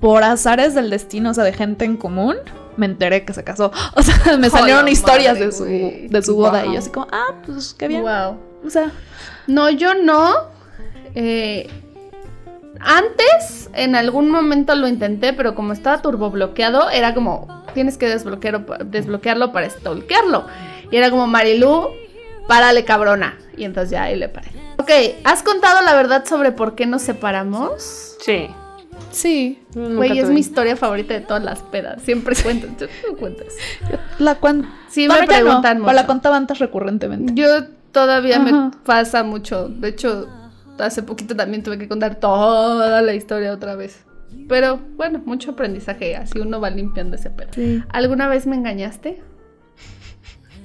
por 0.00 0.22
azares 0.22 0.74
del 0.74 0.90
destino, 0.90 1.30
o 1.30 1.34
sea, 1.34 1.44
de 1.44 1.52
gente 1.52 1.84
en 1.84 1.96
común, 1.96 2.36
me 2.76 2.86
enteré 2.86 3.24
que 3.24 3.32
se 3.32 3.44
casó. 3.44 3.70
O 3.94 4.02
sea, 4.02 4.36
me 4.38 4.50
salieron 4.50 4.88
historias 4.88 5.34
madre, 5.34 5.46
de 5.46 5.52
su, 5.52 5.64
de 5.64 6.22
su 6.22 6.36
boda 6.36 6.66
y 6.66 6.72
yo 6.72 6.78
así 6.78 6.90
como, 6.90 7.06
ah, 7.12 7.34
pues 7.44 7.74
qué 7.74 7.88
bien. 7.88 8.02
Wow. 8.02 8.38
O 8.64 8.70
sea, 8.70 8.90
No, 9.46 9.70
yo 9.70 9.94
no. 9.94 10.34
Eh, 11.14 11.68
antes, 12.80 13.68
en 13.74 13.94
algún 13.94 14.30
momento 14.30 14.74
lo 14.74 14.88
intenté, 14.88 15.32
pero 15.32 15.54
como 15.54 15.72
estaba 15.72 16.00
turbobloqueado, 16.00 16.88
era 16.90 17.14
como, 17.14 17.64
tienes 17.74 17.98
que 17.98 18.08
desbloquearlo, 18.08 18.78
desbloquearlo 18.84 19.52
para 19.52 19.68
stalkearlo. 19.68 20.46
Y 20.90 20.96
era 20.96 21.10
como, 21.10 21.26
Marilu, 21.26 21.90
párale 22.48 22.84
cabrona. 22.84 23.38
Y 23.56 23.64
entonces 23.64 23.90
ya 23.90 24.04
ahí 24.04 24.16
le 24.16 24.28
paré. 24.28 24.50
Ok, 24.90 25.20
¿has 25.22 25.44
contado 25.44 25.82
la 25.82 25.94
verdad 25.94 26.24
sobre 26.24 26.50
por 26.50 26.74
qué 26.74 26.84
nos 26.84 27.02
separamos? 27.02 28.16
Sí. 28.20 28.48
sí. 29.12 29.62
Güey, 29.72 30.18
es 30.18 30.28
mi 30.30 30.40
historia 30.40 30.76
favorita 30.76 31.14
de 31.14 31.20
todas 31.20 31.44
las 31.44 31.60
pedas. 31.60 32.02
Siempre 32.02 32.34
cuentas, 32.42 32.76
tú 32.76 32.86
no 33.08 33.16
cuentas. 33.16 33.54
La 34.18 34.34
cuan... 34.34 34.68
Sí, 34.88 35.06
Bueno, 35.06 35.22
me 35.22 35.26
no, 35.28 35.32
preguntan 35.32 35.80
mucho. 35.80 35.92
la 35.92 36.06
contaba 36.06 36.36
antes 36.36 36.58
recurrentemente. 36.58 37.32
Yo 37.36 37.68
todavía 37.92 38.38
Ajá. 38.38 38.44
me 38.44 38.70
pasa 38.84 39.22
mucho. 39.22 39.68
De 39.68 39.90
hecho, 39.90 40.28
hace 40.80 41.04
poquito 41.04 41.36
también 41.36 41.62
tuve 41.62 41.78
que 41.78 41.86
contar 41.86 42.16
toda 42.16 43.00
la 43.00 43.14
historia 43.14 43.52
otra 43.52 43.76
vez. 43.76 44.04
Pero 44.48 44.80
bueno, 44.96 45.22
mucho 45.24 45.52
aprendizaje. 45.52 46.16
Así 46.16 46.40
uno 46.40 46.60
va 46.60 46.70
limpiando 46.70 47.14
ese 47.14 47.30
pedo. 47.30 47.50
Sí. 47.54 47.80
¿Alguna 47.90 48.26
vez 48.26 48.48
me 48.48 48.56
engañaste? 48.56 49.22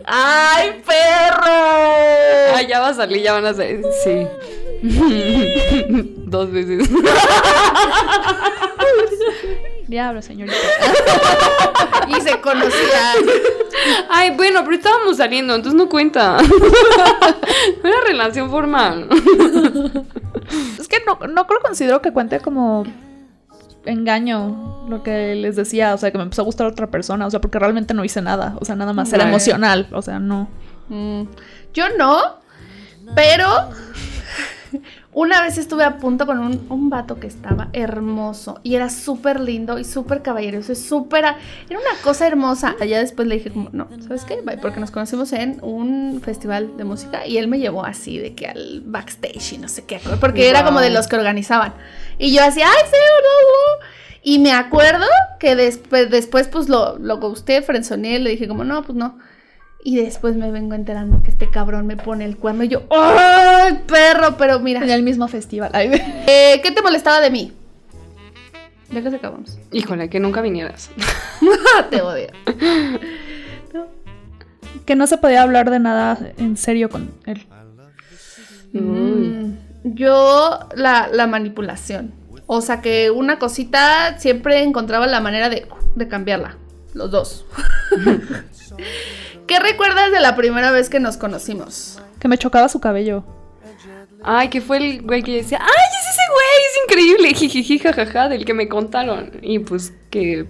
¡Ay, 0.07 0.83
perro! 0.85 2.55
Ah, 2.55 2.61
ya 2.67 2.79
va 2.79 2.89
a 2.89 2.93
salir, 2.93 3.21
ya 3.21 3.33
van 3.33 3.45
a 3.45 3.53
salir. 3.53 3.81
Sí. 4.03 4.27
Dos 6.25 6.51
veces. 6.51 6.89
Diablo, 9.87 10.21
señorita. 10.21 10.57
Y 12.07 12.21
se 12.21 12.39
conocían. 12.39 13.17
Ay, 14.09 14.31
bueno, 14.35 14.63
pero 14.63 14.75
estábamos 14.75 15.17
saliendo, 15.17 15.55
entonces 15.55 15.75
no 15.75 15.89
cuenta. 15.89 16.37
Una 17.83 18.01
relación 18.05 18.51
formal. 18.51 19.07
Es 20.79 20.87
que 20.87 20.97
no, 21.05 21.17
no 21.27 21.47
creo 21.47 21.61
considero 21.61 22.03
que 22.03 22.13
cuente 22.13 22.39
como 22.41 22.85
engaño 23.85 24.85
lo 24.89 25.03
que 25.03 25.35
les 25.35 25.55
decía, 25.55 25.93
o 25.93 25.97
sea, 25.97 26.11
que 26.11 26.17
me 26.17 26.23
empezó 26.23 26.41
a 26.41 26.45
gustar 26.45 26.67
otra 26.67 26.87
persona, 26.87 27.25
o 27.25 27.31
sea, 27.31 27.41
porque 27.41 27.59
realmente 27.59 27.93
no 27.93 28.03
hice 28.03 28.21
nada, 28.21 28.55
o 28.59 28.65
sea, 28.65 28.75
nada 28.75 28.93
más 28.93 29.11
era 29.13 29.27
emocional, 29.27 29.87
o 29.91 30.01
sea, 30.01 30.19
no. 30.19 30.49
Mm, 30.89 31.23
Yo 31.73 31.85
no, 31.97 32.19
pero 33.15 33.69
una 35.15 35.41
vez 35.41 35.57
estuve 35.57 35.85
a 35.85 35.95
punto 35.95 36.25
con 36.25 36.39
un, 36.39 36.67
un 36.69 36.89
vato 36.89 37.21
que 37.21 37.27
estaba 37.27 37.69
hermoso 37.71 38.59
y 38.63 38.75
era 38.75 38.89
súper 38.89 39.39
lindo 39.39 39.79
y 39.79 39.85
súper 39.85 40.21
caballeroso 40.21 40.73
y 40.73 40.75
súper... 40.75 41.23
Era 41.23 41.37
una 41.69 42.01
cosa 42.03 42.27
hermosa. 42.27 42.75
Allá 42.81 42.99
después 42.99 43.25
le 43.25 43.35
dije 43.35 43.49
como, 43.49 43.69
no, 43.71 43.87
¿sabes 44.05 44.25
qué? 44.25 44.41
Bye, 44.41 44.57
porque 44.57 44.81
nos 44.81 44.91
conocimos 44.91 45.31
en 45.31 45.59
un 45.61 46.21
festival 46.21 46.75
de 46.75 46.83
música 46.83 47.25
y 47.25 47.37
él 47.37 47.47
me 47.47 47.59
llevó 47.59 47.85
así 47.85 48.17
de 48.17 48.35
que 48.35 48.47
al 48.47 48.81
backstage 48.85 49.53
y 49.53 49.57
no 49.57 49.69
sé 49.69 49.85
qué, 49.85 50.01
porque 50.19 50.49
era 50.49 50.65
como 50.65 50.81
de 50.81 50.89
los 50.89 51.07
que 51.07 51.15
organizaban. 51.15 51.73
Y 52.17 52.35
yo 52.35 52.43
así, 52.43 52.61
ay, 52.61 52.83
sí, 52.85 52.97
no, 52.99 53.81
no". 53.81 53.87
Y 54.21 54.39
me 54.39 54.51
acuerdo 54.51 55.05
que 55.39 55.55
después, 55.55 56.09
después 56.09 56.49
pues 56.49 56.67
lo, 56.67 56.97
lo 56.97 57.21
gusté, 57.21 57.61
frenzoneé, 57.61 58.19
le 58.19 58.31
dije 58.31 58.49
como, 58.49 58.65
no, 58.65 58.83
pues 58.83 58.97
no. 58.97 59.17
Y 59.87 59.97
después 59.97 60.35
me 60.35 60.49
vengo 60.49 60.73
enterando 60.73 61.21
que 61.21 61.29
este 61.29 61.47
cabrón 61.51 61.85
me 61.85 61.95
pone 61.95 62.25
el 62.25 62.37
cuerno 62.37 62.63
y 62.63 62.69
yo, 62.69 62.81
¡ay, 62.89 63.81
perro! 63.85 64.35
Pero 64.35 64.59
mira, 64.59 64.81
En 64.81 64.89
el 64.89 65.03
mismo 65.03 65.27
festival. 65.27 65.69
Eh, 65.75 66.59
¿qué 66.63 66.71
te 66.71 66.81
molestaba 66.81 67.21
de 67.21 67.29
mí? 67.29 67.53
Ya 68.89 69.03
que 69.03 69.11
se 69.11 69.17
acabamos. 69.17 69.59
Híjole, 69.71 70.09
que 70.09 70.19
nunca 70.19 70.41
vinieras. 70.41 70.89
te 71.91 72.01
odio. 72.01 72.29
que 74.87 74.95
no 74.95 75.05
se 75.05 75.19
podía 75.19 75.43
hablar 75.43 75.69
de 75.69 75.77
nada 75.77 76.17
en 76.39 76.57
serio 76.57 76.89
con 76.89 77.11
él. 77.27 77.45
Mm, 78.73 79.53
yo, 79.83 80.61
la, 80.75 81.09
la 81.13 81.27
manipulación. 81.27 82.11
O 82.47 82.61
sea, 82.61 82.81
que 82.81 83.11
una 83.11 83.37
cosita 83.37 84.17
siempre 84.17 84.63
encontraba 84.63 85.05
la 85.05 85.21
manera 85.21 85.47
de, 85.49 85.67
de 85.93 86.07
cambiarla. 86.07 86.57
Los 86.95 87.11
dos. 87.11 87.45
¿Qué 89.47 89.59
recuerdas 89.59 90.11
de 90.11 90.19
la 90.21 90.35
primera 90.35 90.71
vez 90.71 90.89
que 90.89 90.99
nos 90.99 91.17
conocimos? 91.17 91.99
Que 92.19 92.27
me 92.27 92.37
chocaba 92.37 92.67
su 92.69 92.79
cabello. 92.79 93.23
Ay, 94.23 94.49
que 94.49 94.59
fue 94.61 94.77
el 94.77 95.01
güey 95.03 95.21
que 95.21 95.35
decía, 95.35 95.59
ay, 95.61 95.67
es 95.67 96.09
ese 96.09 96.21
güey, 96.31 96.65
es 96.65 96.77
increíble, 96.87 97.33
jijiji, 97.35 97.77
jajaja, 97.79 98.27
del 98.29 98.43
que 98.45 98.53
me 98.55 98.67
contaron. 98.67 99.31
Y 99.43 99.59
pues 99.59 99.93
que 100.09 100.47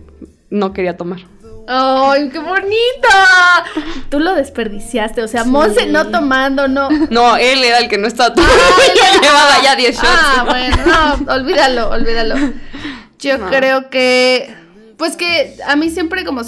no 0.49 0.71
quería 0.71 0.95
tomar. 0.95 1.19
¡Ay, 1.67 2.29
qué 2.29 2.37
bonita! 2.39 3.65
Tú 4.09 4.19
lo 4.19 4.35
desperdiciaste, 4.35 5.23
o 5.23 5.27
sea, 5.27 5.43
Monse 5.43 5.87
no 5.87 6.09
tomando, 6.11 6.67
no. 6.67 6.89
No, 7.09 7.35
él 7.37 7.63
era 7.63 7.79
el 7.79 7.89
que 7.89 7.97
no 7.97 8.07
estaba 8.07 8.33
tomando. 8.33 8.53
él 8.55 8.91
era- 8.97 9.21
Llevaba 9.21 9.61
ya 9.63 9.75
10 9.75 9.95
shots. 9.95 10.07
Ah, 10.07 10.45
bueno, 10.47 10.77
no, 11.25 11.33
olvídalo, 11.33 11.89
olvídalo. 11.89 12.35
Yo 13.19 13.37
No. 13.39 13.49
creo 13.49 13.89
que, 13.89 14.55
pues 14.97 15.15
que 15.17 15.57
a 15.65 15.75
mí 15.75 15.89
siempre 15.89 16.23
como, 16.25 16.41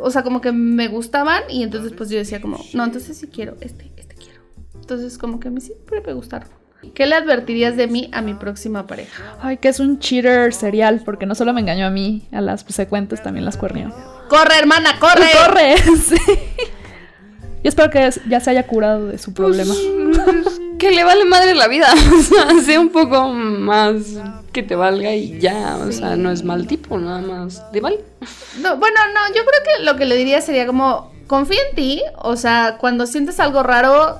o 0.00 0.10
sea, 0.10 0.22
como 0.22 0.40
que 0.40 0.52
me 0.52 0.88
gustaban 0.88 1.42
y 1.48 1.62
entonces 1.62 1.92
pues 1.96 2.10
yo 2.10 2.18
decía 2.18 2.40
como, 2.40 2.58
no, 2.74 2.84
entonces 2.84 3.16
sí 3.16 3.26
quiero, 3.28 3.56
este, 3.60 3.90
este 3.96 4.14
quiero. 4.14 4.40
Entonces, 4.74 5.16
como 5.16 5.40
que 5.40 5.48
a 5.48 5.50
mí 5.50 5.60
siempre 5.60 6.00
me 6.00 6.12
gustaron. 6.12 6.48
¿Qué 6.92 7.06
le 7.06 7.14
advertirías 7.14 7.76
de 7.76 7.86
mí 7.86 8.10
a 8.12 8.20
mi 8.20 8.34
próxima 8.34 8.86
pareja? 8.86 9.36
Ay, 9.40 9.56
que 9.56 9.68
es 9.68 9.80
un 9.80 9.98
cheater 9.98 10.52
serial, 10.52 11.00
porque 11.04 11.24
no 11.24 11.34
solo 11.34 11.54
me 11.54 11.62
engañó 11.62 11.86
a 11.86 11.90
mí, 11.90 12.28
a 12.30 12.42
las 12.42 12.66
secuentes 12.68 13.22
también 13.22 13.46
las 13.46 13.56
cuernió. 13.56 13.94
¡Corre, 14.28 14.58
hermana, 14.58 14.98
corre! 14.98 15.28
¡Corre! 15.46 15.76
Sí. 15.96 16.16
Yo 17.62 17.68
espero 17.70 17.88
que 17.88 18.10
ya 18.28 18.40
se 18.40 18.50
haya 18.50 18.66
curado 18.66 19.06
de 19.06 19.16
su 19.16 19.32
problema. 19.32 19.72
Que 20.84 20.90
le 20.90 21.02
vale 21.02 21.24
madre 21.24 21.54
la 21.54 21.66
vida. 21.66 21.88
O 22.14 22.22
sea, 22.22 22.62
sea 22.62 22.80
un 22.80 22.90
poco 22.90 23.28
más 23.28 24.20
que 24.52 24.62
te 24.62 24.76
valga 24.76 25.14
y 25.14 25.38
ya. 25.38 25.76
O 25.76 25.90
sea, 25.90 26.16
no 26.16 26.30
es 26.30 26.44
mal 26.44 26.66
tipo, 26.66 26.98
nada 26.98 27.20
más. 27.20 27.72
¿De 27.72 27.80
vale? 27.80 28.00
No, 28.60 28.76
bueno, 28.76 28.96
no, 29.14 29.34
yo 29.34 29.42
creo 29.44 29.78
que 29.78 29.84
lo 29.84 29.96
que 29.96 30.04
le 30.04 30.16
diría 30.16 30.40
sería 30.40 30.66
como, 30.66 31.10
confía 31.26 31.60
en 31.70 31.76
ti. 31.76 32.02
O 32.18 32.36
sea, 32.36 32.76
cuando 32.78 33.06
sientes 33.06 33.40
algo 33.40 33.62
raro, 33.62 34.18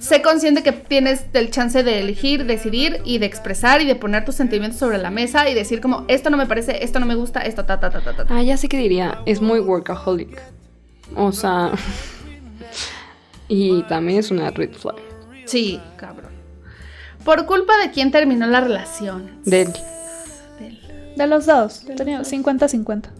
sé 0.00 0.22
consciente 0.22 0.64
que 0.64 0.72
tienes 0.72 1.24
el 1.32 1.50
chance 1.50 1.84
de 1.84 2.00
elegir, 2.00 2.44
decidir 2.44 3.00
y 3.04 3.18
de 3.18 3.26
expresar 3.26 3.80
y 3.80 3.86
de 3.86 3.94
poner 3.94 4.24
tus 4.24 4.34
sentimientos 4.34 4.80
sobre 4.80 4.98
la 4.98 5.10
mesa 5.10 5.48
y 5.48 5.54
decir 5.54 5.80
como, 5.80 6.04
esto 6.08 6.30
no 6.30 6.36
me 6.36 6.46
parece, 6.46 6.84
esto 6.84 6.98
no 6.98 7.06
me 7.06 7.14
gusta, 7.14 7.40
esto 7.42 7.64
ta 7.64 7.78
ta 7.78 7.90
ta 7.90 8.00
ta 8.00 8.16
ta. 8.16 8.24
ta. 8.24 8.36
Ah, 8.36 8.42
ya 8.42 8.56
sé 8.56 8.68
que 8.68 8.76
diría. 8.76 9.20
Es 9.24 9.40
muy 9.40 9.60
workaholic. 9.60 10.42
O 11.14 11.30
sea. 11.30 11.70
y 13.48 13.82
también 13.84 14.18
es 14.20 14.30
una 14.30 14.50
red 14.50 14.72
flag. 14.72 14.96
Sí, 15.46 15.80
cabrón. 15.96 16.30
¿Por 17.24 17.46
culpa 17.46 17.76
de 17.78 17.90
quién 17.90 18.10
terminó 18.10 18.46
la 18.46 18.60
relación? 18.60 19.30
De 19.44 19.62
él. 19.62 19.72
Del- 20.60 21.14
De 21.16 21.26
los 21.26 21.46
dos. 21.46 21.84
Tenía 21.96 22.20
50-50. 22.22 23.10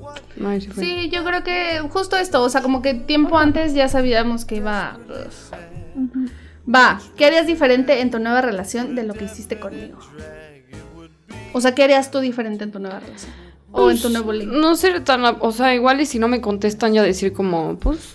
Ay, 0.45 0.61
sí 0.61 1.09
yo 1.11 1.25
creo 1.25 1.43
que 1.43 1.81
justo 1.91 2.17
esto, 2.17 2.43
o 2.43 2.49
sea, 2.49 2.63
como 2.63 2.83
que 2.83 2.95
tiempo 2.95 3.39
antes 3.39 3.75
ya 3.75 3.89
sabíamos 3.89 4.45
que 4.45 4.57
iba... 4.57 4.99
Va, 6.73 7.01
¿qué 7.17 7.27
harías 7.27 7.47
diferente 7.47 8.01
en 8.01 8.11
tu 8.11 8.19
nueva 8.19 8.43
relación 8.43 8.95
de 8.97 9.05
lo 9.05 9.15
que 9.15 9.25
hiciste 9.25 9.59
conmigo? 9.59 9.99
O 11.53 11.61
sea, 11.61 11.75
¿qué 11.75 11.85
harías 11.85 12.11
tú 12.11 12.19
diferente 12.21 12.65
en 12.65 12.73
tu 12.73 12.79
nueva 12.81 13.01
relación? 13.01 13.33
O 13.73 13.91
en 13.91 14.01
tu 14.01 14.09
nuevo 14.11 14.33
link. 14.33 14.51
No 14.51 14.75
ser 14.77 15.05
tan. 15.05 15.23
O 15.41 15.53
sea, 15.53 15.75
igual 15.75 16.01
y 16.01 16.07
si 16.07 16.19
no 16.19 16.29
me 16.29 16.41
contestan, 16.41 16.93
ya 16.95 17.03
decir 17.03 17.33
como, 17.33 17.77
pues. 17.79 18.15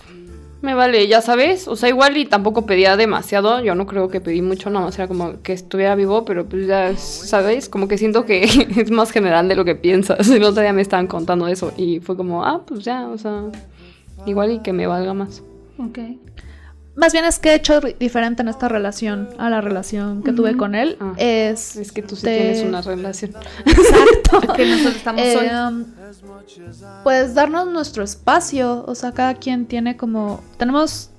Me 0.62 0.74
vale, 0.74 1.08
ya 1.08 1.20
sabes. 1.20 1.66
O 1.66 1.74
sea, 1.74 1.88
igual 1.88 2.16
y 2.16 2.24
tampoco 2.24 2.64
pedía 2.66 2.96
demasiado. 2.96 3.60
Yo 3.62 3.74
no 3.74 3.84
creo 3.86 4.08
que 4.08 4.20
pedí 4.20 4.42
mucho, 4.42 4.70
nada 4.70 4.86
más 4.86 4.96
era 4.96 5.08
como 5.08 5.42
que 5.42 5.52
estuviera 5.52 5.96
vivo, 5.96 6.24
pero 6.24 6.46
pues 6.46 6.68
ya, 6.68 6.96
¿sabes? 6.96 7.68
Como 7.68 7.88
que 7.88 7.98
siento 7.98 8.24
que 8.24 8.44
es 8.76 8.90
más 8.92 9.10
general 9.10 9.48
de 9.48 9.56
lo 9.56 9.64
que 9.64 9.74
piensas. 9.74 10.28
El 10.30 10.44
otro 10.44 10.62
día 10.62 10.72
me 10.72 10.82
estaban 10.82 11.08
contando 11.08 11.48
eso 11.48 11.72
y 11.76 11.98
fue 11.98 12.16
como, 12.16 12.44
ah, 12.44 12.62
pues 12.64 12.84
ya, 12.84 13.08
o 13.08 13.18
sea. 13.18 13.42
Igual 14.24 14.52
y 14.52 14.58
que 14.60 14.72
me 14.72 14.86
valga 14.86 15.14
más. 15.14 15.42
Ok. 15.78 15.98
Más 16.94 17.12
bien 17.14 17.24
es 17.24 17.38
que 17.38 17.50
he 17.50 17.54
hecho 17.54 17.80
diferente 17.98 18.42
en 18.42 18.48
esta 18.48 18.68
relación 18.68 19.28
a 19.38 19.48
la 19.48 19.60
relación 19.62 20.22
que 20.22 20.32
tuve 20.32 20.56
con 20.58 20.74
él. 20.74 20.96
Ah. 21.00 21.14
Es. 21.16 21.76
Es 21.76 21.90
que 21.90 22.02
tú 22.02 22.16
sí 22.16 22.26
de- 22.26 22.36
tienes 22.38 22.62
una 22.64 22.82
relación. 22.82 23.32
Exacto. 23.66 24.52
Que 24.54 24.66
nosotros 24.66 24.96
estamos 24.96 25.22
Eh, 25.22 25.32
solos. 25.32 25.72
um, 25.72 25.84
pues 27.02 27.34
darnos 27.34 27.66
nuestro 27.68 28.04
espacio. 28.04 28.84
O 28.86 28.94
sea, 28.94 29.12
cada 29.12 29.34
quien 29.34 29.66
tiene 29.66 29.96
como. 29.96 30.42
Tenemos. 30.58 31.10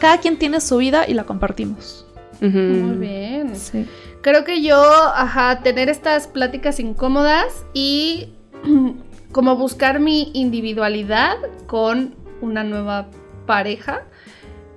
Cada 0.00 0.18
quien 0.18 0.38
tiene 0.38 0.60
su 0.60 0.76
vida 0.76 1.08
y 1.08 1.14
la 1.14 1.24
compartimos. 1.24 2.06
Muy 2.40 2.96
bien. 2.98 3.56
Sí. 3.56 3.86
Creo 4.22 4.44
que 4.44 4.62
yo, 4.62 4.76
ajá, 4.82 5.60
tener 5.62 5.88
estas 5.88 6.26
pláticas 6.28 6.78
incómodas 6.78 7.46
y 7.72 8.28
como 9.32 9.56
buscar 9.56 9.98
mi 10.00 10.30
individualidad 10.34 11.36
con 11.66 12.14
una 12.42 12.62
nueva 12.64 13.06
pareja, 13.46 14.02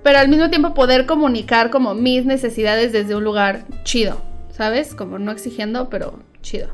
pero 0.08 0.20
al 0.20 0.28
mismo 0.30 0.48
tiempo 0.48 0.72
poder 0.72 1.04
comunicar 1.04 1.68
como 1.68 1.92
mis 1.92 2.24
necesidades 2.24 2.94
desde 2.94 3.14
un 3.14 3.24
lugar 3.24 3.66
chido, 3.84 4.22
¿sabes? 4.50 4.94
Como 4.94 5.18
no 5.18 5.30
exigiendo, 5.32 5.90
pero 5.90 6.20
chido. 6.40 6.70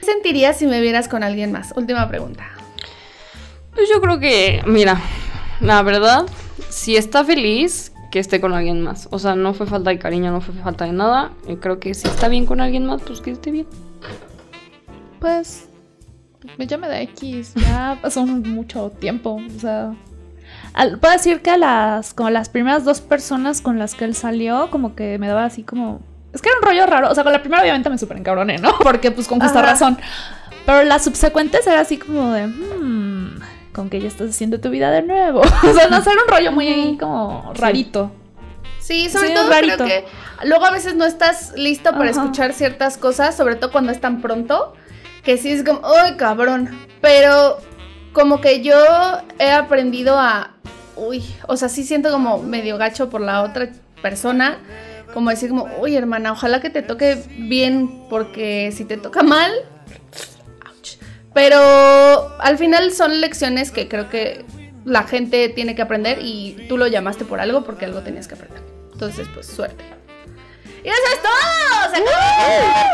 ¿Qué 0.00 0.06
sentirías 0.06 0.56
si 0.56 0.66
me 0.66 0.80
vieras 0.80 1.06
con 1.06 1.22
alguien 1.22 1.52
más? 1.52 1.74
Última 1.76 2.08
pregunta. 2.08 2.48
Pues 3.74 3.86
yo 3.92 4.00
creo 4.00 4.18
que, 4.18 4.62
mira, 4.64 4.98
la 5.60 5.82
verdad, 5.82 6.24
si 6.70 6.96
está 6.96 7.22
feliz, 7.22 7.92
que 8.10 8.18
esté 8.18 8.40
con 8.40 8.54
alguien 8.54 8.80
más. 8.80 9.08
O 9.10 9.18
sea, 9.18 9.34
no 9.34 9.52
fue 9.52 9.66
falta 9.66 9.90
de 9.90 9.98
cariño, 9.98 10.32
no 10.32 10.40
fue 10.40 10.54
falta 10.54 10.86
de 10.86 10.92
nada. 10.92 11.32
Y 11.46 11.56
creo 11.56 11.80
que 11.80 11.92
si 11.92 12.08
está 12.08 12.28
bien 12.28 12.46
con 12.46 12.62
alguien 12.62 12.86
más, 12.86 13.02
pues 13.02 13.20
que 13.20 13.32
esté 13.32 13.50
bien. 13.50 13.66
Pues. 15.18 15.68
ya 16.56 16.78
me 16.78 16.88
da 16.88 17.02
X. 17.02 17.52
Ya 17.56 17.98
pasó 18.00 18.24
mucho 18.26 18.88
tiempo. 18.88 19.38
O 19.54 19.60
sea. 19.60 19.94
Al- 20.74 20.98
puedo 20.98 21.12
decir 21.12 21.42
que 21.42 21.50
a 21.50 21.56
las. 21.56 22.14
Como 22.14 22.30
las 22.30 22.48
primeras 22.48 22.84
dos 22.84 23.00
personas 23.00 23.60
con 23.60 23.78
las 23.78 23.94
que 23.94 24.04
él 24.04 24.14
salió, 24.14 24.70
como 24.70 24.94
que 24.94 25.18
me 25.18 25.28
daba 25.28 25.44
así 25.44 25.62
como. 25.62 26.00
Es 26.32 26.42
que 26.42 26.48
era 26.48 26.58
un 26.58 26.64
rollo 26.64 26.86
raro. 26.86 27.10
O 27.10 27.14
sea, 27.14 27.24
con 27.24 27.32
la 27.32 27.40
primera 27.40 27.62
obviamente 27.62 27.90
me 27.90 27.98
super 27.98 28.16
encabroné, 28.16 28.58
¿no? 28.58 28.72
Porque 28.82 29.10
pues 29.10 29.26
con 29.26 29.40
justa 29.40 29.58
Ajá. 29.60 29.70
razón. 29.70 29.98
Pero 30.66 30.84
las 30.84 31.02
subsecuentes 31.04 31.66
era 31.66 31.80
así 31.80 31.96
como 31.98 32.32
de. 32.32 32.46
"Hmm, 32.46 33.40
con 33.72 33.88
que 33.88 34.00
ya 34.00 34.08
estás 34.08 34.30
haciendo 34.30 34.60
tu 34.60 34.70
vida 34.70 34.90
de 34.90 35.02
nuevo. 35.02 35.40
o 35.62 35.72
sea, 35.74 35.88
no 35.88 35.96
era 35.98 36.10
un 36.10 36.28
rollo 36.28 36.52
muy 36.52 36.96
como 36.98 37.52
rarito. 37.54 38.12
Sí, 38.80 39.08
sobre 39.08 39.28
Sí, 39.28 39.34
todo 39.34 39.48
rarito. 39.48 39.76
creo 39.76 39.86
que 39.86 40.04
luego 40.48 40.64
a 40.66 40.70
veces 40.72 40.94
no 40.96 41.04
estás 41.04 41.52
listo 41.56 41.90
para 41.92 42.10
Ajá. 42.10 42.20
escuchar 42.22 42.52
ciertas 42.52 42.96
cosas, 42.96 43.36
sobre 43.36 43.54
todo 43.56 43.70
cuando 43.70 43.92
es 43.92 44.00
tan 44.00 44.20
pronto, 44.20 44.72
que 45.22 45.36
sí 45.36 45.50
es 45.50 45.62
como, 45.62 45.80
¡ay, 45.86 46.16
cabrón! 46.16 46.70
Pero 47.00 47.58
como 48.12 48.40
que 48.40 48.62
yo 48.62 48.76
he 49.38 49.50
aprendido 49.50 50.18
a, 50.18 50.52
uy, 50.96 51.24
o 51.46 51.56
sea, 51.56 51.68
sí 51.68 51.84
siento 51.84 52.10
como 52.10 52.42
medio 52.42 52.78
gacho 52.78 53.10
por 53.10 53.20
la 53.20 53.42
otra 53.42 53.70
persona, 54.02 54.58
como 55.12 55.30
decir 55.30 55.50
como, 55.50 55.68
uy, 55.80 55.96
hermana, 55.96 56.32
ojalá 56.32 56.60
que 56.60 56.70
te 56.70 56.82
toque 56.82 57.22
bien, 57.36 58.06
porque 58.08 58.72
si 58.72 58.84
te 58.84 58.96
toca 58.96 59.22
mal. 59.22 59.52
Pero 61.32 61.60
al 62.40 62.58
final 62.58 62.92
son 62.92 63.20
lecciones 63.20 63.70
que 63.70 63.88
creo 63.88 64.10
que 64.10 64.44
la 64.84 65.04
gente 65.04 65.48
tiene 65.48 65.76
que 65.76 65.82
aprender 65.82 66.18
y 66.20 66.66
tú 66.68 66.76
lo 66.76 66.88
llamaste 66.88 67.24
por 67.24 67.40
algo 67.40 67.64
porque 67.64 67.84
algo 67.84 68.00
tenías 68.00 68.26
que 68.26 68.34
aprender. 68.34 68.62
Entonces, 68.92 69.28
pues 69.32 69.46
suerte. 69.46 69.84
Y 70.82 70.88
eso 70.88 70.98
es 71.14 71.22
todo. 71.22 72.04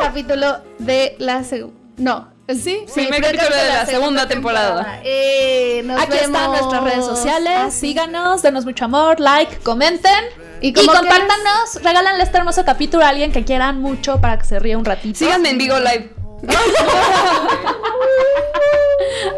Capítulo 0.01 0.59
de 0.79 1.17
la 1.19 1.45
segunda. 1.45 1.86
No. 1.97 2.35
Sí, 2.49 2.85
Primer 2.95 3.23
capítulo 3.23 3.57
de 3.57 3.69
la 3.69 3.87
segunda 3.87 4.29
temporada. 4.29 5.01
Eh, 5.03 5.83
nos 5.85 6.01
Aquí 6.01 6.13
están 6.17 6.33
vemos. 6.53 6.61
nuestras 6.61 6.85
redes 6.85 7.05
sociales. 7.05 7.75
Sí. 7.75 7.81
Síganos, 7.89 8.41
denos 8.43 8.65
mucho 8.65 8.85
amor, 8.85 9.19
like, 9.19 9.57
comenten. 9.59 10.25
Y 10.61 10.69
Y, 10.69 10.73
compártanos, 10.73 11.83
regálanle 11.83 12.23
este 12.23 12.39
hermoso 12.39 12.65
capítulo 12.65 13.05
a 13.05 13.09
alguien 13.09 13.33
que 13.33 13.45
quieran 13.45 13.81
mucho 13.81 14.21
para 14.21 14.39
que 14.39 14.45
se 14.45 14.61
ría 14.61 14.79
un 14.79 14.85
ratito. 14.85 15.19
Síganme 15.19 15.51
en 15.51 15.59
Vigo 15.59 15.77
Live. 15.79 16.13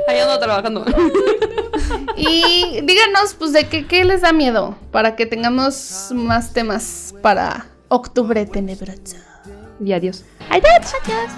Ahí 0.08 0.18
ando 0.18 0.38
trabajando. 0.38 0.84
Y 2.16 2.80
díganos, 2.82 3.34
pues, 3.38 3.52
de 3.52 3.68
qué, 3.68 3.86
qué 3.86 4.04
les 4.04 4.20
da 4.22 4.32
miedo 4.32 4.76
para 4.90 5.14
que 5.16 5.24
tengamos 5.24 6.08
más 6.12 6.52
temas 6.52 7.14
para 7.22 7.66
octubre 7.88 8.44
tenebroso. 8.44 9.16
Y 9.80 9.92
adiós. 9.92 10.24
Adiós, 10.50 10.92
adiós. 11.04 11.30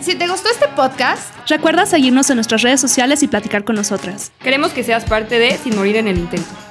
Si 0.00 0.14
te 0.14 0.26
gustó 0.28 0.48
este 0.50 0.68
podcast, 0.68 1.30
Recuerda 1.50 1.84
seguirnos 1.84 2.30
en 2.30 2.36
nuestras 2.36 2.62
redes 2.62 2.80
sociales 2.80 3.24
y 3.24 3.28
platicar 3.28 3.64
con 3.64 3.74
nosotras. 3.74 4.30
Queremos 4.40 4.70
que 4.72 4.84
seas 4.84 5.04
parte 5.04 5.40
de 5.40 5.58
Sin 5.58 5.74
Morir 5.74 5.96
en 5.96 6.06
el 6.06 6.16
Intento. 6.16 6.69